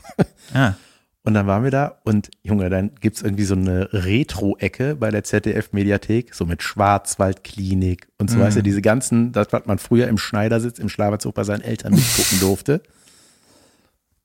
Ja. 0.54 0.74
Und 1.28 1.34
dann 1.34 1.46
waren 1.46 1.62
wir 1.62 1.70
da 1.70 1.98
und 2.04 2.30
Junge, 2.42 2.70
dann 2.70 2.92
gibt's 3.02 3.20
irgendwie 3.20 3.44
so 3.44 3.54
eine 3.54 3.92
Retro-Ecke 3.92 4.96
bei 4.96 5.10
der 5.10 5.24
ZDF-Mediathek, 5.24 6.34
so 6.34 6.46
mit 6.46 6.62
Schwarzwaldklinik 6.62 8.08
und 8.16 8.30
so, 8.30 8.38
weißt 8.38 8.56
du, 8.56 8.62
diese 8.62 8.80
ganzen, 8.80 9.32
das, 9.32 9.48
was 9.50 9.66
man 9.66 9.76
früher 9.76 10.08
im 10.08 10.16
Schneidersitz 10.16 10.78
im 10.78 10.88
Schlafanzug 10.88 11.34
bei 11.34 11.44
seinen 11.44 11.60
Eltern 11.60 11.92
mitgucken 11.92 12.40
durfte. 12.40 12.82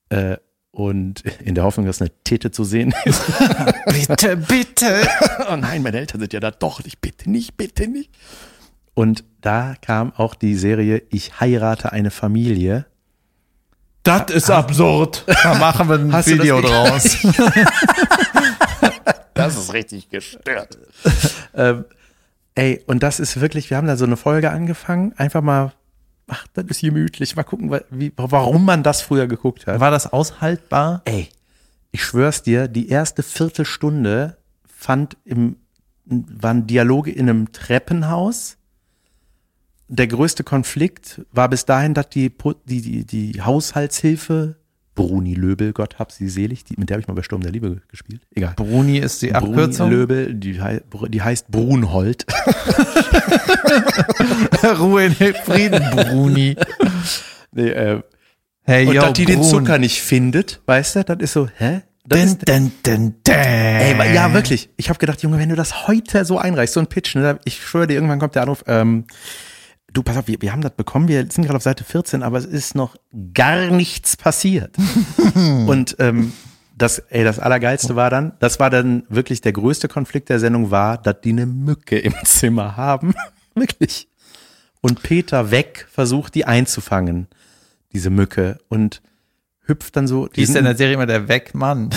Äh, 0.10 0.38
und 0.72 1.24
in 1.44 1.56
der 1.56 1.64
Hoffnung, 1.64 1.88
dass 1.88 2.02
eine 2.02 2.12
Tete 2.24 2.52
zu 2.52 2.64
sehen 2.64 2.94
ist. 3.06 3.22
Bitte, 4.08 4.38
bitte. 4.38 5.08
oh 5.52 5.56
nein, 5.56 5.82
meine 5.82 5.98
Eltern 5.98 6.20
sind 6.20 6.34
ja 6.34 6.40
da 6.40 6.52
doch 6.52 6.84
nicht, 6.84 7.02
bitte 7.02 7.32
nicht, 7.32 7.58
bitte 7.58 7.88
nicht. 7.88 8.12
Und 8.94 9.24
da 9.42 9.76
kam 9.82 10.14
auch 10.14 10.36
die 10.36 10.56
Serie 10.56 11.02
Ich 11.10 11.40
heirate 11.40 11.92
eine 11.94 12.12
Familie. 12.12 12.86
Das 14.04 14.32
ist 14.32 14.50
absurd. 14.50 15.26
Da 15.44 15.56
machen 15.56 15.88
wir 15.88 15.96
ein 15.96 16.14
Hast 16.14 16.28
Video 16.28 16.62
draus. 16.62 17.18
Das 19.34 19.58
ist 19.58 19.74
richtig 19.74 20.10
gestört. 20.10 20.78
ähm, 21.56 21.86
ey, 22.56 22.84
und 22.86 23.02
das 23.02 23.20
ist 23.20 23.42
wirklich, 23.42 23.70
wir 23.70 23.78
haben 23.78 23.88
da 23.88 23.98
so 23.98 24.06
eine 24.06 24.16
Folge 24.16 24.52
angefangen, 24.52 25.14
einfach 25.18 25.42
mal, 25.42 25.74
ach, 26.28 26.46
das 26.54 26.66
ist 26.66 26.82
gemütlich, 26.82 27.36
mal 27.36 27.44
gucken, 27.44 27.78
wie, 27.90 28.14
warum 28.16 28.64
man 28.64 28.84
das 28.84 29.02
früher 29.02 29.28
geguckt 29.28 29.66
hat. 29.66 29.80
War 29.80 29.92
das 29.92 30.14
aushaltbar? 30.14 31.02
Ey, 31.06 31.30
ich 31.92 32.04
schwör's 32.04 32.44
dir, 32.44 32.68
die 32.68 32.90
erste 32.90 33.24
Viertelstunde 33.24 34.38
fand 34.68 35.18
im, 35.26 35.58
waren 36.06 36.68
Dialoge 36.68 37.12
in 37.12 37.30
einem 37.30 37.52
Treppenhaus. 37.52 38.58
Der 39.96 40.08
größte 40.08 40.44
Konflikt 40.44 41.22
war 41.32 41.48
bis 41.50 41.66
dahin, 41.66 41.94
dass 41.94 42.10
die, 42.10 42.32
die, 42.66 42.82
die, 42.82 43.06
die 43.06 43.42
Haushaltshilfe, 43.42 44.56
Bruni 44.96 45.36
Löbel, 45.36 45.72
Gott 45.72 46.00
hab 46.00 46.12
sie 46.12 46.30
selig, 46.30 46.64
die, 46.64 46.76
mit 46.78 46.90
der 46.90 46.96
habe 46.96 47.02
ich 47.02 47.08
mal 47.08 47.14
bei 47.14 47.22
Sturm 47.22 47.42
der 47.42 47.52
Liebe 47.52 47.82
gespielt. 47.90 48.22
Egal. 48.34 48.54
Bruni 48.56 48.98
ist 48.98 49.22
die 49.22 49.36
Abkürzung. 49.36 49.90
Bruni 49.90 50.02
Löbel, 50.02 50.34
die, 50.34 50.60
die 51.10 51.22
heißt 51.22 51.52
Brunhold. 51.52 52.26
Ruhe 54.80 55.06
in 55.06 55.14
Frieden, 55.14 55.84
Bruni. 55.92 56.56
nee, 57.52 57.70
äh, 57.70 58.02
Hey, 58.66 58.88
und 58.88 58.96
yo, 58.96 59.02
dass 59.02 59.14
die 59.14 59.26
den 59.26 59.42
Brun. 59.42 59.50
Zucker 59.50 59.78
nicht 59.78 60.02
findet, 60.02 60.62
weißt 60.66 60.96
du, 60.96 61.04
das 61.04 61.18
ist 61.20 61.34
so, 61.34 61.50
hä? 61.58 61.82
Das 62.06 62.20
Dun, 62.20 62.28
ist, 62.30 62.50
dun, 62.50 62.72
dun, 62.84 63.16
ey, 63.34 64.14
ja, 64.16 64.34
wirklich. 64.34 64.70
Ich 64.78 64.90
habe 64.90 64.98
gedacht, 65.00 65.22
Junge, 65.22 65.38
wenn 65.38 65.50
du 65.50 65.56
das 65.56 65.88
heute 65.88 66.26
so 66.26 66.38
einreichst, 66.40 66.74
so 66.74 66.80
ein 66.80 66.88
Pitch, 66.88 67.16
ne, 67.16 67.40
ich 67.46 67.62
schwöre 67.64 67.88
dir, 67.88 67.94
irgendwann 67.94 68.20
kommt 68.20 68.36
der 68.36 68.42
Anruf, 68.42 68.64
ähm, 68.68 69.06
du, 69.94 70.04
pass 70.04 70.18
auf, 70.18 70.28
wir, 70.28 70.42
wir 70.42 70.52
haben 70.52 70.62
das 70.62 70.74
bekommen, 70.74 71.08
wir 71.08 71.26
sind 71.30 71.44
gerade 71.44 71.58
auf 71.58 71.64
Seite 71.64 71.84
14, 71.84 72.24
aber 72.24 72.38
es 72.38 72.46
ist 72.46 72.76
noch 72.76 72.96
gar 73.34 73.68
nichts 73.68 74.18
passiert. 74.18 74.76
und 75.36 75.96
ähm, 76.00 76.34
das, 76.76 77.00
ey, 77.00 77.24
das 77.24 77.40
Allergeilste 77.40 77.96
war 77.96 78.10
dann, 78.10 78.34
das 78.40 78.60
war 78.60 78.70
dann 78.70 79.04
wirklich 79.08 79.42
der 79.42 79.54
größte 79.54 79.88
Konflikt 79.88 80.30
der 80.30 80.40
Sendung 80.40 80.72
war, 80.72 80.98
dass 80.98 81.22
die 81.22 81.30
eine 81.30 81.46
Mücke 81.46 82.00
im 82.00 82.14
Zimmer 82.26 82.76
haben. 82.76 83.14
wirklich. 83.56 84.08
Und 84.82 85.02
Peter 85.04 85.52
weg 85.52 85.88
versucht, 85.90 86.36
die 86.36 86.46
einzufangen, 86.46 87.28
diese 87.94 88.10
Mücke, 88.10 88.58
und 88.68 89.02
hüpft 89.66 89.96
dann 89.96 90.08
so. 90.08 90.28
Wie 90.34 90.42
ist 90.42 90.56
in 90.56 90.66
der 90.66 90.76
Serie 90.76 90.96
immer 90.96 91.06
der 91.06 91.30
Wegmann? 91.30 91.90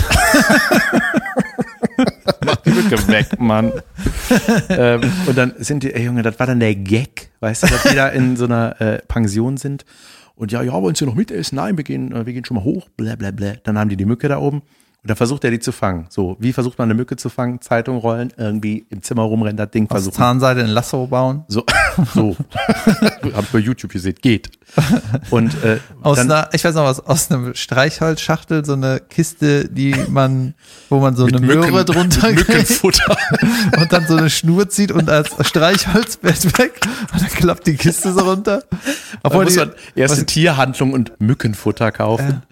Die 2.65 2.69
Mücke 2.71 3.07
weg, 3.07 3.39
Mann. 3.39 3.71
ähm, 4.69 5.01
und 5.25 5.37
dann 5.37 5.53
sind 5.57 5.83
die, 5.83 5.93
ey 5.93 6.05
Junge, 6.05 6.21
das 6.21 6.39
war 6.39 6.47
dann 6.47 6.59
der 6.59 6.75
Gag, 6.75 7.31
weißt 7.39 7.63
du, 7.63 7.67
dass 7.67 7.83
die 7.83 7.95
da 7.95 8.07
in 8.09 8.35
so 8.35 8.45
einer 8.45 8.79
äh, 8.81 8.99
Pension 9.07 9.57
sind. 9.57 9.85
Und 10.35 10.51
ja, 10.51 10.61
ja, 10.61 10.73
wollen 10.73 10.93
Sie 10.93 11.05
noch 11.05 11.15
mitessen? 11.15 11.55
Nein, 11.55 11.77
wir 11.77 11.83
gehen, 11.83 12.11
äh, 12.11 12.25
wir 12.25 12.33
gehen 12.33 12.45
schon 12.45 12.55
mal 12.55 12.63
hoch, 12.63 12.89
bla 12.95 13.15
bla 13.15 13.31
bla. 13.31 13.53
Dann 13.63 13.77
haben 13.77 13.89
die 13.89 13.97
die 13.97 14.05
Mücke 14.05 14.27
da 14.27 14.37
oben 14.37 14.61
und 15.07 15.11
dann 15.11 15.15
versucht 15.17 15.45
er 15.45 15.51
die 15.51 15.59
zu 15.59 15.71
fangen. 15.71 16.07
So, 16.09 16.35
wie 16.37 16.51
versucht 16.51 16.77
man 16.77 16.87
eine 16.87 16.93
Mücke 16.93 17.15
zu 17.15 17.29
fangen? 17.29 17.61
Zeitung 17.61 17.95
rollen, 17.95 18.33
irgendwie 18.35 18.85
im 18.89 19.01
Zimmer 19.01 19.21
rumrennen, 19.21 19.55
das 19.55 19.71
Ding 19.71 19.85
Aus 19.85 19.91
versuchen. 19.91 20.15
Zahnseide 20.17 20.59
ein 20.65 20.67
Lasso 20.69 21.07
bauen? 21.07 21.45
So, 21.47 21.63
so. 22.13 22.35
Habt 23.33 23.51
bei 23.53 23.59
YouTube 23.59 23.93
gesehen, 23.93 24.15
geht. 24.21 24.49
Und 25.29 25.53
äh, 25.63 25.77
Aus 26.01 26.17
dann, 26.17 26.29
einer, 26.29 26.49
ich 26.51 26.61
weiß 26.65 26.75
noch 26.75 26.83
was, 26.83 26.99
aus 27.05 27.31
einem 27.31 27.55
Streichholzschachtel, 27.55 28.65
so 28.65 28.73
eine 28.73 28.99
Kiste, 28.99 29.69
die 29.69 29.95
man, 30.09 30.55
wo 30.89 30.99
man 30.99 31.15
so 31.15 31.25
eine 31.25 31.39
Möhre 31.39 31.71
Mücken- 31.71 31.85
drunter 31.85 32.27
mit 32.31 32.45
Mückenfutter. 32.45 33.15
und 33.79 33.93
dann 33.93 34.07
so 34.07 34.17
eine 34.17 34.29
Schnur 34.29 34.67
zieht 34.67 34.91
und 34.91 35.09
als 35.09 35.29
Streichholzbett 35.47 36.59
weg 36.59 36.81
und 37.13 37.21
dann 37.21 37.29
klappt 37.29 37.65
die 37.65 37.75
Kiste 37.77 38.11
so 38.11 38.19
runter. 38.29 38.61
Obwohl 39.23 39.45
muss 39.45 39.53
die- 39.53 39.59
man 39.59 39.71
erste 39.95 40.17
was- 40.17 40.25
Tierhandlung 40.25 40.91
und 40.91 41.13
Mückenfutter 41.21 41.93
kaufen. 41.93 42.43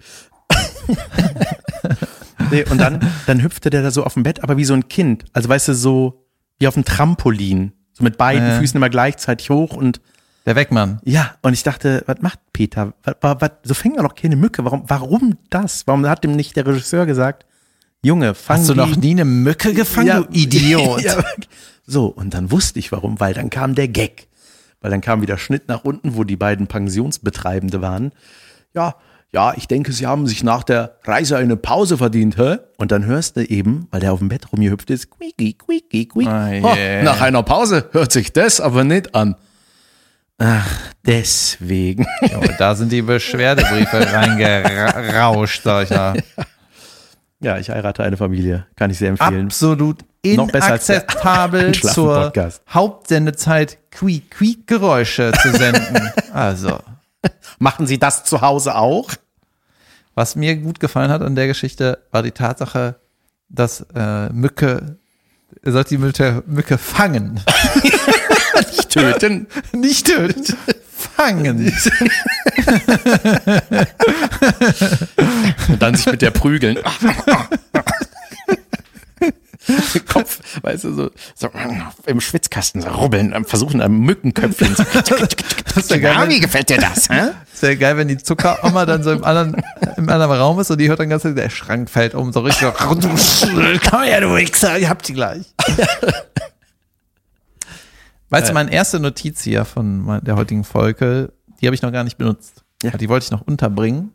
Nee, 2.50 2.64
und 2.70 2.78
dann, 2.78 3.00
dann 3.26 3.42
hüpfte 3.42 3.70
der 3.70 3.82
da 3.82 3.90
so 3.90 4.04
auf 4.04 4.14
dem 4.14 4.22
Bett, 4.22 4.42
aber 4.42 4.56
wie 4.56 4.64
so 4.64 4.74
ein 4.74 4.88
Kind. 4.88 5.24
Also 5.32 5.48
weißt 5.48 5.68
du, 5.68 5.74
so 5.74 6.24
wie 6.58 6.68
auf 6.68 6.74
dem 6.74 6.84
Trampolin. 6.84 7.72
So 7.92 8.04
mit 8.04 8.18
beiden 8.18 8.46
Ja. 8.46 8.58
Füßen 8.58 8.76
immer 8.76 8.90
gleichzeitig 8.90 9.50
hoch 9.50 9.74
und 9.74 10.00
Der 10.44 10.56
Wegmann. 10.56 11.00
ja, 11.04 11.34
und 11.42 11.52
ich 11.54 11.62
dachte, 11.62 12.02
was 12.06 12.20
macht 12.20 12.38
Peter? 12.52 12.92
Was, 13.04 13.40
was, 13.40 13.50
so 13.64 13.74
fängt 13.74 13.96
er 13.96 14.02
doch 14.02 14.14
keine 14.14 14.36
Mücke. 14.36 14.64
Warum, 14.64 14.84
warum 14.86 15.36
das? 15.50 15.86
Warum 15.86 16.06
hat 16.06 16.24
dem 16.24 16.32
nicht 16.32 16.56
der 16.56 16.66
Regisseur 16.66 17.06
gesagt, 17.06 17.46
Junge, 18.02 18.34
fang 18.34 18.58
Hast 18.58 18.68
du 18.68 18.74
noch 18.74 18.94
nie 18.96 19.10
eine 19.12 19.24
Mücke 19.24 19.72
gefangen, 19.74 20.06
Ja, 20.06 20.20
du 20.20 20.28
Idiot? 20.32 21.00
ja. 21.02 21.16
So, 21.86 22.06
und 22.06 22.34
dann 22.34 22.50
wusste 22.52 22.78
ich 22.78 22.92
warum, 22.92 23.18
weil 23.18 23.34
dann 23.34 23.50
kam 23.50 23.74
der 23.74 23.88
Gag. 23.88 24.28
Weil 24.80 24.90
dann 24.90 25.00
kam 25.00 25.22
wieder 25.22 25.38
Schnitt 25.38 25.68
nach 25.68 25.82
unten, 25.84 26.14
wo 26.14 26.22
die 26.22 26.36
beiden 26.36 26.66
Pensionsbetreibende 26.66 27.80
waren. 27.82 28.12
Ja, 28.74 28.94
ja, 29.36 29.52
ich 29.54 29.68
denke, 29.68 29.92
sie 29.92 30.06
haben 30.06 30.26
sich 30.26 30.42
nach 30.42 30.62
der 30.64 30.96
Reise 31.04 31.36
eine 31.36 31.56
Pause 31.58 31.98
verdient, 31.98 32.38
hä? 32.38 32.56
Und 32.78 32.90
dann 32.90 33.04
hörst 33.04 33.36
du 33.36 33.42
eben, 33.44 33.86
weil 33.90 34.00
der 34.00 34.14
auf 34.14 34.20
dem 34.20 34.28
Bett 34.30 34.50
rumgehüpft 34.50 34.88
ist, 34.88 35.10
quieki, 35.10 35.52
quieki, 35.52 36.06
quieki. 36.08 36.26
Ah, 36.30 36.48
Oh, 36.62 36.74
yeah. 36.74 37.02
nach 37.02 37.20
einer 37.20 37.42
Pause 37.42 37.90
hört 37.92 38.12
sich 38.12 38.32
das 38.32 38.62
aber 38.62 38.82
nicht 38.82 39.14
an. 39.14 39.36
Ach, 40.38 40.66
deswegen. 41.04 42.06
Junge, 42.32 42.54
da 42.58 42.74
sind 42.74 42.90
die 42.92 43.02
Beschwerdebriefe 43.02 44.10
reingerauscht, 44.12 45.62
sag 45.64 45.84
ich 45.84 45.90
mal. 45.90 46.22
Ja, 47.40 47.58
ich 47.58 47.68
heirate 47.68 48.04
eine 48.04 48.16
Familie. 48.16 48.66
Kann 48.74 48.90
ich 48.90 48.96
sehr 48.96 49.10
empfehlen. 49.10 49.44
Absolut 49.46 49.98
inakzeptabel 50.22 51.72
zur 51.74 52.16
Einschlafen-Podcast. 52.16 52.62
Hauptsendezeit 52.72 53.76
Quiek 53.90 54.30
Quiek 54.30 54.66
Geräusche 54.66 55.32
zu 55.42 55.52
senden. 55.52 56.10
Also, 56.32 56.78
Machen 57.58 57.86
Sie 57.86 57.98
das 57.98 58.24
zu 58.24 58.40
Hause 58.40 58.76
auch? 58.76 59.08
Was 60.16 60.34
mir 60.34 60.56
gut 60.56 60.80
gefallen 60.80 61.10
hat 61.10 61.22
an 61.22 61.36
der 61.36 61.46
Geschichte, 61.46 61.98
war 62.10 62.24
die 62.24 62.32
Tatsache, 62.32 62.96
dass 63.48 63.86
äh, 63.94 64.30
Mücke, 64.30 64.96
er 65.62 65.72
sollte 65.72 65.90
die 65.90 65.98
Mücke, 65.98 66.42
Mücke 66.46 66.78
fangen. 66.78 67.40
Nicht 68.56 68.90
töten. 68.90 69.46
Nicht 69.72 70.06
töten. 70.06 70.56
Fangen. 70.90 71.72
Und 75.68 75.82
dann 75.82 75.94
sich 75.94 76.06
mit 76.06 76.22
der 76.22 76.30
prügeln. 76.30 76.78
Kopf, 80.08 80.40
weißt 80.62 80.84
du, 80.84 80.94
so, 80.94 81.10
so 81.34 81.50
im 82.06 82.20
Schwitzkasten 82.20 82.82
so 82.82 82.88
rubbeln, 82.88 83.34
versuchen 83.44 83.80
am 83.80 83.98
Mückenköpfchen. 84.00 84.74
So. 84.76 84.84
Das 85.74 85.88
geil, 85.88 86.00
Ja, 86.02 86.22
wenn- 86.22 86.30
wie 86.30 86.40
gefällt 86.40 86.70
dir 86.70 86.78
das? 86.78 87.08
Hä? 87.10 87.30
Sehr 87.52 87.76
geil, 87.76 87.96
wenn 87.98 88.08
die 88.08 88.16
Zuckeroma 88.16 88.86
dann 88.86 89.02
so 89.02 89.12
im 89.12 89.24
anderen, 89.24 89.62
im 89.96 90.08
anderen 90.08 90.32
Raum 90.32 90.58
ist 90.60 90.70
und 90.70 90.78
die 90.80 90.88
hört 90.88 91.00
dann 91.00 91.08
ganz 91.10 91.22
der 91.22 91.50
Schrank 91.50 91.90
fällt 91.90 92.14
um, 92.14 92.32
so 92.32 92.40
richtig 92.40 92.68
so, 92.68 92.72
komm 93.90 94.02
her, 94.02 94.20
du 94.22 94.34
Wichser, 94.34 94.78
ich 94.78 94.88
hab 94.88 95.02
die 95.02 95.12
gleich. 95.12 95.44
Weißt 98.30 98.48
du, 98.48 98.54
meine 98.54 98.72
erste 98.72 98.98
Notiz 99.00 99.42
hier 99.42 99.64
von 99.64 100.20
der 100.24 100.36
heutigen 100.36 100.64
Folge, 100.64 101.32
die 101.60 101.66
habe 101.66 101.74
ich 101.74 101.82
noch 101.82 101.92
gar 101.92 102.04
nicht 102.04 102.18
benutzt. 102.18 102.64
Ja. 102.82 102.90
Die 102.90 103.08
wollte 103.08 103.24
ich 103.24 103.30
noch 103.30 103.42
unterbringen. 103.42 104.14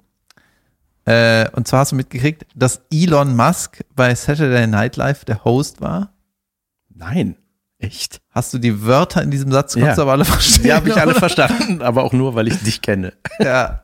Äh, 1.05 1.49
und 1.51 1.67
zwar 1.67 1.81
hast 1.81 1.91
du 1.91 1.95
mitgekriegt, 1.95 2.45
dass 2.55 2.81
Elon 2.91 3.35
Musk 3.35 3.83
bei 3.95 4.13
Saturday 4.15 4.67
Night 4.67 4.95
Live 4.97 5.25
der 5.25 5.43
Host 5.43 5.81
war. 5.81 6.13
Nein, 6.93 7.35
echt? 7.79 8.21
Hast 8.29 8.53
du 8.53 8.59
die 8.59 8.83
Wörter 8.85 9.23
in 9.23 9.31
diesem 9.31 9.51
Satz, 9.51 9.73
konntest 9.73 9.97
Ja. 9.97 10.03
aber 10.03 10.11
alle 10.11 10.25
verstehen? 10.25 10.63
Die 10.63 10.73
habe 10.73 10.89
ich 10.89 10.95
alle 10.97 11.15
verstanden, 11.15 11.81
aber 11.81 12.03
auch 12.03 12.13
nur, 12.13 12.35
weil 12.35 12.47
ich 12.47 12.61
dich 12.61 12.81
kenne. 12.81 13.13
Ja. 13.39 13.81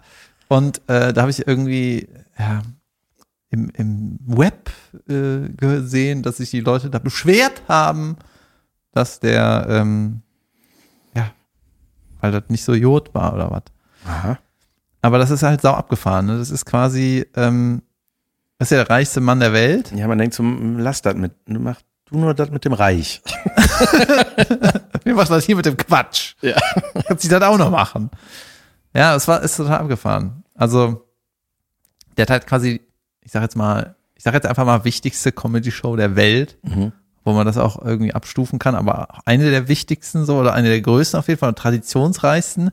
Und 0.47 0.77
äh, 0.87 1.11
da 1.13 1.21
habe 1.21 1.31
ich 1.31 1.47
irgendwie 1.47 2.07
ja, 2.37 2.61
im, 3.49 3.69
im 3.71 4.19
Web 4.25 4.69
äh, 5.09 5.49
gesehen, 5.49 6.21
dass 6.23 6.37
sich 6.37 6.51
die 6.51 6.59
Leute 6.61 6.89
da 6.91 6.99
beschwert 6.99 7.63
haben, 7.67 8.15
dass 8.93 9.19
der, 9.19 9.65
ähm, 9.69 10.21
ja, 11.15 11.31
weil 12.21 12.31
das 12.31 12.43
nicht 12.49 12.63
so 12.63 12.73
Jod 12.75 13.13
war 13.15 13.33
oder 13.33 13.49
was. 13.51 13.63
Aha. 14.05 14.37
Aber 15.01 15.17
das 15.19 15.29
ist 15.31 15.43
halt 15.43 15.61
sau 15.61 15.73
abgefahren. 15.73 16.25
Ne? 16.25 16.37
Das 16.37 16.49
ist 16.51 16.65
quasi, 16.65 17.25
ähm, 17.35 17.81
das 18.57 18.67
ist 18.71 18.77
ja 18.77 18.83
der 18.83 18.89
reichste 18.89 19.21
Mann 19.21 19.39
der 19.39 19.53
Welt. 19.53 19.91
Ja, 19.95 20.07
man 20.07 20.17
denkt 20.17 20.33
so, 20.35 20.43
lass 20.43 21.01
das 21.01 21.15
mit, 21.15 21.33
mach 21.47 21.77
du 22.09 22.17
nur 22.17 22.33
das 22.33 22.49
mit 22.49 22.65
dem 22.65 22.73
Reich. 22.73 23.21
Wir 25.03 25.15
machen 25.15 25.29
das 25.29 25.45
hier 25.45 25.55
mit 25.55 25.65
dem 25.65 25.77
Quatsch. 25.77 26.35
Ja. 26.41 26.55
Kannst 27.07 27.23
du 27.23 27.29
das 27.29 27.41
auch 27.43 27.57
noch 27.57 27.69
machen? 27.71 28.09
Ja, 28.93 29.15
es 29.15 29.27
war, 29.27 29.41
ist 29.41 29.57
total 29.57 29.79
abgefahren. 29.79 30.43
Also, 30.55 31.05
der 32.17 32.23
hat 32.23 32.29
halt 32.31 32.47
quasi, 32.47 32.81
ich 33.21 33.31
sag 33.31 33.41
jetzt 33.43 33.55
mal, 33.55 33.95
ich 34.15 34.23
sag 34.23 34.33
jetzt 34.33 34.47
einfach 34.47 34.65
mal 34.65 34.83
wichtigste 34.83 35.31
Comedy-Show 35.31 35.95
der 35.95 36.15
Welt, 36.15 36.57
Mhm. 36.63 36.91
wo 37.23 37.33
man 37.33 37.45
das 37.45 37.57
auch 37.57 37.81
irgendwie 37.83 38.13
abstufen 38.13 38.57
kann, 38.57 38.73
aber 38.75 39.11
auch 39.13 39.19
eine 39.25 39.51
der 39.51 39.67
wichtigsten 39.67 40.25
so 40.25 40.37
oder 40.39 40.53
eine 40.53 40.69
der 40.69 40.81
größten 40.81 41.19
auf 41.19 41.27
jeden 41.27 41.39
Fall 41.39 41.49
und 41.49 41.57
traditionsreichsten, 41.59 42.71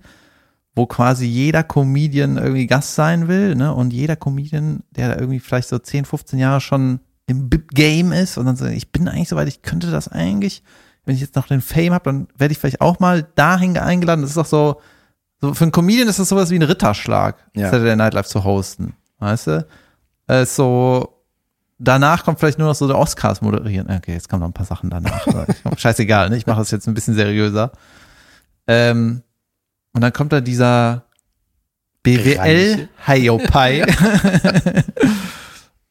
wo 0.75 0.87
quasi 0.87 1.25
jeder 1.27 1.63
Comedian 1.63 2.37
irgendwie 2.37 2.67
Gast 2.67 2.95
sein 2.95 3.29
will, 3.29 3.55
ne? 3.55 3.73
Und 3.73 3.93
jeder 3.93 4.17
Comedian, 4.17 4.83
der 4.91 5.09
da 5.09 5.21
irgendwie 5.21 5.41
vielleicht 5.41 5.69
so 5.69 5.79
10, 5.79 6.05
15 6.05 6.39
Jahre 6.39 6.61
schon 6.61 7.01
im 7.27 7.49
Game 7.49 8.13
ist 8.13 8.37
und 8.39 8.47
dann 8.47 8.57
so, 8.57 8.67
ich 8.67 8.91
bin 8.93 9.09
eigentlich 9.09 9.29
soweit, 9.29 9.49
ich 9.49 9.63
könnte 9.63 9.91
das 9.91 10.09
eigentlich, 10.09 10.63
wenn 11.05 11.15
ich 11.15 11.21
jetzt 11.21 11.37
noch 11.37 11.47
den 11.47 11.61
Fame 11.61 11.93
habe, 11.95 12.05
dann 12.05 12.29
werde 12.37 12.53
ich 12.53 12.59
vielleicht 12.59 12.81
auch 12.81 12.99
mal 12.99 13.27
dahin 13.35 13.79
eingeladen. 13.79 14.23
Das 14.23 14.31
ist 14.31 14.37
doch 14.37 14.47
so, 14.47 14.81
so 15.41 15.55
für 15.55 15.65
einen 15.65 15.73
Comedian 15.73 16.09
ist 16.09 16.19
das 16.19 16.29
sowas 16.29 16.51
wie 16.51 16.57
ein 16.59 16.63
Ritterschlag, 16.63 17.37
Ja. 17.55 17.71
Saturday 17.71 17.97
Night 17.97 18.15
Live 18.15 18.27
zu 18.27 18.43
hosten, 18.45 18.95
weißt 19.21 19.47
du? 19.47 19.67
Äh, 20.27 20.45
so, 20.47 21.23
danach 21.79 22.25
kommt 22.25 22.41
vielleicht 22.41 22.59
nur 22.59 22.69
noch 22.69 22.75
so 22.75 22.87
der 22.89 22.99
Oscars 22.99 23.43
moderieren. 23.43 23.89
Okay, 23.91 24.13
jetzt 24.13 24.29
kommen 24.29 24.41
noch 24.41 24.49
ein 24.49 24.55
paar 24.55 24.67
Sachen 24.67 24.91
danach. 24.91 25.27
Scheißegal, 25.77 26.31
ne? 26.31 26.37
Ich 26.37 26.47
mache 26.47 26.59
das 26.59 26.71
jetzt 26.71 26.89
ein 26.89 26.95
bisschen 26.95 27.15
seriöser. 27.15 27.73
Ähm, 28.67 29.23
und 29.95 30.03
dann 30.03 30.13
kommt 30.13 30.33
da 30.33 30.43
dieser 30.43 31.07
BWL 32.03 32.39
Reiche. 32.39 32.89
Hiopai. 33.07 33.87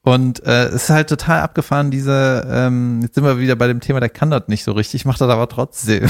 Und 0.04 0.46
äh, 0.46 0.66
es 0.66 0.76
ist 0.76 0.90
halt 0.90 1.08
total 1.08 1.40
abgefahren, 1.40 1.90
diese, 1.90 2.46
ähm, 2.50 3.00
jetzt 3.02 3.16
sind 3.16 3.24
wir 3.24 3.40
wieder 3.40 3.56
bei 3.56 3.68
dem 3.68 3.80
Thema, 3.80 4.02
der 4.02 4.10
kann 4.10 4.32
das 4.32 4.50
nicht 4.50 4.66
so 4.66 4.74
richtig, 4.74 5.06
macht 5.06 5.22
das 5.22 5.30
aber 5.30 5.48
trotzdem. 5.48 6.10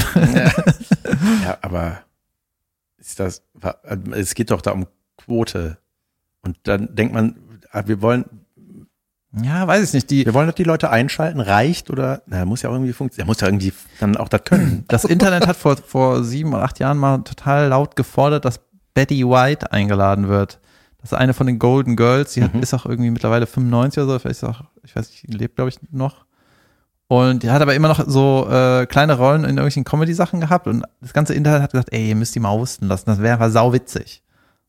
Ja, 1.44 1.58
aber 1.62 2.00
ist 2.98 3.20
das, 3.20 3.44
es 4.10 4.34
geht 4.34 4.50
doch 4.50 4.62
da 4.62 4.72
um 4.72 4.88
Quote. 5.16 5.78
Und 6.42 6.58
dann 6.64 6.92
denkt 6.96 7.14
man, 7.14 7.36
ah, 7.70 7.84
wir 7.86 8.02
wollen, 8.02 8.24
Ja, 9.42 9.66
weiß 9.66 9.88
ich 9.88 9.92
nicht. 9.94 10.10
Die, 10.10 10.26
wir 10.26 10.34
wollen, 10.34 10.46
dass 10.46 10.54
die 10.54 10.64
Leute 10.64 10.90
einschalten, 10.90 11.40
reicht 11.40 11.90
oder, 11.90 12.22
na, 12.26 12.44
muss 12.44 12.62
ja 12.62 12.70
irgendwie 12.70 12.92
funktionieren, 12.92 13.26
er 13.26 13.30
muss 13.30 13.40
ja 13.40 13.48
irgendwie 13.48 13.72
dann 14.00 14.16
auch 14.16 14.28
das 14.28 14.44
können. 14.44 14.84
Das 14.88 15.04
Internet 15.04 15.46
hat 15.46 15.56
vor, 15.56 15.76
vor 15.76 16.22
sieben 16.22 16.52
oder 16.52 16.62
acht 16.62 16.78
Jahren 16.78 16.98
mal 16.98 17.18
total 17.18 17.68
laut 17.68 17.96
gefordert, 17.96 18.44
dass 18.44 18.60
Betty 18.94 19.26
White 19.26 19.72
eingeladen 19.72 20.28
wird. 20.28 20.60
Das 20.98 21.12
ist 21.12 21.18
eine 21.18 21.34
von 21.34 21.46
den 21.46 21.58
Golden 21.58 21.96
Girls, 21.96 22.32
die 22.32 22.42
hat, 22.42 22.54
ist 22.54 22.72
auch 22.72 22.86
irgendwie 22.86 23.10
mittlerweile 23.10 23.46
95 23.46 24.02
oder 24.02 24.12
so, 24.12 24.18
vielleicht 24.20 24.42
ist 24.42 24.48
auch, 24.48 24.62
ich 24.84 24.94
weiß 24.94 25.10
nicht, 25.10 25.26
die 25.28 25.36
lebt, 25.36 25.56
glaube 25.56 25.68
ich, 25.68 25.78
noch. 25.90 26.24
Und 27.08 27.42
die 27.42 27.50
hat 27.50 27.60
aber 27.60 27.74
immer 27.74 27.88
noch 27.88 28.02
so 28.06 28.48
äh, 28.50 28.86
kleine 28.86 29.18
Rollen 29.18 29.42
in 29.42 29.50
irgendwelchen 29.50 29.84
Comedy-Sachen 29.84 30.40
gehabt 30.40 30.66
und 30.66 30.84
das 31.00 31.12
ganze 31.12 31.34
Internet 31.34 31.62
hat 31.62 31.72
gesagt, 31.72 31.92
ey, 31.92 32.08
ihr 32.08 32.16
müsst 32.16 32.34
die 32.34 32.40
mal 32.40 32.52
hosten 32.52 32.86
lassen, 32.88 33.06
das 33.06 33.20
wäre 33.20 33.50
sauwitzig. 33.50 34.22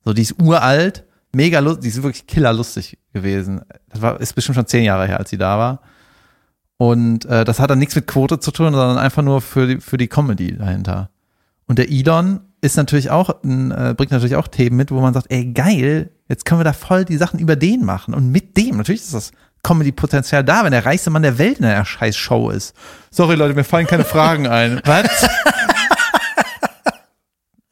So, 0.03 0.13
die 0.13 0.23
ist 0.23 0.41
uralt, 0.41 1.05
mega 1.35 1.59
lustig, 1.59 1.81
die 1.83 1.87
ist 1.89 2.03
wirklich 2.03 2.27
killerlustig 2.27 2.97
gewesen. 3.13 3.61
Das 3.89 4.01
war, 4.01 4.19
ist 4.19 4.33
bestimmt 4.33 4.55
schon 4.55 4.67
zehn 4.67 4.83
Jahre 4.83 5.07
her, 5.07 5.19
als 5.19 5.29
sie 5.29 5.37
da 5.37 5.57
war. 5.57 5.81
Und 6.77 7.25
äh, 7.25 7.45
das 7.45 7.59
hat 7.59 7.69
dann 7.69 7.79
nichts 7.79 7.95
mit 7.95 8.07
Quote 8.07 8.39
zu 8.39 8.51
tun, 8.51 8.73
sondern 8.73 8.97
einfach 8.97 9.21
nur 9.21 9.41
für 9.41 9.67
die, 9.67 9.77
für 9.79 9.97
die 9.97 10.07
Comedy 10.07 10.57
dahinter. 10.57 11.09
Und 11.67 11.79
der 11.79 11.89
Elon 11.89 12.41
ist 12.61 12.77
natürlich 12.77 13.09
auch, 13.09 13.43
ein, 13.43 13.71
äh, 13.71 13.93
bringt 13.95 14.11
natürlich 14.11 14.35
auch 14.35 14.47
Themen 14.47 14.75
mit, 14.77 14.91
wo 14.91 14.99
man 14.99 15.13
sagt, 15.13 15.27
ey, 15.29 15.45
geil, 15.45 16.11
jetzt 16.27 16.45
können 16.45 16.59
wir 16.59 16.65
da 16.65 16.73
voll 16.73 17.05
die 17.05 17.17
Sachen 17.17 17.39
über 17.39 17.55
den 17.55 17.85
machen. 17.85 18.13
Und 18.13 18.31
mit 18.31 18.57
dem, 18.57 18.77
natürlich 18.77 19.01
ist 19.01 19.13
das 19.13 19.31
Comedy-Potenzial 19.63 20.43
da, 20.43 20.63
wenn 20.63 20.71
der 20.71 20.85
reichste 20.85 21.09
Mann 21.09 21.23
der 21.23 21.37
Welt 21.37 21.59
in 21.59 21.65
einer 21.65 21.85
scheiß 21.85 22.15
Show 22.15 22.49
ist. 22.49 22.75
Sorry, 23.09 23.35
Leute, 23.35 23.55
mir 23.55 23.63
fallen 23.63 23.87
keine 23.87 24.05
Fragen 24.05 24.47
ein. 24.47 24.81
Was? 24.85 25.27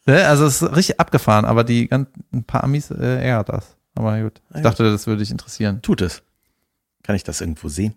Ne, 0.05 0.27
also 0.27 0.45
es 0.45 0.61
ist 0.61 0.75
richtig 0.75 0.99
abgefahren, 0.99 1.45
aber 1.45 1.63
die 1.63 1.87
ganz, 1.87 2.09
ein 2.33 2.43
paar 2.43 2.63
Amis 2.63 2.91
äh, 2.91 3.23
ärgert 3.23 3.49
das. 3.49 3.77
Aber 3.95 4.19
gut. 4.21 4.41
Ich 4.53 4.61
dachte, 4.61 4.83
das 4.83 5.07
würde 5.07 5.19
dich 5.19 5.31
interessieren. 5.31 5.81
Tut 5.81 6.01
es. 6.01 6.23
Kann 7.03 7.15
ich 7.15 7.23
das 7.23 7.41
irgendwo 7.41 7.69
sehen? 7.69 7.95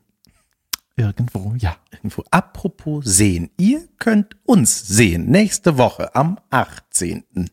Irgendwo, 0.97 1.55
ja. 1.59 1.77
Irgendwo. 1.91 2.25
Apropos 2.31 3.05
sehen. 3.05 3.51
Ihr 3.57 3.87
könnt 3.99 4.37
uns 4.45 4.87
sehen. 4.87 5.27
Nächste 5.27 5.79
Woche 5.79 6.15
am 6.15 6.39
18. 6.51 7.51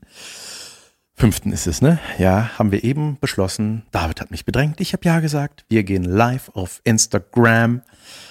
Fünften 1.16 1.52
ist 1.52 1.68
es, 1.68 1.82
ne? 1.82 2.00
Ja, 2.18 2.50
haben 2.58 2.72
wir 2.72 2.84
eben 2.84 3.18
beschlossen. 3.22 3.84
David 3.92 4.20
hat 4.20 4.32
mich 4.32 4.46
bedrängt. 4.46 4.82
Ich 4.82 4.94
habe 4.94 5.06
ja 5.06 5.20
gesagt. 5.20 5.64
Wir 5.70 5.84
gehen 5.84 6.04
live 6.04 6.50
auf 6.56 6.82
Instagram. 6.84 7.82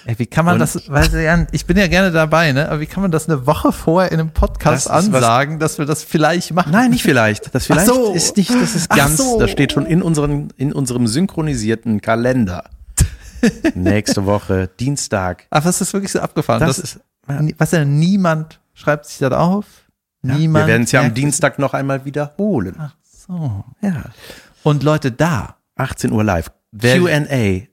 Ey, 0.04 0.18
wie 0.18 0.26
kann 0.26 0.44
man 0.44 0.54
Und- 0.54 0.60
das, 0.60 0.90
weil 0.90 1.08
ja, 1.22 1.46
ich 1.52 1.64
bin 1.64 1.76
ja 1.76 1.86
gerne 1.86 2.10
dabei, 2.10 2.50
ne? 2.50 2.68
Aber 2.68 2.80
wie 2.80 2.86
kann 2.86 3.00
man 3.02 3.12
das 3.12 3.28
eine 3.28 3.46
Woche 3.46 3.70
vorher 3.70 4.10
in 4.10 4.18
einem 4.18 4.32
Podcast 4.32 4.86
Das 4.86 5.04
ist 5.04 5.12
was- 5.12 5.22
ansagen, 5.22 5.60
dass 5.60 5.78
wir 5.78 5.86
das 5.86 6.02
vielleicht 6.02 6.52
machen? 6.54 6.72
Nein, 6.72 6.90
nicht 6.90 7.02
vielleicht. 7.04 7.54
Das 7.54 7.66
vielleicht 7.66 7.86
so. 7.86 8.12
ist 8.14 8.36
nicht, 8.36 8.50
das 8.50 8.74
ist 8.74 8.90
ganz, 8.90 9.16
so. 9.16 9.38
das 9.38 9.50
steht 9.52 9.70
schon 9.72 9.86
in, 9.86 10.02
unseren, 10.02 10.52
in 10.56 10.72
unserem 10.72 11.06
synchronisierten 11.06 12.00
Kalender. 12.00 12.64
Nächste 13.74 14.26
Woche, 14.26 14.68
Dienstag. 14.80 15.46
Ach, 15.50 15.64
was 15.64 15.80
ist 15.80 15.92
wirklich 15.92 16.10
so 16.12 16.18
abgefahren? 16.20 16.60
Das 16.60 16.76
Das, 16.76 16.94
ist, 16.96 17.00
ja. 17.28 17.40
was 17.58 17.70
ja 17.70 17.84
niemand 17.84 18.58
schreibt 18.74 19.06
sich 19.06 19.18
das 19.18 19.32
auf. 19.32 19.66
Ja, 20.24 20.36
Niemand. 20.36 20.64
wir 20.66 20.72
werden 20.72 20.82
es 20.84 20.92
ja 20.92 21.00
am 21.00 21.14
Dienstag 21.14 21.58
noch 21.58 21.74
einmal 21.74 22.04
wiederholen. 22.04 22.76
Ach 22.78 22.94
so. 23.02 23.64
Ja. 23.80 24.04
Und 24.62 24.82
Leute, 24.84 25.10
da 25.10 25.56
18 25.76 26.12
Uhr 26.12 26.22
live. 26.22 26.50
Q&A. 26.78 27.66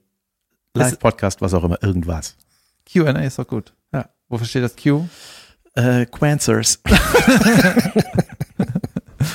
Live-Podcast, 0.73 1.41
was 1.41 1.53
auch 1.53 1.63
immer, 1.63 1.81
irgendwas. 1.83 2.35
Q&A 2.91 3.11
ist 3.21 3.37
doch 3.39 3.47
gut. 3.47 3.73
Ja. 3.93 4.09
Wofür 4.29 4.47
steht 4.47 4.63
das 4.63 4.75
Q? 4.75 5.07
Äh, 5.75 6.05
Quancers. 6.07 6.81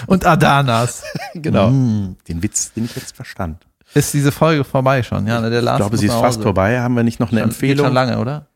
Und 0.06 0.26
Adanas. 0.26 1.04
genau. 1.34 1.70
Mm. 1.70 2.16
Den 2.28 2.42
Witz, 2.42 2.72
den 2.72 2.86
ich 2.86 2.96
jetzt 2.96 3.14
verstand. 3.14 3.66
Ist 3.94 4.12
diese 4.12 4.32
Folge 4.32 4.64
vorbei 4.64 5.02
schon? 5.02 5.26
Ja, 5.26 5.40
ne, 5.40 5.50
der 5.50 5.62
Lars 5.62 5.76
Ich 5.76 5.82
glaube, 5.82 5.96
sie 5.98 6.06
ist 6.06 6.14
fast 6.14 6.42
vorbei. 6.42 6.80
Haben 6.80 6.94
wir 6.96 7.04
nicht 7.04 7.20
noch 7.20 7.30
eine 7.30 7.40
Schon, 7.40 7.48
geht 7.50 7.54
Empfehlung? 7.54 7.86
schon 7.86 7.94
lange, 7.94 8.18
oder? 8.18 8.48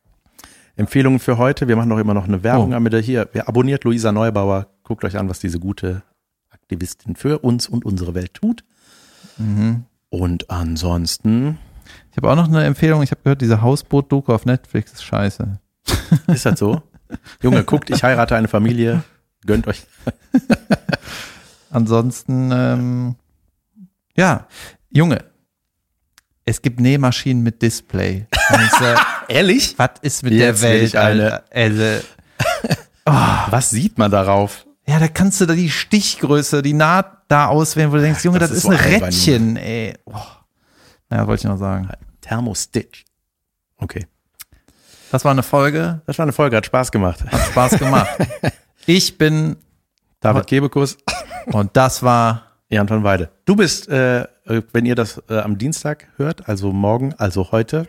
Empfehlungen 0.79 1.19
für 1.19 1.39
heute. 1.39 1.67
Wir 1.67 1.75
machen 1.75 1.91
doch 1.91 1.99
immer 1.99 2.15
noch 2.15 2.29
eine 2.29 2.45
Werbung. 2.45 2.73
Oh. 2.73 2.81
Wir 2.81 2.91
da 2.91 2.99
hier. 2.99 3.29
Wer 3.33 3.49
abonniert 3.49 3.83
Luisa 3.83 4.13
Neubauer? 4.13 4.69
Guckt 4.85 5.05
euch 5.05 5.19
an, 5.19 5.29
was 5.29 5.41
diese 5.41 5.59
gute 5.59 6.03
Aktivistin 6.51 7.17
für 7.17 7.41
uns 7.41 7.69
und 7.69 7.85
unsere 7.85 8.15
Welt 8.15 8.35
tut. 8.35 8.65
Mhm. 9.39 9.87
Und 10.09 10.51
ansonsten 10.51 11.59
Ich 12.13 12.17
habe 12.17 12.31
auch 12.31 12.37
noch 12.37 12.47
eine 12.47 12.65
Empfehlung. 12.65 13.03
Ich 13.03 13.11
habe 13.11 13.21
gehört, 13.23 13.41
diese 13.41 13.61
Hausboot-Doku 13.61 14.33
auf 14.33 14.47
Netflix 14.47 14.93
ist 14.93 15.03
scheiße. 15.03 15.59
ist 16.29 16.47
das 16.47 16.59
so. 16.61 16.81
Junge, 17.43 17.65
guckt, 17.65 17.91
ich 17.91 18.05
heirate 18.05 18.37
eine 18.37 18.49
Familie. 18.49 19.03
Gönnt 19.45 19.67
euch. 19.67 19.83
Ansonsten, 21.71 22.51
ähm, 22.53 23.17
ja, 24.17 24.47
Junge, 24.91 25.25
es 26.45 26.63
gibt 26.63 26.79
Nähmaschinen 26.79 27.43
mit 27.43 27.63
Display. 27.63 28.27
Und, 28.51 28.83
äh, 28.83 28.95
Ehrlich? 29.29 29.75
was 29.79 29.91
ist 30.03 30.23
mit 30.23 30.33
Jetzt 30.33 30.63
der 30.63 30.71
Welt, 30.71 30.97
eine. 30.97 31.33
Alter? 31.33 31.45
Also, 31.51 32.07
Was 33.51 33.71
sieht 33.71 33.99
man 33.99 34.11
darauf? 34.11 34.67
ja, 34.87 34.99
da 34.99 35.09
kannst 35.09 35.41
du 35.41 35.47
da 35.47 35.55
die 35.55 35.71
Stichgröße, 35.71 36.63
die 36.63 36.73
Naht 36.73 37.07
da 37.29 37.47
auswählen, 37.49 37.91
wo 37.93 37.97
du 37.97 38.03
denkst, 38.03 38.25
Junge, 38.25 38.39
das, 38.39 38.49
Das 38.51 38.59
ist, 38.59 38.65
ist 38.65 38.71
ein 38.71 38.77
so 38.79 38.85
albern, 38.85 39.09
Rädchen, 39.11 39.57
ey. 39.57 39.95
Oh. 40.07 40.15
Ja, 41.11 41.27
wollte 41.27 41.41
ich 41.43 41.45
noch 41.45 41.59
sagen. 41.59 41.91
Thermostitch. 42.23 43.05
Okay. 43.79 44.07
Das 45.11 45.25
war 45.25 45.33
eine 45.33 45.43
Folge, 45.43 46.01
Das 46.07 46.19
war 46.19 46.25
eine 46.25 46.33
Folge, 46.33 46.57
hat 46.57 46.67
Spaß 46.67 46.91
gemacht. 46.93 47.25
hat 47.31 47.41
Spaß 47.49 47.79
gemacht. 47.79 48.09
Ich 48.87 49.19
bin, 49.19 49.57
David 50.21 50.47
Kebekus, 50.47 50.97
und 51.45 51.77
das 51.77 52.03
war, 52.03 52.53
Jan 52.71 52.89
von 52.89 53.05
Weide. 53.05 53.29
Du 53.45 53.55
bist, 53.55 53.87
äh, 53.91 54.23
äh, 54.23 54.63
wenn 54.73 54.87
ihr 54.87 54.95
das 54.95 55.23
äh, 55.29 55.41
am 55.41 55.59
Dienstag 55.59 56.07
hört, 56.17 56.49
also 56.49 56.73
morgen, 56.73 57.13
also 57.19 57.53
heute, 57.53 57.87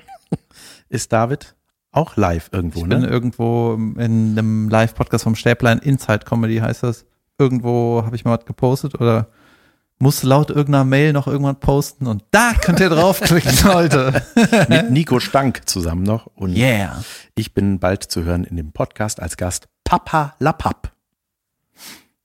ist 0.89 1.11
David 1.13 1.55
auch 1.91 2.17
live 2.17 2.49
irgendwo, 2.51 2.81
ich 2.81 2.87
bin 2.87 3.01
ne? 3.01 3.07
irgendwo 3.07 3.73
in 3.73 4.37
einem 4.37 4.69
Live-Podcast 4.69 5.23
vom 5.23 5.35
Stäblein, 5.35 5.79
Inside 5.79 6.19
Comedy 6.25 6.57
heißt 6.57 6.83
das. 6.83 7.05
Irgendwo 7.39 8.03
habe 8.05 8.15
ich 8.15 8.25
mal 8.25 8.37
was 8.37 8.45
gepostet 8.45 8.99
oder 8.99 9.27
muss 9.97 10.23
laut 10.23 10.49
irgendeiner 10.49 10.85
Mail 10.85 11.13
noch 11.13 11.27
irgendwann 11.27 11.59
posten 11.59 12.05
und 12.07 12.23
da 12.31 12.53
könnt 12.53 12.79
ihr 12.79 12.89
draufklicken, 12.89 13.53
Leute. 13.65 14.23
Mit 14.69 14.91
Nico 14.91 15.19
Stank 15.19 15.67
zusammen 15.67 16.03
noch. 16.03 16.27
Und 16.35 16.55
Yeah. 16.55 17.03
ich 17.35 17.53
bin 17.53 17.79
bald 17.79 18.03
zu 18.03 18.23
hören 18.23 18.43
in 18.43 18.55
dem 18.55 18.71
Podcast 18.71 19.21
als 19.21 19.35
Gast 19.35 19.67
Papa 19.83 20.35
La 20.39 20.53
Papp. 20.53 20.91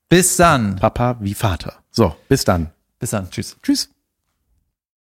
Bis 0.09 0.37
dann. 0.37 0.77
Papa 0.77 1.17
wie 1.21 1.35
Vater. 1.35 1.75
So, 1.91 2.15
bis 2.29 2.45
dann. 2.45 2.71
Bis 2.99 3.11
dann. 3.11 3.31
Tschüss. 3.31 3.57
Tschüss. 3.63 3.94